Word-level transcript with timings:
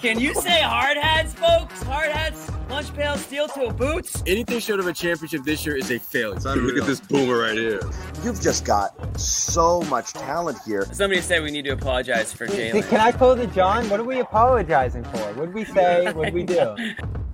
Can 0.00 0.18
you 0.18 0.32
say 0.34 0.62
hard 0.62 0.96
hats, 0.96 1.34
folks? 1.34 1.82
Hard 1.82 2.10
hats, 2.10 2.50
lunch 2.70 2.94
pail, 2.94 3.18
steel 3.18 3.48
toe 3.48 3.70
boots. 3.70 4.22
Anything 4.26 4.58
short 4.58 4.80
of 4.80 4.86
a 4.86 4.94
championship 4.94 5.42
this 5.44 5.66
year 5.66 5.76
is 5.76 5.90
a 5.90 5.98
failure. 5.98 6.38
Look 6.56 6.78
at 6.78 6.86
this 6.86 7.00
boomer 7.00 7.36
right 7.38 7.54
here. 7.54 7.82
You've 8.24 8.40
just 8.40 8.64
got 8.64 9.20
so 9.20 9.82
much 9.82 10.14
talent 10.14 10.56
here. 10.64 10.86
Somebody 10.92 11.20
said 11.20 11.42
we 11.42 11.50
need 11.50 11.66
to 11.66 11.72
apologize 11.72 12.32
for 12.32 12.46
Jalen. 12.46 12.88
Can 12.88 13.00
I 13.00 13.12
call 13.12 13.36
the 13.36 13.46
John? 13.48 13.90
What 13.90 14.00
are 14.00 14.04
we 14.04 14.20
apologizing 14.20 15.04
for? 15.04 15.18
What 15.34 15.46
did 15.46 15.54
we 15.54 15.66
say? 15.66 16.10
What 16.12 16.24
did 16.24 16.34
we 16.34 16.44
do? 16.44 16.74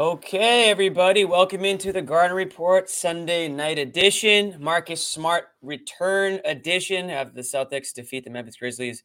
Okay, 0.00 0.70
everybody, 0.70 1.26
welcome 1.26 1.62
into 1.62 1.92
the 1.92 2.00
Garden 2.00 2.34
Report 2.34 2.88
Sunday 2.88 3.48
night 3.48 3.78
edition. 3.78 4.56
Marcus 4.58 5.06
Smart 5.06 5.48
return 5.60 6.40
edition 6.46 7.10
of 7.10 7.34
the 7.34 7.42
Celtics 7.42 7.92
defeat 7.92 8.24
the 8.24 8.30
Memphis 8.30 8.56
Grizzlies 8.56 9.04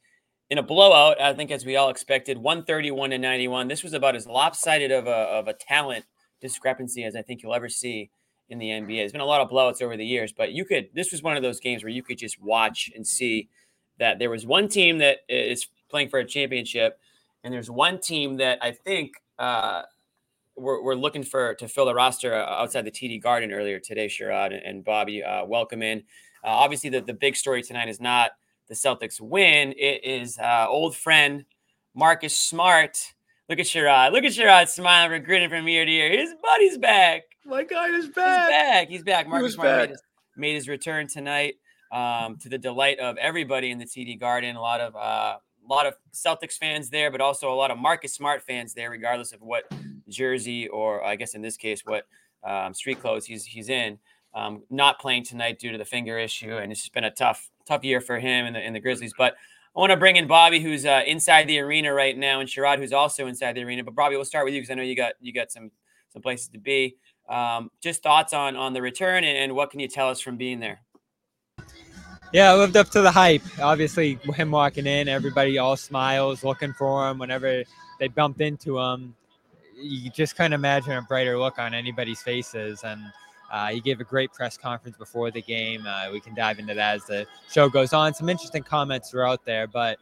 in 0.49 0.57
a 0.57 0.63
blowout. 0.63 1.19
I 1.19 1.33
think, 1.33 1.51
as 1.51 1.65
we 1.65 1.75
all 1.75 1.89
expected, 1.89 2.37
131 2.37 3.09
to 3.09 3.17
91. 3.17 3.67
This 3.67 3.83
was 3.83 3.91
about 3.91 4.15
as 4.15 4.25
lopsided 4.25 4.93
of 4.93 5.05
a, 5.05 5.09
of 5.09 5.49
a 5.49 5.53
talent 5.53 6.05
discrepancy 6.39 7.03
as 7.03 7.13
I 7.13 7.21
think 7.23 7.43
you'll 7.43 7.55
ever 7.55 7.67
see 7.67 8.09
in 8.47 8.57
the 8.57 8.69
NBA. 8.69 8.95
There's 8.99 9.11
been 9.11 9.19
a 9.19 9.25
lot 9.25 9.41
of 9.41 9.49
blowouts 9.49 9.81
over 9.81 9.97
the 9.97 10.05
years, 10.05 10.31
but 10.31 10.53
you 10.53 10.63
could, 10.63 10.87
this 10.93 11.11
was 11.11 11.21
one 11.21 11.35
of 11.35 11.43
those 11.43 11.59
games 11.59 11.83
where 11.83 11.91
you 11.91 12.03
could 12.03 12.19
just 12.19 12.41
watch 12.41 12.89
and 12.95 13.05
see 13.05 13.49
that 13.99 14.17
there 14.17 14.29
was 14.29 14.45
one 14.45 14.69
team 14.69 14.99
that 14.99 15.17
is 15.27 15.67
playing 15.89 16.07
for 16.07 16.19
a 16.19 16.25
championship, 16.25 16.97
and 17.43 17.53
there's 17.53 17.69
one 17.69 17.99
team 17.99 18.37
that 18.37 18.59
I 18.61 18.71
think, 18.71 19.15
uh, 19.37 19.81
we're, 20.57 20.81
we're 20.81 20.95
looking 20.95 21.23
for 21.23 21.53
to 21.55 21.67
fill 21.67 21.85
the 21.85 21.93
roster 21.93 22.33
uh, 22.33 22.45
outside 22.45 22.85
the 22.85 22.91
TD 22.91 23.21
Garden 23.21 23.51
earlier 23.51 23.79
today. 23.79 24.07
Sherrod 24.07 24.59
and 24.63 24.83
Bobby, 24.83 25.23
uh, 25.23 25.45
welcome 25.45 25.81
in. 25.81 25.99
Uh, 26.43 26.49
obviously, 26.49 26.89
the, 26.89 27.01
the 27.01 27.13
big 27.13 27.35
story 27.35 27.61
tonight 27.61 27.89
is 27.89 27.99
not 27.99 28.31
the 28.67 28.75
Celtics 28.75 29.19
win. 29.19 29.73
It 29.77 30.03
is 30.03 30.39
uh, 30.39 30.65
old 30.67 30.95
friend 30.95 31.45
Marcus 31.93 32.37
Smart. 32.37 33.13
Look 33.49 33.59
at 33.59 33.65
Sherrod. 33.65 34.11
Look 34.11 34.23
at 34.23 34.31
Sherrod 34.31 34.67
smiling, 34.67 35.23
grinning 35.23 35.49
from 35.49 35.67
ear 35.67 35.85
to 35.85 35.91
ear. 35.91 36.17
His 36.17 36.33
buddy's 36.41 36.77
back. 36.77 37.23
My 37.45 37.63
guy 37.63 37.89
is 37.89 38.07
back. 38.09 38.47
He's 38.47 38.49
back. 38.49 38.89
He's 38.89 39.03
back. 39.03 39.27
Marcus 39.27 39.43
was 39.43 39.53
Smart 39.53 39.67
back. 39.67 39.79
Made, 39.81 39.89
his, 39.89 40.03
made 40.35 40.55
his 40.55 40.67
return 40.67 41.07
tonight 41.07 41.55
um, 41.91 42.37
to 42.37 42.49
the 42.49 42.57
delight 42.57 42.99
of 42.99 43.17
everybody 43.17 43.71
in 43.71 43.77
the 43.77 43.85
TD 43.85 44.19
Garden. 44.19 44.55
A 44.55 44.61
lot 44.61 44.81
of 44.81 44.95
uh, 44.95 45.37
a 45.37 45.71
lot 45.73 45.85
of 45.85 45.95
Celtics 46.13 46.57
fans 46.57 46.89
there, 46.89 47.11
but 47.11 47.21
also 47.21 47.51
a 47.51 47.55
lot 47.55 47.71
of 47.71 47.77
Marcus 47.77 48.13
Smart 48.13 48.43
fans 48.43 48.73
there, 48.73 48.89
regardless 48.89 49.31
of 49.31 49.41
what 49.41 49.63
jersey 50.09 50.67
or 50.67 51.03
I 51.03 51.15
guess 51.15 51.33
in 51.35 51.41
this 51.41 51.57
case 51.57 51.81
what 51.85 52.07
um, 52.43 52.73
street 52.73 52.99
clothes 53.01 53.25
he's 53.25 53.45
he's 53.45 53.69
in. 53.69 53.99
Um, 54.33 54.63
not 54.69 54.99
playing 54.99 55.23
tonight 55.23 55.59
due 55.59 55.71
to 55.71 55.77
the 55.77 55.85
finger 55.85 56.19
issue, 56.19 56.57
and 56.57 56.69
it's 56.71 56.81
just 56.81 56.93
been 56.93 57.05
a 57.05 57.11
tough 57.11 57.49
tough 57.65 57.83
year 57.85 58.01
for 58.01 58.19
him 58.19 58.45
and 58.45 58.55
the, 58.55 58.59
and 58.59 58.75
the 58.75 58.81
Grizzlies. 58.81 59.13
But 59.17 59.35
I 59.75 59.79
want 59.79 59.91
to 59.91 59.97
bring 59.97 60.17
in 60.17 60.27
Bobby, 60.27 60.59
who's 60.59 60.85
uh, 60.85 61.03
inside 61.07 61.47
the 61.47 61.59
arena 61.59 61.93
right 61.93 62.17
now, 62.17 62.41
and 62.41 62.49
Sherrod, 62.49 62.77
who's 62.77 62.91
also 62.91 63.27
inside 63.27 63.53
the 63.53 63.63
arena. 63.63 63.83
But 63.83 63.95
Bobby, 63.95 64.15
we'll 64.15 64.25
start 64.25 64.45
with 64.45 64.53
you 64.53 64.61
because 64.61 64.71
I 64.71 64.75
know 64.75 64.83
you 64.83 64.95
got 64.95 65.13
you 65.21 65.33
got 65.33 65.51
some 65.51 65.71
some 66.11 66.21
places 66.21 66.49
to 66.49 66.57
be. 66.57 66.97
Um, 67.29 67.71
just 67.81 68.03
thoughts 68.03 68.33
on 68.33 68.55
on 68.55 68.73
the 68.73 68.81
return 68.81 69.23
and, 69.23 69.37
and 69.37 69.55
what 69.55 69.71
can 69.71 69.79
you 69.79 69.87
tell 69.87 70.09
us 70.09 70.19
from 70.19 70.37
being 70.37 70.59
there? 70.59 70.81
Yeah, 72.31 72.51
I 72.51 72.55
lived 72.55 72.75
up 72.75 72.89
to 72.89 73.01
the 73.01 73.11
hype. 73.11 73.43
Obviously, 73.61 74.19
him 74.35 74.51
walking 74.51 74.85
in, 74.85 75.07
everybody 75.07 75.57
all 75.57 75.77
smiles, 75.77 76.43
looking 76.43 76.73
for 76.73 77.09
him. 77.09 77.17
Whenever 77.17 77.63
they 77.99 78.07
bumped 78.07 78.41
into 78.41 78.79
him, 78.79 79.15
you 79.75 80.09
just 80.09 80.35
couldn't 80.35 80.53
imagine 80.53 80.93
a 80.93 81.01
brighter 81.01 81.37
look 81.37 81.59
on 81.59 81.73
anybody's 81.73 82.21
faces. 82.21 82.83
And 82.83 83.01
uh, 83.51 83.67
he 83.67 83.79
gave 83.79 83.99
a 83.99 84.03
great 84.03 84.31
press 84.33 84.57
conference 84.57 84.97
before 84.97 85.31
the 85.31 85.41
game. 85.41 85.85
Uh, 85.85 86.09
we 86.11 86.19
can 86.19 86.33
dive 86.33 86.59
into 86.59 86.73
that 86.73 86.95
as 86.95 87.05
the 87.05 87.25
show 87.51 87.69
goes 87.69 87.93
on. 87.93 88.13
Some 88.13 88.29
interesting 88.29 88.63
comments 88.63 89.13
were 89.13 89.27
out 89.27 89.45
there, 89.45 89.67
but 89.67 89.97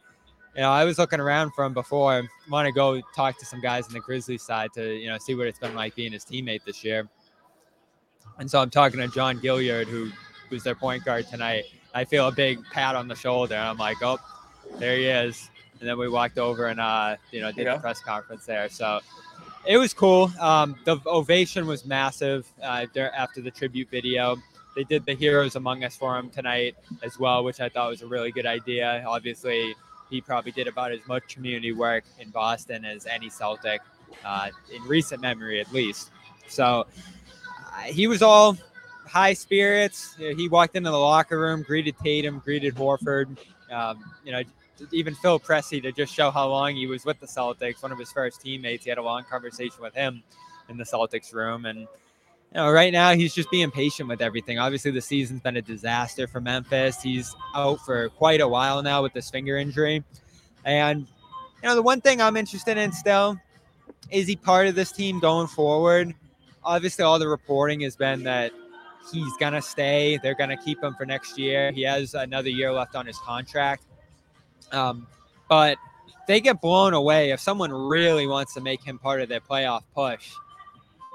you 0.54 0.60
know, 0.60 0.70
I 0.70 0.84
was 0.84 0.98
looking 0.98 1.18
around 1.20 1.50
for 1.52 1.64
him 1.64 1.74
before. 1.74 2.12
I 2.12 2.22
want 2.48 2.66
to 2.66 2.72
go 2.72 3.00
talk 3.16 3.38
to 3.40 3.44
some 3.44 3.60
guys 3.60 3.86
on 3.88 3.92
the 3.92 4.00
Grizzlies 4.00 4.42
side 4.42 4.70
to 4.74 4.94
you 4.94 5.08
know 5.08 5.18
see 5.18 5.34
what 5.34 5.46
it's 5.48 5.58
been 5.58 5.74
like 5.74 5.94
being 5.96 6.12
his 6.12 6.24
teammate 6.24 6.64
this 6.64 6.84
year. 6.84 7.08
And 8.38 8.50
so 8.50 8.60
I'm 8.60 8.70
talking 8.70 9.00
to 9.00 9.08
John 9.08 9.38
Gilyard, 9.40 9.86
who 9.86 10.10
who's 10.48 10.62
their 10.62 10.74
point 10.76 11.04
guard 11.04 11.26
tonight. 11.26 11.64
I 11.92 12.04
feel 12.04 12.28
a 12.28 12.32
big 12.32 12.64
pat 12.72 12.94
on 12.96 13.08
the 13.08 13.14
shoulder. 13.14 13.54
And 13.54 13.64
I'm 13.64 13.78
like, 13.78 13.96
oh, 14.02 14.18
there 14.78 14.96
he 14.96 15.06
is. 15.06 15.50
And 15.80 15.88
then 15.88 15.98
we 15.98 16.08
walked 16.08 16.38
over 16.38 16.66
and 16.66 16.80
uh, 16.80 17.16
you 17.32 17.40
know 17.40 17.50
did 17.52 17.66
Yeah. 17.66 17.74
the 17.74 17.80
press 17.80 18.00
conference 18.00 18.46
there. 18.46 18.68
So 18.68 19.00
it 19.66 19.76
was 19.76 19.94
cool. 19.94 20.30
Um, 20.40 20.76
the 20.84 20.98
ovation 21.06 21.66
was 21.66 21.84
massive 21.84 22.46
uh, 22.62 22.86
after 22.96 23.40
the 23.40 23.50
tribute 23.50 23.90
video. 23.90 24.36
They 24.74 24.84
did 24.84 25.06
the 25.06 25.14
Heroes 25.14 25.56
Among 25.56 25.84
Us 25.84 25.96
for 25.96 26.18
him 26.18 26.30
tonight 26.30 26.76
as 27.02 27.18
well, 27.18 27.44
which 27.44 27.60
I 27.60 27.68
thought 27.68 27.90
was 27.90 28.02
a 28.02 28.06
really 28.06 28.32
good 28.32 28.46
idea. 28.46 29.04
Obviously, 29.06 29.74
he 30.10 30.20
probably 30.20 30.52
did 30.52 30.66
about 30.66 30.92
as 30.92 31.00
much 31.06 31.28
community 31.28 31.72
work 31.72 32.04
in 32.18 32.30
Boston 32.30 32.84
as 32.84 33.06
any 33.06 33.30
Celtic 33.30 33.80
uh, 34.24 34.48
in 34.74 34.82
recent 34.82 35.20
memory, 35.20 35.60
at 35.60 35.72
least. 35.72 36.10
So 36.48 36.86
uh, 37.72 37.82
he 37.84 38.06
was 38.06 38.20
all 38.20 38.56
high 39.06 39.34
spirits. 39.34 40.16
You 40.18 40.30
know, 40.30 40.36
He 40.36 40.48
walked 40.48 40.76
into 40.76 40.90
the 40.90 40.98
locker 40.98 41.38
room, 41.38 41.62
greeted 41.62 41.96
Tatum, 42.02 42.40
greeted 42.44 42.74
Horford. 42.74 43.36
Um, 43.70 44.04
you 44.24 44.32
know, 44.32 44.42
even 44.92 45.14
Phil 45.14 45.38
Pressey 45.38 45.82
to 45.82 45.92
just 45.92 46.14
show 46.14 46.30
how 46.30 46.48
long 46.48 46.74
he 46.74 46.86
was 46.86 47.04
with 47.04 47.20
the 47.20 47.26
Celtics. 47.26 47.82
One 47.82 47.92
of 47.92 47.98
his 47.98 48.12
first 48.12 48.40
teammates. 48.40 48.84
He 48.84 48.90
had 48.90 48.98
a 48.98 49.02
long 49.02 49.24
conversation 49.24 49.80
with 49.80 49.94
him 49.94 50.22
in 50.68 50.76
the 50.76 50.84
Celtics 50.84 51.32
room, 51.32 51.66
and 51.66 51.80
you 51.80 51.86
know, 52.54 52.70
right 52.70 52.92
now 52.92 53.12
he's 53.14 53.34
just 53.34 53.50
being 53.50 53.70
patient 53.70 54.08
with 54.08 54.20
everything. 54.20 54.58
Obviously, 54.58 54.90
the 54.90 55.00
season's 55.00 55.40
been 55.40 55.56
a 55.56 55.62
disaster 55.62 56.26
for 56.26 56.40
Memphis. 56.40 57.02
He's 57.02 57.34
out 57.54 57.80
for 57.84 58.08
quite 58.10 58.40
a 58.40 58.48
while 58.48 58.82
now 58.82 59.02
with 59.02 59.12
this 59.12 59.30
finger 59.30 59.56
injury, 59.56 60.04
and 60.64 61.00
you 61.00 61.68
know, 61.68 61.74
the 61.74 61.82
one 61.82 62.00
thing 62.00 62.20
I'm 62.20 62.36
interested 62.36 62.76
in 62.76 62.92
still 62.92 63.38
is 64.10 64.26
he 64.26 64.36
part 64.36 64.66
of 64.66 64.74
this 64.74 64.92
team 64.92 65.18
going 65.18 65.46
forward. 65.46 66.14
Obviously, 66.62 67.04
all 67.04 67.18
the 67.18 67.28
reporting 67.28 67.80
has 67.80 67.96
been 67.96 68.22
that 68.24 68.52
he's 69.12 69.36
gonna 69.38 69.62
stay. 69.62 70.18
They're 70.22 70.34
gonna 70.34 70.56
keep 70.56 70.82
him 70.82 70.94
for 70.94 71.06
next 71.06 71.38
year. 71.38 71.72
He 71.72 71.82
has 71.82 72.14
another 72.14 72.48
year 72.48 72.72
left 72.72 72.94
on 72.94 73.06
his 73.06 73.18
contract. 73.18 73.84
Um, 74.72 75.06
but 75.48 75.78
they 76.26 76.40
get 76.40 76.60
blown 76.60 76.94
away 76.94 77.30
if 77.30 77.40
someone 77.40 77.72
really 77.72 78.26
wants 78.26 78.54
to 78.54 78.60
make 78.60 78.82
him 78.82 78.98
part 78.98 79.20
of 79.20 79.28
their 79.28 79.40
playoff 79.40 79.82
push. 79.94 80.32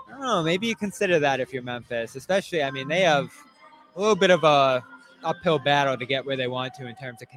I 0.07 0.11
don't 0.11 0.21
know. 0.21 0.43
Maybe 0.43 0.67
you 0.67 0.75
consider 0.75 1.19
that 1.19 1.39
if 1.39 1.53
you're 1.53 1.63
Memphis, 1.63 2.15
especially. 2.15 2.63
I 2.63 2.71
mean, 2.71 2.87
they 2.87 3.01
have 3.01 3.31
a 3.95 3.99
little 3.99 4.15
bit 4.15 4.31
of 4.31 4.43
a 4.43 4.83
uphill 5.23 5.59
battle 5.59 5.97
to 5.97 6.05
get 6.05 6.25
where 6.25 6.37
they 6.37 6.47
want 6.47 6.73
to 6.73 6.87
in 6.87 6.95
terms 6.95 7.21
of 7.21 7.27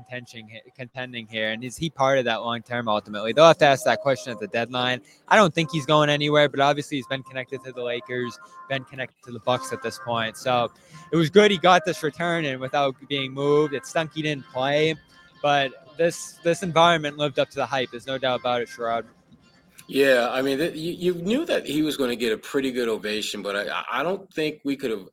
contending 0.77 1.27
here. 1.27 1.51
And 1.51 1.65
is 1.65 1.77
he 1.77 1.91
part 1.91 2.19
of 2.19 2.25
that 2.25 2.43
long 2.43 2.63
term? 2.63 2.89
Ultimately, 2.89 3.33
they'll 3.33 3.47
have 3.47 3.59
to 3.59 3.67
ask 3.67 3.85
that 3.85 4.01
question 4.01 4.33
at 4.33 4.39
the 4.39 4.47
deadline. 4.47 5.01
I 5.29 5.37
don't 5.37 5.55
think 5.55 5.71
he's 5.71 5.87
going 5.87 6.09
anywhere, 6.09 6.49
but 6.49 6.61
obviously 6.61 6.99
he's 6.99 7.07
been 7.07 7.23
connected 7.23 7.63
to 7.65 7.73
the 7.73 7.83
Lakers, 7.83 8.39
been 8.69 8.85
connected 8.85 9.23
to 9.25 9.33
the 9.33 9.41
Bucks 9.41 9.73
at 9.73 9.83
this 9.83 9.99
point. 9.99 10.37
So 10.37 10.71
it 11.13 11.17
was 11.17 11.31
good 11.31 11.51
he 11.51 11.59
got 11.59 11.85
this 11.85 12.03
return 12.03 12.45
and 12.45 12.61
without 12.61 12.95
being 13.09 13.33
moved. 13.33 13.75
It 13.75 13.87
stunk 13.87 14.13
he 14.15 14.23
didn't 14.23 14.47
play, 14.47 14.95
but 15.43 15.73
this 15.97 16.39
this 16.43 16.63
environment 16.63 17.19
lived 17.19 17.39
up 17.39 17.51
to 17.51 17.57
the 17.57 17.67
hype. 17.67 17.91
There's 17.91 18.07
no 18.07 18.19
doubt 18.19 18.41
about 18.41 18.63
it, 18.63 18.69
Sherrod. 18.69 19.05
Yeah, 19.89 20.29
I 20.31 20.43
mean, 20.43 20.59
th- 20.59 20.75
you, 20.75 20.93
you 20.93 21.15
knew 21.15 21.45
that 21.47 21.67
he 21.67 21.83
was 21.83 21.97
going 21.97 22.11
to 22.11 22.17
get 22.17 22.33
a 22.33 22.39
pretty 22.39 22.71
good 22.71 22.89
ovation, 22.89 23.43
but 23.43 23.57
I, 23.57 23.85
I 23.91 24.03
don't 24.03 24.33
think 24.33 24.61
we 24.65 24.77
could 24.77 24.91
have 24.91 25.09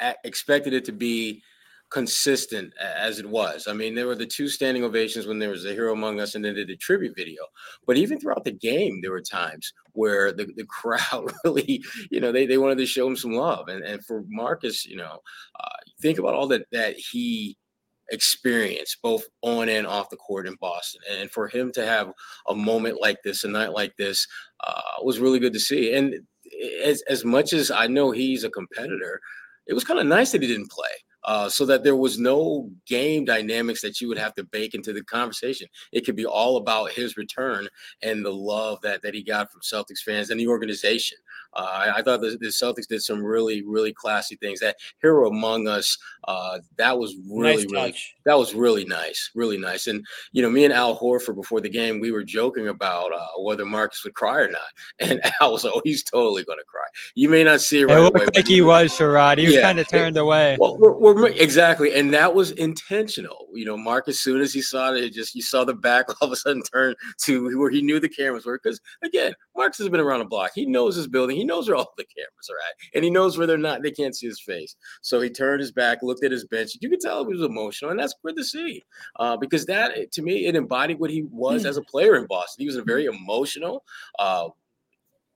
a- 0.00 0.16
expected 0.24 0.72
it 0.72 0.84
to 0.86 0.92
be 0.92 1.42
consistent 1.90 2.72
as 2.80 3.18
it 3.18 3.28
was. 3.28 3.66
I 3.66 3.72
mean, 3.72 3.94
there 3.94 4.06
were 4.06 4.14
the 4.14 4.26
two 4.26 4.48
standing 4.48 4.84
ovations 4.84 5.26
when 5.26 5.38
there 5.38 5.50
was 5.50 5.64
a 5.64 5.72
hero 5.72 5.92
among 5.92 6.20
us, 6.20 6.34
and 6.34 6.44
then 6.44 6.54
did 6.54 6.68
the 6.68 6.76
tribute 6.76 7.16
video. 7.16 7.42
But 7.86 7.96
even 7.96 8.18
throughout 8.18 8.44
the 8.44 8.52
game, 8.52 9.00
there 9.02 9.10
were 9.10 9.20
times 9.20 9.72
where 9.92 10.32
the, 10.32 10.46
the 10.56 10.66
crowd 10.66 11.32
really, 11.44 11.82
you 12.10 12.20
know, 12.20 12.32
they, 12.32 12.46
they 12.46 12.58
wanted 12.58 12.78
to 12.78 12.86
show 12.86 13.06
him 13.06 13.16
some 13.16 13.32
love. 13.32 13.68
And 13.68 13.84
and 13.84 14.04
for 14.04 14.24
Marcus, 14.28 14.86
you 14.86 14.96
know, 14.96 15.18
uh, 15.58 15.78
think 16.00 16.18
about 16.18 16.34
all 16.34 16.46
that 16.48 16.66
that 16.72 16.96
he 16.96 17.56
experienced 18.10 18.98
both 19.02 19.24
on 19.42 19.68
and 19.68 19.86
off 19.86 20.10
the 20.10 20.16
court 20.16 20.46
in 20.46 20.54
Boston. 20.60 21.00
And 21.10 21.30
for 21.30 21.48
him 21.48 21.72
to 21.72 21.84
have 21.84 22.12
a 22.48 22.54
moment 22.54 23.00
like 23.00 23.18
this, 23.22 23.44
a 23.44 23.48
night 23.48 23.72
like 23.72 23.96
this, 23.96 24.26
uh, 24.66 24.80
was 25.02 25.18
really 25.18 25.38
good 25.38 25.52
to 25.52 25.60
see. 25.60 25.94
And 25.94 26.14
as, 26.84 27.02
as 27.02 27.24
much 27.24 27.52
as 27.52 27.70
I 27.70 27.86
know 27.86 28.10
he's 28.10 28.44
a 28.44 28.50
competitor, 28.50 29.20
it 29.66 29.74
was 29.74 29.84
kind 29.84 30.00
of 30.00 30.06
nice 30.06 30.32
that 30.32 30.42
he 30.42 30.48
didn't 30.48 30.70
play 30.70 30.90
uh, 31.24 31.48
so 31.48 31.66
that 31.66 31.84
there 31.84 31.96
was 31.96 32.18
no 32.18 32.70
game 32.86 33.24
dynamics 33.24 33.82
that 33.82 34.00
you 34.00 34.08
would 34.08 34.18
have 34.18 34.34
to 34.34 34.44
bake 34.44 34.74
into 34.74 34.92
the 34.92 35.02
conversation. 35.04 35.68
It 35.92 36.04
could 36.04 36.16
be 36.16 36.26
all 36.26 36.56
about 36.56 36.92
his 36.92 37.16
return 37.16 37.68
and 38.02 38.24
the 38.24 38.32
love 38.32 38.80
that 38.82 39.02
that 39.02 39.14
he 39.14 39.22
got 39.22 39.50
from 39.52 39.60
Celtics 39.60 40.00
fans 40.04 40.30
and 40.30 40.40
the 40.40 40.48
organization. 40.48 41.18
Uh, 41.54 41.68
I, 41.68 41.98
I, 41.98 42.02
thought 42.02 42.20
the, 42.20 42.36
the, 42.40 42.46
Celtics 42.46 42.86
did 42.86 43.02
some 43.02 43.22
really 43.22 43.62
really 43.62 43.92
classy 43.92 44.36
things. 44.36 44.60
That 44.60 44.76
hero 45.00 45.28
among 45.28 45.68
us, 45.68 45.96
uh, 46.28 46.58
that 46.76 46.98
was 46.98 47.16
really 47.28 47.66
nice 47.66 47.72
really 47.72 47.94
that 48.24 48.38
was 48.38 48.54
really 48.54 48.84
nice, 48.84 49.30
really 49.34 49.58
nice. 49.58 49.86
And 49.86 50.04
you 50.32 50.42
know, 50.42 50.50
me 50.50 50.64
and 50.64 50.72
Al 50.72 50.98
Horford 50.98 51.34
before 51.34 51.60
the 51.60 51.68
game, 51.68 52.00
we 52.00 52.12
were 52.12 52.22
joking 52.22 52.68
about 52.68 53.12
uh, 53.12 53.26
whether 53.38 53.64
Marcus 53.64 54.04
would 54.04 54.14
cry 54.14 54.38
or 54.40 54.48
not, 54.48 54.60
and 55.00 55.20
Al 55.40 55.52
was, 55.52 55.64
"Oh, 55.64 55.80
he's 55.84 56.02
totally 56.04 56.44
going 56.44 56.58
to 56.58 56.64
cry." 56.64 56.84
You 57.14 57.28
may 57.28 57.44
not 57.44 57.60
see 57.60 57.80
it 57.80 57.86
right 57.86 57.98
it 57.98 58.02
looked 58.02 58.16
away, 58.16 58.26
like 58.34 58.46
he 58.46 58.60
was, 58.60 58.92
Sherrod. 58.92 59.38
He 59.38 59.46
was 59.46 59.54
yeah, 59.54 59.62
kind 59.62 59.78
of 59.78 59.88
turned 59.88 60.16
it, 60.16 60.20
away. 60.20 60.56
Well, 60.60 60.78
we're, 60.78 60.92
we're, 60.98 61.28
exactly, 61.28 61.94
and 61.94 62.12
that 62.14 62.32
was 62.32 62.52
intentional. 62.52 63.48
You 63.52 63.64
know, 63.64 63.76
Mark, 63.76 64.08
as 64.08 64.20
soon 64.20 64.40
as 64.40 64.52
he 64.52 64.62
saw 64.62 64.92
it, 64.92 65.04
it 65.04 65.12
just 65.12 65.34
you 65.34 65.42
saw 65.42 65.64
the 65.64 65.74
back 65.74 66.08
all 66.20 66.28
of 66.28 66.32
a 66.32 66.36
sudden 66.36 66.62
turn 66.62 66.94
to 67.22 67.58
where 67.58 67.70
he 67.70 67.82
knew 67.82 67.98
the 68.00 68.08
cameras 68.08 68.46
were. 68.46 68.60
Because 68.62 68.80
again, 69.02 69.34
Marcus 69.56 69.78
has 69.78 69.88
been 69.88 70.00
around 70.00 70.20
the 70.20 70.26
block. 70.26 70.52
He 70.54 70.66
knows 70.66 70.96
his 70.96 71.06
building. 71.06 71.36
He 71.40 71.46
knows 71.46 71.68
where 71.68 71.76
all 71.76 71.92
the 71.96 72.04
cameras 72.04 72.50
are 72.50 72.58
at, 72.68 72.94
and 72.94 73.04
he 73.04 73.10
knows 73.10 73.36
where 73.36 73.46
they're 73.46 73.58
not. 73.58 73.82
They 73.82 73.90
can't 73.90 74.14
see 74.14 74.26
his 74.26 74.40
face. 74.40 74.76
So 75.02 75.20
he 75.20 75.30
turned 75.30 75.60
his 75.60 75.72
back, 75.72 76.02
looked 76.02 76.24
at 76.24 76.32
his 76.32 76.44
bench. 76.46 76.76
You 76.80 76.90
could 76.90 77.00
tell 77.00 77.24
he 77.24 77.34
was 77.34 77.42
emotional, 77.42 77.90
and 77.90 77.98
that's 77.98 78.14
good 78.24 78.36
to 78.36 78.44
see. 78.44 78.84
Uh, 79.18 79.36
because 79.36 79.66
that, 79.66 80.12
to 80.12 80.22
me, 80.22 80.46
it 80.46 80.54
embodied 80.54 80.98
what 80.98 81.10
he 81.10 81.22
was 81.22 81.64
as 81.64 81.76
a 81.76 81.82
player 81.82 82.16
in 82.16 82.26
Boston. 82.26 82.62
He 82.62 82.66
was 82.66 82.76
a 82.76 82.82
very 82.82 83.06
emotional, 83.06 83.84
uh, 84.18 84.48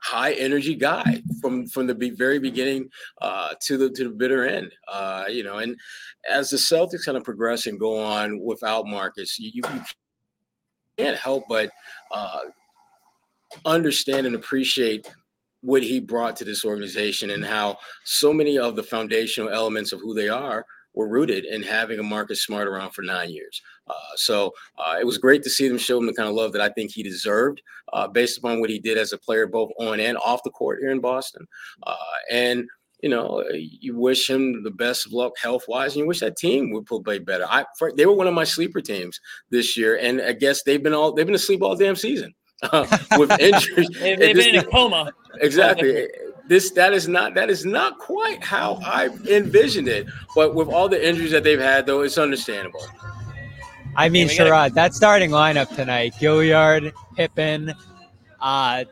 high 0.05 0.33
energy 0.35 0.75
guy 0.75 1.23
from 1.41 1.67
from 1.67 1.87
the 1.87 2.15
very 2.17 2.39
beginning 2.39 2.91
uh, 3.23 3.55
to 3.63 3.79
the 3.79 3.91
to 3.91 4.05
the 4.05 4.11
bitter 4.11 4.47
end. 4.47 4.71
Uh, 4.87 5.25
you 5.29 5.43
know, 5.43 5.59
and 5.59 5.77
as 6.31 6.51
the 6.51 6.59
Celtics 6.59 7.07
kind 7.07 7.17
of 7.17 7.25
progress 7.25 7.67
and 7.67 7.81
go 7.81 7.99
on 7.99 8.39
without 8.41 8.87
Marcus, 8.87 9.39
you, 9.39 9.51
you 9.55 9.63
can't 10.99 11.17
help 11.17 11.45
but 11.49 11.71
uh, 12.13 12.41
understand 13.65 14.27
and 14.27 14.37
appreciate 14.37 15.11
what 15.65 15.83
he 15.83 15.99
brought 15.99 16.37
to 16.37 16.45
this 16.45 16.65
organization 16.65 17.31
and 17.31 17.45
how 17.45 17.79
so 18.05 18.33
many 18.33 18.59
of 18.59 18.77
the 18.77 18.83
foundational 18.83 19.51
elements 19.51 19.93
of 19.93 20.01
who 20.01 20.15
they 20.15 20.29
are 20.29 20.65
were 20.95 21.09
rooted 21.09 21.45
in 21.45 21.63
having 21.63 21.99
a 21.99 22.03
Marcus 22.03 22.43
Smart 22.43 22.69
around 22.69 22.93
for 22.93 23.03
nine 23.03 23.31
years. 23.31 23.61
Uh, 23.89 24.17
so 24.17 24.53
uh, 24.79 24.97
it 25.01 25.05
was 25.07 25.19
great 25.19 25.43
to 25.43 25.51
see 25.51 25.69
them 25.69 25.79
show 25.79 25.99
him 25.99 26.07
the 26.07 26.13
kind 26.13 26.29
of 26.29 26.35
love 26.35 26.53
that 26.53 26.63
I 26.63 26.69
think 26.69 26.93
he 26.93 27.03
deserved 27.03 27.61
uh, 27.93 28.07
based 28.07 28.39
upon 28.39 28.61
what 28.61 28.71
he 28.71 28.79
did 28.79 28.97
as 28.97 29.13
a 29.13 29.19
player, 29.19 29.47
both 29.47 29.71
on 29.79 30.01
and 30.01 30.17
off 30.19 30.43
the 30.45 30.51
court 30.51 30.79
here 30.81 30.91
in 30.91 31.01
Boston. 31.01 31.47
Uh, 31.85 31.97
and 32.31 32.67
you 33.01 33.11
know, 33.11 33.45
you 33.53 33.95
wish 33.99 34.31
him 34.31 34.63
the 34.63 34.71
best 34.71 35.05
of 35.05 35.13
luck 35.13 35.33
health 35.37 35.65
wise, 35.69 35.93
and 35.93 36.01
you 36.01 36.07
wish 36.07 36.21
that 36.21 36.39
team 36.39 36.71
would 36.71 36.87
play 36.87 37.19
better. 37.19 37.45
I 37.47 37.67
for, 37.79 37.93
they 37.93 38.07
were 38.07 38.15
one 38.15 38.27
of 38.27 38.33
my 38.33 38.45
sleeper 38.45 38.81
teams 38.81 39.21
this 39.51 39.77
year, 39.77 39.99
and 40.01 40.23
I 40.23 40.33
guess 40.33 40.63
they've 40.63 40.83
been 40.83 40.95
all 40.95 41.13
they've 41.13 41.27
been 41.27 41.35
asleep 41.35 41.63
all 41.63 41.77
damn 41.77 41.97
season. 41.97 42.33
with 43.19 43.31
injuries. 43.41 43.89
they've, 44.01 44.19
they've 44.19 44.37
been 44.37 44.55
in 44.55 44.61
a 44.61 44.65
coma. 44.65 45.13
Exactly 45.41 46.09
this 46.47 46.71
that 46.73 46.93
is 46.93 47.09
not 47.09 47.35
that 47.35 47.51
is 47.51 47.65
not 47.65 47.99
quite 47.99 48.43
how 48.43 48.79
I 48.85 49.09
envisioned 49.29 49.89
it. 49.89 50.07
But 50.35 50.55
with 50.55 50.69
all 50.69 50.89
the 50.89 51.07
injuries 51.07 51.31
that 51.31 51.45
they've 51.45 51.61
had, 51.61 51.87
though, 51.87 52.03
it's 52.03 52.19
understandable. 52.19 52.87
I 53.97 54.09
mean, 54.09 54.29
yeah, 54.29 54.35
Sherrod, 54.35 54.49
gotta... 54.49 54.75
that 54.75 54.95
starting 54.95 55.31
lineup 55.31 55.75
tonight: 55.75 56.15
Gilyard, 56.21 56.93
Pippen. 57.17 57.75
Uh, 58.41 58.85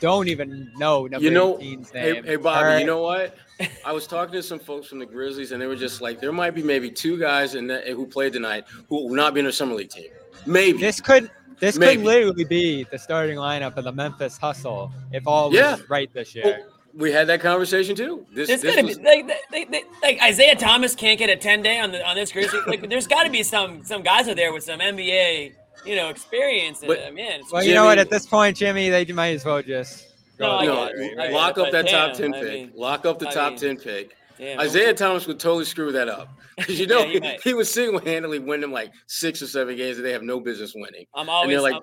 don't 0.00 0.28
even 0.28 0.72
know 0.78 1.06
number 1.06 1.24
you 1.24 1.30
know, 1.30 1.56
name. 1.56 1.86
Hey, 1.92 2.22
hey 2.22 2.36
Bobby, 2.36 2.80
you 2.80 2.86
know 2.86 3.02
what? 3.02 3.36
I 3.84 3.92
was 3.92 4.06
talking 4.06 4.32
to 4.32 4.42
some 4.42 4.58
folks 4.58 4.88
from 4.88 4.98
the 4.98 5.06
Grizzlies, 5.06 5.52
and 5.52 5.60
they 5.60 5.66
were 5.66 5.76
just 5.76 6.00
like, 6.00 6.18
there 6.18 6.32
might 6.32 6.54
be 6.54 6.62
maybe 6.62 6.90
two 6.90 7.18
guys 7.18 7.54
in 7.54 7.66
that 7.66 7.86
who 7.86 8.06
played 8.06 8.32
tonight 8.32 8.64
who 8.88 9.04
will 9.04 9.14
not 9.14 9.34
be 9.34 9.40
in 9.40 9.46
a 9.46 9.52
summer 9.52 9.74
league 9.74 9.90
team. 9.90 10.08
Maybe 10.46 10.78
this 10.78 11.00
could 11.02 11.30
this 11.60 11.78
maybe. 11.78 11.96
could 11.96 12.06
literally 12.06 12.44
be 12.44 12.84
the 12.84 12.98
starting 12.98 13.36
lineup 13.36 13.76
of 13.76 13.84
the 13.84 13.92
Memphis 13.92 14.38
Hustle 14.38 14.90
if 15.12 15.26
all 15.26 15.54
yeah. 15.54 15.72
was 15.72 15.88
right 15.88 16.12
this 16.12 16.34
year. 16.34 16.44
Well, 16.44 16.58
we 16.94 17.12
had 17.12 17.28
that 17.28 17.40
conversation 17.40 17.94
too. 17.94 18.26
This, 18.32 18.48
there's 18.48 18.62
this 18.62 18.74
gotta 18.74 18.86
was... 18.86 18.98
be 18.98 19.04
like, 19.04 19.30
they, 19.50 19.64
they, 19.64 19.84
like 20.02 20.20
Isaiah 20.22 20.56
Thomas 20.56 20.94
can't 20.94 21.18
get 21.18 21.30
a 21.30 21.36
10 21.36 21.62
day 21.62 21.78
on 21.78 21.92
the 21.92 22.06
on 22.06 22.16
this 22.16 22.32
Grizzlies. 22.32 22.62
like 22.66 22.88
there's 22.88 23.06
got 23.06 23.24
to 23.24 23.30
be 23.30 23.42
some 23.42 23.84
some 23.84 24.02
guys 24.02 24.28
out 24.28 24.36
there 24.36 24.52
with 24.52 24.64
some 24.64 24.80
NBA 24.80 25.52
you 25.84 25.96
know 25.96 26.08
experience. 26.08 26.82
But, 26.86 27.14
man, 27.14 27.42
well, 27.50 27.62
Jimmy, 27.62 27.68
you 27.68 27.74
know 27.74 27.84
what? 27.84 27.98
At 27.98 28.10
this 28.10 28.26
point, 28.26 28.56
Jimmy, 28.56 28.88
they 28.88 29.04
might 29.12 29.34
as 29.34 29.44
well 29.44 29.62
just 29.62 30.08
no, 30.38 30.62
no 30.62 30.90
right, 31.16 31.32
lock 31.32 31.58
up 31.58 31.70
that 31.70 31.88
top 31.88 32.14
10 32.14 32.32
pick. 32.32 32.42
Mean, 32.42 32.72
lock 32.74 33.04
up 33.04 33.18
the 33.18 33.28
I 33.28 33.32
top 33.32 33.50
mean, 33.52 33.76
10 33.76 33.76
pick. 33.78 34.16
Damn, 34.40 34.58
Isaiah 34.58 34.94
Thomas 34.94 35.26
would 35.26 35.38
totally 35.38 35.66
screw 35.66 35.92
that 35.92 36.08
up 36.08 36.30
because 36.56 36.80
you 36.80 36.86
know 36.86 37.04
yeah, 37.04 37.32
he, 37.32 37.50
he 37.50 37.54
was 37.54 37.70
single 37.70 38.00
handedly 38.00 38.38
winning 38.38 38.72
like 38.72 38.90
six 39.06 39.42
or 39.42 39.46
seven 39.46 39.76
games 39.76 39.98
that 39.98 40.02
they 40.02 40.12
have 40.12 40.22
no 40.22 40.40
business 40.40 40.72
winning. 40.74 41.04
I'm 41.14 41.28
always 41.28 41.60
like, 41.60 41.74
I'm, 41.74 41.82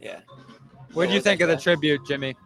yeah. 0.00 0.20
What 0.92 1.08
do 1.08 1.14
you 1.14 1.20
think 1.20 1.40
of 1.40 1.48
the 1.48 1.56
tribute, 1.56 2.06
Jimmy? 2.06 2.36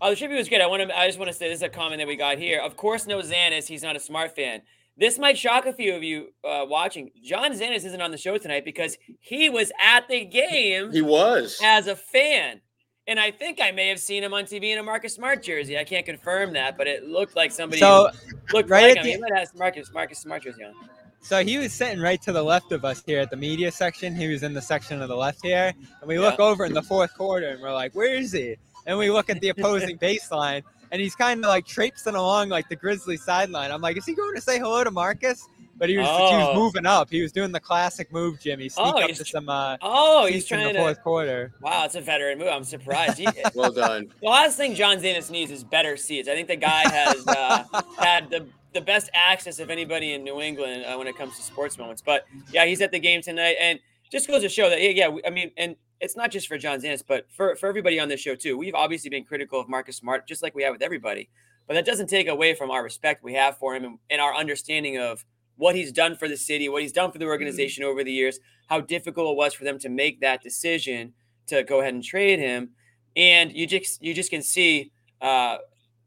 Oh, 0.00 0.10
the 0.10 0.16
tribute 0.16 0.38
was 0.38 0.48
good. 0.48 0.60
I 0.60 0.66
want 0.66 0.88
to. 0.88 0.98
I 0.98 1.06
just 1.06 1.20
want 1.20 1.30
to 1.30 1.36
say 1.36 1.48
this 1.48 1.58
is 1.58 1.62
a 1.62 1.68
comment 1.68 2.00
that 2.00 2.08
we 2.08 2.16
got 2.16 2.36
here. 2.38 2.60
Of 2.60 2.76
course, 2.76 3.06
no 3.06 3.18
Zanis. 3.20 3.68
He's 3.68 3.82
not 3.82 3.94
a 3.94 4.00
smart 4.00 4.34
fan. 4.34 4.60
This 4.98 5.18
might 5.18 5.38
shock 5.38 5.66
a 5.66 5.72
few 5.72 5.94
of 5.94 6.02
you 6.02 6.28
uh, 6.42 6.64
watching. 6.66 7.10
John 7.22 7.52
Zanis 7.52 7.84
isn't 7.84 8.00
on 8.00 8.10
the 8.10 8.18
show 8.18 8.38
tonight 8.38 8.64
because 8.64 8.96
he 9.20 9.48
was 9.48 9.70
at 9.80 10.08
the 10.08 10.24
game. 10.24 10.90
He 10.90 11.02
was 11.02 11.60
as 11.62 11.86
a 11.86 11.94
fan, 11.94 12.60
and 13.06 13.20
I 13.20 13.30
think 13.30 13.60
I 13.60 13.70
may 13.70 13.88
have 13.88 13.98
seen 13.98 14.22
him 14.22 14.34
on 14.34 14.44
TV 14.44 14.72
in 14.72 14.78
a 14.78 14.82
Marcus 14.82 15.14
Smart 15.14 15.42
jersey. 15.42 15.78
I 15.78 15.84
can't 15.84 16.04
confirm 16.04 16.52
that, 16.54 16.76
but 16.76 16.86
it 16.86 17.06
looked 17.06 17.36
like 17.36 17.52
somebody 17.52 17.80
so, 17.80 18.10
looked 18.52 18.70
right 18.70 18.96
like 18.96 19.04
him. 19.04 19.06
He 19.06 19.16
might 19.16 19.34
have 19.34 19.54
Marcus 19.54 19.92
Marcus 19.92 20.18
Smart 20.18 20.42
jersey 20.42 20.64
on. 20.64 20.74
So 21.20 21.42
he 21.42 21.58
was 21.58 21.72
sitting 21.72 22.00
right 22.00 22.20
to 22.22 22.32
the 22.32 22.42
left 22.42 22.70
of 22.72 22.84
us 22.84 23.02
here 23.04 23.20
at 23.20 23.30
the 23.30 23.36
media 23.36 23.72
section. 23.72 24.14
He 24.14 24.28
was 24.28 24.42
in 24.42 24.54
the 24.54 24.62
section 24.62 25.02
of 25.02 25.08
the 25.08 25.16
left 25.16 25.42
here, 25.42 25.72
and 26.00 26.08
we 26.08 26.14
yeah. 26.14 26.20
look 26.20 26.38
over 26.38 26.64
in 26.64 26.72
the 26.72 26.82
fourth 26.82 27.14
quarter, 27.14 27.48
and 27.48 27.60
we're 27.60 27.72
like, 27.72 27.94
"Where 27.94 28.14
is 28.14 28.32
he?" 28.32 28.56
and 28.86 28.96
we 28.96 29.10
look 29.10 29.28
at 29.28 29.40
the 29.40 29.50
opposing 29.50 29.98
baseline, 30.02 30.62
and 30.90 31.02
he's 31.02 31.14
kind 31.14 31.44
of 31.44 31.48
like 31.48 31.66
traipsing 31.66 32.14
along 32.14 32.48
like 32.48 32.68
the 32.68 32.76
Grizzly 32.76 33.16
sideline. 33.16 33.70
I'm 33.70 33.80
like, 33.80 33.96
is 33.98 34.06
he 34.06 34.14
going 34.14 34.34
to 34.34 34.40
say 34.40 34.58
hello 34.58 34.82
to 34.84 34.90
Marcus? 34.90 35.46
But 35.78 35.90
he 35.90 35.98
was, 35.98 36.06
oh. 36.08 36.30
he 36.30 36.36
was 36.36 36.48
oh. 36.50 36.54
moving 36.54 36.86
up. 36.86 37.10
He 37.10 37.20
was 37.20 37.32
doing 37.32 37.52
the 37.52 37.60
classic 37.60 38.10
move, 38.12 38.40
Jimmy. 38.40 38.68
Sneak 38.68 38.94
oh, 38.94 39.02
up 39.02 39.10
to 39.10 39.24
some. 39.24 39.48
Uh, 39.48 39.76
oh, 39.82 40.26
he's 40.26 40.46
trying 40.46 40.68
in 40.68 40.72
the 40.72 40.78
fourth 40.78 40.96
to, 40.96 41.02
quarter. 41.02 41.52
Wow, 41.60 41.84
it's 41.84 41.94
a 41.94 42.00
veteran 42.00 42.38
move. 42.38 42.48
I'm 42.48 42.64
surprised. 42.64 43.18
He, 43.18 43.28
well 43.54 43.72
done. 43.72 44.10
The 44.22 44.28
last 44.28 44.56
thing 44.56 44.74
John 44.74 44.98
Zanis 44.98 45.30
needs 45.30 45.50
is 45.50 45.62
better 45.62 45.96
seats. 45.96 46.28
I 46.28 46.34
think 46.34 46.48
the 46.48 46.56
guy 46.56 46.88
has 46.88 47.26
uh, 47.26 47.64
had 47.98 48.30
the 48.30 48.46
the 48.72 48.80
best 48.80 49.10
access 49.14 49.58
of 49.58 49.70
anybody 49.70 50.12
in 50.12 50.22
New 50.22 50.40
England 50.40 50.84
uh, 50.84 50.96
when 50.96 51.06
it 51.06 51.16
comes 51.16 51.36
to 51.36 51.42
sports 51.42 51.78
moments. 51.78 52.02
But 52.04 52.26
yeah, 52.52 52.66
he's 52.66 52.80
at 52.80 52.92
the 52.92 52.98
game 52.98 53.22
tonight, 53.22 53.56
and 53.60 53.78
just 54.10 54.28
goes 54.28 54.42
to 54.42 54.48
show 54.48 54.70
that 54.70 54.80
yeah, 54.80 55.10
I 55.26 55.30
mean, 55.30 55.50
and 55.56 55.76
it's 56.00 56.16
not 56.16 56.30
just 56.30 56.48
for 56.48 56.58
John 56.58 56.80
Zanis, 56.80 57.02
but 57.06 57.26
for, 57.30 57.56
for 57.56 57.68
everybody 57.68 57.98
on 57.98 58.08
this 58.08 58.20
show 58.20 58.34
too. 58.34 58.56
We've 58.56 58.74
obviously 58.74 59.10
been 59.10 59.24
critical 59.24 59.60
of 59.60 59.68
Marcus 59.68 59.96
Smart, 59.96 60.28
just 60.28 60.42
like 60.42 60.54
we 60.54 60.62
have 60.62 60.72
with 60.72 60.82
everybody. 60.82 61.28
But 61.66 61.74
that 61.74 61.86
doesn't 61.86 62.08
take 62.08 62.28
away 62.28 62.54
from 62.54 62.70
our 62.70 62.82
respect 62.82 63.24
we 63.24 63.34
have 63.34 63.56
for 63.58 63.74
him 63.74 63.84
and, 63.84 63.98
and 64.10 64.20
our 64.20 64.34
understanding 64.34 64.98
of 64.98 65.24
what 65.56 65.74
he's 65.74 65.92
done 65.92 66.16
for 66.16 66.28
the 66.28 66.36
city, 66.36 66.68
what 66.68 66.82
he's 66.82 66.92
done 66.92 67.10
for 67.10 67.18
the 67.18 67.24
mm-hmm. 67.24 67.32
organization 67.32 67.84
over 67.84 68.04
the 68.04 68.12
years, 68.12 68.38
how 68.68 68.80
difficult 68.80 69.32
it 69.32 69.36
was 69.36 69.54
for 69.54 69.64
them 69.64 69.78
to 69.78 69.88
make 69.88 70.20
that 70.20 70.42
decision 70.42 71.12
to 71.46 71.62
go 71.62 71.80
ahead 71.80 71.94
and 71.94 72.04
trade 72.04 72.38
him. 72.38 72.70
And 73.16 73.52
you 73.52 73.66
just 73.66 74.02
you 74.02 74.12
just 74.12 74.30
can 74.30 74.42
see 74.42 74.92
uh, 75.22 75.56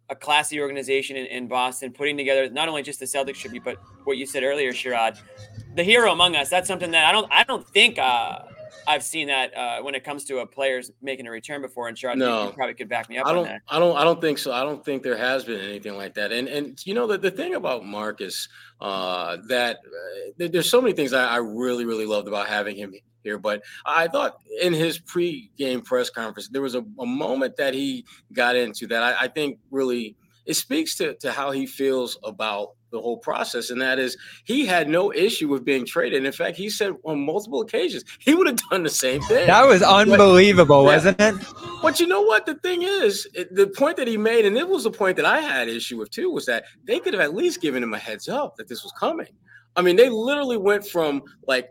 a 0.10 0.15
classy 0.15 0.60
organization 0.60 1.15
in, 1.15 1.25
in, 1.27 1.48
Boston 1.48 1.91
putting 1.91 2.18
together 2.18 2.50
not 2.50 2.68
only 2.68 2.84
just 2.84 3.00
the 3.00 3.06
Celtics 3.06 3.38
tribute, 3.38 3.63
but 3.63 3.77
what 4.03 4.18
you 4.18 4.25
said 4.25 4.44
earlier, 4.44 4.72
Sherrod, 4.72 5.20
the 5.75 5.84
hero 5.84 6.12
among 6.12 6.36
us. 6.36 6.50
That's 6.50 6.68
something 6.68 6.91
that 6.91 7.06
I 7.06 7.12
don't 7.12 7.27
I 7.32 7.44
don't 7.44 7.68
think 7.70 7.98
uh, 7.98 8.39
I've 8.89 9.03
seen 9.03 9.27
that 9.27 9.55
uh, 9.55 9.81
when 9.84 9.93
it 9.93 10.03
comes 10.03 10.25
to 10.25 10.39
a 10.39 10.46
player's 10.48 10.91
making 11.01 11.27
a 11.27 11.31
return 11.31 11.62
before. 11.62 11.88
And 11.88 11.98
Sean, 11.98 12.17
No. 12.17 12.48
you, 12.48 12.51
probably 12.53 12.74
could 12.74 12.89
back 12.89 13.08
me 13.08 13.19
up 13.19 13.27
I 13.27 13.29
on 13.29 13.36
don't. 13.36 13.46
that. 13.46 13.62
I 13.69 13.77
don't. 13.77 13.96
I 13.96 14.03
don't 14.03 14.19
think 14.19 14.39
so. 14.39 14.51
I 14.51 14.63
don't 14.63 14.84
think 14.84 15.03
there 15.03 15.15
has 15.15 15.46
been 15.46 15.62
anything 15.62 15.96
like 15.96 16.15
that. 16.15 16.31
And 16.31 16.48
and 16.48 16.86
you 16.86 16.96
know 16.96 17.05
the 17.05 17.19
the 17.19 17.29
thing 17.31 17.53
about 17.53 17.86
Marcus 17.86 18.50
uh, 18.81 19.38
that 19.48 19.77
uh, 20.41 20.48
there's 20.51 20.69
so 20.69 20.81
many 20.81 20.93
things 20.93 21.13
I, 21.13 21.25
I 21.27 21.38
really 21.38 21.86
really 21.86 22.08
loved 22.08 22.27
about 22.27 22.48
having 22.48 22.75
him 22.75 22.93
here. 23.24 23.38
But 23.38 23.62
I 23.86 24.08
thought 24.08 24.38
in 24.62 24.74
his 24.74 24.98
pre-game 24.98 25.81
press 25.81 26.10
conference 26.10 26.50
there 26.50 26.62
was 26.63 26.74
a, 26.74 26.84
a 27.00 27.05
moment 27.05 27.58
that 27.58 27.74
he 27.75 28.05
got 28.34 28.55
into 28.55 28.88
that 28.88 29.03
I, 29.03 29.25
I 29.25 29.27
think 29.27 29.60
really 29.69 30.15
it 30.46 30.55
speaks 30.55 30.96
to 30.98 31.13
to 31.17 31.31
how 31.31 31.51
he 31.51 31.67
feels 31.67 32.17
about 32.24 32.69
the 32.91 33.00
whole 33.00 33.17
process, 33.17 33.69
and 33.69 33.81
that 33.81 34.00
is 34.00 34.17
he 34.46 34.65
had 34.65 34.89
no 34.89 35.13
issue 35.13 35.48
with 35.48 35.63
being 35.63 35.86
traded. 35.86 36.25
In 36.25 36.31
fact, 36.31 36.58
he 36.58 36.69
said 36.69 36.93
on 37.03 37.25
multiple 37.25 37.62
occasions 37.62 38.03
he 38.19 38.34
would 38.34 38.48
have 38.48 38.58
done 38.69 38.84
the 38.84 38.89
same 38.89 39.22
thing. 39.24 39.48
That 39.48 39.65
was 39.67 39.81
unbelievable, 39.81 40.84
Yeah. 40.84 40.96
wasn't 40.96 41.22
it? 41.22 41.36
But 41.81 42.00
you 42.00 42.08
know 42.08 42.22
what? 42.22 42.46
The 42.46 42.55
thing 42.55 42.81
is, 42.84 43.27
it- 43.34 43.53
the 43.55 43.67
point 43.67 43.98
that 43.98 44.08
he 44.08 44.17
made, 44.17 44.46
and 44.46 44.58
it 44.58 44.67
was 44.67 44.84
the 44.84 44.91
point 44.91 45.17
that 45.17 45.25
I 45.25 45.39
had 45.39 45.67
issue 45.69 45.98
with 45.98 46.12
too, 46.12 46.29
was 46.31 46.46
that 46.48 46.65
they 46.86 47.00
could 47.00 47.13
have 47.13 47.22
at 47.22 47.34
least 47.36 47.62
given 47.62 47.84
him 47.84 47.93
a 47.93 47.98
heads 48.00 48.27
up 48.27 48.55
that 48.58 48.67
this 48.67 48.84
was 48.84 48.91
coming. 49.00 49.27
I 49.75 49.81
mean, 49.81 49.96
they 49.96 50.10
literally 50.10 50.58
went 50.58 50.86
from 50.86 51.22
like 51.48 51.69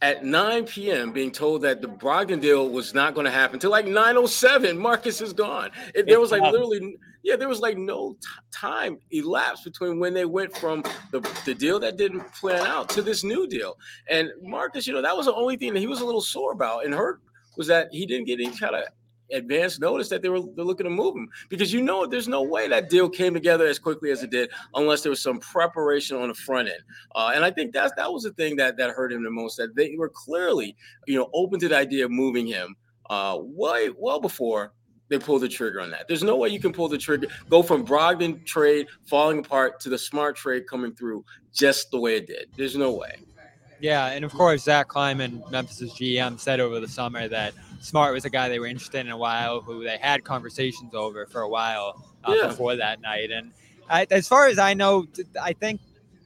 at 0.00 0.24
9 0.24 0.66
p.m. 0.66 1.12
being 1.12 1.30
told 1.30 1.62
that 1.62 1.82
the 1.82 1.88
Brogdon 1.88 2.40
deal 2.40 2.68
was 2.68 2.94
not 2.94 3.14
going 3.14 3.24
to 3.24 3.30
happen 3.30 3.58
to 3.60 3.68
like 3.68 3.86
9:07. 3.86 4.78
Marcus 4.78 5.20
is 5.20 5.32
gone. 5.32 5.70
It, 5.94 6.06
there 6.06 6.20
was 6.20 6.30
like 6.30 6.42
literally, 6.42 6.96
yeah, 7.24 7.36
there 7.36 7.48
was 7.48 7.60
like 7.60 7.76
no 7.76 8.12
t- 8.12 8.28
time 8.52 8.98
elapsed 9.10 9.64
between 9.64 9.98
when 9.98 10.14
they 10.14 10.24
went 10.24 10.56
from 10.56 10.82
the, 11.10 11.20
the 11.44 11.54
deal 11.54 11.80
that 11.80 11.96
didn't 11.96 12.32
plan 12.32 12.64
out 12.66 12.88
to 12.90 13.02
this 13.02 13.24
new 13.24 13.46
deal. 13.48 13.76
And 14.08 14.30
Marcus, 14.42 14.86
you 14.86 14.92
know, 14.92 15.02
that 15.02 15.16
was 15.16 15.26
the 15.26 15.34
only 15.34 15.56
thing 15.56 15.74
that 15.74 15.80
he 15.80 15.88
was 15.88 16.00
a 16.00 16.06
little 16.06 16.20
sore 16.20 16.52
about 16.52 16.84
and 16.84 16.94
hurt 16.94 17.20
was 17.56 17.66
that 17.66 17.88
he 17.90 18.06
didn't 18.06 18.26
get 18.26 18.40
any 18.40 18.56
kind 18.56 18.76
of 18.76 18.84
advance 19.32 19.78
notice 19.78 20.08
that 20.08 20.22
they 20.22 20.28
were 20.28 20.40
they're 20.54 20.64
looking 20.64 20.84
to 20.84 20.90
move 20.90 21.14
him 21.14 21.28
because 21.48 21.72
you 21.72 21.82
know 21.82 22.06
there's 22.06 22.28
no 22.28 22.42
way 22.42 22.68
that 22.68 22.88
deal 22.88 23.08
came 23.08 23.34
together 23.34 23.66
as 23.66 23.78
quickly 23.78 24.10
as 24.10 24.22
it 24.22 24.30
did 24.30 24.50
unless 24.74 25.02
there 25.02 25.10
was 25.10 25.22
some 25.22 25.38
preparation 25.38 26.16
on 26.16 26.28
the 26.28 26.34
front 26.34 26.68
end 26.68 26.82
uh, 27.14 27.32
and 27.34 27.44
I 27.44 27.50
think 27.50 27.72
that's 27.72 27.92
that 27.96 28.12
was 28.12 28.22
the 28.22 28.32
thing 28.32 28.56
that 28.56 28.76
that 28.76 28.90
hurt 28.90 29.12
him 29.12 29.22
the 29.22 29.30
most 29.30 29.56
that 29.56 29.74
they 29.76 29.94
were 29.96 30.08
clearly 30.08 30.76
you 31.06 31.18
know 31.18 31.28
open 31.34 31.60
to 31.60 31.68
the 31.68 31.76
idea 31.76 32.04
of 32.04 32.10
moving 32.10 32.46
him 32.46 32.74
uh, 33.10 33.38
way 33.40 33.90
well 33.96 34.20
before 34.20 34.72
they 35.08 35.18
pulled 35.18 35.42
the 35.42 35.48
trigger 35.48 35.80
on 35.80 35.90
that. 35.90 36.06
There's 36.06 36.22
no 36.22 36.36
way 36.36 36.50
you 36.50 36.60
can 36.60 36.72
pull 36.72 36.88
the 36.88 36.98
trigger, 36.98 37.28
go 37.48 37.62
from 37.62 37.84
Brogdon 37.84 38.44
trade 38.44 38.88
falling 39.06 39.38
apart 39.38 39.80
to 39.80 39.88
the 39.88 39.98
smart 39.98 40.36
trade 40.36 40.66
coming 40.68 40.94
through 40.94 41.24
just 41.52 41.90
the 41.90 41.98
way 41.98 42.16
it 42.16 42.26
did. 42.26 42.48
There's 42.56 42.76
no 42.76 42.92
way. 42.92 43.16
Yeah, 43.80 44.06
and 44.06 44.24
of 44.24 44.32
course, 44.32 44.64
Zach 44.64 44.88
Kleiman, 44.88 45.42
Memphis' 45.50 45.92
GM, 45.92 46.38
said 46.40 46.60
over 46.60 46.80
the 46.80 46.88
summer 46.88 47.28
that 47.28 47.54
Smart 47.80 48.12
was 48.12 48.24
a 48.24 48.30
guy 48.30 48.48
they 48.48 48.58
were 48.58 48.66
interested 48.66 49.00
in 49.00 49.10
a 49.10 49.16
while, 49.16 49.60
who 49.60 49.84
they 49.84 49.98
had 49.98 50.24
conversations 50.24 50.94
over 50.94 51.26
for 51.26 51.42
a 51.42 51.48
while 51.48 52.04
uh, 52.24 52.34
Yeah. 52.36 52.48
before 52.48 52.76
that 52.76 53.00
night. 53.00 53.30
And 53.30 53.52
I, 53.88 54.06
as 54.10 54.28
far 54.28 54.48
as 54.48 54.58
I 54.58 54.74
know, 54.74 55.06
I 55.40 55.52
think 55.52 55.80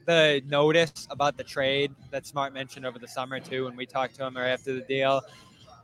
the 0.05 0.41
notice 0.47 1.07
about 1.09 1.37
the 1.37 1.43
trade 1.43 1.91
that 2.11 2.25
Smart 2.25 2.53
mentioned 2.53 2.85
over 2.85 2.99
the 2.99 3.07
summer 3.07 3.39
too, 3.39 3.65
when 3.65 3.75
we 3.75 3.85
talked 3.85 4.15
to 4.15 4.25
him 4.25 4.35
right 4.35 4.49
after 4.49 4.73
the 4.73 4.81
deal, 4.81 5.21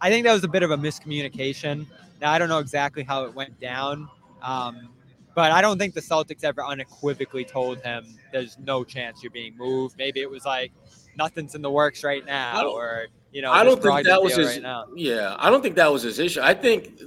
I 0.01 0.09
think 0.09 0.25
that 0.25 0.33
was 0.33 0.43
a 0.43 0.47
bit 0.47 0.63
of 0.63 0.71
a 0.71 0.77
miscommunication. 0.77 1.85
Now 2.19 2.31
I 2.31 2.39
don't 2.39 2.49
know 2.49 2.59
exactly 2.59 3.03
how 3.03 3.23
it 3.25 3.33
went 3.33 3.59
down, 3.59 4.09
um, 4.41 4.89
but 5.35 5.51
I 5.51 5.61
don't 5.61 5.77
think 5.77 5.93
the 5.93 6.01
Celtics 6.01 6.43
ever 6.43 6.65
unequivocally 6.65 7.45
told 7.45 7.81
him 7.81 8.17
there's 8.33 8.57
no 8.59 8.83
chance 8.83 9.23
you're 9.23 9.31
being 9.31 9.55
moved. 9.55 9.95
Maybe 9.97 10.19
it 10.21 10.29
was 10.29 10.45
like 10.45 10.71
nothing's 11.17 11.55
in 11.55 11.61
the 11.61 11.71
works 11.71 12.03
right 12.03 12.25
now, 12.25 12.67
or 12.67 13.07
you 13.31 13.41
know, 13.41 13.51
I 13.51 13.63
don't 13.63 13.81
think 13.81 14.05
that 14.05 14.21
was 14.21 14.35
his. 14.35 14.59
right. 14.59 14.85
Yeah, 14.95 15.35
I 15.37 15.49
don't 15.49 15.61
think 15.61 15.75
that 15.75 15.91
was 15.91 16.03
his 16.03 16.19
issue. 16.19 16.41
I 16.41 16.53
think 16.53 16.99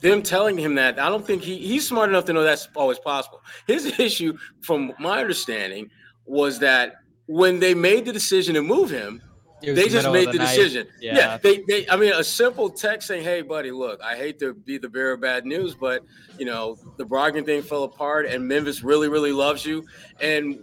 them 0.00 0.22
telling 0.22 0.56
him 0.56 0.74
that. 0.76 0.98
I 0.98 1.08
don't 1.08 1.26
think 1.26 1.42
he 1.42 1.56
he's 1.58 1.88
smart 1.88 2.10
enough 2.10 2.24
to 2.26 2.32
know 2.32 2.42
that's 2.42 2.68
always 2.76 2.98
possible. 2.98 3.42
His 3.66 3.86
issue, 3.98 4.36
from 4.60 4.92
my 4.98 5.20
understanding, 5.20 5.90
was 6.26 6.58
that 6.60 6.96
when 7.26 7.58
they 7.58 7.74
made 7.74 8.04
the 8.04 8.12
decision 8.12 8.54
to 8.54 8.62
move 8.62 8.90
him, 8.90 9.22
they 9.62 9.72
the 9.72 9.88
just 9.88 10.10
made 10.10 10.28
the 10.28 10.32
the 10.32 10.38
decision. 10.38 10.86
Yeah. 11.00 11.16
Yeah. 11.16 11.38
they 11.38 11.64
they. 11.66 11.88
I 11.88 11.96
mean, 11.96 12.12
a 12.12 12.22
simple 12.22 12.68
text 12.70 13.08
saying, 13.08 13.24
"Hey, 13.24 13.42
buddy, 13.42 13.70
look, 13.70 14.00
I 14.02 14.14
hate 14.14 14.38
to 14.40 14.54
be 14.54 14.78
the 14.78 14.88
bearer 14.88 15.12
of 15.12 15.20
bad 15.20 15.46
news, 15.46 15.74
but 15.74 16.04
you 16.38 16.44
know 16.44 16.76
the 16.98 17.04
Brogdon 17.04 17.44
thing 17.44 17.62
fell 17.62 17.84
apart, 17.84 18.26
and 18.26 18.46
Memphis 18.46 18.82
really, 18.82 19.08
really 19.08 19.32
loves 19.32 19.64
you, 19.64 19.84
and." 20.20 20.60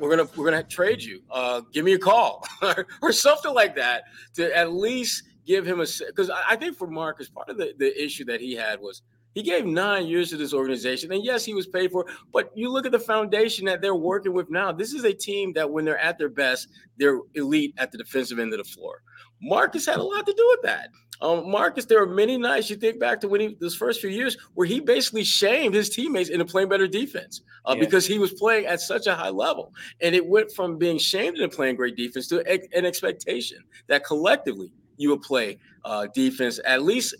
We're 0.00 0.16
gonna 0.16 0.28
we're 0.36 0.46
gonna 0.46 0.62
trade 0.62 1.02
you. 1.02 1.22
Uh, 1.30 1.60
give 1.72 1.84
me 1.84 1.92
a 1.92 1.98
call 1.98 2.46
or 3.02 3.12
something 3.12 3.52
like 3.52 3.76
that 3.76 4.04
to 4.34 4.56
at 4.56 4.72
least 4.72 5.24
give 5.46 5.66
him 5.66 5.80
a 5.80 5.86
because 6.06 6.30
I 6.30 6.56
think 6.56 6.76
for 6.76 6.86
Marcus 6.86 7.28
part 7.28 7.48
of 7.48 7.58
the, 7.58 7.74
the 7.78 8.02
issue 8.02 8.24
that 8.26 8.40
he 8.40 8.54
had 8.54 8.80
was 8.80 9.02
he 9.34 9.42
gave 9.42 9.64
nine 9.64 10.06
years 10.06 10.30
to 10.30 10.36
this 10.36 10.52
organization 10.52 11.12
and 11.12 11.24
yes 11.24 11.44
he 11.44 11.54
was 11.54 11.66
paid 11.66 11.90
for 11.90 12.06
but 12.32 12.50
you 12.54 12.70
look 12.70 12.86
at 12.86 12.92
the 12.92 12.98
foundation 12.98 13.64
that 13.66 13.80
they're 13.80 13.94
working 13.94 14.32
with 14.32 14.50
now 14.50 14.72
this 14.72 14.92
is 14.92 15.04
a 15.04 15.12
team 15.12 15.52
that 15.52 15.70
when 15.70 15.84
they're 15.84 15.98
at 15.98 16.18
their 16.18 16.28
best 16.28 16.68
they're 16.98 17.20
elite 17.34 17.74
at 17.78 17.92
the 17.92 17.98
defensive 17.98 18.38
end 18.38 18.52
of 18.52 18.58
the 18.58 18.64
floor 18.64 19.02
Marcus 19.42 19.86
had 19.86 19.98
a 19.98 20.02
lot 20.02 20.26
to 20.26 20.32
do 20.32 20.46
with 20.50 20.62
that 20.62 20.88
um, 21.22 21.50
Marcus 21.50 21.84
there 21.84 22.02
are 22.02 22.06
many 22.06 22.36
nights 22.36 22.70
you 22.70 22.76
think 22.76 22.98
back 22.98 23.20
to 23.20 23.28
when 23.28 23.40
he 23.40 23.56
those 23.60 23.74
first 23.74 24.00
few 24.00 24.10
years 24.10 24.36
where 24.54 24.66
he 24.66 24.80
basically 24.80 25.24
shamed 25.24 25.74
his 25.74 25.90
teammates 25.90 26.30
into 26.30 26.44
playing 26.44 26.68
better 26.68 26.86
defense 26.86 27.42
uh, 27.66 27.74
Yeah. 27.76 27.84
because 27.84 28.06
he 28.06 28.18
was 28.18 28.32
playing 28.32 28.66
at 28.66 28.80
such 28.80 29.06
a 29.06 29.14
high 29.14 29.28
level 29.30 29.72
and 30.00 30.14
it 30.14 30.24
went 30.26 30.50
from 30.52 30.78
being 30.78 30.98
shamed 30.98 31.36
into 31.38 31.54
playing 31.54 31.76
great 31.76 31.96
defense 31.96 32.26
to 32.28 32.40
an 32.76 32.86
expectation 32.86 33.58
that 33.88 34.04
collectively 34.04 34.72
you 34.96 35.10
would 35.10 35.22
play 35.22 35.58
uh, 35.84 36.06
defense 36.14 36.60
at 36.64 36.82
least 36.82 37.14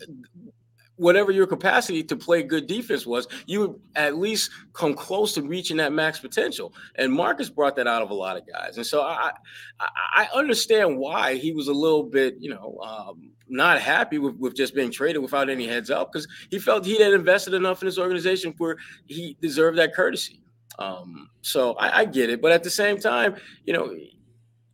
whatever 1.01 1.31
your 1.31 1.47
capacity 1.47 2.03
to 2.03 2.15
play 2.15 2.43
good 2.43 2.67
defense 2.67 3.07
was, 3.07 3.27
you 3.47 3.59
would 3.59 3.81
at 3.95 4.17
least 4.17 4.51
come 4.73 4.93
close 4.93 5.33
to 5.33 5.41
reaching 5.41 5.77
that 5.77 5.91
max 5.91 6.19
potential. 6.19 6.73
And 6.95 7.11
Marcus 7.11 7.49
brought 7.49 7.75
that 7.77 7.87
out 7.87 8.03
of 8.03 8.11
a 8.11 8.13
lot 8.13 8.37
of 8.37 8.47
guys. 8.47 8.77
And 8.77 8.85
so 8.85 9.01
I 9.01 9.31
I, 9.79 10.27
understand 10.35 10.99
why 10.99 11.35
he 11.35 11.53
was 11.53 11.67
a 11.67 11.73
little 11.73 12.03
bit, 12.03 12.35
you 12.39 12.51
know, 12.51 12.77
um, 12.83 13.31
not 13.49 13.81
happy 13.81 14.19
with, 14.19 14.35
with 14.35 14.55
just 14.55 14.75
being 14.75 14.91
traded 14.91 15.23
without 15.23 15.49
any 15.49 15.65
heads 15.65 15.89
up 15.89 16.11
because 16.11 16.27
he 16.51 16.59
felt 16.59 16.85
he 16.85 17.01
had 17.01 17.13
invested 17.13 17.55
enough 17.55 17.81
in 17.81 17.87
his 17.87 17.97
organization 17.97 18.53
where 18.59 18.77
he 19.07 19.35
deserved 19.41 19.79
that 19.79 19.95
courtesy. 19.95 20.43
Um, 20.77 21.29
so 21.41 21.73
I, 21.73 22.01
I 22.01 22.05
get 22.05 22.29
it, 22.29 22.41
but 22.41 22.51
at 22.51 22.63
the 22.63 22.69
same 22.69 22.99
time, 22.99 23.35
you 23.65 23.73
know, 23.73 23.91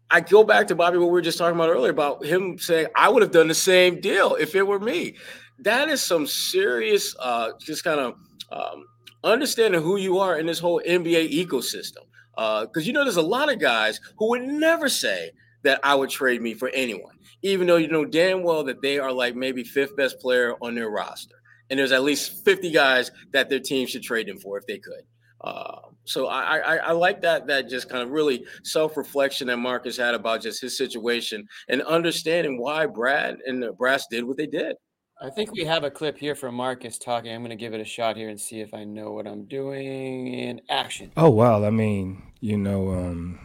I 0.10 0.22
go 0.22 0.43
back 0.43 0.67
to 0.67 0.75
Bobby, 0.75 0.98
what 0.98 1.07
we 1.07 1.12
were 1.12 1.22
just 1.22 1.38
talking 1.38 1.55
about 1.55 1.69
earlier 1.69 1.91
about 1.91 2.25
him 2.25 2.57
saying, 2.57 2.88
I 2.96 3.10
would 3.10 3.22
have 3.22 3.31
done 3.31 3.48
the 3.48 3.55
same 3.55 4.00
deal 4.00 4.36
if 4.36 4.55
it 4.55 4.65
were 4.65 4.79
me. 4.79 5.15
That 5.60 5.90
is 5.90 6.02
some 6.02 6.28
serious, 6.28 7.16
uh, 7.20 7.52
just 7.60 7.84
kind 7.84 8.00
of 8.00 8.16
um, 8.52 8.86
understanding 9.24 9.82
who 9.82 9.98
you 9.98 10.20
are 10.20 10.40
in 10.40 10.46
this 10.46 10.60
whole 10.60 10.82
NBA 10.88 11.32
ecosystem. 11.34 12.04
Because 12.36 12.86
you 12.86 12.94
know, 12.94 13.04
there's 13.04 13.18
a 13.18 13.22
lot 13.22 13.52
of 13.52 13.60
guys 13.60 14.00
who 14.18 14.30
would 14.30 14.44
never 14.44 14.90
say 14.90 15.32
that 15.64 15.80
I 15.84 15.96
would 15.96 16.10
trade 16.10 16.42
me 16.42 16.54
for 16.54 16.70
anyone, 16.70 17.16
even 17.42 17.68
though 17.68 17.78
you 17.78 17.88
know 17.88 18.06
damn 18.06 18.44
well 18.44 18.64
that 18.66 18.82
they 18.82 19.00
are 19.00 19.12
like 19.12 19.36
maybe 19.36 19.64
fifth 19.64 19.96
best 19.96 20.20
player 20.20 20.56
on 20.62 20.76
their 20.76 20.90
roster. 20.90 21.36
And 21.70 21.78
there's 21.80 21.92
at 21.92 22.04
least 22.04 22.46
50 22.46 22.72
guys 22.72 23.12
that 23.34 23.50
their 23.50 23.60
team 23.60 23.88
should 23.88 24.04
trade 24.04 24.30
him 24.30 24.38
for 24.38 24.58
if 24.58 24.66
they 24.68 24.78
could. 24.78 25.02
Uh, 25.42 25.80
so 26.06 26.28
I, 26.28 26.58
I 26.58 26.76
I 26.78 26.92
like 26.94 27.22
that 27.22 27.48
that 27.48 27.70
just 27.70 27.90
kind 27.90 28.02
of 28.02 28.10
really 28.12 28.46
self 28.64 28.96
reflection 28.98 29.48
that 29.48 29.58
Marcus 29.58 29.98
had 29.98 30.16
about 30.16 30.42
just 30.42 30.62
his 30.62 30.78
situation 30.78 31.46
and 31.68 31.82
understanding 31.84 32.60
why 32.60 32.86
Brad 32.86 33.38
and 33.46 33.62
the 33.62 33.74
Brass 33.74 34.08
did 34.10 34.24
what 34.24 34.38
they 34.38 34.48
did. 34.48 34.76
I 35.19 35.31
think 35.31 35.51
we 35.51 35.63
have 35.65 35.83
a 35.83 35.89
clip 35.89 36.17
here 36.17 36.36
from 36.36 36.53
Marcus 36.53 37.00
talking. 37.00 37.33
I'm 37.33 37.41
going 37.41 37.50
to 37.50 37.55
give 37.55 37.74
it 37.74 37.81
a 37.81 37.86
shot 37.86 38.17
here 38.17 38.29
and 38.29 38.39
see 38.39 38.62
if 38.62 38.74
I 38.74 38.83
know 38.83 39.12
what 39.12 39.25
I'm 39.25 39.45
doing 39.45 40.27
in 40.27 40.62
action. 40.69 41.12
Oh 41.17 41.31
wow! 41.31 41.63
I 41.65 41.71
mean, 41.71 42.21
you 42.39 42.55
know, 42.55 42.91
um, 42.91 43.39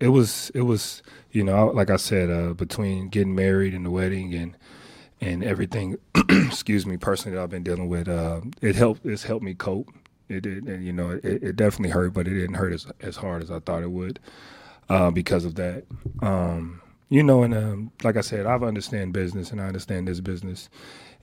it 0.00 0.08
was 0.08 0.50
it 0.54 0.62
was 0.62 1.02
you 1.30 1.44
know, 1.44 1.66
like 1.66 1.90
I 1.90 1.96
said, 1.96 2.30
uh, 2.30 2.54
between 2.54 3.08
getting 3.08 3.34
married 3.34 3.74
and 3.74 3.84
the 3.84 3.90
wedding 3.90 4.32
and 4.34 4.56
and 5.20 5.44
everything, 5.44 5.98
excuse 6.28 6.86
me, 6.86 6.96
personally 6.96 7.36
that 7.36 7.42
I've 7.42 7.50
been 7.50 7.62
dealing 7.62 7.88
with, 7.88 8.08
uh, 8.08 8.40
it 8.62 8.74
helped. 8.74 9.04
It's 9.04 9.24
helped 9.24 9.44
me 9.44 9.54
cope. 9.54 9.88
It 10.30 10.40
did, 10.40 10.64
and 10.64 10.84
you 10.84 10.94
know, 10.94 11.10
it, 11.10 11.24
it 11.24 11.56
definitely 11.56 11.90
hurt, 11.90 12.14
but 12.14 12.26
it 12.26 12.34
didn't 12.34 12.54
hurt 12.54 12.72
as 12.72 12.86
as 13.00 13.16
hard 13.16 13.42
as 13.42 13.50
I 13.50 13.60
thought 13.60 13.82
it 13.82 13.90
would 13.90 14.20
uh, 14.88 15.10
because 15.10 15.44
of 15.44 15.54
that. 15.56 15.84
Um, 16.22 16.81
you 17.12 17.22
know, 17.24 17.44
and 17.44 17.54
um, 17.54 17.92
like 18.04 18.16
I 18.16 18.22
said, 18.22 18.46
I 18.46 18.54
understand 18.56 19.12
business 19.12 19.52
and 19.52 19.60
I 19.60 19.66
understand 19.66 20.08
this 20.08 20.20
business, 20.20 20.70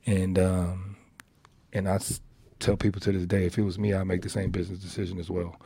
and 0.05 0.39
um, 0.39 0.97
and 1.73 1.89
I 1.89 1.95
s- 1.95 2.21
tell 2.59 2.77
people 2.77 3.01
to 3.01 3.11
this 3.11 3.25
day, 3.25 3.45
if 3.45 3.57
it 3.57 3.63
was 3.63 3.79
me, 3.79 3.93
I'd 3.93 4.07
make 4.07 4.21
the 4.23 4.29
same 4.29 4.51
business 4.51 4.79
decision 4.79 5.19
as 5.19 5.29
well. 5.29 5.57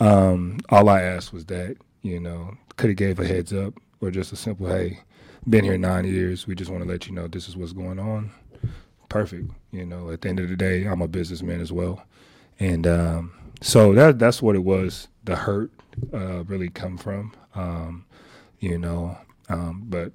Um, 0.00 0.60
all 0.70 0.88
I 0.88 1.02
asked 1.02 1.32
was 1.32 1.46
that, 1.46 1.76
you 2.02 2.20
know, 2.20 2.56
could 2.76 2.90
have 2.90 2.96
gave 2.96 3.20
a 3.20 3.26
heads 3.26 3.52
up 3.52 3.74
or 4.00 4.10
just 4.10 4.32
a 4.32 4.36
simple, 4.36 4.68
hey, 4.68 5.00
been 5.48 5.64
here 5.64 5.78
nine 5.78 6.06
years. 6.06 6.46
We 6.46 6.54
just 6.54 6.70
want 6.70 6.84
to 6.84 6.88
let 6.88 7.06
you 7.08 7.14
know 7.14 7.28
this 7.28 7.48
is 7.48 7.56
what's 7.56 7.72
going 7.72 7.98
on. 7.98 8.32
Perfect. 9.08 9.50
You 9.72 9.86
know, 9.86 10.10
at 10.10 10.22
the 10.22 10.30
end 10.30 10.40
of 10.40 10.48
the 10.48 10.56
day, 10.56 10.84
I'm 10.86 11.02
a 11.02 11.08
businessman 11.08 11.60
as 11.60 11.72
well, 11.72 12.04
and 12.60 12.86
um, 12.86 13.32
so 13.62 13.94
that 13.94 14.18
that's 14.18 14.42
what 14.42 14.56
it 14.56 14.64
was. 14.64 15.08
The 15.24 15.36
hurt 15.36 15.70
uh, 16.14 16.44
really 16.44 16.70
come 16.70 16.98
from, 16.98 17.34
um, 17.54 18.06
you 18.60 18.78
know, 18.78 19.18
um, 19.52 19.84
but 19.86 20.12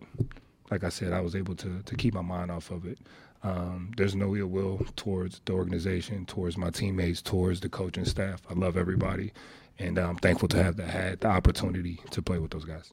like 0.71 0.83
I 0.83 0.89
said, 0.89 1.13
I 1.13 1.21
was 1.21 1.35
able 1.35 1.55
to 1.55 1.81
to 1.83 1.95
keep 1.95 2.13
my 2.13 2.21
mind 2.21 2.51
off 2.51 2.71
of 2.71 2.85
it. 2.85 2.99
Um, 3.43 3.91
there's 3.97 4.15
no 4.15 4.35
ill 4.35 4.47
will 4.47 4.79
towards 4.95 5.41
the 5.45 5.53
organization, 5.53 6.25
towards 6.25 6.57
my 6.57 6.71
teammates, 6.71 7.21
towards 7.21 7.59
the 7.59 7.69
coaching 7.69 8.05
staff. 8.05 8.41
I 8.49 8.53
love 8.53 8.77
everybody, 8.77 9.31
and 9.77 9.97
I'm 9.97 10.15
thankful 10.17 10.47
to 10.49 10.63
have 10.63 10.75
the, 10.75 10.85
had 10.85 11.21
the 11.21 11.27
opportunity 11.27 11.99
to 12.11 12.21
play 12.21 12.39
with 12.39 12.51
those 12.51 12.65
guys. 12.65 12.91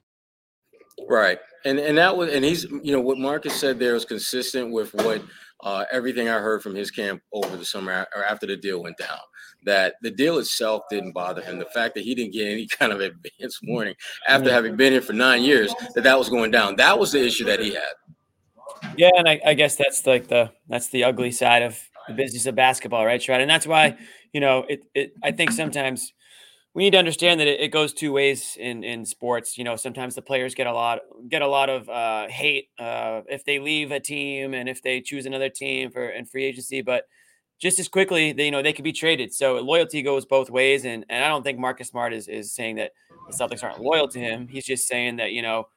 Right, 1.09 1.39
and 1.65 1.79
and 1.79 1.99
that 1.99 2.17
was 2.17 2.33
and 2.33 2.45
he's 2.45 2.65
you 2.65 2.93
know 2.93 3.01
what 3.01 3.19
Marcus 3.19 3.55
said 3.55 3.79
there 3.79 3.97
is 3.97 4.05
consistent 4.05 4.71
with 4.71 4.95
what 4.95 5.23
uh, 5.65 5.87
everything 5.91 6.29
I 6.29 6.39
heard 6.39 6.63
from 6.63 6.75
his 6.75 6.91
camp 6.91 7.23
over 7.33 7.57
the 7.57 7.65
summer 7.65 8.07
or 8.15 8.25
after 8.25 8.47
the 8.47 8.57
deal 8.57 8.83
went 8.83 8.99
down. 8.99 9.19
That 9.65 9.95
the 10.03 10.11
deal 10.11 10.39
itself 10.39 10.83
didn't 10.91 11.13
bother 11.13 11.41
him. 11.41 11.59
The 11.59 11.65
fact 11.65 11.95
that 11.95 12.05
he 12.05 12.15
didn't 12.15 12.35
get 12.35 12.47
any 12.47 12.67
kind 12.79 12.93
of 12.93 13.01
advance 13.01 13.61
warning 13.63 13.95
after 14.29 14.53
having 14.53 14.77
been 14.77 14.93
here 14.93 15.01
for 15.01 15.15
nine 15.15 15.43
years 15.43 15.75
that 15.95 16.05
that 16.05 16.19
was 16.19 16.29
going 16.29 16.51
down. 16.51 16.77
That 16.77 16.99
was 16.99 17.13
the 17.13 17.25
issue 17.25 17.45
that 17.47 17.61
he 17.61 17.73
had. 17.73 17.95
Yeah, 18.97 19.11
and 19.17 19.27
I, 19.27 19.41
I 19.45 19.55
guess 19.55 19.77
that's 19.77 20.07
like 20.07 20.29
the 20.29 20.53
that's 20.69 20.89
the 20.89 21.05
ugly 21.05 21.33
side 21.33 21.63
of 21.63 21.81
the 22.07 22.13
business 22.13 22.45
of 22.45 22.55
basketball, 22.55 23.07
right, 23.07 23.21
Sherrod? 23.21 23.41
And 23.41 23.51
that's 23.51 23.67
why 23.67 23.97
you 24.35 24.41
know 24.41 24.67
it. 24.69 24.83
It 24.95 25.15
I 25.23 25.33
think 25.33 25.53
sometimes 25.53 26.13
we 26.75 26.83
need 26.83 26.91
to 26.91 26.99
understand 26.99 27.39
that 27.41 27.47
it, 27.47 27.61
it, 27.61 27.69
goes 27.69 27.93
two 27.93 28.13
ways 28.13 28.57
in 28.59 28.83
in 28.83 29.05
sports. 29.07 29.57
You 29.57 29.65
know, 29.65 29.77
sometimes 29.77 30.17
the 30.17 30.23
players 30.23 30.55
get 30.55 30.67
a 30.67 30.73
lot 30.73 31.01
get 31.29 31.41
a 31.41 31.47
lot 31.47 31.71
of 31.71 31.89
uh, 31.89 32.29
hate 32.29 32.69
uh, 32.79 33.23
if 33.29 33.45
they 33.45 33.61
leave 33.61 33.93
a 33.93 34.01
team 34.01 34.55
and 34.55 34.69
if 34.69 34.83
they 34.83 35.01
choose 35.01 35.25
another 35.25 35.49
team 35.49 35.91
for 35.91 36.09
in 36.09 36.27
free 36.27 36.45
agency, 36.45 36.83
but 36.83 37.05
just 37.61 37.79
as 37.79 37.89
quickly, 37.89 38.33
they, 38.33 38.47
you 38.47 38.51
know, 38.51 38.63
they 38.63 38.73
could 38.73 38.85
be 38.85 38.93
traded. 38.93 39.33
So 39.33 39.55
loyalty 39.61 40.03
goes 40.03 40.27
both 40.27 40.51
ways, 40.51 40.85
and 40.85 41.05
and 41.09 41.25
I 41.25 41.29
don't 41.29 41.45
think 41.45 41.59
Marcus 41.59 41.89
Smart 41.89 42.13
is 42.13 42.27
is 42.27 42.53
saying 42.53 42.77
that 42.77 42.93
the 43.29 43.35
Celtics 43.35 43.63
aren't 43.63 43.81
loyal 43.81 44.09
to 44.09 44.19
him. 44.19 44.49
He's 44.49 44.67
just 44.67 44.89
saying 44.89 45.17
that 45.17 45.33
you 45.33 45.43
know 45.43 45.69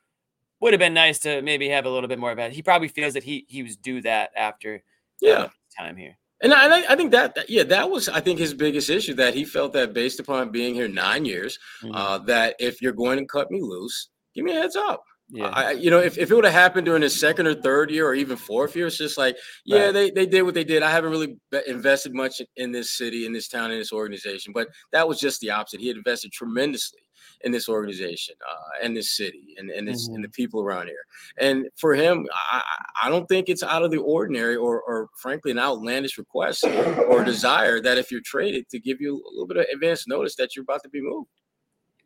would 0.60 0.74
have 0.74 0.80
been 0.80 0.96
nice 0.96 1.20
to 1.20 1.44
maybe 1.44 1.70
have 1.70 1.86
a 1.86 1.90
little 1.90 2.10
bit 2.10 2.18
more 2.18 2.32
of 2.32 2.38
that. 2.38 2.54
He 2.54 2.64
probably 2.64 2.88
feels 2.88 3.14
that 3.14 3.24
he 3.24 3.46
he 3.48 3.62
was 3.62 3.76
due 3.76 4.02
that 4.02 4.32
after 4.36 4.84
yeah 5.22 5.50
time 5.78 5.96
here. 5.96 6.18
And 6.42 6.54
I, 6.54 6.92
I 6.92 6.96
think 6.96 7.12
that, 7.12 7.34
that, 7.36 7.50
yeah, 7.50 7.64
that 7.64 7.90
was 7.90 8.08
I 8.10 8.20
think 8.20 8.38
his 8.40 8.54
biggest 8.54 8.90
issue 8.90 9.16
that 9.16 9.34
he 9.34 9.44
felt 9.44 9.74
that 9.74 9.94
based 9.94 10.20
upon 10.20 10.52
being 10.52 10.76
here 10.76 10.88
nine 10.88 11.26
years, 11.26 11.58
mm-hmm. 11.82 11.96
uh, 11.96 12.20
that 12.20 12.56
if 12.60 12.82
you're 12.82 12.94
going 12.94 13.18
to 13.18 13.26
cut 13.26 13.50
me 13.50 13.62
loose, 13.62 14.10
give 14.36 14.46
me 14.46 14.56
a 14.56 14.62
heads 14.62 14.76
up. 14.76 15.04
Yeah. 15.30 15.48
I, 15.48 15.72
you 15.72 15.92
know, 15.92 16.00
if, 16.00 16.18
if 16.18 16.32
it 16.32 16.36
would 16.36 16.46
have 16.46 16.54
happened 16.54 16.86
during 16.86 17.02
his 17.02 17.20
second 17.20 17.48
or 17.48 17.56
third 17.56 17.92
year 17.92 18.08
or 18.08 18.14
even 18.14 18.38
fourth 18.38 18.76
year, 18.76 18.88
it's 18.88 18.98
just 18.98 19.18
like, 19.18 19.36
yeah, 19.66 19.86
right. 19.86 19.94
they, 19.94 20.12
they 20.12 20.26
did 20.26 20.44
what 20.44 20.54
they 20.54 20.64
did. 20.64 20.84
I 20.84 20.92
haven't 20.92 21.12
really 21.12 21.38
invested 21.68 22.14
much 22.14 22.42
in 22.56 22.72
this 22.72 22.96
city, 22.96 23.26
in 23.26 23.34
this 23.34 23.50
town, 23.50 23.72
in 23.72 23.78
this 23.78 23.92
organization. 23.92 24.54
But 24.54 24.70
that 24.94 25.08
was 25.08 25.20
just 25.20 25.42
the 25.42 25.52
opposite. 25.52 25.82
He 25.82 25.88
had 25.88 25.98
invested 25.98 26.32
tremendously 26.32 27.02
in 27.42 27.52
this 27.52 27.70
organization 27.70 28.36
uh, 28.48 28.84
and 28.84 28.96
this 28.96 29.16
city 29.16 29.56
and, 29.58 29.70
and, 29.70 29.88
this, 29.88 30.08
mm-hmm. 30.08 30.16
and 30.16 30.24
the 30.24 30.30
people 30.30 30.62
around 30.62 30.88
here. 30.88 31.06
And 31.40 31.68
for 31.78 31.94
him, 31.94 32.28
I, 32.52 32.62
I 33.04 33.10
don't 33.10 33.28
think 33.28 33.50
it's 33.50 33.64
out 33.64 33.84
of 33.84 33.92
the 33.92 33.98
ordinary 33.98 34.56
or, 34.56 34.82
or 34.82 35.10
frankly, 35.18 35.52
an 35.52 35.60
outlandish 35.60 36.18
request 36.18 36.64
or 36.66 37.24
desire 37.24 37.82
that 37.82 37.98
if 37.98 38.12
you're 38.12 38.22
traded 38.22 38.70
to 38.70 38.80
give 38.80 39.02
you 39.02 39.16
a 39.16 39.30
little 39.32 39.48
bit 39.48 39.58
of 39.58 39.66
advance 39.74 40.08
notice 40.08 40.36
that 40.36 40.56
you're 40.56 40.64
about 40.64 40.84
to 40.84 40.90
be 40.90 41.02
moved. 41.02 41.30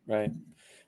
Right. 0.06 0.30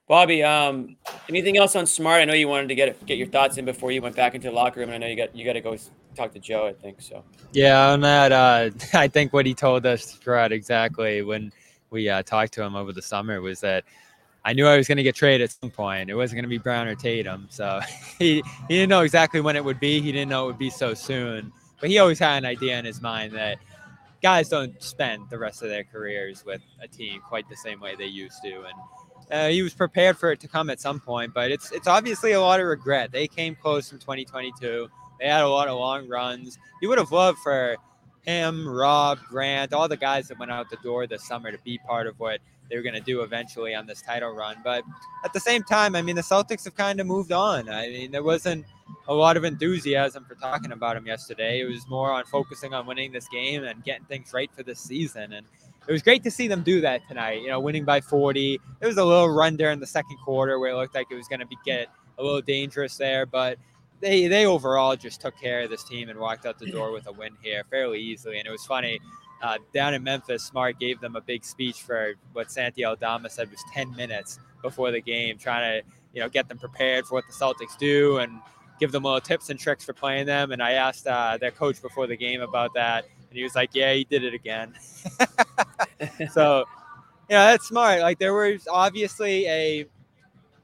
Bobby, 0.06 0.42
um, 0.42 0.96
anything 1.30 1.56
else 1.56 1.76
on 1.76 1.86
Smart? 1.86 2.20
I 2.20 2.26
know 2.26 2.34
you 2.34 2.46
wanted 2.46 2.68
to 2.68 2.74
get 2.74 3.06
get 3.06 3.16
your 3.16 3.26
thoughts 3.26 3.56
in 3.56 3.64
before 3.64 3.90
you 3.90 4.02
went 4.02 4.14
back 4.14 4.34
into 4.34 4.48
the 4.48 4.54
locker 4.54 4.80
room. 4.80 4.90
And 4.90 4.96
I 4.96 4.98
know 4.98 5.10
you 5.10 5.16
got 5.16 5.34
you 5.34 5.46
got 5.46 5.54
to 5.54 5.62
go 5.62 5.78
talk 6.14 6.32
to 6.32 6.38
Joe. 6.38 6.66
I 6.66 6.74
think 6.74 7.00
so. 7.00 7.24
Yeah, 7.52 7.88
on 7.88 8.00
that, 8.00 8.30
uh, 8.30 8.70
I 8.92 9.08
think 9.08 9.32
what 9.32 9.46
he 9.46 9.54
told 9.54 9.86
us 9.86 10.12
throughout 10.12 10.52
exactly 10.52 11.22
when 11.22 11.52
we 11.90 12.10
uh, 12.10 12.22
talked 12.22 12.52
to 12.54 12.62
him 12.62 12.76
over 12.76 12.92
the 12.92 13.00
summer 13.00 13.40
was 13.40 13.60
that 13.60 13.84
I 14.44 14.52
knew 14.52 14.66
I 14.66 14.76
was 14.76 14.86
going 14.86 14.98
to 14.98 15.02
get 15.02 15.14
traded 15.14 15.42
at 15.42 15.52
some 15.52 15.70
point. 15.70 16.10
It 16.10 16.14
wasn't 16.14 16.36
going 16.36 16.44
to 16.44 16.48
be 16.48 16.58
Brown 16.58 16.86
or 16.86 16.94
Tatum. 16.94 17.46
So 17.50 17.80
he, 18.18 18.42
he 18.68 18.74
didn't 18.76 18.90
know 18.90 19.00
exactly 19.00 19.40
when 19.40 19.56
it 19.56 19.64
would 19.64 19.80
be. 19.80 20.00
He 20.00 20.12
didn't 20.12 20.28
know 20.28 20.44
it 20.44 20.46
would 20.48 20.58
be 20.58 20.70
so 20.70 20.92
soon. 20.92 21.50
But 21.80 21.90
he 21.90 21.98
always 21.98 22.18
had 22.18 22.38
an 22.38 22.44
idea 22.44 22.78
in 22.78 22.84
his 22.84 23.00
mind 23.00 23.32
that 23.32 23.58
guys 24.22 24.48
don't 24.48 24.80
spend 24.82 25.28
the 25.30 25.38
rest 25.38 25.62
of 25.62 25.68
their 25.68 25.84
careers 25.84 26.44
with 26.44 26.60
a 26.82 26.88
team 26.88 27.20
quite 27.26 27.48
the 27.48 27.56
same 27.56 27.80
way 27.80 27.94
they 27.96 28.06
used 28.06 28.42
to. 28.42 28.64
And 28.64 28.74
uh, 29.30 29.48
he 29.48 29.62
was 29.62 29.72
prepared 29.72 30.18
for 30.18 30.30
it 30.30 30.40
to 30.40 30.48
come 30.48 30.68
at 30.68 30.78
some 30.78 31.00
point. 31.00 31.32
But 31.32 31.50
it's 31.50 31.72
it's 31.72 31.88
obviously 31.88 32.32
a 32.32 32.40
lot 32.40 32.60
of 32.60 32.66
regret. 32.66 33.12
They 33.12 33.26
came 33.26 33.54
close 33.54 33.92
in 33.92 33.98
2022. 33.98 34.88
They 35.20 35.26
had 35.26 35.42
a 35.42 35.48
lot 35.48 35.68
of 35.68 35.78
long 35.78 36.06
runs. 36.06 36.58
He 36.80 36.86
would 36.86 36.98
have 36.98 37.12
loved 37.12 37.38
for 37.38 37.76
him, 38.22 38.68
Rob, 38.68 39.18
Grant, 39.28 39.72
all 39.72 39.88
the 39.88 39.96
guys 39.96 40.28
that 40.28 40.38
went 40.38 40.50
out 40.50 40.68
the 40.68 40.76
door 40.82 41.06
this 41.06 41.26
summer 41.26 41.50
to 41.50 41.58
be 41.64 41.78
part 41.78 42.06
of 42.06 42.18
what– 42.20 42.40
they 42.68 42.76
were 42.76 42.82
going 42.82 42.94
to 42.94 43.00
do 43.00 43.22
eventually 43.22 43.74
on 43.74 43.86
this 43.86 44.02
title 44.02 44.30
run. 44.30 44.56
But 44.64 44.84
at 45.24 45.32
the 45.32 45.40
same 45.40 45.62
time, 45.62 45.94
I 45.94 46.02
mean, 46.02 46.16
the 46.16 46.22
Celtics 46.22 46.64
have 46.64 46.74
kind 46.74 47.00
of 47.00 47.06
moved 47.06 47.32
on. 47.32 47.68
I 47.68 47.88
mean, 47.88 48.10
there 48.10 48.22
wasn't 48.22 48.64
a 49.08 49.14
lot 49.14 49.36
of 49.36 49.44
enthusiasm 49.44 50.24
for 50.24 50.34
talking 50.34 50.72
about 50.72 50.94
them 50.94 51.06
yesterday. 51.06 51.60
It 51.60 51.64
was 51.64 51.86
more 51.88 52.12
on 52.12 52.24
focusing 52.24 52.72
on 52.74 52.86
winning 52.86 53.12
this 53.12 53.28
game 53.28 53.64
and 53.64 53.82
getting 53.84 54.04
things 54.06 54.32
right 54.32 54.50
for 54.54 54.62
this 54.62 54.80
season. 54.80 55.34
And 55.34 55.46
it 55.86 55.92
was 55.92 56.02
great 56.02 56.22
to 56.24 56.30
see 56.30 56.48
them 56.48 56.62
do 56.62 56.80
that 56.80 57.06
tonight. 57.08 57.42
You 57.42 57.48
know, 57.48 57.60
winning 57.60 57.84
by 57.84 58.00
40. 58.00 58.60
It 58.80 58.86
was 58.86 58.96
a 58.96 59.04
little 59.04 59.28
run 59.28 59.60
in 59.60 59.80
the 59.80 59.86
second 59.86 60.16
quarter 60.24 60.58
where 60.58 60.70
it 60.70 60.76
looked 60.76 60.94
like 60.94 61.08
it 61.10 61.16
was 61.16 61.28
going 61.28 61.40
to 61.40 61.46
be 61.46 61.58
get 61.64 61.88
a 62.18 62.22
little 62.22 62.40
dangerous 62.40 62.96
there, 62.96 63.26
but 63.26 63.58
they 64.00 64.26
they 64.26 64.46
overall 64.46 64.96
just 64.96 65.20
took 65.20 65.38
care 65.38 65.62
of 65.62 65.70
this 65.70 65.84
team 65.84 66.08
and 66.08 66.18
walked 66.18 66.46
out 66.46 66.58
the 66.58 66.70
door 66.70 66.92
with 66.92 67.06
a 67.06 67.12
win 67.12 67.32
here 67.42 67.64
fairly 67.70 68.00
easily. 68.00 68.38
And 68.38 68.46
it 68.46 68.50
was 68.50 68.64
funny 68.64 69.00
uh, 69.44 69.58
down 69.74 69.92
in 69.92 70.02
Memphis, 70.02 70.42
Smart 70.42 70.80
gave 70.80 71.00
them 71.00 71.16
a 71.16 71.20
big 71.20 71.44
speech 71.44 71.82
for 71.82 72.14
what 72.32 72.50
Santi 72.50 72.82
Aldama 72.82 73.28
said 73.28 73.50
was 73.50 73.62
10 73.74 73.94
minutes 73.94 74.38
before 74.62 74.90
the 74.90 75.02
game, 75.02 75.36
trying 75.36 75.82
to 75.82 75.88
you 76.14 76.22
know 76.22 76.30
get 76.30 76.48
them 76.48 76.56
prepared 76.56 77.04
for 77.04 77.16
what 77.16 77.24
the 77.26 77.32
Celtics 77.34 77.76
do 77.76 78.18
and 78.18 78.40
give 78.80 78.90
them 78.90 79.02
little 79.02 79.20
tips 79.20 79.50
and 79.50 79.60
tricks 79.60 79.84
for 79.84 79.92
playing 79.92 80.24
them. 80.24 80.50
And 80.50 80.62
I 80.62 80.72
asked 80.72 81.06
uh, 81.06 81.36
their 81.36 81.50
coach 81.50 81.82
before 81.82 82.06
the 82.06 82.16
game 82.16 82.40
about 82.40 82.72
that, 82.72 83.04
and 83.04 83.36
he 83.36 83.42
was 83.42 83.54
like, 83.54 83.70
"Yeah, 83.74 83.92
he 83.92 84.04
did 84.04 84.24
it 84.24 84.32
again." 84.32 84.72
so, 86.32 86.64
yeah, 87.28 87.50
that's 87.50 87.68
smart. 87.68 88.00
Like 88.00 88.18
there 88.18 88.32
was 88.32 88.66
obviously 88.66 89.46
a 89.46 89.84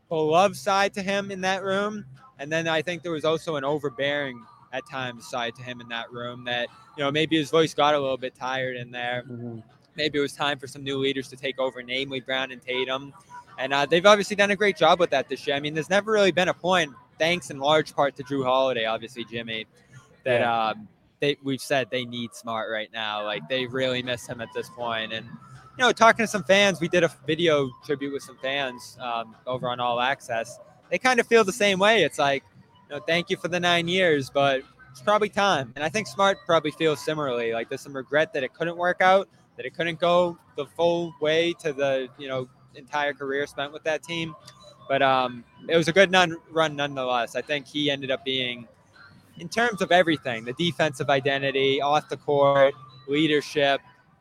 beloved 0.09 0.57
side 0.57 0.95
to 0.95 1.03
him 1.03 1.31
in 1.31 1.43
that 1.43 1.63
room, 1.63 2.07
and 2.39 2.51
then 2.51 2.67
I 2.67 2.81
think 2.81 3.03
there 3.03 3.13
was 3.13 3.27
also 3.27 3.57
an 3.57 3.65
overbearing 3.65 4.43
at 4.73 4.87
times 4.89 5.29
side 5.29 5.55
to 5.57 5.63
him 5.63 5.81
in 5.81 5.89
that 5.89 6.13
room 6.13 6.45
that 6.45 6.69
you 6.97 7.05
know 7.05 7.11
maybe 7.11 7.37
his 7.37 7.51
voice 7.51 7.75
got 7.75 7.95
a 7.95 7.99
little 7.99 8.17
bit 8.17 8.35
tired 8.35 8.77
in 8.77 8.91
there. 8.91 9.25
Mm-hmm. 9.29 9.59
Maybe 9.97 10.19
it 10.19 10.23
was 10.23 10.33
time 10.33 10.59
for 10.59 10.67
some 10.67 10.85
new 10.85 10.99
leaders 10.99 11.29
to 11.29 11.37
take 11.37 11.59
over, 11.59 11.83
namely 11.83 12.21
Brown 12.21 12.53
and 12.53 12.63
Tatum. 12.63 13.13
And 13.59 13.75
uh, 13.75 13.85
they've 13.85 14.07
obviously 14.07 14.37
done 14.37 14.51
a 14.53 14.57
great 14.57 14.77
job 14.77 15.01
with 15.01 15.11
that 15.11 15.29
this 15.29 15.47
year. 15.47 15.57
I 15.57 15.61
mean, 15.61 15.75
there's 15.75 15.91
never 15.91 16.13
really 16.13 16.31
been 16.31 16.49
a 16.49 16.55
point, 16.55 16.93
thanks 17.19 17.51
in 17.51 17.59
large 17.59 17.95
part 17.95 18.17
to 18.17 18.23
Jrue 18.23 18.45
Holiday, 18.45 18.87
obviously 18.87 19.25
Jimmy, 19.25 19.67
that 20.25 20.41
yeah. 20.41 20.69
um, 20.69 20.89
they 21.21 21.37
we've 21.43 21.61
said 21.61 21.89
they 21.91 22.05
need 22.05 22.35
Smart 22.35 22.71
right 22.71 22.91
now. 22.93 23.25
Like 23.25 23.49
they 23.49 23.67
really 23.67 24.03
miss 24.03 24.27
him 24.27 24.41
at 24.41 24.49
this 24.55 24.69
point. 24.71 25.13
And 25.13 25.27
you 25.27 25.87
know, 25.87 25.93
talking 25.93 26.25
to 26.25 26.27
some 26.27 26.45
fans, 26.45 26.81
we 26.81 26.89
did 26.89 27.05
a 27.05 27.11
video 27.27 27.71
tribute 27.85 28.13
with 28.13 28.23
some 28.23 28.39
fans 28.39 28.97
um, 29.01 29.37
over 29.47 29.69
on 29.69 29.81
All 29.81 30.01
Access. 30.01 30.59
They 30.91 30.99
kind 30.99 31.21
of 31.21 31.27
feel 31.27 31.45
the 31.45 31.53
same 31.53 31.79
way. 31.79 32.03
It's 32.03 32.19
like 32.19 32.45
know, 32.91 33.01
thank 33.01 33.31
you 33.31 33.37
for 33.37 33.49
the 33.49 33.61
nine 33.61 33.89
years, 33.89 34.31
but 34.31 34.63
it's 34.91 35.01
probably 35.01 35.29
time. 35.29 35.73
And 35.77 35.85
I 35.85 35.89
think 35.89 36.07
Smart 36.07 36.39
probably 36.47 36.71
feels 36.73 37.05
similarly. 37.05 37.53
Like 37.53 37.69
there's 37.69 37.81
some 37.81 37.97
regret 37.97 38.33
that 38.33 38.43
it 38.43 38.53
couldn't 38.55 38.77
work 38.77 39.01
out, 39.01 39.29
that 39.57 39.67
it 39.67 39.75
couldn't 39.75 40.01
go 40.01 40.39
the 40.57 40.67
full 40.67 41.15
way 41.21 41.53
to 41.61 41.73
the 41.73 42.09
you 42.19 42.29
know 42.29 42.49
entire 42.75 43.13
career 43.13 43.47
spent 43.47 43.73
with 43.73 43.85
that 43.85 44.03
team. 44.03 44.35
But 44.89 45.03
um, 45.03 45.45
it 45.69 45.77
was 45.77 45.89
a 45.89 45.93
good 45.93 46.11
non- 46.11 46.37
run 46.51 46.75
nonetheless. 46.75 47.37
I 47.37 47.43
think 47.43 47.67
he 47.67 47.91
ended 47.91 48.11
up 48.11 48.25
being, 48.25 48.67
in 49.39 49.49
terms 49.49 49.83
of 49.83 49.93
everything, 49.93 50.45
the 50.45 50.53
defensive 50.55 51.09
identity, 51.09 51.81
off 51.81 52.09
the 52.09 52.17
court, 52.17 52.75
leadership, 53.07 53.81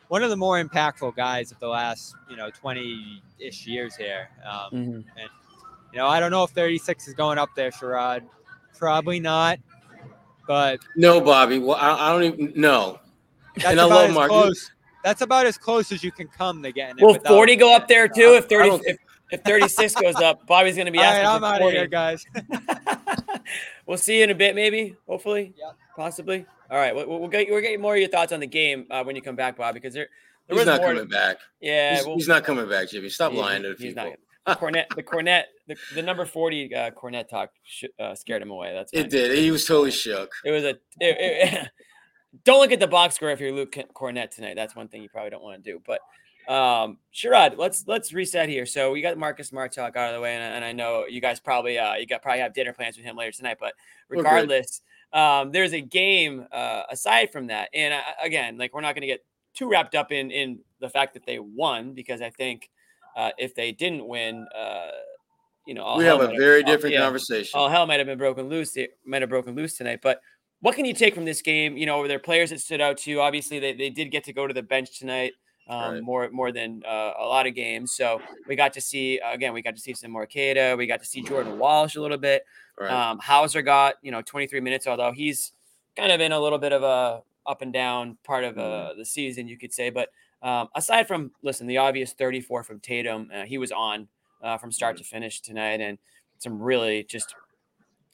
one 0.10 0.22
of 0.22 0.30
the 0.30 0.38
more 0.38 0.64
impactful 0.64 1.16
guys 1.16 1.52
of 1.52 1.60
the 1.60 1.68
last 1.68 2.16
you 2.30 2.36
know 2.36 2.50
20 2.52 3.24
ish 3.40 3.66
years 3.66 3.96
here. 3.96 4.30
Um, 4.46 4.72
mm-hmm. 4.72 4.92
And 4.92 5.30
you 5.92 5.98
know 5.98 6.08
I 6.08 6.20
don't 6.20 6.32
know 6.32 6.44
if 6.44 6.52
36 6.52 7.08
is 7.08 7.14
going 7.14 7.38
up 7.38 7.50
there, 7.56 7.72
Sherrod. 7.72 8.24
Probably 8.80 9.20
not. 9.20 9.60
But 10.48 10.80
no, 10.96 11.22
Bobby. 11.22 11.60
Well, 11.60 11.78
I, 11.78 12.10
I 12.10 12.12
don't 12.14 12.24
even 12.24 12.60
know. 12.60 13.00
and 13.66 13.80
I 13.80 13.84
love 13.84 14.12
Mark. 14.14 14.30
Close, 14.30 14.72
that's 15.04 15.22
about 15.22 15.46
as 15.46 15.58
close 15.58 15.92
as 15.92 16.04
you 16.04 16.12
can 16.12 16.28
come 16.28 16.64
to 16.64 16.72
getting 16.72 16.98
it. 16.98 17.04
Will 17.04 17.16
40 17.16 17.56
go 17.58 17.76
up 17.76 17.88
there 17.88 18.08
too? 18.08 18.34
If 18.36 18.46
30, 18.46 18.80
if, 18.86 18.98
if 19.32 19.42
36 19.42 19.96
goes 19.96 20.16
up, 20.16 20.46
Bobby's 20.48 20.76
going 20.76 20.86
to 20.86 20.92
be 20.92 21.00
asking. 21.00 21.26
All 21.26 21.40
right, 21.40 21.56
I'm 21.56 21.62
out 21.62 21.62
of 21.62 21.72
here, 21.72 21.88
guys. 21.88 22.26
we'll 23.86 23.98
see 23.98 24.18
you 24.18 24.24
in 24.24 24.30
a 24.30 24.36
bit, 24.36 24.56
maybe, 24.56 24.96
hopefully, 25.08 25.54
yeah. 25.58 25.72
possibly. 25.96 26.46
All 26.72 26.78
right, 26.78 26.96
we'll, 26.96 27.20
we'll 27.20 27.30
get 27.30 27.48
we'll 27.50 27.62
get 27.62 27.80
more 27.80 27.96
of 27.96 28.00
your 28.00 28.10
thoughts 28.10 28.32
on 28.32 28.40
the 28.40 28.48
game 28.48 28.88
uh, 28.90 29.04
when 29.04 29.16
you 29.16 29.22
come 29.22 29.36
back, 29.36 29.58
Bob, 29.58 29.74
because 29.74 29.94
there. 29.94 30.08
there 30.48 30.58
he's 30.58 30.66
not 30.66 30.82
coming 30.82 31.08
back. 31.08 31.38
Yeah, 31.60 31.96
he's, 31.96 32.06
he's, 32.06 32.28
not 32.28 32.44
coming 32.46 32.70
back, 32.70 32.90
Jimmy. 32.90 33.10
Stop 33.10 33.34
lying 33.34 33.64
to 33.64 33.70
the 33.70 33.76
people. 33.76 34.04
Not, 34.04 34.14
the 34.50 34.56
Kornet, 34.56 34.86
the 34.96 35.04
Kornet, 35.04 35.44
the, 35.68 35.76
the 35.96 36.02
number 36.02 36.26
forty 36.26 36.74
uh, 36.74 36.92
Kornet 36.92 37.28
talk 37.28 37.52
sh- 37.64 37.86
uh, 38.00 38.16
scared 38.16 38.42
him 38.42 38.52
away. 38.52 38.74
That's 38.74 38.92
it. 38.94 39.10
Did 39.10 39.38
he 39.38 39.52
was 39.52 39.66
totally 39.66 39.92
shook. 39.92 40.32
It 40.44 40.52
was 40.52 40.64
a. 40.64 40.70
It, 40.70 40.80
it, 41.00 41.70
don't 42.44 42.60
look 42.60 42.72
at 42.72 42.80
the 42.80 42.88
box 42.88 43.16
score 43.16 43.30
if 43.30 43.40
you're 43.40 43.52
Luke 43.52 43.76
Kornet 43.94 44.32
tonight. 44.32 44.56
That's 44.56 44.76
one 44.76 44.88
thing 44.88 45.02
you 45.02 45.10
probably 45.10 45.32
don't 45.32 45.44
want 45.44 45.64
to 45.64 45.72
do. 45.72 45.82
But 45.86 46.02
um, 46.52 46.98
Sherrod, 47.14 47.58
let's 47.58 47.86
let's 47.88 48.12
reset 48.12 48.50
here. 48.50 48.66
So 48.66 48.92
we 48.92 49.02
got 49.02 49.18
Marcus 49.18 49.50
Smart 49.50 49.72
talk 49.72 49.96
out 49.96 50.10
of 50.10 50.16
the 50.16 50.22
way, 50.22 50.36
and, 50.36 50.44
and 50.56 50.66
I 50.66 50.72
know 50.72 51.06
you 51.08 51.22
guys 51.22 51.40
probably 51.40 51.78
uh, 51.78 51.96
you 51.96 52.08
got 52.08 52.22
probably 52.22 52.42
have 52.42 52.54
dinner 52.54 52.74
plans 52.74 52.98
with 52.98 53.06
him 53.06 53.16
later 53.16 53.32
tonight. 53.32 53.58
But 53.60 53.74
regardless, 54.10 54.82
um, 55.14 55.52
there's 55.52 55.74
a 55.74 55.82
game 55.82 56.46
uh, 56.52 56.84
aside 56.90 57.32
from 57.32 57.48
that, 57.48 57.70
and 57.74 57.94
uh, 57.94 58.02
again, 58.24 58.58
like 58.58 58.74
we're 58.74 58.82
not 58.82 58.96
going 58.96 59.02
to 59.02 59.08
get 59.08 59.24
too 59.54 59.70
wrapped 59.70 59.94
up 59.94 60.12
in 60.12 60.32
in 60.32 60.60
the 60.80 60.90
fact 60.90 61.14
that 61.14 61.26
they 61.26 61.40
won 61.40 61.94
because 61.94 62.22
I 62.22 62.30
think 62.32 62.70
uh, 63.20 63.32
if 63.38 63.54
they 63.56 63.72
didn't 63.72 64.08
win, 64.08 64.48
uh, 64.56 64.92
you 65.68 65.74
know, 65.74 65.96
we 65.98 66.06
have 66.06 66.22
a 66.22 66.28
very 66.28 66.64
different 66.64 66.96
yeah, 66.96 67.02
conversation. 67.02 67.60
All 67.60 67.70
hell 67.70 67.86
might 67.86 68.00
have 68.00 68.08
been 68.08 68.18
broken 68.18 68.50
loose. 68.50 68.78
It 68.78 68.98
might 69.06 69.22
have 69.22 69.30
broken 69.30 69.56
loose 69.56 69.78
tonight, 69.78 70.00
but 70.02 70.22
what 70.62 70.76
can 70.76 70.86
you 70.86 70.94
take 70.94 71.16
from 71.16 71.26
this 71.26 71.42
game? 71.42 71.78
You 71.78 71.86
know, 71.86 72.00
were 72.00 72.08
there 72.08 72.20
players 72.20 72.50
that 72.50 72.60
stood 72.60 72.82
out 72.82 72.98
to 73.00 73.12
you? 73.12 73.22
Obviously, 73.22 73.60
they, 73.60 73.74
they 73.74 73.90
did 73.90 74.12
get 74.12 74.24
to 74.26 74.34
go 74.34 74.48
to 74.48 74.54
the 74.54 74.64
bench 74.64 74.98
tonight 74.98 75.34
um, 75.70 75.94
right. 75.94 76.04
more 76.04 76.30
more 76.32 76.52
than 76.52 76.82
uh, 76.88 77.12
a 77.18 77.26
lot 77.26 77.46
of 77.46 77.54
games. 77.54 77.94
So 77.94 78.22
we 78.48 78.56
got 78.56 78.74
to 78.74 78.82
see 78.82 79.20
again, 79.20 79.54
we 79.54 79.62
got 79.62 79.76
to 79.76 79.82
see 79.82 79.94
some 79.94 80.12
more 80.12 80.26
Queta. 80.26 80.76
We 80.78 80.88
got 80.88 81.00
to 81.00 81.06
see 81.06 81.22
Jordan 81.22 81.60
Walsh 81.60 81.96
a 81.96 82.02
little 82.02 82.18
bit. 82.18 82.44
Right. 82.80 82.92
Um, 82.92 83.20
Hauser 83.20 83.62
got 83.62 83.96
you 84.02 84.12
know 84.12 84.22
23 84.22 84.60
minutes, 84.60 84.88
although 84.88 85.12
he's 85.12 85.54
kind 85.96 86.12
of 86.12 86.20
in 86.22 86.32
a 86.32 86.40
little 86.40 86.58
bit 86.58 86.74
of 86.74 86.84
a 86.84 87.22
up 87.46 87.62
and 87.62 87.72
down 87.72 88.18
part 88.24 88.44
of 88.44 88.58
uh, 88.58 88.62
mm-hmm. 88.62 89.00
the 89.00 89.06
season, 89.06 89.48
you 89.48 89.58
could 89.58 89.74
say. 89.74 89.90
But 89.90 90.10
um, 90.42 90.70
aside 90.76 91.08
from 91.08 91.32
listen, 91.44 91.68
the 91.68 91.78
obvious 91.78 92.14
34 92.14 92.64
from 92.64 92.80
Tatum, 92.80 93.30
uh, 93.34 93.44
he 93.44 93.58
was 93.58 93.72
on 93.72 94.08
uh, 94.42 94.58
from 94.58 94.72
start 94.72 94.96
mm-hmm. 94.96 95.04
to 95.04 95.10
finish 95.10 95.42
tonight, 95.42 95.82
and 95.82 95.98
some 96.38 96.62
really 96.62 97.04
just 97.04 97.36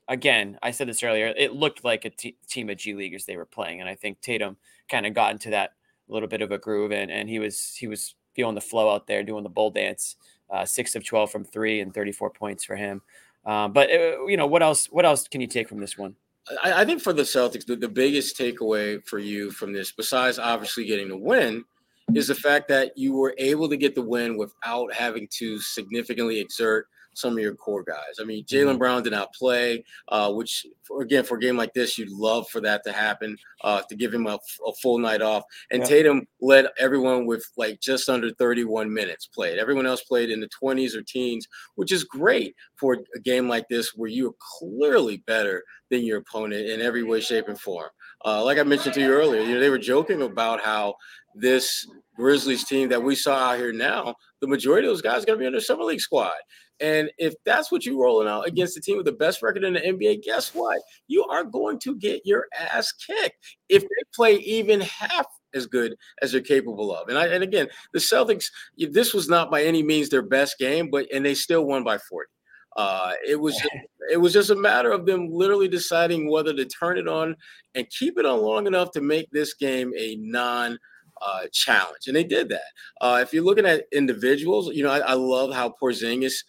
again, 0.08 0.58
I 0.62 0.72
said 0.72 0.88
this 0.88 1.04
earlier, 1.04 1.34
it 1.36 1.54
looked 1.54 1.84
like 1.84 2.06
a 2.06 2.10
t- 2.10 2.38
team 2.48 2.70
of 2.70 2.78
G 2.78 2.94
leaguers 2.94 3.26
they 3.26 3.38
were 3.38 3.46
playing, 3.46 3.82
and 3.82 3.90
I 3.90 3.96
think 3.96 4.22
Tatum 4.22 4.58
kind 4.90 5.06
of 5.06 5.14
got 5.14 5.32
into 5.32 5.50
that 5.52 5.72
little 6.08 6.28
bit 6.28 6.42
of 6.42 6.52
a 6.52 6.58
groove, 6.58 6.92
and 6.92 7.12
and 7.12 7.30
he 7.30 7.40
was 7.40 7.76
he 7.76 7.88
was 7.88 8.16
feeling 8.34 8.56
the 8.56 8.62
flow 8.62 8.94
out 8.94 9.08
there, 9.08 9.24
doing 9.24 9.44
the 9.44 9.50
bull 9.50 9.72
dance. 9.72 10.16
Uh, 10.48 10.64
six 10.64 10.96
of 10.96 11.04
twelve 11.04 11.32
from 11.32 11.44
three 11.44 11.82
and 11.82 11.94
thirty 11.94 12.12
four 12.12 12.30
points 12.30 12.64
for 12.64 12.76
him. 12.76 13.02
Um, 13.46 13.74
but 13.74 13.90
uh, 13.92 14.26
you 14.26 14.38
know 14.38 14.48
what 14.48 14.64
else? 14.64 14.88
What 14.88 15.06
else 15.06 15.28
can 15.28 15.42
you 15.42 15.48
take 15.48 15.68
from 15.70 15.80
this 15.80 15.98
one? 15.98 16.16
I, 16.64 16.82
I 16.82 16.86
think 16.86 17.02
for 17.02 17.14
the 17.14 17.24
Celtics, 17.24 17.66
the, 17.66 17.76
the 17.76 17.88
biggest 17.88 18.38
takeaway 18.38 19.04
for 19.06 19.18
you 19.18 19.50
from 19.52 19.74
this, 19.74 19.92
besides 19.92 20.38
obviously 20.38 20.86
getting 20.86 21.08
the 21.08 21.18
win, 21.18 21.64
is 22.13 22.28
the 22.28 22.36
fact 22.36 22.68
that 22.68 22.98
you 22.98 23.13
were 23.13 23.34
able 23.38 23.68
to 23.70 23.78
get 23.78 23.96
the 23.96 24.02
win 24.02 24.38
without 24.38 24.94
having 24.94 25.28
to 25.32 25.60
significantly 25.60 26.39
exert 26.39 26.88
some 27.15 27.34
of 27.34 27.39
your 27.39 27.56
core 27.56 27.84
guys. 27.84 28.20
I 28.20 28.26
mean, 28.26 28.44
mm-hmm. 28.44 28.78
Brown 28.78 29.02
did 29.02 29.13
not 29.13 29.34
play, 29.34 29.84
uh, 30.10 30.32
which 30.32 30.65
for, 30.84 31.02
again 31.02 31.24
for 31.24 31.38
a 31.38 31.39
game 31.39 31.58
like 31.58 31.74
this, 31.74 31.98
you'd 31.98 32.12
love 32.12 32.48
for 32.50 32.62
that 32.62 32.84
to 32.84 32.91
happen, 32.91 33.38
uh, 33.63 33.82
to 33.89 33.96
give 33.96 34.13
him 34.13 34.28
a, 34.28 34.38
a 34.68 34.74
full 34.82 35.00
night 35.00 35.22
off. 35.22 35.44
And 35.72 35.82
yeah. 35.82 35.88
Tatum 35.88 36.28
led 36.41 36.68
everyone 36.78 37.26
with 37.26 37.46
like 37.58 37.80
just 37.80 38.10
under 38.10 38.32
31 38.32 38.94
minutes 38.94 39.28
played. 39.28 39.58
Everyone 39.58 39.86
else 39.86 40.04
played 40.04 40.30
in 40.30 40.41
the 40.41 40.50
20s 40.62 40.96
or 40.96 41.02
teens, 41.02 41.48
which 41.76 41.91
is 41.91 42.04
great 42.04 42.56
for 42.76 42.98
a 43.15 43.20
game 43.20 43.48
like 43.48 43.68
this 43.70 43.96
where 43.96 44.10
you 44.10 44.30
are 44.30 44.36
clearly 44.60 45.24
better 45.26 45.63
than 45.89 46.04
your 46.04 46.18
opponent 46.18 46.68
in 46.68 46.82
every 46.82 47.04
way, 47.04 47.22
shape, 47.22 47.48
and 47.48 47.60
form. 47.60 47.89
Uh, 48.26 48.44
like 48.44 48.58
I 48.58 48.63
mentioned 48.63 48.96
to 48.96 49.02
you 49.02 49.12
earlier, 49.12 49.41
you 49.41 49.54
know, 49.54 49.60
they 49.60 49.70
were 49.70 49.78
joking 49.78 50.24
about 50.24 50.60
how 50.62 50.96
this 51.36 51.88
Grizzlies 52.15 52.63
team 52.63 52.89
that 52.89 53.04
we 53.04 53.15
saw 53.15 53.52
out 53.52 53.58
here 53.58 53.74
now, 53.74 54.15
the 54.41 54.48
majority 54.48 54.88
of 54.88 54.91
those 54.91 55.02
guys 55.02 55.24
are 55.24 55.26
going 55.26 55.39
to 55.39 55.43
be 55.43 55.48
on 55.48 55.54
the 55.54 55.62
summer 55.62 55.84
league 55.84 56.00
squad. 56.00 56.34
And 56.80 57.10
if 57.17 57.34
that's 57.45 57.71
what 57.71 57.86
you're 57.86 58.02
rolling 58.02 58.28
out 58.28 58.48
against 58.48 58.76
the 58.76 58.82
team 58.82 58.98
with 58.98 59.06
the 59.06 59.13
best 59.13 59.41
record 59.41 59.63
in 59.63 59.74
the 59.74 59.80
NBA, 59.80 60.24
guess 60.24 60.54
what? 60.54 60.82
You 61.08 61.24
are 61.26 61.43
going 61.43 61.80
to 61.80 61.95
get 61.95 62.21
your 62.26 62.48
ass 62.58 62.91
kicked 62.91 63.56
if 63.69 63.84
they 63.84 64.04
play 64.13 64.36
even 64.38 64.82
half 64.82 65.26
as 65.54 65.67
good 65.67 65.95
as 66.21 66.32
they're 66.32 66.41
capable 66.41 66.93
of. 66.93 67.08
And 67.08 67.17
I 67.17 67.28
and 67.28 67.43
again, 67.43 67.67
the 67.93 68.00
Celtics, 68.00 68.45
this 68.78 69.13
was 69.13 69.30
not 69.30 69.50
by 69.50 69.63
any 69.63 69.84
means 69.84 70.10
their 70.10 70.21
best 70.21 70.58
game, 70.60 70.89
but 70.91 71.08
and 71.13 71.26
they 71.26 71.34
still 71.34 71.65
won 71.65 71.84
by 71.84 71.98
40. 71.98 72.28
Uh, 72.76 73.13
it 73.26 73.39
was 73.39 73.60
it 74.12 74.17
was 74.17 74.34
just 74.34 74.50
a 74.50 74.56
matter 74.56 74.91
of 74.91 75.06
them 75.06 75.30
literally 75.32 75.69
deciding 75.69 76.30
whether 76.30 76.54
to 76.54 76.65
turn 76.65 76.98
it 76.98 77.08
on 77.08 77.36
and 77.74 77.89
keep 77.89 78.19
it 78.19 78.26
on 78.26 78.41
long 78.41 78.67
enough 78.67 78.91
to 78.91 79.02
make 79.02 79.30
this 79.32 79.54
game 79.54 79.93
a 79.98 80.17
non 80.17 80.78
uh, 81.21 81.45
challenge, 81.51 82.08
and 82.08 82.15
they 82.15 82.23
did 82.23 82.49
that. 82.49 82.71
Uh, 83.01 83.19
if 83.21 83.34
you're 83.34 83.43
looking 83.43 83.65
at 83.65 83.86
individuals, 83.91 84.69
you 84.73 84.84
know 84.84 84.91
I, 84.91 84.99
I 84.99 85.13
love 85.13 85.54
how 85.54 85.73
Porzingis 85.82 86.43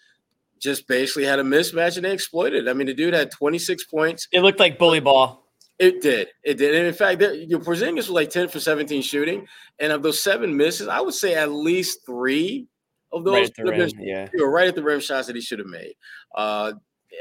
just 0.61 0.89
basically 0.89 1.25
had 1.25 1.39
a 1.39 1.43
mismatch 1.43 1.97
and 1.97 2.05
they 2.05 2.13
exploited. 2.13 2.67
It. 2.67 2.71
I 2.71 2.75
mean, 2.75 2.87
the 2.87 2.95
dude 2.95 3.15
had 3.15 3.31
26 3.31 3.85
points. 3.85 4.29
It 4.33 4.41
looked 4.41 4.61
like 4.61 4.79
bully 4.79 5.01
ball. 5.01 5.45
It 5.79 6.01
did. 6.01 6.29
It 6.43 6.57
did. 6.57 6.75
And 6.75 6.87
in 6.87 6.95
fact, 6.95 7.21
your 7.21 7.61
Porzingis 7.61 7.97
was 7.97 8.11
like 8.11 8.31
10 8.31 8.49
for 8.49 8.61
17 8.61 9.03
shooting. 9.03 9.47
And 9.79 9.93
of 9.93 10.03
those 10.03 10.23
seven 10.23 10.57
misses, 10.57 10.89
I 10.89 11.01
would 11.01 11.15
say 11.15 11.35
at 11.35 11.53
least 11.53 12.07
three 12.07 12.67
of 13.13 13.25
those 13.25 13.51
right 13.59 13.79
rim, 13.79 13.91
yeah. 14.01 14.29
were 14.39 14.51
right 14.51 14.69
at 14.69 14.75
the 14.75 14.83
rim 14.83 15.01
shots 15.01 15.27
that 15.27 15.37
he 15.37 15.43
should 15.43 15.59
have 15.59 15.69
made. 15.69 15.95
Uh, 16.35 16.73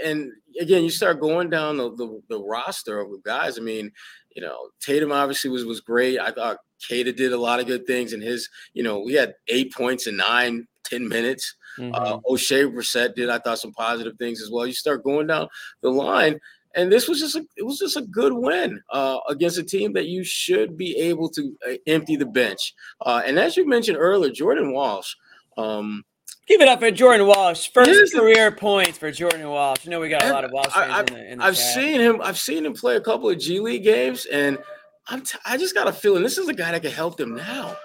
and 0.04 0.32
again, 0.60 0.84
you 0.84 0.90
start 0.90 1.20
going 1.20 1.50
down 1.50 1.78
the, 1.78 1.94
the, 1.96 2.22
the 2.30 2.42
roster 2.42 3.00
of 3.00 3.12
guys. 3.24 3.60
I 3.60 3.62
mean, 3.62 3.92
you 4.36 4.42
know, 4.42 4.70
Tatum 4.82 5.12
obviously 5.12 5.50
was 5.50 5.66
was 5.66 5.82
great. 5.82 6.20
I 6.20 6.32
thought 6.32 6.58
Queta 6.86 7.12
did 7.14 7.34
a 7.34 7.38
lot 7.38 7.60
of 7.60 7.68
good 7.68 7.88
things, 7.88 8.14
and 8.14 8.22
his, 8.22 8.50
you 8.74 8.84
know, 8.84 9.00
we 9.00 9.14
had 9.14 9.34
eight 9.48 9.74
points 9.74 10.08
in 10.08 10.18
nine, 10.18 10.68
10 10.84 11.08
minutes. 11.08 11.56
Uh, 11.78 11.82
mm-hmm. 11.82 11.96
Uh, 11.96 12.18
Oshae 12.30 12.72
Brissett 12.72 13.16
did, 13.16 13.30
I 13.30 13.40
thought, 13.40 13.60
some 13.60 13.74
positive 13.74 14.18
things 14.18 14.42
as 14.42 14.52
well. 14.52 14.68
You 14.68 14.74
start 14.74 15.04
going 15.04 15.28
down 15.28 15.48
the 15.82 15.90
line, 15.90 16.40
and 16.76 16.92
this 16.92 17.08
was 17.08 17.20
just 17.20 17.36
a 17.36 17.46
it 17.56 17.64
was 17.64 17.80
just 17.80 17.98
a 17.98 18.02
good 18.02 18.34
win 18.34 18.82
uh, 18.92 19.20
against 19.30 19.58
a 19.58 19.64
team 19.64 19.94
that 19.94 20.08
you 20.08 20.24
should 20.24 20.78
be 20.78 20.96
able 20.98 21.30
to 21.30 21.56
uh, 21.68 21.74
empty 21.88 22.18
the 22.18 22.26
bench. 22.26 22.74
Uh, 23.02 23.22
and 23.26 23.40
as 23.40 23.58
you 23.58 23.68
mentioned 23.68 23.98
earlier, 23.98 24.32
Jordan 24.32 24.74
Walsh. 24.74 25.16
Um, 25.58 26.04
Give 26.48 26.62
it 26.62 26.68
up 26.68 26.80
for 26.80 26.92
Jordan 26.92 27.26
Walsh. 27.26 27.70
First 27.72 28.14
career 28.14 28.52
points 28.52 28.98
for 28.98 29.12
Jordan 29.12 29.50
Walsh. 29.50 29.84
You 29.84 29.92
know 29.92 30.00
we 30.00 30.10
got 30.10 30.24
a 30.24 30.32
lot 30.32 30.46
of 30.46 30.52
Walsh 30.52 30.74
fans 30.74 30.92
I, 30.92 31.00
in 31.00 31.06
the, 31.06 31.32
in 31.32 31.38
the 31.40 31.46
I've 31.46 31.56
chat. 31.56 31.74
seen 31.74 32.00
him. 32.00 32.22
I've 32.22 32.38
seen 32.38 32.66
him 32.66 32.74
play 32.74 32.96
a 32.98 33.02
couple 33.02 33.30
of 33.30 33.40
G 33.40 33.60
League 33.60 33.84
games, 33.84 34.26
and 34.26 34.60
I'm 35.08 35.22
t- 35.22 35.40
I 35.46 35.58
just 35.58 35.74
got 35.74 35.88
a 35.88 35.94
feeling 35.94 36.22
this 36.22 36.38
is 36.38 36.48
a 36.48 36.54
guy 36.54 36.72
that 36.72 36.82
can 36.84 36.92
help 36.92 37.18
them 37.18 37.36
now. 37.36 37.76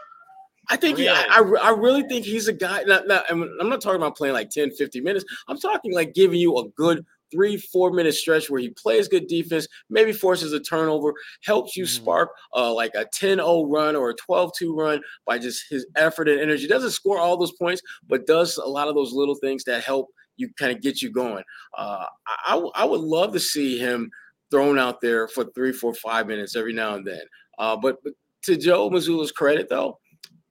I 0.68 0.76
think 0.76 0.98
really? 0.98 1.10
he, 1.10 1.28
I, 1.28 1.40
I, 1.40 1.70
really 1.70 2.02
think 2.04 2.24
he's 2.24 2.46
a 2.46 2.52
guy. 2.52 2.84
Now, 2.86 3.00
now, 3.04 3.22
I'm 3.28 3.68
not 3.68 3.80
talking 3.80 3.96
about 3.96 4.16
playing 4.16 4.34
like 4.34 4.50
10, 4.50 4.70
50 4.70 5.00
minutes. 5.00 5.24
I'm 5.48 5.58
talking 5.58 5.92
like 5.92 6.14
giving 6.14 6.38
you 6.38 6.56
a 6.58 6.68
good 6.68 7.04
three, 7.30 7.56
four 7.56 7.90
minute 7.92 8.14
stretch 8.14 8.50
where 8.50 8.60
he 8.60 8.70
plays 8.70 9.08
good 9.08 9.26
defense, 9.26 9.66
maybe 9.88 10.12
forces 10.12 10.52
a 10.52 10.60
turnover, 10.60 11.14
helps 11.44 11.76
you 11.76 11.84
mm-hmm. 11.84 12.02
spark 12.02 12.30
uh, 12.54 12.72
like 12.72 12.92
a 12.94 13.06
10 13.12 13.38
0 13.38 13.64
run 13.66 13.96
or 13.96 14.10
a 14.10 14.14
12 14.14 14.52
2 14.56 14.74
run 14.74 15.00
by 15.26 15.38
just 15.38 15.64
his 15.70 15.86
effort 15.96 16.28
and 16.28 16.40
energy. 16.40 16.66
Doesn't 16.66 16.90
score 16.90 17.18
all 17.18 17.36
those 17.36 17.52
points, 17.52 17.82
but 18.08 18.26
does 18.26 18.56
a 18.56 18.68
lot 18.68 18.88
of 18.88 18.94
those 18.94 19.12
little 19.12 19.36
things 19.36 19.64
that 19.64 19.82
help 19.84 20.08
you 20.36 20.48
kind 20.58 20.72
of 20.72 20.80
get 20.82 21.02
you 21.02 21.10
going. 21.10 21.44
Uh, 21.76 22.06
I, 22.26 22.56
I 22.74 22.84
would 22.84 23.00
love 23.00 23.32
to 23.34 23.40
see 23.40 23.78
him 23.78 24.10
thrown 24.50 24.78
out 24.78 25.00
there 25.00 25.28
for 25.28 25.44
three, 25.54 25.72
four, 25.72 25.94
five 25.94 26.26
minutes 26.26 26.56
every 26.56 26.72
now 26.72 26.94
and 26.94 27.06
then. 27.06 27.22
Uh, 27.58 27.76
but, 27.76 28.02
but 28.02 28.14
to 28.44 28.56
Joe 28.56 28.90
Mazzulla's 28.90 29.32
credit, 29.32 29.68
though, 29.68 29.98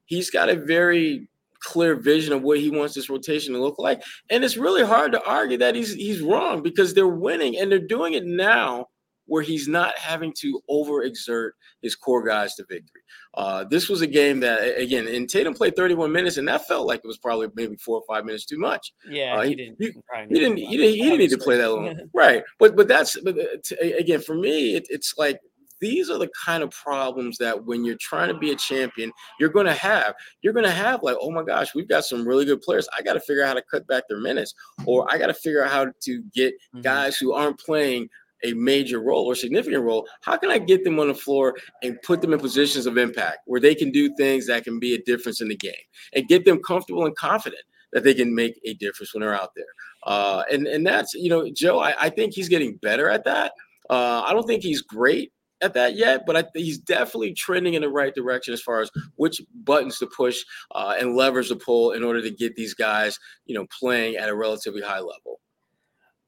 he's 0.06 0.30
got 0.30 0.50
a 0.50 0.56
very 0.56 1.28
clear 1.64 1.96
vision 1.96 2.34
of 2.34 2.42
what 2.42 2.60
he 2.60 2.70
wants 2.70 2.94
this 2.94 3.10
rotation 3.10 3.54
to 3.54 3.62
look 3.62 3.80
like. 3.80 4.02
And 4.30 4.44
it's 4.44 4.58
really 4.58 4.84
hard 4.84 5.12
to 5.14 5.24
argue 5.24 5.58
that 5.58 5.76
he's 5.76 5.94
he's 5.94 6.22
wrong 6.22 6.62
because 6.62 6.94
they're 6.94 7.08
winning 7.08 7.58
and 7.58 7.72
they're 7.72 7.80
doing 7.80 8.14
it 8.14 8.26
now 8.26 8.88
where 9.30 9.44
he's 9.44 9.68
not 9.68 9.98
having 9.98 10.34
to 10.34 10.60
overexert 10.70 11.52
his 11.82 11.96
core 11.96 12.26
guys 12.26 12.56
to 12.56 12.66
victory. 12.68 13.02
Uh, 13.36 13.64
this 13.64 13.88
was 13.88 14.02
a 14.02 14.08
game 14.08 14.40
that, 14.40 14.78
again, 14.78 15.08
and 15.08 15.30
Tatum 15.30 15.54
played 15.54 15.76
31 15.76 16.12
minutes, 16.12 16.38
and 16.38 16.48
that 16.48 16.66
felt 16.68 16.88
like 16.88 17.02
it 17.04 17.08
was 17.08 17.20
probably 17.20 17.48
maybe 17.54 17.76
four 17.78 17.98
or 17.98 18.04
five 18.08 18.26
minutes 18.26 18.46
too 18.46 18.58
much. 18.58 18.92
Yeah, 19.08 19.36
uh, 19.38 19.42
he, 19.44 19.50
he, 19.50 19.56
didn't. 19.56 19.78
He, 19.80 19.86
he 19.86 20.40
didn't. 20.40 20.58
He 20.58 20.78
didn't. 20.78 20.94
He 20.96 21.04
didn't 21.04 21.20
need 21.20 21.30
to 21.30 21.38
play 21.38 21.58
that 21.58 21.72
long, 21.72 21.96
right? 22.14 22.44
But 22.58 22.76
but 22.76 22.88
that's 22.88 23.20
but 23.22 23.38
uh, 23.38 23.86
again 23.98 24.22
for 24.22 24.36
me, 24.36 24.76
it, 24.76 24.88
it's 24.90 25.14
like 25.18 25.40
these 25.80 26.10
are 26.10 26.18
the 26.18 26.30
kind 26.46 26.64
of 26.64 26.72
problems 26.72 27.38
that 27.38 27.66
when 27.66 27.84
you're 27.84 27.98
trying 28.00 28.28
to 28.30 28.38
be 28.38 28.52
a 28.52 28.56
champion, 28.56 29.12
you're 29.40 29.50
going 29.50 29.66
to 29.66 29.74
have. 29.74 30.14
You're 30.42 30.54
going 30.54 30.66
to 30.66 30.72
have 30.72 31.04
like, 31.04 31.18
oh 31.22 31.32
my 31.32 31.44
gosh, 31.44 31.74
we've 31.76 31.88
got 31.88 32.06
some 32.06 32.28
really 32.28 32.46
good 32.46 32.62
players. 32.62 32.88
I 32.98 33.02
got 33.02 33.14
to 33.14 33.20
figure 33.20 33.44
out 33.44 33.50
how 33.50 33.54
to 33.56 33.64
cut 33.70 33.88
back 33.88 34.04
their 34.08 34.20
minutes, 34.20 34.54
or 34.86 35.08
I 35.12 35.18
got 35.18 35.28
to 35.28 35.34
figure 35.34 35.64
out 35.64 35.72
how 35.72 35.92
to 36.02 36.24
get 36.34 36.54
mm-hmm. 36.54 36.82
guys 36.82 37.18
who 37.18 37.34
aren't 37.34 37.60
playing 37.60 38.10
a 38.44 38.54
major 38.54 39.00
role 39.00 39.26
or 39.26 39.36
significant 39.36 39.84
role, 39.84 40.08
how 40.22 40.38
can 40.38 40.50
I 40.50 40.58
get 40.58 40.84
them 40.84 41.00
on 41.00 41.08
the 41.08 41.14
floor 41.14 41.56
and 41.84 42.02
put 42.04 42.22
them 42.22 42.34
in 42.34 42.40
positions 42.40 42.86
of 42.86 42.98
impact 42.98 43.40
where 43.46 43.60
they 43.60 43.76
can 43.76 43.92
do 43.92 44.16
things 44.16 44.48
that 44.48 44.64
can 44.64 44.80
be 44.80 44.94
a 44.94 45.02
difference 45.04 45.42
in 45.42 45.50
the 45.50 45.58
game 45.58 45.74
and 46.14 46.28
get 46.28 46.46
them 46.46 46.62
comfortable 46.64 47.06
and 47.06 47.16
confident 47.16 47.62
that 47.92 48.04
they 48.04 48.14
can 48.14 48.34
make 48.34 48.60
a 48.66 48.74
difference 48.76 49.14
when 49.14 49.22
they're 49.22 49.40
out 49.40 49.54
there? 49.56 49.66
Uh, 50.04 50.44
and 50.52 50.68
and 50.68 50.86
that's 50.86 51.14
you 51.14 51.30
know, 51.30 51.50
Joe, 51.52 51.80
I, 51.80 51.94
I 52.00 52.10
think 52.10 52.34
he's 52.34 52.50
getting 52.50 52.76
better 52.78 53.10
at 53.10 53.26
that. 53.26 53.54
Uh, 53.90 54.24
I 54.26 54.34
don't 54.34 54.48
think 54.48 54.64
he's 54.64 54.82
great 54.82 55.34
at 55.62 55.74
that 55.74 55.96
yet, 55.96 56.26
but 56.26 56.38
I, 56.38 56.44
he's 56.54 56.78
definitely 56.78 57.34
trending 57.34 57.74
in 57.74 57.82
the 57.82 57.90
right 57.90 58.14
direction 58.14 58.54
as 58.54 58.62
far 58.62 58.82
as 58.82 58.90
which 59.16 59.42
buttons 59.64 59.98
to 60.00 60.08
push 60.08 60.44
uh, 60.74 60.96
and 61.00 61.16
levers 61.16 61.50
to 61.50 61.56
pull 61.56 61.92
in 61.92 62.04
order 62.04 62.22
to 62.22 62.32
get 62.32 62.56
these 62.56 62.74
guys, 62.74 63.20
you 63.46 63.56
know, 63.56 63.66
playing 63.78 64.16
at 64.16 64.30
a 64.30 64.36
relatively 64.36 64.82
high 64.82 65.00
level. 65.00 65.40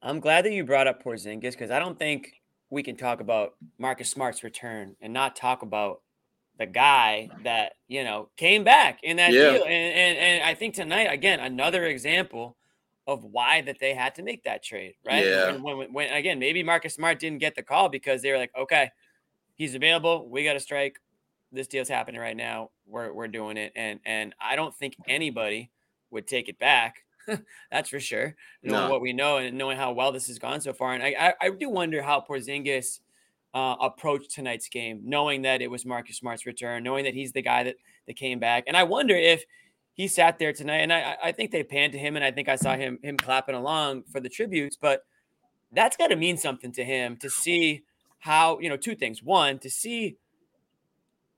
I'm 0.02 0.20
glad 0.20 0.46
that 0.46 0.54
you 0.54 0.64
brought 0.64 0.88
up 0.88 1.04
Porzingis 1.04 1.52
because 1.52 1.72
I 1.72 1.80
don't 1.80 1.98
think 1.98 2.34
we 2.70 2.84
can 2.84 2.96
talk 2.96 3.22
about 3.22 3.54
Marcus 3.78 4.10
Smart's 4.10 4.44
return 4.44 4.96
and 5.02 5.14
not 5.14 5.36
talk 5.36 5.62
about 5.62 6.02
the 6.58 6.66
guy 6.66 7.30
that 7.44 7.74
you 7.88 8.04
know 8.04 8.30
came 8.38 8.64
back 8.64 9.00
in 9.04 9.18
that 9.18 9.32
Yeah. 9.32 9.54
deal. 9.54 9.64
And, 9.64 9.72
and 9.94 10.18
and 10.18 10.44
I 10.44 10.54
think 10.54 10.76
tonight 10.76 11.06
again 11.06 11.40
another 11.40 11.86
example 11.86 12.58
of 13.08 13.24
why 13.24 13.62
that 13.62 13.78
they 13.80 13.94
had 13.94 14.14
to 14.16 14.24
make 14.24 14.44
that 14.44 14.64
trade, 14.64 14.94
right? 15.04 15.26
Yeah. 15.26 15.54
When, 15.54 15.78
when, 15.78 15.94
when 15.94 16.14
again 16.14 16.40
maybe 16.40 16.64
Marcus 16.64 16.94
Smart 16.96 17.20
didn't 17.20 17.40
get 17.40 17.56
the 17.56 17.64
call 17.64 17.90
because 17.90 18.22
they 18.22 18.32
were 18.32 18.38
like, 18.38 18.52
okay, 18.58 18.90
he's 19.62 19.76
available. 19.76 20.28
We 20.28 20.44
got 20.44 20.56
a 20.56 20.60
strike. 20.60 20.98
This 21.52 21.68
deal's 21.68 21.88
happening 21.90 22.20
right 22.20 22.36
now. 22.36 22.72
We're 22.88 23.14
we're 23.14 23.28
doing 23.28 23.58
it, 23.58 23.72
and 23.76 24.00
and 24.06 24.34
I 24.42 24.56
don't 24.56 24.76
think 24.76 24.96
anybody 25.08 25.70
would 26.10 26.26
take 26.28 26.50
it 26.50 26.58
back. 26.58 27.04
That's 27.72 27.90
for 27.90 28.00
sure. 28.00 28.36
Knowing 28.64 28.86
No. 28.88 28.90
what 28.90 29.02
we 29.02 29.14
know 29.14 29.38
and 29.38 29.58
knowing 29.58 29.78
how 29.78 29.92
well 29.92 30.12
this 30.12 30.28
has 30.28 30.40
gone 30.40 30.62
so 30.62 30.74
far, 30.74 30.94
and 30.94 31.04
I 31.04 31.16
I, 31.20 31.34
I 31.48 31.50
do 31.52 31.70
wonder 31.70 32.02
how 32.02 32.24
Porzingis 32.28 33.00
uh, 33.54 33.76
approached 33.82 34.32
tonight's 34.32 34.70
game, 34.70 35.02
knowing 35.04 35.42
that 35.44 35.62
it 35.62 35.70
was 35.70 35.86
Marcus 35.86 36.18
Smart's 36.18 36.46
return, 36.46 36.84
knowing 36.84 37.04
that 37.06 37.14
he's 37.14 37.32
the 37.34 37.42
guy 37.44 37.64
that 37.64 37.76
that 38.08 38.16
came 38.16 38.40
back, 38.40 38.64
and 38.68 38.76
I 38.76 38.84
wonder 38.84 39.16
if 39.16 39.44
he 39.94 40.08
sat 40.08 40.40
there 40.40 40.54
tonight, 40.54 40.78
and 40.82 40.92
I 40.94 41.02
I- 41.12 41.18
I 41.28 41.32
think 41.34 41.52
they 41.52 41.64
panned 41.64 41.92
to 41.94 42.00
him, 42.00 42.16
and 42.16 42.24
I 42.26 42.32
think 42.32 42.48
I 42.50 42.56
saw 42.56 42.76
him 42.76 42.98
him 43.04 43.18
clapping 43.18 43.56
along 43.56 44.04
for 44.12 44.20
the 44.22 44.30
tributes, 44.30 44.76
but 44.76 45.04
that's 45.74 45.98
got 45.98 46.08
to 46.08 46.16
mean 46.16 46.38
something 46.38 46.72
to 46.74 46.84
him 46.84 47.18
to 47.18 47.30
see 47.30 47.84
how 48.22 48.58
you 48.60 48.70
know 48.70 48.78
two 48.78 48.96
things. 48.96 49.22
One, 49.22 49.60
to 49.60 49.70
see 49.70 50.16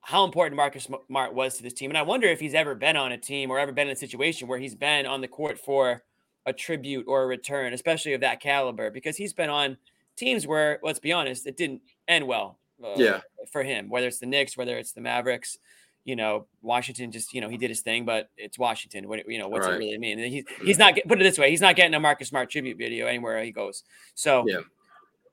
how 0.02 0.26
important 0.26 0.56
Marcus 0.58 0.88
Smart 1.08 1.34
was 1.34 1.56
to 1.58 1.63
this 1.63 1.74
team, 1.74 1.89
and 1.89 1.98
I 1.98 2.02
wonder 2.02 2.28
if 2.28 2.39
he's 2.39 2.54
ever 2.54 2.76
been 2.76 2.98
on 2.98 3.12
a 3.12 3.17
team 3.17 3.50
or 3.50 3.58
ever 3.60 3.72
been 3.72 3.88
in 3.88 3.93
a 3.93 3.98
situation 3.98 4.48
where 4.48 4.60
he's 4.60 4.76
been 4.76 5.06
on 5.06 5.22
the 5.22 5.28
court 5.30 5.58
for 5.58 6.04
a 6.46 6.52
tribute 6.52 7.06
or 7.08 7.24
a 7.24 7.26
return, 7.26 7.72
especially 7.74 8.12
of 8.13 8.19
that 8.22 8.41
caliber, 8.41 8.91
because 8.91 9.15
he's 9.15 9.32
been 9.32 9.50
on 9.50 9.78
teams 10.17 10.46
where, 10.46 10.80
let's 10.84 11.00
be 11.00 11.13
honest, 11.13 11.48
it 11.48 11.56
didn't 11.56 11.82
end 12.08 12.28
well. 12.28 12.60
uh, 12.84 12.96
Yeah. 12.98 13.22
for 13.50 13.63
him, 13.63 13.88
whether 13.88 14.08
it's 14.08 14.19
the 14.19 14.26
Knicks, 14.26 14.58
whether 14.58 14.78
it's 14.78 14.91
the 14.91 15.00
Mavericks, 15.00 15.58
you 16.04 16.17
know, 16.17 16.48
Washington 16.62 17.12
just, 17.13 17.34
you 17.34 17.39
know, 17.39 17.48
he 17.48 17.56
did 17.56 17.69
his 17.69 17.80
thing, 17.80 18.04
but 18.04 18.30
it's 18.36 18.60
Washington. 18.60 19.08
What, 19.08 19.26
you 19.30 19.39
know, 19.39 19.48
what's 19.48 19.65
Right. 19.67 19.76
it 19.76 19.78
really 19.78 19.98
mean? 19.98 20.17
He's, 20.19 20.43
he's 20.62 20.78
not, 20.78 20.96
get- 20.96 21.08
put 21.08 21.22
it 21.22 21.24
this 21.24 21.38
way, 21.38 21.50
he's 21.50 21.62
not 21.62 21.78
getting 21.78 21.93
a 21.93 22.00
Marcus 22.02 22.28
Smart 22.28 22.50
tribute 22.50 22.78
video 22.78 23.08
anywhere 23.08 23.41
he 23.41 23.52
goes. 23.52 23.84
So 24.15 24.43
Yeah. 24.46 24.58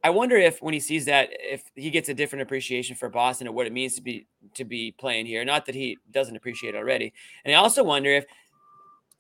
I 0.03 0.11
wonder 0.11 0.37
if 0.37 0.63
when 0.63 0.73
he 0.73 0.81
sees 0.81 1.05
that, 1.05 1.29
if 1.33 1.63
he 1.75 1.91
gets 1.91 2.09
a 2.09 2.15
different 2.15 2.43
appreciation 2.43 2.97
for 2.97 3.09
Boston 3.09 3.47
and 3.47 3.55
what 3.55 3.67
it 3.67 3.73
means 3.73 3.95
to 3.97 4.03
be, 4.03 4.27
to 4.55 4.65
be 4.65 4.93
playing 4.93 5.27
here. 5.27 5.45
Not 5.45 5.67
that 5.67 5.75
he 5.75 5.99
doesn't 6.11 6.37
appreciate 6.37 6.75
it 6.75 6.79
already. 6.79 7.13
And 7.45 7.55
I 7.55 7.59
also 7.59 7.85
wonder 7.85 8.11
if, 8.11 8.25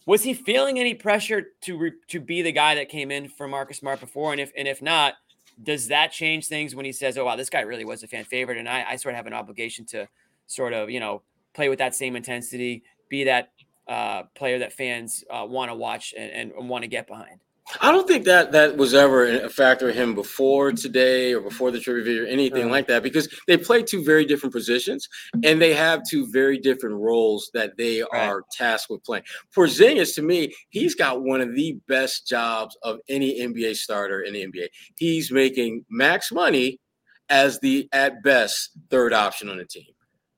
was 0.07 0.23
he 0.23 0.33
feeling 0.33 0.79
any 0.79 0.95
pressure 0.95 1.49
to 1.63 1.79
re, 1.79 1.93
to 2.09 2.21
be 2.21 2.41
the 2.41 2.53
guy 2.53 2.75
that 2.75 2.89
came 2.89 3.11
in 3.11 3.29
for 3.29 3.47
Marcus 3.47 3.79
Smart 3.79 4.01
before? 4.01 4.33
And 4.33 4.41
if 4.41 4.51
and 4.57 4.67
if 4.67 4.81
not, 4.81 5.15
does 5.63 5.89
that 5.89 6.11
change 6.11 6.47
things 6.47 6.75
when 6.75 6.87
he 6.87 6.93
says, 6.93 7.19
"Oh 7.19 7.27
wow, 7.27 7.37
this 7.37 7.51
guy 7.51 7.61
really 7.61 7.85
was 7.85 8.03
a 8.03 8.09
fan 8.09 8.25
favorite," 8.25 8.57
and 8.57 8.69
I, 8.69 8.85
I 8.89 8.97
sort 8.97 9.15
of 9.15 9.17
have 9.17 9.27
an 9.27 9.35
obligation 9.35 9.85
to 9.87 10.09
sort 10.47 10.73
of 10.73 10.89
you 10.89 11.01
know 11.01 11.23
play 11.53 11.69
with 11.69 11.79
that 11.81 11.95
same 11.95 12.17
intensity, 12.17 12.83
be 13.09 13.25
that 13.25 13.51
uh, 13.89 14.23
player 14.35 14.59
that 14.61 14.73
fans 14.73 15.23
uh, 15.31 15.45
want 15.47 15.71
to 15.71 15.75
watch 15.75 16.15
and, 16.17 16.53
and 16.57 16.69
want 16.69 16.83
to 16.83 16.89
get 16.89 17.07
behind. 17.07 17.41
I 17.81 17.93
don't 17.93 18.09
think 18.09 18.25
that 18.25 18.53
that 18.53 18.77
was 18.77 18.95
ever 18.95 19.27
a 19.27 19.49
factor 19.49 19.89
in 19.89 19.95
him 19.97 20.15
before 20.15 20.73
today 20.73 21.33
or 21.35 21.41
before 21.41 21.71
the 21.71 21.79
trivia 21.81 22.05
video 22.05 22.25
or 22.25 22.27
anything 22.27 22.65
Uh. 22.69 22.71
like 22.71 22.87
that 22.89 23.03
because 23.03 23.29
they 23.47 23.57
play 23.57 23.83
two 23.83 24.03
very 24.03 24.25
different 24.25 24.53
positions 24.53 25.09
and 25.45 25.61
they 25.61 25.75
have 25.75 26.03
two 26.09 26.27
very 26.31 26.59
different 26.59 26.97
roles 26.97 27.51
that 27.55 27.77
they 27.77 28.01
Right. 28.01 28.09
are 28.13 28.43
tasked 28.53 28.91
with 28.91 29.05
playing. 29.05 29.25
Porzingis, 29.55 30.15
to 30.17 30.23
me, 30.23 30.55
he's 30.71 30.95
got 30.95 31.23
one 31.23 31.41
of 31.41 31.55
the 31.55 31.79
best 31.87 32.27
jobs 32.27 32.77
of 32.83 32.99
any 33.09 33.41
NBA 33.41 33.75
starter 33.75 34.23
in 34.23 34.33
the 34.33 34.43
NBA. 34.43 34.69
He's 34.97 35.31
making 35.31 35.85
max 35.91 36.33
money 36.33 36.81
as 37.29 37.61
the 37.61 37.89
at 37.93 38.23
best 38.23 38.71
third 38.91 39.13
option 39.13 39.49
on 39.49 39.59
the 39.59 39.65
team. 39.65 39.85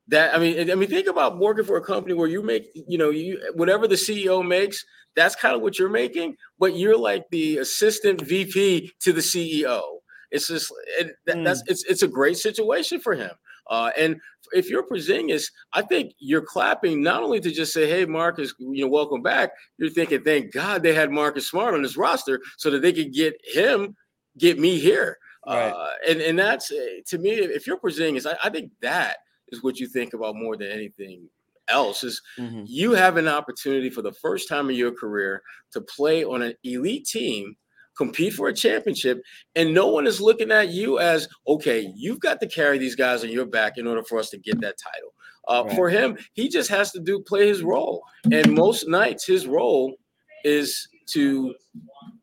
That 0.08 0.34
I 0.34 0.38
mean, 0.38 0.70
I 0.70 0.74
mean, 0.74 0.88
think 0.90 1.06
about 1.06 1.38
working 1.38 1.64
for 1.64 1.76
a 1.76 1.80
company 1.82 2.12
where 2.14 2.28
you 2.28 2.42
make, 2.42 2.64
you 2.74 2.98
know, 2.98 3.10
you 3.10 3.40
whatever 3.54 3.86
the 3.88 3.94
CEO 3.94 4.46
makes, 4.46 4.84
that's 5.16 5.36
kind 5.36 5.54
of 5.54 5.62
what 5.62 5.78
you're 5.78 5.88
making, 5.88 6.36
but 6.58 6.76
you're 6.76 6.96
like 6.96 7.24
the 7.30 7.58
assistant 7.58 8.20
VP 8.20 8.92
to 9.00 9.12
the 9.12 9.20
CEO. 9.20 9.82
It's 10.30 10.48
just 10.48 10.72
it, 10.98 11.12
that, 11.26 11.44
that's 11.44 11.62
it's 11.66 11.84
it's 11.84 12.02
a 12.02 12.08
great 12.08 12.38
situation 12.38 13.00
for 13.00 13.14
him. 13.14 13.30
Uh, 13.68 13.90
and 13.96 14.16
if 14.52 14.68
you're 14.68 14.82
Porzingis, 14.82 15.44
I 15.72 15.82
think 15.82 16.14
you're 16.18 16.42
clapping 16.42 17.02
not 17.02 17.22
only 17.22 17.40
to 17.40 17.50
just 17.50 17.72
say, 17.72 17.88
"Hey, 17.88 18.06
Marcus, 18.06 18.54
you 18.58 18.84
know, 18.84 18.88
welcome 18.88 19.22
back." 19.22 19.50
You're 19.78 19.90
thinking, 19.90 20.22
"Thank 20.22 20.52
God 20.52 20.82
they 20.82 20.94
had 20.94 21.10
Marcus 21.10 21.48
Smart 21.48 21.74
on 21.74 21.82
this 21.82 21.96
roster 21.96 22.40
so 22.56 22.70
that 22.70 22.82
they 22.82 22.92
could 22.92 23.12
get 23.12 23.34
him, 23.44 23.94
get 24.38 24.58
me 24.58 24.78
here." 24.78 25.18
Right. 25.46 25.68
Uh, 25.68 25.90
and 26.08 26.20
and 26.20 26.38
that's 26.38 26.70
uh, 26.72 27.00
to 27.08 27.18
me, 27.18 27.32
if 27.32 27.66
you're 27.66 27.78
Porzingis, 27.78 28.26
I, 28.26 28.36
I 28.46 28.50
think 28.50 28.72
that 28.80 29.18
is 29.48 29.62
what 29.62 29.78
you 29.78 29.86
think 29.86 30.14
about 30.14 30.34
more 30.34 30.56
than 30.56 30.70
anything 30.70 31.28
else. 31.72 32.04
Is 32.04 32.20
Mm-hmm. 32.38 32.64
you 32.66 32.92
have 32.92 33.16
an 33.16 33.28
opportunity 33.28 33.90
for 33.90 34.02
the 34.02 34.12
first 34.12 34.48
time 34.48 34.70
in 34.70 34.76
your 34.76 34.92
career 34.92 35.42
to 35.72 35.80
play 35.80 36.24
on 36.24 36.42
an 36.42 36.54
elite 36.62 37.06
team, 37.06 37.56
compete 37.96 38.34
for 38.34 38.48
a 38.48 38.54
championship, 38.54 39.20
and 39.56 39.74
no 39.74 39.88
one 39.88 40.06
is 40.06 40.20
looking 40.20 40.50
at 40.52 40.68
you 40.68 40.98
as 40.98 41.28
okay, 41.46 41.90
you've 41.96 42.20
got 42.20 42.40
to 42.40 42.46
carry 42.46 42.78
these 42.78 42.94
guys 42.96 43.24
on 43.24 43.30
your 43.30 43.46
back 43.46 43.78
in 43.78 43.86
order 43.86 44.02
for 44.04 44.18
us 44.18 44.30
to 44.30 44.38
get 44.38 44.60
that 44.60 44.76
title. 44.78 45.14
Uh, 45.48 45.64
Right. 45.66 45.76
For 45.76 45.88
him, 45.90 46.16
he 46.34 46.48
just 46.48 46.70
has 46.70 46.92
to 46.92 47.00
do 47.00 47.18
play 47.20 47.48
his 47.48 47.62
role, 47.62 48.02
and 48.30 48.52
most 48.54 48.86
nights 48.88 49.26
his 49.26 49.46
role 49.46 49.96
is 50.44 50.88
to 51.08 51.54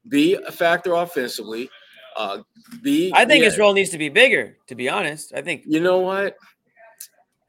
be 0.08 0.36
a 0.36 0.52
factor 0.52 0.94
offensively. 0.94 1.70
Uh, 2.16 2.40
be 2.82 3.12
I 3.14 3.26
think 3.26 3.42
be 3.42 3.46
his 3.46 3.58
role 3.58 3.74
needs 3.74 3.92
to 3.92 3.98
be 3.98 4.10
bigger. 4.10 4.58
To 4.68 4.76
be 4.76 4.90
honest, 4.90 5.34
I 5.34 5.42
think 5.42 5.64
you 5.66 5.80
know 5.80 6.00
what? 6.00 6.36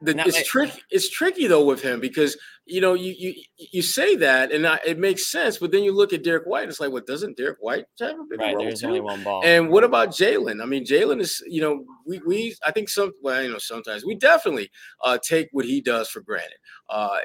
The, 0.03 0.19
it's 0.27 0.39
I- 0.39 0.43
tricky. 0.45 0.81
It's 0.91 1.11
tricky 1.11 1.47
though 1.47 1.65
with 1.65 1.83
him 1.83 2.01
because 2.01 2.37
you 2.65 2.81
know 2.81 2.95
you 2.95 3.15
you 3.19 3.35
you 3.59 3.83
say 3.83 4.17
that 4.17 4.51
and 4.51 4.67
I, 4.67 4.81
it 4.87 4.99
makes 4.99 5.27
sense, 5.31 5.59
but 5.59 5.73
then 5.73 5.83
you 5.83 5.93
look 5.93 6.13
at 6.15 6.23
Derrick 6.25 6.47
White. 6.47 6.63
And 6.63 6.71
it's 6.71 6.81
like, 6.81 6.91
what 6.91 7.07
doesn't 7.07 7.37
Derrick 7.37 7.59
White 7.61 7.85
have 8.01 8.19
a 8.19 8.25
big 8.25 8.41
right. 8.41 8.55
role 8.57 8.65
There's 8.65 8.81
too? 8.81 8.87
only 8.87 9.01
one 9.01 9.23
ball. 9.23 9.43
And 9.45 9.69
what 9.69 9.85
about 9.85 10.09
Jalen? 10.11 10.63
I 10.63 10.65
mean, 10.67 10.87
Jalen 10.87 11.21
is, 11.21 11.43
you 11.47 11.61
know, 11.61 11.85
we 12.07 12.19
we 12.27 12.57
I 12.65 12.71
think 12.73 12.89
some 12.89 13.13
well, 13.23 13.43
you 13.43 13.51
know, 13.53 13.59
sometimes 13.59 14.05
we 14.05 14.15
definitely 14.15 14.71
uh 15.05 15.19
take 15.23 15.49
what 15.53 15.67
he 15.67 15.83
does 15.83 16.09
for 16.09 16.21
granted. 16.23 16.57
Uh 16.89 17.19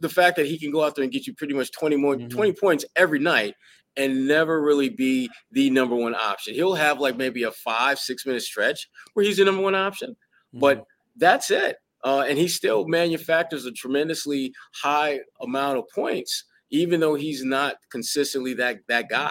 the 0.00 0.08
fact 0.08 0.36
that 0.36 0.46
he 0.46 0.58
can 0.58 0.70
go 0.70 0.84
out 0.84 0.94
there 0.94 1.02
and 1.04 1.12
get 1.12 1.26
you 1.26 1.34
pretty 1.34 1.54
much 1.54 1.72
20 1.72 1.96
more 1.96 2.16
Mhm. 2.16 2.30
20 2.30 2.52
points 2.52 2.84
every 2.96 3.18
night 3.18 3.54
and 3.96 4.26
never 4.28 4.62
really 4.62 4.88
be 4.88 5.28
the 5.50 5.70
number 5.70 5.94
one 5.96 6.14
option. 6.14 6.54
He'll 6.54 6.74
have 6.74 6.98
like 7.00 7.16
maybe 7.16 7.42
a 7.42 7.50
five, 7.52 7.98
six 7.98 8.24
minute 8.26 8.42
stretch 8.42 8.88
where 9.14 9.24
he's 9.24 9.36
the 9.38 9.44
number 9.44 9.62
one 9.62 9.74
option, 9.74 10.16
but 10.52 10.78
Mhm. 10.78 10.84
that's 11.16 11.50
it. 11.50 11.76
Uh, 12.04 12.24
and 12.28 12.38
he 12.38 12.48
still 12.48 12.86
manufactures 12.86 13.64
a 13.64 13.72
tremendously 13.72 14.52
high 14.74 15.20
amount 15.40 15.78
of 15.78 15.84
points, 15.94 16.44
even 16.70 17.00
though 17.00 17.14
he's 17.14 17.44
not 17.44 17.76
consistently 17.90 18.54
that 18.54 18.78
that 18.88 19.08
guy. 19.08 19.30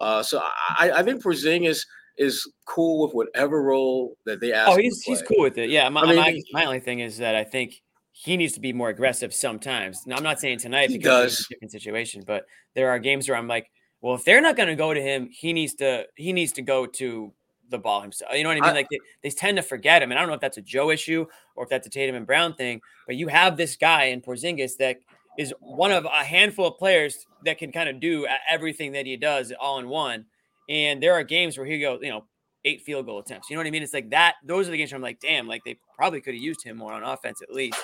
Uh, 0.00 0.22
so 0.22 0.40
I, 0.78 0.92
I 0.96 1.02
think 1.02 1.22
Porzingis 1.22 1.80
is 2.16 2.50
cool 2.66 3.06
with 3.06 3.14
whatever 3.14 3.62
role 3.62 4.16
that 4.26 4.40
they 4.40 4.52
ask. 4.52 4.70
Oh, 4.70 4.76
he's 4.76 5.02
he's 5.02 5.22
cool 5.22 5.40
with 5.40 5.58
it. 5.58 5.70
Yeah, 5.70 5.88
my, 5.88 6.02
I 6.02 6.06
mean, 6.06 6.16
my, 6.16 6.40
my 6.52 6.64
only 6.66 6.80
thing 6.80 7.00
is 7.00 7.18
that 7.18 7.34
I 7.34 7.44
think 7.44 7.82
he 8.12 8.36
needs 8.36 8.52
to 8.54 8.60
be 8.60 8.72
more 8.72 8.90
aggressive 8.90 9.32
sometimes. 9.32 10.06
Now, 10.06 10.16
I'm 10.16 10.22
not 10.22 10.40
saying 10.40 10.58
tonight 10.58 10.90
He 10.90 10.98
because 10.98 11.32
it's 11.32 11.46
a 11.46 11.54
different 11.54 11.72
situation, 11.72 12.22
but 12.26 12.44
there 12.74 12.90
are 12.90 12.98
games 12.98 13.28
where 13.28 13.38
I'm 13.38 13.48
like, 13.48 13.70
well, 14.02 14.14
if 14.14 14.24
they're 14.24 14.42
not 14.42 14.56
going 14.56 14.68
to 14.68 14.76
go 14.76 14.92
to 14.92 15.00
him, 15.00 15.28
he 15.30 15.52
needs 15.52 15.74
to 15.76 16.06
he 16.16 16.32
needs 16.32 16.52
to 16.52 16.62
go 16.62 16.86
to 16.86 17.32
the 17.70 17.78
ball 17.78 18.00
himself. 18.02 18.32
You 18.34 18.42
know 18.42 18.50
what 18.50 18.58
I 18.58 18.60
mean? 18.60 18.70
I- 18.70 18.72
like 18.74 18.88
they, 18.90 18.98
they 19.22 19.30
tend 19.30 19.56
to 19.56 19.62
forget 19.62 20.02
him, 20.02 20.10
and 20.10 20.18
I 20.18 20.22
don't 20.22 20.28
know 20.28 20.34
if 20.34 20.40
that's 20.40 20.58
a 20.58 20.62
Joe 20.62 20.90
issue 20.90 21.26
or 21.56 21.64
if 21.64 21.70
that's 21.70 21.86
a 21.86 21.90
Tatum 21.90 22.16
and 22.16 22.26
Brown 22.26 22.54
thing. 22.54 22.80
But 23.06 23.16
you 23.16 23.28
have 23.28 23.56
this 23.56 23.76
guy 23.76 24.04
in 24.04 24.20
Porzingis 24.20 24.76
that 24.78 24.98
is 25.38 25.54
one 25.60 25.92
of 25.92 26.04
a 26.04 26.24
handful 26.24 26.66
of 26.66 26.76
players 26.78 27.26
that 27.44 27.56
can 27.58 27.72
kind 27.72 27.88
of 27.88 28.00
do 28.00 28.26
everything 28.48 28.92
that 28.92 29.06
he 29.06 29.16
does 29.16 29.52
all 29.58 29.78
in 29.78 29.88
one. 29.88 30.26
And 30.68 31.02
there 31.02 31.14
are 31.14 31.22
games 31.24 31.56
where 31.56 31.66
he 31.66 31.80
goes, 31.80 32.00
you 32.02 32.10
know, 32.10 32.24
eight 32.64 32.82
field 32.82 33.06
goal 33.06 33.18
attempts. 33.20 33.48
You 33.48 33.56
know 33.56 33.60
what 33.60 33.66
I 33.66 33.70
mean? 33.70 33.82
It's 33.82 33.94
like 33.94 34.10
that. 34.10 34.34
Those 34.44 34.68
are 34.68 34.70
the 34.72 34.76
games 34.76 34.92
where 34.92 34.96
I'm 34.96 35.02
like, 35.02 35.18
damn, 35.20 35.48
like 35.48 35.62
they 35.64 35.78
probably 35.96 36.20
could 36.20 36.34
have 36.34 36.42
used 36.42 36.62
him 36.62 36.76
more 36.76 36.92
on 36.92 37.02
offense 37.02 37.40
at 37.42 37.50
least. 37.52 37.78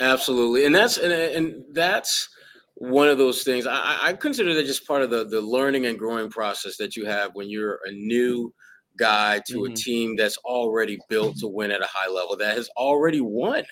Absolutely, 0.00 0.64
and 0.64 0.74
that's 0.74 0.96
and, 0.96 1.12
and 1.12 1.64
that's 1.72 2.28
one 2.76 3.08
of 3.08 3.18
those 3.18 3.42
things. 3.42 3.66
I, 3.66 3.74
I- 3.74 3.98
I 4.08 4.12
consider 4.12 4.54
that 4.54 4.64
just 4.66 4.86
part 4.86 5.02
of 5.02 5.10
the 5.10 5.24
the 5.24 5.40
learning 5.40 5.86
and 5.86 5.98
growing 5.98 6.30
process 6.30 6.76
that 6.76 6.94
you 6.96 7.04
have 7.04 7.34
when 7.34 7.50
you're 7.50 7.80
a 7.84 7.90
new 7.90 8.54
guy 8.98 9.40
to 9.48 9.64
a 9.64 9.70
Mhm. 9.70 9.76
team 9.76 10.16
that's 10.16 10.36
already 10.38 10.98
built 11.08 11.36
to 11.38 11.48
win 11.48 11.70
at 11.70 11.80
a 11.82 11.88
high 11.88 12.08
level, 12.08 12.36
that 12.36 12.56
has 12.56 12.68
already 12.76 13.20
won 13.20 13.64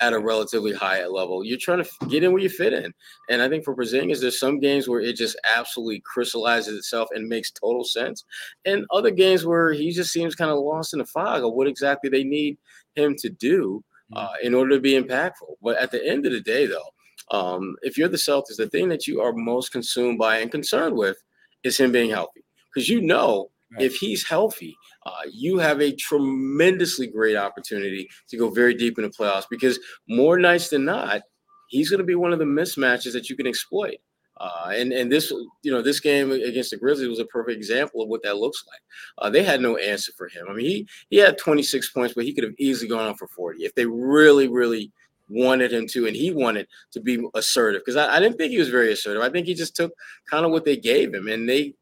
at 0.00 0.12
a 0.12 0.18
relatively 0.18 0.72
high 0.72 1.06
level. 1.06 1.44
You're 1.44 1.56
trying 1.56 1.84
to 1.84 1.90
get 2.08 2.24
in 2.24 2.32
where 2.32 2.42
you 2.42 2.48
fit 2.48 2.72
in, 2.72 2.92
and 3.30 3.40
I 3.40 3.48
think 3.48 3.64
for 3.64 3.76
Porzingis, 3.76 4.20
there's 4.20 4.40
some 4.40 4.58
games 4.58 4.88
where 4.88 5.00
it 5.00 5.14
just 5.14 5.36
absolutely 5.56 6.02
crystallizes 6.04 6.76
itself 6.76 7.08
and 7.14 7.28
makes 7.28 7.52
total 7.52 7.84
sense, 7.84 8.24
and 8.64 8.84
other 8.90 9.12
games 9.12 9.46
where 9.46 9.72
he 9.72 9.92
just 9.92 10.12
seems 10.12 10.34
kind 10.34 10.50
of 10.50 10.58
lost 10.58 10.92
in 10.94 10.98
the 10.98 11.06
fog 11.06 11.44
of 11.44 11.52
what 11.54 11.68
exactly 11.68 12.10
they 12.10 12.24
need 12.24 12.58
him 12.96 13.14
to 13.18 13.28
do 13.30 13.84
uh, 14.16 14.34
in 14.42 14.52
order 14.52 14.70
to 14.70 14.80
be 14.80 15.00
impactful. 15.00 15.56
But 15.62 15.76
at 15.76 15.90
the 15.90 16.04
end 16.04 16.26
of 16.26 16.32
the 16.32 16.40
day, 16.40 16.66
though, 16.66 16.90
um, 17.30 17.76
if 17.82 17.96
you're 17.96 18.08
the 18.08 18.16
Celtics, 18.16 18.56
the 18.56 18.68
thing 18.68 18.88
that 18.88 19.06
you 19.06 19.20
are 19.20 19.32
most 19.32 19.70
consumed 19.72 20.18
by 20.18 20.38
and 20.38 20.50
concerned 20.50 20.96
with 20.96 21.16
is 21.62 21.78
him 21.78 21.92
being 21.92 22.10
healthy, 22.10 22.44
because 22.74 22.88
you 22.88 23.00
know 23.00 23.50
if 23.78 23.96
he's 23.96 24.26
healthy, 24.26 24.76
uh, 25.06 25.22
you 25.30 25.58
have 25.58 25.80
a 25.80 25.94
tremendously 25.94 27.06
great 27.06 27.36
opportunity 27.36 28.08
to 28.28 28.36
go 28.36 28.50
very 28.50 28.74
deep 28.74 28.98
in 28.98 29.04
the 29.04 29.10
playoffs 29.10 29.46
because 29.50 29.78
more 30.08 30.38
nights 30.38 30.68
than 30.68 30.84
not, 30.84 31.22
he's 31.68 31.90
going 31.90 31.98
to 31.98 32.04
be 32.04 32.14
one 32.14 32.32
of 32.32 32.38
the 32.38 32.44
mismatches 32.44 33.12
that 33.12 33.28
you 33.28 33.36
can 33.36 33.46
exploit. 33.46 33.96
Uh, 34.40 34.72
and 34.74 34.92
and 34.92 35.12
this 35.12 35.30
you 35.62 35.70
know 35.70 35.80
this 35.80 36.00
game 36.00 36.32
against 36.32 36.72
the 36.72 36.76
Grizzlies 36.76 37.08
was 37.08 37.20
a 37.20 37.24
perfect 37.26 37.56
example 37.56 38.02
of 38.02 38.08
what 38.08 38.20
that 38.24 38.36
looks 38.36 38.64
like. 38.66 38.80
Uh, 39.18 39.30
they 39.30 39.44
had 39.44 39.60
no 39.60 39.76
answer 39.76 40.10
for 40.16 40.26
him. 40.26 40.46
I 40.50 40.54
mean, 40.54 40.66
he 40.66 40.88
he 41.10 41.16
had 41.18 41.38
26 41.38 41.90
points, 41.90 42.14
but 42.14 42.24
he 42.24 42.34
could 42.34 42.42
have 42.42 42.54
easily 42.58 42.88
gone 42.88 43.06
on 43.06 43.14
for 43.14 43.28
40 43.28 43.64
if 43.64 43.74
they 43.76 43.86
really 43.86 44.48
really 44.48 44.90
wanted 45.28 45.72
him 45.72 45.86
to, 45.88 46.06
and 46.06 46.16
he 46.16 46.32
wanted 46.32 46.66
to 46.92 47.00
be 47.00 47.24
assertive 47.34 47.82
because 47.82 47.96
I, 47.96 48.16
I, 48.16 48.20
didn't 48.20 48.36
think 48.36 48.50
he 48.50 48.58
was 48.58 48.68
very 48.68 48.92
assertive. 48.92 49.22
I 49.22 49.30
think 49.30 49.46
he 49.46 49.54
just 49.54 49.76
took 49.76 49.92
kind 50.28 50.44
of 50.44 50.50
what 50.50 50.64
they 50.64 50.76
gave 50.76 51.14
him, 51.14 51.28
and 51.28 51.48
they 51.48 51.74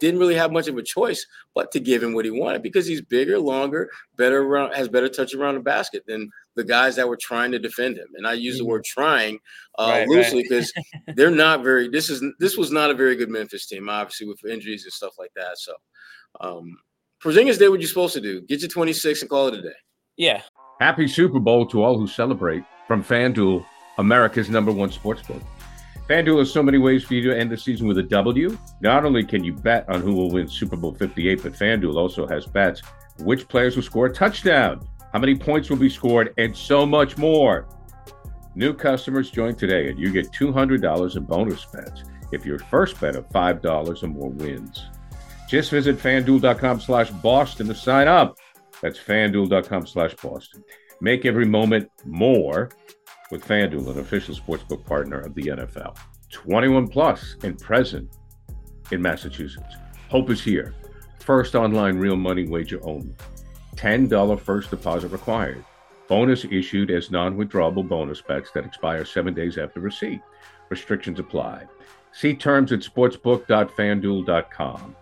didn't 0.00 0.18
really 0.18 0.34
have 0.34 0.50
much 0.50 0.66
of 0.66 0.76
a 0.76 0.82
choice 0.82 1.24
but 1.54 1.70
to 1.72 1.78
give 1.78 2.02
him 2.02 2.14
what 2.14 2.24
he 2.24 2.30
wanted 2.30 2.62
because 2.62 2.86
he's 2.86 3.02
bigger, 3.02 3.38
longer, 3.38 3.90
better 4.16 4.42
around, 4.42 4.72
has 4.74 4.88
better 4.88 5.08
touch 5.08 5.34
around 5.34 5.54
the 5.54 5.60
basket 5.60 6.02
than 6.06 6.28
the 6.56 6.64
guys 6.64 6.96
that 6.96 7.08
were 7.08 7.18
trying 7.20 7.52
to 7.52 7.58
defend 7.58 7.96
him. 7.96 8.08
And 8.14 8.26
I 8.26 8.32
use 8.32 8.56
the 8.56 8.64
mm-hmm. 8.64 8.70
word 8.70 8.84
trying 8.84 9.38
uh, 9.78 9.88
right, 9.88 10.08
loosely 10.08 10.42
because 10.42 10.72
right. 10.76 11.16
they're 11.16 11.30
not 11.30 11.62
very. 11.62 11.88
This 11.88 12.10
is 12.10 12.24
this 12.38 12.56
was 12.56 12.72
not 12.72 12.90
a 12.90 12.94
very 12.94 13.14
good 13.14 13.30
Memphis 13.30 13.66
team, 13.66 13.88
obviously 13.88 14.26
with 14.26 14.44
injuries 14.44 14.84
and 14.84 14.92
stuff 14.92 15.12
like 15.18 15.30
that. 15.36 15.58
So, 15.58 15.74
um, 16.40 16.76
Porzingis 17.22 17.58
did 17.58 17.68
what 17.68 17.80
you're 17.80 17.88
supposed 17.88 18.14
to 18.14 18.20
do: 18.20 18.40
get 18.42 18.62
you 18.62 18.68
26 18.68 19.20
and 19.20 19.30
call 19.30 19.48
it 19.48 19.54
a 19.54 19.62
day. 19.62 19.68
Yeah. 20.16 20.42
Happy 20.80 21.06
Super 21.06 21.38
Bowl 21.38 21.66
to 21.66 21.82
all 21.82 21.98
who 21.98 22.06
celebrate 22.06 22.64
from 22.86 23.04
FanDuel, 23.04 23.64
America's 23.98 24.48
number 24.48 24.72
one 24.72 24.90
sportsbook. 24.90 25.42
FanDuel 26.10 26.40
has 26.40 26.52
so 26.52 26.60
many 26.60 26.76
ways 26.76 27.04
for 27.04 27.14
you 27.14 27.22
to 27.30 27.38
end 27.38 27.52
the 27.52 27.56
season 27.56 27.86
with 27.86 27.96
a 27.98 28.02
W. 28.02 28.58
Not 28.80 29.04
only 29.04 29.22
can 29.22 29.44
you 29.44 29.52
bet 29.52 29.88
on 29.88 30.00
who 30.00 30.12
will 30.12 30.28
win 30.28 30.48
Super 30.48 30.74
Bowl 30.74 30.92
58, 30.92 31.40
but 31.40 31.52
FanDuel 31.52 31.94
also 31.94 32.26
has 32.26 32.46
bets 32.46 32.82
which 33.20 33.46
players 33.46 33.76
will 33.76 33.84
score 33.84 34.06
a 34.06 34.12
touchdown, 34.12 34.84
how 35.12 35.20
many 35.20 35.36
points 35.36 35.70
will 35.70 35.76
be 35.76 35.88
scored, 35.88 36.34
and 36.36 36.56
so 36.56 36.84
much 36.84 37.16
more. 37.16 37.68
New 38.56 38.74
customers 38.74 39.30
join 39.30 39.54
today 39.54 39.88
and 39.88 40.00
you 40.00 40.10
get 40.10 40.32
$200 40.32 41.16
in 41.16 41.24
bonus 41.26 41.64
bets 41.66 42.02
if 42.32 42.44
your 42.44 42.58
first 42.58 43.00
bet 43.00 43.14
of 43.14 43.28
$5 43.28 44.02
or 44.02 44.06
more 44.08 44.30
wins. 44.30 44.86
Just 45.48 45.70
visit 45.70 45.96
fanduel.com 45.96 46.80
slash 46.80 47.10
Boston 47.10 47.68
to 47.68 47.74
sign 47.74 48.08
up. 48.08 48.36
That's 48.82 48.98
fanduel.com 48.98 49.86
slash 49.86 50.16
Boston. 50.16 50.64
Make 51.00 51.24
every 51.24 51.46
moment 51.46 51.88
more 52.04 52.68
with 53.30 53.44
FanDuel, 53.44 53.90
an 53.90 53.98
official 53.98 54.34
sportsbook 54.34 54.84
partner 54.84 55.20
of 55.20 55.34
the 55.34 55.42
NFL. 55.42 55.96
21 56.30 56.88
plus 56.88 57.36
and 57.42 57.58
present 57.58 58.08
in 58.90 59.02
Massachusetts. 59.02 59.76
Hope 60.08 60.30
is 60.30 60.42
here. 60.42 60.74
First 61.20 61.54
online 61.54 61.98
real 61.98 62.16
money 62.16 62.48
wager 62.48 62.80
only. 62.82 63.14
$10 63.76 64.40
first 64.40 64.70
deposit 64.70 65.08
required. 65.08 65.64
Bonus 66.08 66.44
issued 66.44 66.90
as 66.90 67.10
non 67.10 67.36
withdrawable 67.36 67.88
bonus 67.88 68.20
bets 68.20 68.50
that 68.52 68.64
expire 68.64 69.04
seven 69.04 69.32
days 69.32 69.58
after 69.58 69.78
receipt. 69.78 70.20
Restrictions 70.68 71.20
apply. 71.20 71.66
See 72.12 72.34
terms 72.34 72.72
at 72.72 72.80
sportsbook.fanduel.com. 72.80 74.96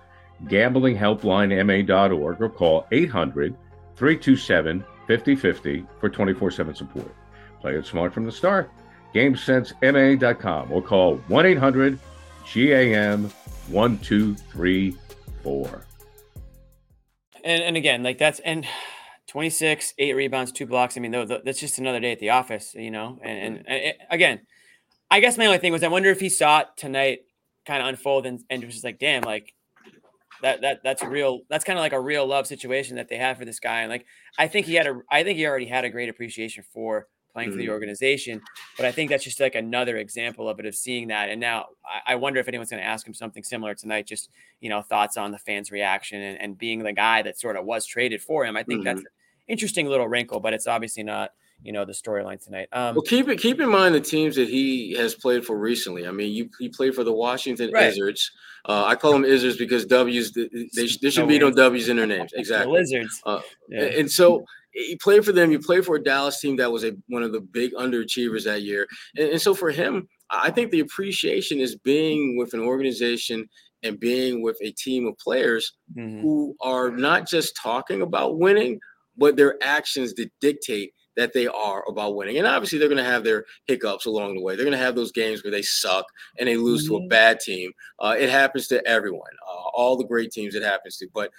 Gamblinghelplinema.org 0.44 2.42
or 2.42 2.50
call 2.50 2.86
800 2.92 3.56
327 3.96 4.84
5050 5.06 5.86
for 5.98 6.10
24 6.10 6.50
7 6.50 6.74
support. 6.74 7.14
Play 7.60 7.74
it 7.74 7.86
smart 7.86 8.12
from 8.12 8.24
the 8.24 8.32
start. 8.32 8.70
GameSenseMA.com 9.14 10.70
or 10.70 10.82
call 10.82 11.16
1 11.16 11.46
800 11.46 11.98
GAM 12.52 13.30
1234. 13.68 15.84
And, 17.44 17.62
and 17.62 17.76
again, 17.76 18.02
like 18.02 18.18
that's 18.18 18.40
and 18.40 18.66
26, 19.28 19.94
eight 19.98 20.14
rebounds, 20.14 20.52
two 20.52 20.66
blocks. 20.66 20.96
I 20.96 21.00
mean, 21.00 21.12
that's 21.44 21.60
just 21.60 21.78
another 21.78 22.00
day 22.00 22.12
at 22.12 22.18
the 22.18 22.30
office, 22.30 22.74
you 22.74 22.90
know. 22.90 23.18
And, 23.22 23.38
and, 23.38 23.68
and 23.68 23.94
again, 24.10 24.40
I 25.10 25.20
guess 25.20 25.38
my 25.38 25.46
only 25.46 25.58
thing 25.58 25.72
was 25.72 25.82
I 25.82 25.88
wonder 25.88 26.10
if 26.10 26.20
he 26.20 26.28
saw 26.28 26.60
it 26.60 26.68
tonight 26.76 27.20
kind 27.66 27.82
of 27.82 27.88
unfold 27.88 28.26
and, 28.26 28.40
and 28.48 28.64
was 28.64 28.74
just 28.74 28.84
like, 28.84 28.98
damn, 28.98 29.22
like 29.22 29.54
that 30.42 30.60
that 30.62 30.80
that's 30.82 31.02
a 31.02 31.08
real 31.08 31.40
that's 31.50 31.64
kind 31.64 31.78
of 31.78 31.82
like 31.82 31.92
a 31.92 32.00
real 32.00 32.26
love 32.26 32.46
situation 32.46 32.96
that 32.96 33.08
they 33.08 33.16
have 33.16 33.38
for 33.38 33.44
this 33.44 33.60
guy. 33.60 33.80
And 33.80 33.90
like 33.90 34.06
I 34.38 34.48
think 34.48 34.66
he 34.66 34.74
had 34.74 34.86
a 34.86 35.00
I 35.10 35.24
think 35.24 35.36
he 35.36 35.46
already 35.46 35.66
had 35.66 35.84
a 35.84 35.90
great 35.90 36.08
appreciation 36.08 36.64
for 36.72 37.06
playing 37.32 37.48
mm-hmm. 37.48 37.54
for 37.54 37.58
the 37.58 37.64
mm-hmm. 37.64 37.72
organization. 37.72 38.40
But 38.76 38.86
I 38.86 38.92
think 38.92 39.10
that's 39.10 39.24
just 39.24 39.40
like 39.40 39.54
another 39.54 39.96
example 39.96 40.48
of 40.48 40.58
it 40.60 40.66
of 40.66 40.74
seeing 40.74 41.08
that. 41.08 41.28
And 41.28 41.40
now 41.40 41.66
I, 41.84 42.12
I 42.12 42.14
wonder 42.16 42.40
if 42.40 42.48
anyone's 42.48 42.70
going 42.70 42.82
to 42.82 42.88
ask 42.88 43.06
him 43.06 43.14
something 43.14 43.42
similar 43.42 43.74
tonight. 43.74 44.06
Just 44.06 44.30
you 44.60 44.68
know 44.68 44.82
thoughts 44.82 45.16
on 45.16 45.32
the 45.32 45.38
fans' 45.38 45.70
reaction 45.70 46.20
and, 46.20 46.40
and 46.40 46.58
being 46.58 46.82
the 46.82 46.92
guy 46.92 47.22
that 47.22 47.38
sort 47.38 47.56
of 47.56 47.64
was 47.64 47.86
traded 47.86 48.22
for 48.22 48.44
him. 48.44 48.56
I 48.56 48.62
think 48.62 48.80
mm-hmm. 48.80 48.84
that's 48.84 49.00
an 49.00 49.06
interesting 49.46 49.86
little 49.86 50.08
wrinkle, 50.08 50.40
but 50.40 50.52
it's 50.52 50.66
obviously 50.66 51.02
not 51.02 51.32
you 51.62 51.72
know 51.72 51.84
the 51.84 51.92
storyline 51.92 52.42
tonight. 52.42 52.68
Um, 52.72 52.94
well, 52.94 53.02
keep 53.02 53.28
it 53.28 53.36
keep 53.36 53.60
in 53.60 53.68
mind 53.68 53.94
the 53.94 54.00
teams 54.00 54.36
that 54.36 54.48
he 54.48 54.92
has 54.94 55.14
played 55.14 55.44
for 55.44 55.58
recently. 55.58 56.06
I 56.06 56.10
mean, 56.10 56.32
you 56.32 56.50
he 56.58 56.68
played 56.68 56.94
for 56.94 57.04
the 57.04 57.12
Washington 57.12 57.70
right. 57.72 57.86
Wizards. 57.86 58.30
Uh, 58.64 58.84
I 58.84 58.96
call 58.96 59.12
them 59.12 59.22
Izzards 59.22 59.58
because 59.58 59.86
W's 59.86 60.32
they, 60.32 60.48
they, 60.52 60.88
they 61.02 61.10
should 61.10 61.22
no 61.22 61.26
be 61.26 61.38
no 61.38 61.50
W's 61.50 61.88
in 61.88 61.96
their 61.96 62.06
names. 62.06 62.32
Exactly, 62.36 62.66
the 62.66 62.78
Lizards. 62.78 63.20
Uh, 63.24 63.40
yeah. 63.68 63.82
And 63.82 64.10
so 64.10 64.44
he 64.78 64.96
play 64.96 65.20
for 65.20 65.32
them. 65.32 65.50
You 65.50 65.58
play 65.58 65.80
for 65.80 65.96
a 65.96 66.02
Dallas 66.02 66.40
team 66.40 66.56
that 66.56 66.70
was 66.70 66.84
a 66.84 66.96
one 67.08 67.22
of 67.22 67.32
the 67.32 67.40
big 67.40 67.72
underachievers 67.74 68.44
that 68.44 68.62
year, 68.62 68.86
and, 69.16 69.30
and 69.30 69.42
so 69.42 69.54
for 69.54 69.70
him, 69.70 70.08
I 70.30 70.50
think 70.50 70.70
the 70.70 70.80
appreciation 70.80 71.58
is 71.58 71.76
being 71.76 72.36
with 72.36 72.54
an 72.54 72.60
organization 72.60 73.48
and 73.82 73.98
being 73.98 74.42
with 74.42 74.56
a 74.62 74.70
team 74.72 75.06
of 75.06 75.18
players 75.18 75.72
mm-hmm. 75.96 76.20
who 76.20 76.56
are 76.60 76.90
not 76.90 77.28
just 77.28 77.56
talking 77.56 78.02
about 78.02 78.38
winning, 78.38 78.80
but 79.16 79.36
their 79.36 79.56
actions 79.62 80.14
that 80.14 80.30
dictate 80.40 80.92
that 81.16 81.32
they 81.32 81.48
are 81.48 81.84
about 81.88 82.14
winning. 82.14 82.38
And 82.38 82.46
obviously, 82.46 82.78
they're 82.78 82.88
going 82.88 83.02
to 83.02 83.10
have 83.10 83.24
their 83.24 83.44
hiccups 83.66 84.06
along 84.06 84.36
the 84.36 84.42
way. 84.42 84.54
They're 84.54 84.64
going 84.64 84.78
to 84.78 84.84
have 84.84 84.94
those 84.94 85.12
games 85.12 85.42
where 85.42 85.50
they 85.50 85.62
suck 85.62 86.06
and 86.38 86.48
they 86.48 86.56
lose 86.56 86.84
mm-hmm. 86.84 86.94
to 86.94 86.96
a 86.96 87.00
mm-hmm. 87.00 87.08
bad 87.08 87.40
team. 87.40 87.72
Uh, 87.98 88.14
it 88.16 88.30
happens 88.30 88.68
to 88.68 88.86
everyone, 88.86 89.30
uh, 89.48 89.68
all 89.74 89.96
the 89.96 90.04
great 90.04 90.30
teams 90.30 90.54
it 90.54 90.62
happens 90.62 90.96
to. 90.98 91.08
But 91.12 91.30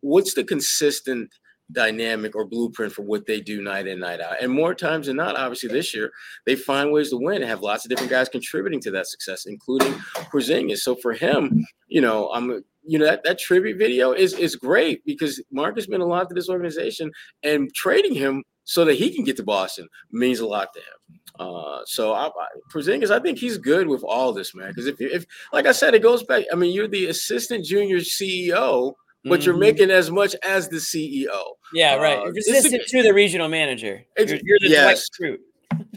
what's 0.00 0.34
the 0.34 0.42
consistent– 0.42 1.30
dynamic 1.72 2.34
or 2.34 2.44
blueprint 2.44 2.92
for 2.92 3.02
what 3.02 3.26
they 3.26 3.40
do 3.40 3.62
night 3.62 3.86
in, 3.86 4.00
night 4.00 4.20
out. 4.20 4.40
And 4.40 4.52
more 4.52 4.74
times 4.74 5.06
than 5.06 5.16
not, 5.16 5.36
obviously 5.36 5.68
this 5.68 5.94
year, 5.94 6.10
they 6.46 6.56
find 6.56 6.92
ways 6.92 7.10
to 7.10 7.16
win 7.16 7.42
and 7.42 7.50
have 7.50 7.62
lots 7.62 7.84
of 7.84 7.90
different 7.90 8.10
guys 8.10 8.28
contributing 8.28 8.80
to 8.80 8.90
that 8.92 9.06
success, 9.06 9.46
including 9.46 9.92
Porzingis. 10.32 10.78
So 10.78 10.96
for 10.96 11.12
him, 11.12 11.64
you 11.88 12.00
know, 12.00 12.30
I'm 12.30 12.62
you 12.84 12.98
know 12.98 13.04
that, 13.04 13.22
that 13.24 13.38
tribute 13.38 13.76
video 13.76 14.12
is 14.12 14.32
is 14.32 14.56
great 14.56 15.04
because 15.04 15.42
Mark 15.52 15.76
has 15.76 15.86
been 15.86 16.00
a 16.00 16.06
lot 16.06 16.28
to 16.28 16.34
this 16.34 16.48
organization 16.48 17.10
and 17.42 17.72
trading 17.74 18.14
him 18.14 18.44
so 18.64 18.84
that 18.84 18.94
he 18.94 19.14
can 19.14 19.24
get 19.24 19.36
to 19.36 19.42
Boston 19.42 19.88
means 20.10 20.40
a 20.40 20.46
lot 20.46 20.68
to 20.74 20.80
him. 20.80 21.20
Uh, 21.38 21.80
so 21.86 22.12
I, 22.12 22.30
Porzingis, 22.72 23.10
I 23.10 23.18
think 23.18 23.38
he's 23.38 23.56
good 23.56 23.88
with 23.88 24.02
all 24.04 24.32
this, 24.32 24.54
man. 24.54 24.68
Because 24.68 24.86
if, 24.86 25.00
if, 25.00 25.24
like 25.52 25.66
I 25.66 25.72
said, 25.72 25.94
it 25.94 26.02
goes 26.02 26.22
back. 26.24 26.44
I 26.52 26.56
mean, 26.56 26.74
you're 26.74 26.88
the 26.88 27.06
assistant 27.06 27.64
junior 27.64 27.98
CEO 27.98 28.92
but 29.28 29.44
you're 29.44 29.54
mm-hmm. 29.54 29.60
making 29.60 29.90
as 29.90 30.10
much 30.10 30.34
as 30.46 30.68
the 30.68 30.76
CEO. 30.76 31.42
Yeah, 31.72 31.96
right. 31.96 32.18
Uh, 32.18 32.30
Resistant 32.32 32.82
to 32.88 33.02
the 33.02 33.12
regional 33.12 33.48
manager. 33.48 34.04
You're, 34.16 34.38
you're 34.42 34.58
the 34.60 34.68
yes. 34.68 35.08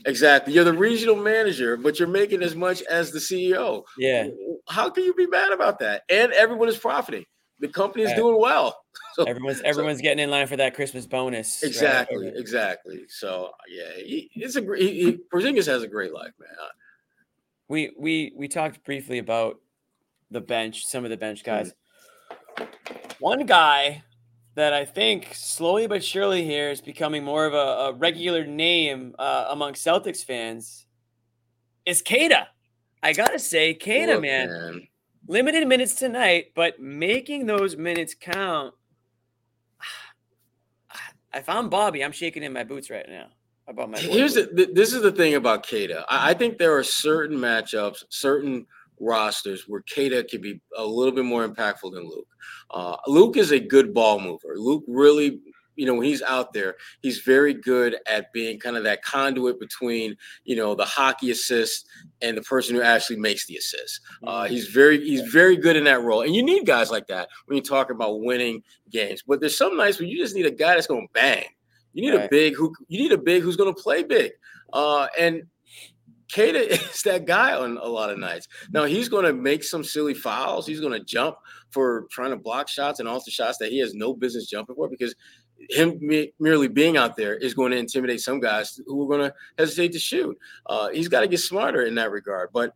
Exactly. 0.06 0.54
You're 0.54 0.63
the 0.63 0.74
regional 0.74 1.15
manager, 1.15 1.78
but 1.78 2.00
you're 2.00 2.08
making 2.08 2.41
as 2.44 2.56
much 2.56 2.82
as 2.84 3.12
the 3.12 3.20
CEO. 3.20 3.84
Yeah. 3.98 4.28
How 4.70 4.89
can 4.89 5.04
you 5.04 5.13
be 5.13 5.28
mad 5.28 5.52
about 5.52 5.80
that? 5.80 6.04
And 6.10 6.32
everyone 6.34 6.70
is 6.70 6.78
profiting. 6.78 7.26
The 7.60 7.67
company 7.67 8.04
is 8.04 8.10
right. 8.10 8.17
doing 8.17 8.39
well. 8.39 8.78
So, 9.13 9.26
everyone's 9.26 9.60
everyone's 9.63 9.98
so, 9.98 10.04
getting 10.04 10.24
in 10.24 10.32
line 10.32 10.48
for 10.48 10.56
that 10.56 10.74
Christmas 10.74 11.06
bonus. 11.06 11.63
Exactly. 11.63 12.28
Right? 12.28 12.34
Exactly. 12.38 13.02
So 13.10 13.52
yeah, 13.67 13.94
he, 13.98 14.32
it's 14.36 14.56
a 14.56 14.62
great. 14.62 14.84
He, 14.84 15.17
Porzingis 15.34 15.65
has 15.65 15.84
a 15.84 15.88
great 15.88 16.13
life, 16.13 16.32
man. 16.39 16.50
We 17.67 17.91
we 18.00 18.32
we 18.38 18.48
talked 18.48 18.86
briefly 18.86 19.17
about 19.17 19.60
the 20.30 20.39
bench, 20.39 20.86
some 20.86 21.04
of 21.04 21.10
the 21.10 21.17
bench 21.17 21.44
guys. 21.44 21.67
Mm-hmm. 21.67 21.81
One 23.20 23.46
guy 23.46 24.04
that 24.56 24.74
I 24.74 24.86
think 24.86 25.30
slowly 25.34 25.88
but 25.88 26.04
surely 26.04 26.44
here 26.44 26.70
is 26.70 26.82
becoming 26.82 27.24
more 27.24 27.46
of 27.46 27.54
a, 27.54 27.58
a 27.58 27.94
regular 27.94 28.46
name 28.46 29.16
uh, 29.18 29.48
among 29.50 29.74
Celtics 29.74 30.24
fans 30.24 30.86
is 31.86 32.02
Queta. 32.02 32.48
I 33.04 33.14
gotta 33.14 33.40
say, 33.40 33.74
Queta, 33.74 34.20
man, 34.20 34.48
man, 34.48 34.88
limited 35.28 35.68
minutes 35.68 35.96
tonight, 35.96 36.52
but 36.56 36.80
making 36.80 37.46
those 37.46 37.76
minutes 37.78 38.16
count. 38.20 38.74
If 41.34 41.48
I'm 41.48 41.70
Bobby, 41.70 42.04
I'm 42.04 42.12
shaking 42.12 42.44
in 42.44 42.52
my 42.52 42.66
boots 42.66 42.90
right 42.90 43.06
now. 43.08 43.28
About 43.66 43.90
my 43.90 43.98
here's 43.98 44.34
the, 44.34 44.70
this 44.74 44.92
is 44.92 45.02
the 45.02 45.14
thing 45.14 45.36
about 45.36 45.66
Queta. 45.66 46.04
I, 46.10 46.32
I 46.32 46.34
think 46.34 46.58
there 46.58 46.76
are 46.76 46.84
certain 46.84 47.38
matchups, 47.38 48.04
certain 48.10 48.68
rosters 49.02 49.66
where 49.68 49.84
Queta 49.94 50.26
could 50.30 50.42
be 50.42 50.62
a 50.78 50.86
little 50.86 51.14
bit 51.14 51.26
more 51.26 51.48
impactful 51.48 51.94
than 51.94 52.08
Luke. 52.08 52.28
Uh, 52.70 52.96
Luke 53.08 53.38
is 53.38 53.52
a 53.52 53.60
good 53.60 53.94
ball 53.94 54.20
mover. 54.20 54.56
Luke 54.56 54.84
really 54.88 55.40
you 55.76 55.86
know, 55.86 55.96
when 55.96 56.06
he's 56.06 56.22
out 56.22 56.54
there, 56.54 56.76
he's 57.02 57.20
very 57.20 57.54
good 57.54 57.95
at 58.06 58.32
being 58.34 58.60
kind 58.60 58.78
of 58.78 58.84
that 58.84 59.02
conduit 59.04 59.60
between, 59.60 60.16
you 60.43 60.56
know, 60.56 60.76
the 60.76 60.86
hockey 60.86 61.32
assist 61.32 61.88
and 62.22 62.38
the 62.38 62.41
person 62.41 62.76
who 62.76 62.82
actually 62.82 63.18
makes 63.18 63.47
the 63.47 63.56
assist. 63.56 64.02
Uh, 64.24 64.45
he's 64.45 64.68
very 64.68 65.04
he's 65.04 65.22
very 65.32 65.58
good 65.58 65.76
in 65.76 65.86
that 65.86 66.02
role, 66.02 66.22
and 66.22 66.36
you 66.36 66.43
need 66.43 66.66
guys 66.66 66.91
like 66.91 67.08
that 67.08 67.30
when 67.45 67.56
you 67.56 67.64
talk 67.64 67.89
about 67.89 68.22
winning 68.22 68.62
games. 68.91 69.24
But 69.26 69.39
there's 69.39 69.58
some 69.58 69.78
nights 69.78 69.99
where 69.99 70.08
you 70.08 70.18
just 70.18 70.36
need 70.36 70.45
a 70.45 70.52
guy 70.52 70.76
that's 70.76 70.88
going 70.88 71.08
to 71.08 71.14
bang. 71.14 71.45
You 71.93 72.04
need 72.04 72.18
right. 72.18 72.26
a 72.26 72.30
big 72.30 72.56
who 72.56 72.74
you 72.88 73.02
need 73.02 73.12
a 73.12 73.18
big 73.18 73.41
who's 73.41 73.58
going 73.58 73.74
to 73.74 73.82
play 73.82 74.04
big. 74.04 74.34
Uh, 74.74 75.08
and 75.18 75.43
Queta 76.34 76.73
is 76.91 77.03
that 77.03 77.25
guy 77.25 77.53
on 77.53 77.77
a 77.77 77.88
lot 77.88 78.09
of 78.09 78.19
nights. 78.19 78.47
Now 78.71 78.86
he's 78.86 79.09
going 79.09 79.25
to 79.25 79.34
make 79.34 79.63
some 79.63 79.84
silly 79.84 80.13
fouls. 80.13 80.65
He's 80.67 80.79
going 80.79 80.93
to 80.93 81.03
jump 81.03 81.38
for 81.69 82.07
trying 82.11 82.32
to 82.32 82.38
block 82.38 82.67
shots 82.67 82.99
and 82.99 83.07
also 83.07 83.32
shots 83.32 83.57
that 83.59 83.71
he 83.71 83.79
has 83.79 83.93
no 83.93 84.13
business 84.13 84.49
jumping 84.49 84.75
for 84.75 84.89
because 84.89 85.15
him 85.69 85.97
me, 86.01 86.34
merely 86.39 86.67
being 86.67 86.97
out 86.97 87.15
there 87.15 87.36
is 87.36 87.53
going 87.53 87.71
to 87.71 87.77
intimidate 87.77 88.21
some 88.21 88.39
guys 88.39 88.79
who 88.86 89.03
are 89.03 89.17
going 89.17 89.29
to 89.29 89.36
hesitate 89.57 89.91
to 89.93 89.99
shoot. 89.99 90.38
Uh, 90.65 90.89
he's 90.89 91.07
got 91.07 91.21
to 91.21 91.27
get 91.27 91.39
smarter 91.39 91.84
in 91.84 91.95
that 91.95 92.11
regard. 92.11 92.49
But 92.51 92.73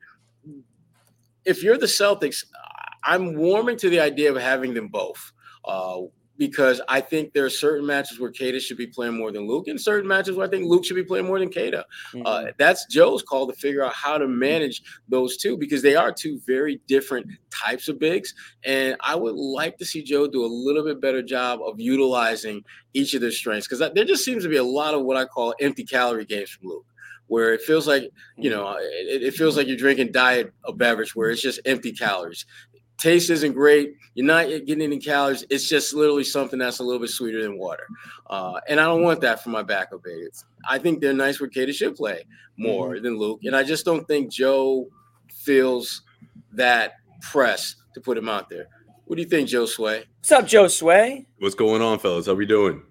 if 1.45 1.63
you're 1.63 1.77
the 1.77 1.85
Celtics, 1.85 2.45
I'm 3.03 3.35
warming 3.35 3.77
to 3.77 3.89
the 3.89 3.99
idea 3.99 4.31
of 4.31 4.41
having 4.41 4.73
them 4.73 4.87
both. 4.87 5.31
Uh, 5.63 6.01
because 6.37 6.81
I 6.87 7.01
think 7.01 7.33
there 7.33 7.45
are 7.45 7.49
certain 7.49 7.85
matches 7.85 8.19
where 8.19 8.31
Queta 8.31 8.59
should 8.59 8.77
be 8.77 8.87
playing 8.87 9.17
more 9.17 9.31
than 9.31 9.47
Luke, 9.47 9.67
and 9.67 9.79
certain 9.79 10.07
matches 10.07 10.35
where 10.35 10.47
I 10.47 10.49
think 10.49 10.65
Luke 10.65 10.85
should 10.85 10.95
be 10.95 11.03
playing 11.03 11.25
more 11.25 11.39
than 11.39 11.49
Queta. 11.49 11.79
Uh, 11.79 11.83
mm-hmm. 12.13 12.21
Uh, 12.25 12.51
that's 12.57 12.85
Joe's 12.87 13.23
call 13.23 13.47
to 13.47 13.53
figure 13.53 13.83
out 13.83 13.93
how 13.93 14.17
to 14.17 14.27
manage 14.27 14.81
those 15.07 15.37
two 15.37 15.57
because 15.57 15.81
they 15.81 15.95
are 15.95 16.11
two 16.11 16.39
very 16.45 16.81
different 16.87 17.27
types 17.49 17.87
of 17.87 17.99
bigs. 17.99 18.33
And 18.63 18.95
I 19.01 19.15
would 19.15 19.35
like 19.35 19.77
to 19.77 19.85
see 19.85 20.03
Joe 20.03 20.27
do 20.27 20.43
a 20.43 20.47
little 20.47 20.83
bit 20.83 21.01
better 21.01 21.21
job 21.21 21.59
of 21.65 21.79
utilizing 21.79 22.63
each 22.93 23.13
of 23.13 23.21
their 23.21 23.31
strengths 23.31 23.67
because 23.67 23.93
there 23.93 24.05
just 24.05 24.25
seems 24.25 24.43
to 24.43 24.49
be 24.49 24.57
a 24.57 24.63
lot 24.63 24.93
of 24.93 25.03
what 25.03 25.17
I 25.17 25.25
call 25.25 25.53
empty 25.59 25.83
calorie 25.83 26.25
games 26.25 26.49
from 26.49 26.69
Luke 26.69 26.85
where 27.27 27.53
it 27.53 27.61
feels 27.61 27.87
like 27.87 28.03
you 28.37 28.51
mm-hmm. 28.51 28.59
know 28.59 28.75
it, 28.79 29.23
it, 29.23 29.33
feels 29.33 29.57
like 29.57 29.65
you're 29.67 29.75
drinking 29.75 30.11
diet 30.11 30.53
a 30.65 30.71
beverage 30.71 31.15
where 31.15 31.31
it's 31.31 31.41
just 31.41 31.59
empty 31.65 31.91
calories 31.91 32.45
taste 33.05 33.29
isn't 33.29 33.53
great. 33.53 33.95
You're 34.15 34.25
not 34.25 34.47
getting 34.47 34.81
any 34.81 34.97
calories. 34.97 35.45
It's 35.49 35.69
just 35.69 35.93
literally 35.93 36.23
something 36.23 36.57
that's 36.57 36.79
a 36.79 36.83
little 36.83 36.99
bit 36.99 37.09
sweeter 37.09 37.43
than 37.43 37.57
water. 37.57 37.85
Uh, 38.27 38.59
and 38.67 38.79
I 38.79 38.85
don't 38.85 39.03
want 39.03 39.21
that 39.21 39.43
for 39.43 39.49
my 39.49 39.61
backup 39.61 40.03
bigs. 40.03 40.43
I 40.67 40.79
think 40.79 41.01
they're 41.01 41.13
nice 41.13 41.39
where 41.39 41.49
Queta 41.49 41.71
should 41.71 41.95
play 41.95 42.23
more 42.57 42.95
mm-hmm. 42.95 43.03
than 43.03 43.19
Luke. 43.19 43.41
And 43.43 43.55
I 43.55 43.63
just 43.63 43.85
don't 43.85 44.07
think 44.07 44.31
Joe 44.31 44.87
feels 45.31 46.01
that 46.53 46.93
press 47.21 47.75
to 47.93 48.01
put 48.01 48.17
him 48.17 48.27
out 48.27 48.49
there. 48.49 48.67
What 49.05 49.17
do 49.17 49.21
you 49.21 49.29
think, 49.29 49.49
Joe 49.49 49.67
Sway? 49.67 50.05
What's 50.19 50.31
up, 50.31 50.47
Joe 50.47 50.67
Sway? 50.67 51.27
What's 51.37 51.53
going 51.53 51.83
on, 51.83 51.99
fellas? 51.99 52.25
How 52.25 52.33
we 52.33 52.47
doing? 52.47 52.81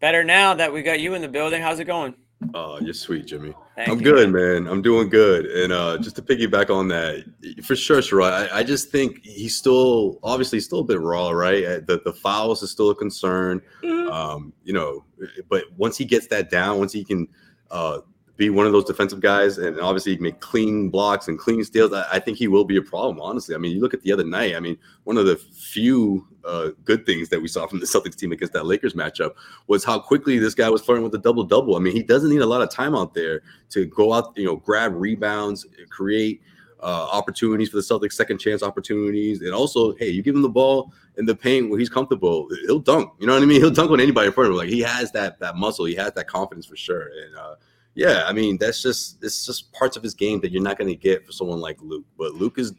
Better 0.00 0.24
now 0.24 0.54
that 0.54 0.72
we 0.72 0.82
got 0.82 1.00
you 1.00 1.12
in 1.14 1.20
the 1.20 1.28
building. 1.28 1.60
How's 1.60 1.80
it 1.80 1.84
going? 1.84 2.14
Oh, 2.54 2.78
you're 2.80 2.94
sweet, 2.94 3.26
Jimmy. 3.26 3.54
Thank 3.76 3.88
I'm 3.88 3.98
you. 3.98 4.04
good, 4.04 4.30
man. 4.30 4.66
I'm 4.66 4.82
doing 4.82 5.08
good. 5.08 5.46
And 5.46 5.72
uh, 5.72 5.98
just 5.98 6.16
to 6.16 6.22
piggyback 6.22 6.70
on 6.74 6.88
that, 6.88 7.24
for 7.64 7.76
sure, 7.76 7.98
Sherrod, 7.98 8.50
I, 8.50 8.58
I, 8.58 8.62
just 8.62 8.90
think 8.90 9.24
he's 9.24 9.56
still 9.56 10.18
obviously 10.22 10.60
still 10.60 10.80
a 10.80 10.84
bit 10.84 11.00
raw, 11.00 11.30
right? 11.30 11.64
Uh, 11.64 11.80
the 11.86 12.00
the 12.04 12.12
fouls 12.12 12.62
is 12.62 12.70
still 12.70 12.90
a 12.90 12.94
concern. 12.94 13.62
Mm-hmm. 13.82 14.10
Um, 14.10 14.52
you 14.64 14.72
know, 14.72 15.04
but 15.48 15.64
once 15.76 15.96
he 15.96 16.04
gets 16.04 16.26
that 16.28 16.50
down, 16.50 16.78
once 16.78 16.92
he 16.92 17.04
can 17.04 17.28
uh, 17.70 18.00
be 18.42 18.50
one 18.50 18.66
of 18.66 18.72
those 18.72 18.84
defensive 18.84 19.20
guys, 19.20 19.58
and 19.58 19.78
obviously 19.78 20.12
he 20.12 20.16
can 20.16 20.24
make 20.24 20.40
clean 20.40 20.88
blocks 20.88 21.28
and 21.28 21.38
clean 21.38 21.62
steals. 21.62 21.92
I, 21.92 22.04
I, 22.12 22.18
think 22.18 22.38
he 22.38 22.48
will 22.48 22.64
be 22.64 22.76
a 22.76 22.82
problem. 22.82 23.20
Honestly, 23.20 23.54
I 23.54 23.58
mean, 23.58 23.72
you 23.72 23.80
look 23.80 23.94
at 23.94 24.02
the 24.02 24.12
other 24.12 24.24
night. 24.24 24.56
I 24.56 24.60
mean, 24.60 24.76
one 25.04 25.16
of 25.16 25.26
the 25.26 25.36
few 25.36 26.26
uh, 26.44 26.70
good 26.84 27.06
things 27.06 27.28
that 27.28 27.40
we 27.40 27.46
saw 27.46 27.68
from 27.68 27.78
the 27.78 27.86
Celtics 27.92 28.16
team 28.16 28.32
against 28.32 28.52
that 28.54 28.66
Lakers 28.66 28.94
matchup 28.94 29.34
was 29.68 29.84
how 29.84 30.00
quickly 30.00 30.38
this 30.38 30.54
guy 30.54 30.68
was 30.68 30.82
flirting 30.82 31.04
with 31.04 31.12
the 31.12 31.18
double 31.18 31.44
double. 31.44 31.76
I 31.76 31.78
mean, 31.78 31.94
he 31.94 32.02
doesn't 32.02 32.30
need 32.30 32.40
a 32.40 32.46
lot 32.46 32.62
of 32.62 32.70
time 32.70 32.96
out 32.96 33.14
there 33.14 33.42
to 33.70 33.86
go 33.86 34.12
out, 34.12 34.32
you 34.36 34.44
know, 34.44 34.56
grab 34.56 34.92
rebounds, 34.94 35.66
create. 35.90 36.42
Uh, 36.84 37.06
opportunities 37.12 37.68
for 37.68 37.76
the 37.76 37.80
Celtics, 37.80 38.14
second 38.14 38.38
chance 38.38 38.60
opportunities, 38.60 39.40
and 39.40 39.52
also, 39.54 39.94
hey, 39.94 40.08
you 40.08 40.20
give 40.20 40.34
him 40.34 40.42
the 40.42 40.48
ball 40.48 40.92
in 41.16 41.24
the 41.26 41.32
paint 41.36 41.70
where 41.70 41.78
he's 41.78 41.88
comfortable, 41.88 42.48
he'll 42.66 42.80
dunk. 42.80 43.12
You 43.20 43.28
know 43.28 43.34
what 43.34 43.42
I 43.44 43.46
mean? 43.46 43.60
He'll 43.60 43.70
dunk 43.70 43.92
on 43.92 44.00
anybody 44.00 44.26
in 44.26 44.32
front 44.32 44.48
of 44.48 44.54
him. 44.54 44.58
Like 44.58 44.68
he 44.68 44.80
has 44.80 45.12
that 45.12 45.38
that 45.38 45.54
muscle, 45.54 45.84
he 45.84 45.94
has 45.94 46.12
that 46.14 46.26
confidence 46.26 46.66
for 46.66 46.74
sure. 46.74 47.02
And 47.02 47.36
uh, 47.36 47.54
yeah, 47.94 48.24
I 48.26 48.32
mean 48.32 48.56
that's 48.56 48.82
just 48.82 49.22
it's 49.22 49.44
just 49.44 49.72
parts 49.72 49.96
of 49.96 50.02
his 50.02 50.14
game 50.14 50.40
that 50.40 50.50
you're 50.50 50.62
not 50.62 50.78
going 50.78 50.88
to 50.88 50.96
get 50.96 51.26
for 51.26 51.32
someone 51.32 51.60
like 51.60 51.78
Luke. 51.82 52.06
But 52.18 52.34
Luke 52.34 52.58
is 52.58 52.74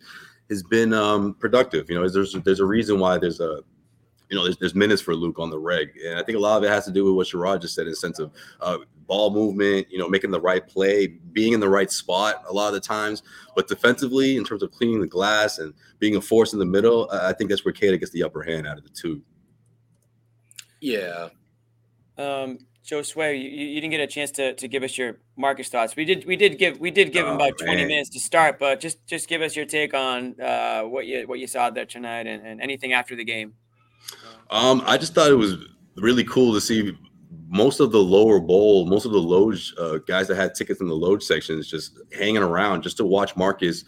has 0.50 0.64
been 0.64 0.94
um, 0.94 1.36
productive. 1.36 1.90
You 1.90 2.00
know, 2.00 2.08
there's 2.08 2.34
there's 2.44 2.60
a 2.60 2.66
reason 2.66 3.00
why 3.00 3.18
there's 3.18 3.40
a 3.40 3.62
you 4.30 4.38
know 4.38 4.44
there's, 4.44 4.58
there's 4.58 4.76
minutes 4.76 5.02
for 5.02 5.16
Luke 5.16 5.38
on 5.38 5.52
the 5.52 5.60
reg, 5.60 5.92
and 6.04 6.18
I 6.18 6.24
think 6.24 6.38
a 6.38 6.42
lot 6.42 6.58
of 6.58 6.64
it 6.64 6.70
has 6.70 6.86
to 6.86 6.92
do 6.92 7.06
with 7.06 7.14
what 7.14 7.28
Sherrod 7.28 7.62
just 7.62 7.76
said 7.76 7.86
in 7.86 7.96
sense 7.96 8.18
of 8.18 8.32
uh, 8.62 8.80
ball 9.06 9.30
movement. 9.32 9.88
You 9.92 10.00
know, 10.00 10.10
making 10.10 10.32
the 10.32 10.42
right 10.42 10.68
play, 10.68 11.08
being 11.08 11.54
in 11.54 11.60
the 11.60 11.70
right 11.70 11.92
spot 11.92 12.44
a 12.48 12.54
lot 12.54 12.70
of 12.70 12.74
the 12.74 12.80
times. 12.80 13.22
But 13.56 13.68
defensively, 13.68 14.38
in 14.38 14.44
terms 14.44 14.64
of 14.64 14.72
cleaning 14.72 15.02
the 15.02 15.08
glass 15.08 15.60
and 15.60 15.76
being 16.00 16.16
a 16.16 16.22
force 16.22 16.54
in 16.54 16.60
the 16.60 16.66
middle, 16.66 17.08
I 17.12 17.34
think 17.34 17.52
that's 17.52 17.64
where 17.64 17.74
Queta 17.74 18.00
gets 18.00 18.12
the 18.12 18.24
upper 18.24 18.42
hand 18.42 18.68
out 18.68 18.80
of 18.80 18.84
the 18.84 18.90
two. 18.90 19.22
Yeah. 20.82 21.30
Um, 22.18 22.60
Joe 22.84 23.02
Sway, 23.02 23.38
you, 23.38 23.50
you 23.50 23.82
didn't 23.82 23.92
get 23.92 24.02
a 24.02 24.08
chance 24.08 24.30
to, 24.32 24.54
to 24.56 24.68
give 24.68 24.84
us 24.84 24.98
your 24.98 25.18
Marcus 25.38 25.70
thoughts. 25.70 25.96
We 25.96 26.04
did 26.04 26.26
we 26.26 26.36
did 26.36 26.58
give 26.58 26.80
we 26.80 26.92
did 26.92 27.14
give 27.14 27.26
oh, 27.26 27.30
him 27.30 27.36
about 27.36 27.54
man. 27.62 27.76
20 27.76 27.86
minutes 27.86 28.10
to 28.10 28.20
start, 28.20 28.60
but 28.60 28.80
just 28.80 29.06
just 29.08 29.30
give 29.30 29.42
us 29.42 29.56
your 29.56 29.66
take 29.66 29.94
on 29.94 30.40
uh, 30.42 30.82
what 30.82 31.06
you 31.06 31.26
what 31.26 31.40
you 31.40 31.48
saw 31.48 31.70
there 31.70 31.86
tonight 31.86 32.28
and, 32.28 32.46
and 32.46 32.62
anything 32.62 32.94
after 32.94 33.16
the 33.16 33.24
game. 33.24 33.54
Um, 34.52 34.84
I 34.86 34.98
just 34.98 35.16
thought 35.16 35.32
it 35.32 35.36
was 35.36 35.56
really 35.96 36.26
cool 36.26 36.54
to 36.54 36.62
see 36.62 36.98
most 37.48 37.80
of 37.80 37.92
the 37.92 38.00
lower 38.00 38.40
bowl, 38.40 38.86
most 38.86 39.06
of 39.06 39.12
the 39.12 39.22
loge 39.22 39.74
uh, 39.80 40.00
guys 40.00 40.28
that 40.28 40.36
had 40.36 40.54
tickets 40.54 40.82
in 40.82 40.88
the 40.88 40.96
loge 40.96 41.24
sections 41.24 41.68
just 41.68 42.00
hanging 42.18 42.44
around 42.44 42.82
just 42.82 42.98
to 42.98 43.06
watch 43.06 43.36
Marcus 43.36 43.86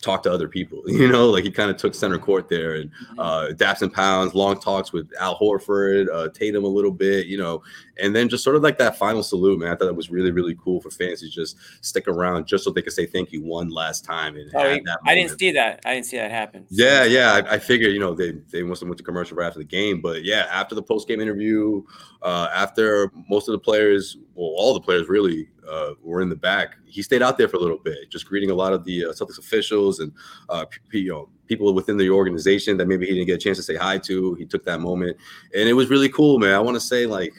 talk 0.00 0.22
to 0.24 0.32
other 0.32 0.48
people. 0.48 0.82
You 1.00 1.08
know, 1.08 1.30
like 1.30 1.44
he 1.44 1.50
kind 1.50 1.70
of 1.70 1.78
took 1.78 1.94
center 1.94 2.18
court 2.18 2.50
there 2.50 2.74
and 2.74 2.90
mm-hmm. 2.90 3.20
uh, 3.20 3.46
daps 3.52 3.80
and 3.80 3.90
pounds, 3.90 4.34
long 4.34 4.60
talks 4.60 4.92
with 4.92 5.10
Al 5.18 5.38
Horford, 5.38 6.08
uh, 6.12 6.28
Tatum 6.28 6.64
a 6.64 6.68
little 6.68 6.90
bit, 6.90 7.26
you 7.26 7.38
know, 7.38 7.62
and 7.98 8.14
then 8.14 8.28
just 8.28 8.44
sort 8.44 8.54
of 8.54 8.62
like 8.62 8.76
that 8.78 8.98
final 8.98 9.22
salute, 9.22 9.58
man. 9.58 9.68
I 9.68 9.76
thought 9.76 9.86
that 9.86 9.94
was 9.94 10.10
really, 10.10 10.30
really 10.30 10.54
cool 10.62 10.80
for 10.80 10.90
fans 10.90 11.20
to 11.20 11.30
just 11.30 11.56
stick 11.80 12.06
around 12.06 12.46
just 12.46 12.64
so 12.64 12.70
they 12.70 12.82
could 12.82 12.92
say 12.92 13.06
thank 13.06 13.32
you 13.32 13.42
one 13.42 13.70
last 13.70 14.04
time. 14.04 14.36
And 14.36 14.50
oh, 14.54 14.78
I 15.06 15.14
didn't 15.14 15.38
see 15.38 15.52
that. 15.52 15.80
I 15.86 15.94
didn't 15.94 16.06
see 16.06 16.18
that 16.18 16.30
happen. 16.30 16.66
Yeah, 16.68 17.04
yeah. 17.04 17.32
I, 17.32 17.54
I 17.54 17.58
figured, 17.58 17.92
you 17.92 18.00
know, 18.00 18.14
they 18.14 18.32
they 18.50 18.62
must 18.62 18.80
have 18.80 18.88
went 18.88 18.98
to 18.98 19.04
commercial 19.04 19.38
right 19.38 19.46
after 19.46 19.60
the 19.60 19.64
game, 19.64 20.02
but 20.02 20.22
yeah, 20.22 20.48
after 20.50 20.74
the 20.74 20.82
post 20.82 21.08
game 21.08 21.20
interview, 21.20 21.82
uh, 22.22 22.48
after 22.54 23.10
most 23.28 23.48
of 23.48 23.52
the 23.52 23.58
players, 23.58 24.18
well, 24.34 24.52
all 24.56 24.74
the 24.74 24.80
players 24.80 25.08
really 25.08 25.48
uh, 25.70 25.94
were 26.02 26.20
in 26.20 26.28
the 26.28 26.36
back. 26.36 26.76
He 26.86 27.02
stayed 27.02 27.22
out 27.22 27.38
there 27.38 27.48
for 27.48 27.56
a 27.56 27.60
little 27.60 27.78
bit, 27.78 28.10
just 28.10 28.26
greeting 28.26 28.50
a 28.50 28.54
lot 28.54 28.72
of 28.72 28.84
the 28.84 29.06
uh, 29.06 29.08
Celtics 29.08 29.38
officials 29.38 30.00
and 30.00 30.12
uh, 30.48 30.64
p- 30.90 31.00
you 31.00 31.10
know 31.10 31.28
people 31.46 31.72
within 31.74 31.96
the 31.96 32.10
organization 32.10 32.76
that 32.76 32.86
maybe 32.86 33.06
he 33.06 33.12
didn't 33.12 33.26
get 33.26 33.34
a 33.34 33.38
chance 33.38 33.56
to 33.58 33.62
say 33.62 33.76
hi 33.76 33.98
to. 33.98 34.34
He 34.34 34.46
took 34.46 34.64
that 34.64 34.80
moment, 34.80 35.16
and 35.54 35.68
it 35.68 35.74
was 35.74 35.88
really 35.88 36.08
cool, 36.08 36.38
man. 36.38 36.54
I 36.54 36.60
want 36.60 36.76
to 36.76 36.80
say 36.80 37.06
like. 37.06 37.32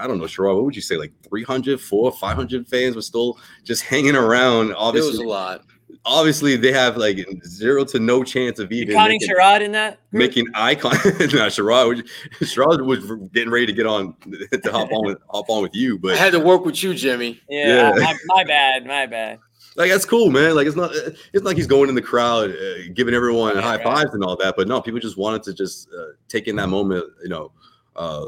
I 0.00 0.06
don't 0.06 0.18
know, 0.18 0.26
Sherrod, 0.26 0.54
what 0.54 0.64
would 0.64 0.76
you 0.76 0.80
say? 0.80 0.96
Like 0.96 1.12
300, 1.28 1.80
400, 1.80 2.16
500 2.16 2.68
fans 2.68 2.94
were 2.94 3.02
still 3.02 3.36
just 3.64 3.82
hanging 3.82 4.14
around. 4.14 4.72
Obviously, 4.74 5.08
it 5.08 5.12
was 5.12 5.18
a 5.18 5.24
lot 5.24 5.64
obviously 6.04 6.56
they 6.56 6.72
have 6.72 6.96
like 6.96 7.26
zero 7.44 7.84
to 7.84 7.98
no 7.98 8.24
chance 8.24 8.58
of 8.58 8.72
even 8.72 8.88
you 8.88 8.94
counting 8.94 9.18
making, 9.20 9.36
Sherrod 9.36 9.60
in 9.60 9.72
that 9.72 9.98
group? 10.10 10.20
making 10.20 10.46
icon. 10.54 10.92
nah, 10.94 11.48
Sherrod, 11.48 12.08
Sherrod 12.40 12.84
was 12.84 13.04
getting 13.32 13.50
ready 13.50 13.66
to 13.66 13.72
get 13.72 13.86
on 13.86 14.14
to 14.62 14.72
hop 14.72 14.92
on 14.92 15.06
with 15.06 15.18
hop 15.28 15.48
on 15.48 15.62
with 15.62 15.74
you, 15.74 15.98
but 15.98 16.14
I 16.14 16.16
had 16.16 16.32
to 16.32 16.40
work 16.40 16.64
with 16.64 16.82
you, 16.82 16.94
Jimmy. 16.94 17.40
Yeah, 17.48 17.94
yeah. 17.96 18.04
My, 18.04 18.16
my, 18.26 18.44
bad, 18.44 18.86
my 18.86 19.06
bad. 19.06 19.38
Like 19.76 19.90
that's 19.90 20.04
cool, 20.04 20.30
man. 20.30 20.56
Like 20.56 20.66
it's 20.66 20.76
not 20.76 20.90
it's 21.32 21.44
like 21.44 21.56
he's 21.56 21.66
going 21.66 21.88
in 21.88 21.94
the 21.94 22.02
crowd, 22.02 22.50
uh, 22.50 22.88
giving 22.94 23.14
everyone 23.14 23.56
high 23.56 23.76
right. 23.76 23.84
fives 23.84 24.14
and 24.14 24.24
all 24.24 24.36
that. 24.36 24.54
But 24.56 24.66
no, 24.66 24.80
people 24.80 25.00
just 25.00 25.16
wanted 25.16 25.42
to 25.44 25.54
just 25.54 25.88
uh, 25.92 26.12
take 26.28 26.48
in 26.48 26.56
that 26.56 26.68
moment, 26.68 27.04
you 27.22 27.28
know. 27.28 27.52
Uh, 27.94 28.26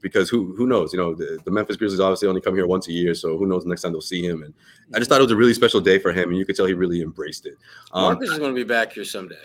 because 0.00 0.28
who 0.28 0.54
who 0.56 0.66
knows? 0.66 0.92
You 0.92 0.98
know, 0.98 1.14
the, 1.14 1.38
the, 1.44 1.50
Memphis 1.50 1.76
Grizzlies 1.76 2.00
obviously 2.00 2.28
only 2.28 2.40
come 2.40 2.54
here 2.54 2.66
once 2.66 2.88
a 2.88 2.92
year, 2.92 3.14
so 3.14 3.36
who 3.36 3.46
knows 3.46 3.66
next 3.66 3.82
time 3.82 3.92
they'll 3.92 4.00
see 4.00 4.24
him. 4.24 4.42
And 4.42 4.54
I 4.94 4.98
just 4.98 5.10
thought 5.10 5.20
it 5.20 5.24
was 5.24 5.32
a 5.32 5.36
really 5.36 5.54
special 5.54 5.80
day 5.80 5.98
for 5.98 6.12
him, 6.12 6.30
and 6.30 6.38
you 6.38 6.44
could 6.44 6.56
tell 6.56 6.66
he 6.66 6.74
really 6.74 7.02
embraced 7.02 7.46
it. 7.46 7.56
Um, 7.92 8.04
Marcus 8.04 8.30
is 8.30 8.38
going 8.38 8.54
to 8.54 8.60
be 8.60 8.64
back 8.64 8.92
here 8.92 9.04
someday. 9.04 9.36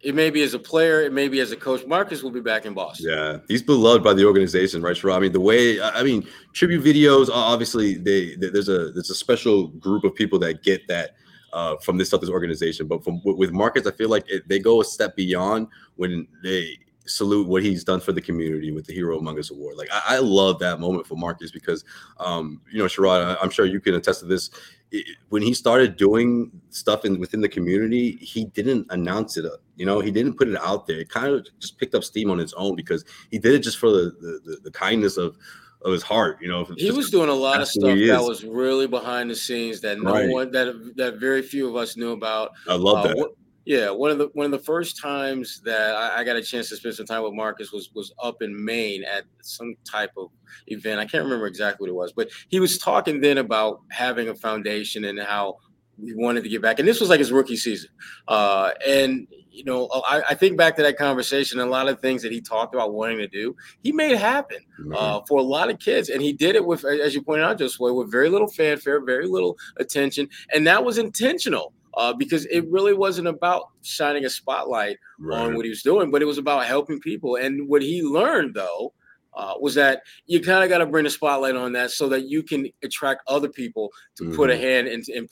It 0.00 0.14
may 0.14 0.30
be 0.30 0.42
as 0.42 0.54
a 0.54 0.60
player, 0.60 1.02
it 1.02 1.12
may 1.12 1.26
be 1.26 1.40
as 1.40 1.50
a 1.50 1.56
coach. 1.56 1.84
Marcus 1.84 2.22
will 2.22 2.30
be 2.30 2.40
back 2.40 2.66
in 2.66 2.72
Boston. 2.72 3.10
Yeah, 3.10 3.38
he's 3.48 3.62
beloved 3.62 4.04
by 4.04 4.14
the 4.14 4.24
organization, 4.24 4.80
right? 4.80 4.94
Sherrod? 4.94 5.16
I 5.16 5.20
mean, 5.20 5.32
the 5.32 5.40
way 5.40 5.80
I 5.80 6.04
mean, 6.04 6.26
tribute 6.52 6.84
videos. 6.84 7.28
Obviously, 7.32 7.94
they, 7.94 8.36
they 8.36 8.50
there's 8.50 8.68
a 8.68 8.92
there's 8.92 9.10
a 9.10 9.14
special 9.14 9.68
group 9.68 10.04
of 10.04 10.14
people 10.14 10.38
that 10.38 10.62
get 10.62 10.86
that 10.86 11.16
uh, 11.52 11.76
from 11.78 11.96
this 11.96 12.10
Celtics 12.10 12.28
organization. 12.28 12.86
But 12.86 13.02
from 13.02 13.20
with 13.24 13.50
Marcus, 13.50 13.88
I 13.88 13.90
feel 13.90 14.08
like 14.08 14.24
it, 14.28 14.46
they 14.48 14.60
go 14.60 14.80
a 14.80 14.84
step 14.84 15.16
beyond 15.16 15.66
when 15.96 16.28
they 16.44 16.78
salute 17.08 17.48
what 17.48 17.62
he's 17.62 17.84
done 17.84 18.00
for 18.00 18.12
the 18.12 18.20
community 18.20 18.70
with 18.70 18.86
the 18.86 18.92
Hero 18.92 19.18
Among 19.18 19.38
Us 19.38 19.50
Award. 19.50 19.76
Like 19.76 19.88
I, 19.92 20.16
I 20.16 20.18
love 20.18 20.58
that 20.60 20.78
moment 20.78 21.06
for 21.06 21.16
Marcus 21.16 21.50
because, 21.50 21.84
um, 22.18 22.60
you 22.70 22.78
know, 22.78 22.84
Sherrod, 22.84 23.36
I'm 23.42 23.50
sure 23.50 23.66
you 23.66 23.80
can 23.80 23.94
attest 23.94 24.20
to 24.20 24.26
this. 24.26 24.50
It, 24.90 25.06
when 25.28 25.42
he 25.42 25.52
started 25.54 25.96
doing 25.96 26.50
stuff 26.70 27.04
in 27.04 27.18
within 27.18 27.40
the 27.40 27.48
community, 27.48 28.16
he 28.16 28.46
didn't 28.46 28.86
announce 28.90 29.36
it. 29.36 29.44
You 29.76 29.86
know, 29.86 30.00
he 30.00 30.10
didn't 30.10 30.34
put 30.34 30.48
it 30.48 30.56
out 30.56 30.86
there. 30.86 31.00
It 31.00 31.08
kind 31.08 31.34
of 31.34 31.46
just 31.58 31.78
picked 31.78 31.94
up 31.94 32.04
steam 32.04 32.30
on 32.30 32.40
its 32.40 32.52
own 32.54 32.74
because 32.74 33.04
he 33.30 33.38
did 33.38 33.54
it 33.54 33.60
just 33.60 33.78
for 33.78 33.90
the 33.90 34.40
the, 34.44 34.58
the 34.64 34.70
kindness 34.70 35.16
of 35.16 35.36
of 35.82 35.92
his 35.92 36.02
heart. 36.02 36.38
You 36.40 36.48
know, 36.48 36.64
he 36.76 36.90
was 36.90 37.10
doing 37.10 37.28
a 37.28 37.34
lot 37.34 37.60
of 37.60 37.68
stuff 37.68 37.96
that 37.96 38.22
was 38.22 38.44
really 38.44 38.86
behind 38.86 39.30
the 39.30 39.36
scenes 39.36 39.80
that 39.82 40.00
no 40.00 40.12
right. 40.12 40.28
one 40.28 40.50
that 40.52 40.96
that 40.96 41.18
very 41.18 41.42
few 41.42 41.68
of 41.68 41.76
us 41.76 41.96
knew 41.96 42.12
about. 42.12 42.52
I 42.68 42.74
love 42.74 43.04
uh, 43.04 43.08
that. 43.08 43.28
Yeah, 43.68 43.90
one 43.90 44.10
of 44.10 44.16
the 44.16 44.30
one 44.32 44.46
of 44.46 44.50
the 44.50 44.64
first 44.64 44.98
times 44.98 45.60
that 45.66 45.94
I, 45.94 46.20
I, 46.20 46.24
got 46.24 46.36
a 46.36 46.42
chance 46.42 46.70
to 46.70 46.76
spend 46.76 46.94
some 46.94 47.04
time 47.04 47.22
with 47.22 47.34
Marcus 47.34 47.70
was 47.70 47.90
was 47.94 48.14
up 48.18 48.40
in 48.40 48.64
Maine 48.64 49.04
at 49.04 49.24
some 49.42 49.74
type 49.84 50.12
of 50.16 50.30
event. 50.68 50.98
I 50.98 51.04
can't 51.04 51.22
remember 51.22 51.46
exactly 51.46 51.84
what 51.84 51.90
it 51.90 51.94
was, 51.94 52.14
but 52.14 52.30
he 52.48 52.60
was 52.60 52.78
talking 52.78 53.20
then 53.20 53.36
about 53.36 53.82
having 53.90 54.30
a 54.30 54.34
foundation 54.34 55.04
and 55.04 55.20
how 55.20 55.58
he 56.02 56.14
wanted 56.14 56.44
to 56.44 56.48
get 56.48 56.62
back. 56.62 56.78
And 56.78 56.88
this 56.88 56.98
was 56.98 57.10
like 57.10 57.18
his 57.18 57.30
rookie 57.30 57.58
season. 57.58 57.90
Uh, 58.26 58.70
and 58.86 59.28
you 59.50 59.64
know, 59.64 59.90
I, 59.92 60.22
I, 60.30 60.34
think 60.34 60.56
back 60.56 60.74
to 60.76 60.82
that 60.82 60.96
conversation. 60.96 61.60
A 61.60 61.66
lot 61.66 61.88
of 61.88 62.00
things 62.00 62.22
that 62.22 62.32
he 62.32 62.40
talked 62.40 62.74
about 62.74 62.94
wanting 62.94 63.18
to 63.18 63.28
do, 63.28 63.54
he 63.82 63.92
made 63.92 64.16
happen 64.16 64.60
uh, 64.94 65.20
for 65.28 65.40
a 65.40 65.42
lot 65.42 65.68
of 65.68 65.78
kids, 65.78 66.08
and 66.08 66.22
he 66.22 66.32
did 66.32 66.56
it 66.56 66.64
with, 66.64 66.86
as 66.86 67.14
you 67.14 67.20
pointed 67.20 67.44
out, 67.44 67.58
just 67.58 67.78
with 67.78 68.10
very 68.10 68.30
little 68.30 68.48
fanfare, 68.48 69.04
very 69.04 69.26
little 69.26 69.58
attention, 69.76 70.26
and 70.54 70.66
that 70.66 70.82
was 70.82 70.96
intentional 70.96 71.74
uh, 71.94 72.12
because 72.12 72.46
it 72.46 72.68
really 72.70 72.94
wasn't 72.94 73.28
about 73.28 73.68
shining 73.82 74.24
a 74.24 74.30
spotlight 74.30 74.98
right. 75.18 75.40
on 75.40 75.56
what 75.56 75.64
he 75.64 75.70
was 75.70 75.82
doing, 75.82 76.10
but 76.10 76.22
it 76.22 76.26
was 76.26 76.38
about 76.38 76.66
helping 76.66 77.00
people. 77.00 77.36
And 77.36 77.68
what 77.68 77.82
he 77.82 78.02
learned, 78.02 78.54
though, 78.54 78.92
uh, 79.34 79.54
was 79.60 79.74
that 79.74 80.02
you 80.26 80.40
kind 80.40 80.64
of 80.64 80.68
got 80.68 80.78
to 80.78 80.86
bring 80.86 81.06
a 81.06 81.10
spotlight 81.10 81.54
on 81.54 81.72
that 81.72 81.90
so 81.90 82.08
that 82.08 82.28
you 82.28 82.42
can 82.42 82.68
attract 82.82 83.22
other 83.28 83.48
people 83.48 83.90
to 84.16 84.24
mm-hmm. 84.24 84.34
put 84.34 84.50
a 84.50 84.52
mm-hmm. 84.52 84.62
hand 84.62 84.88
in, 84.88 85.02
in, 85.14 85.28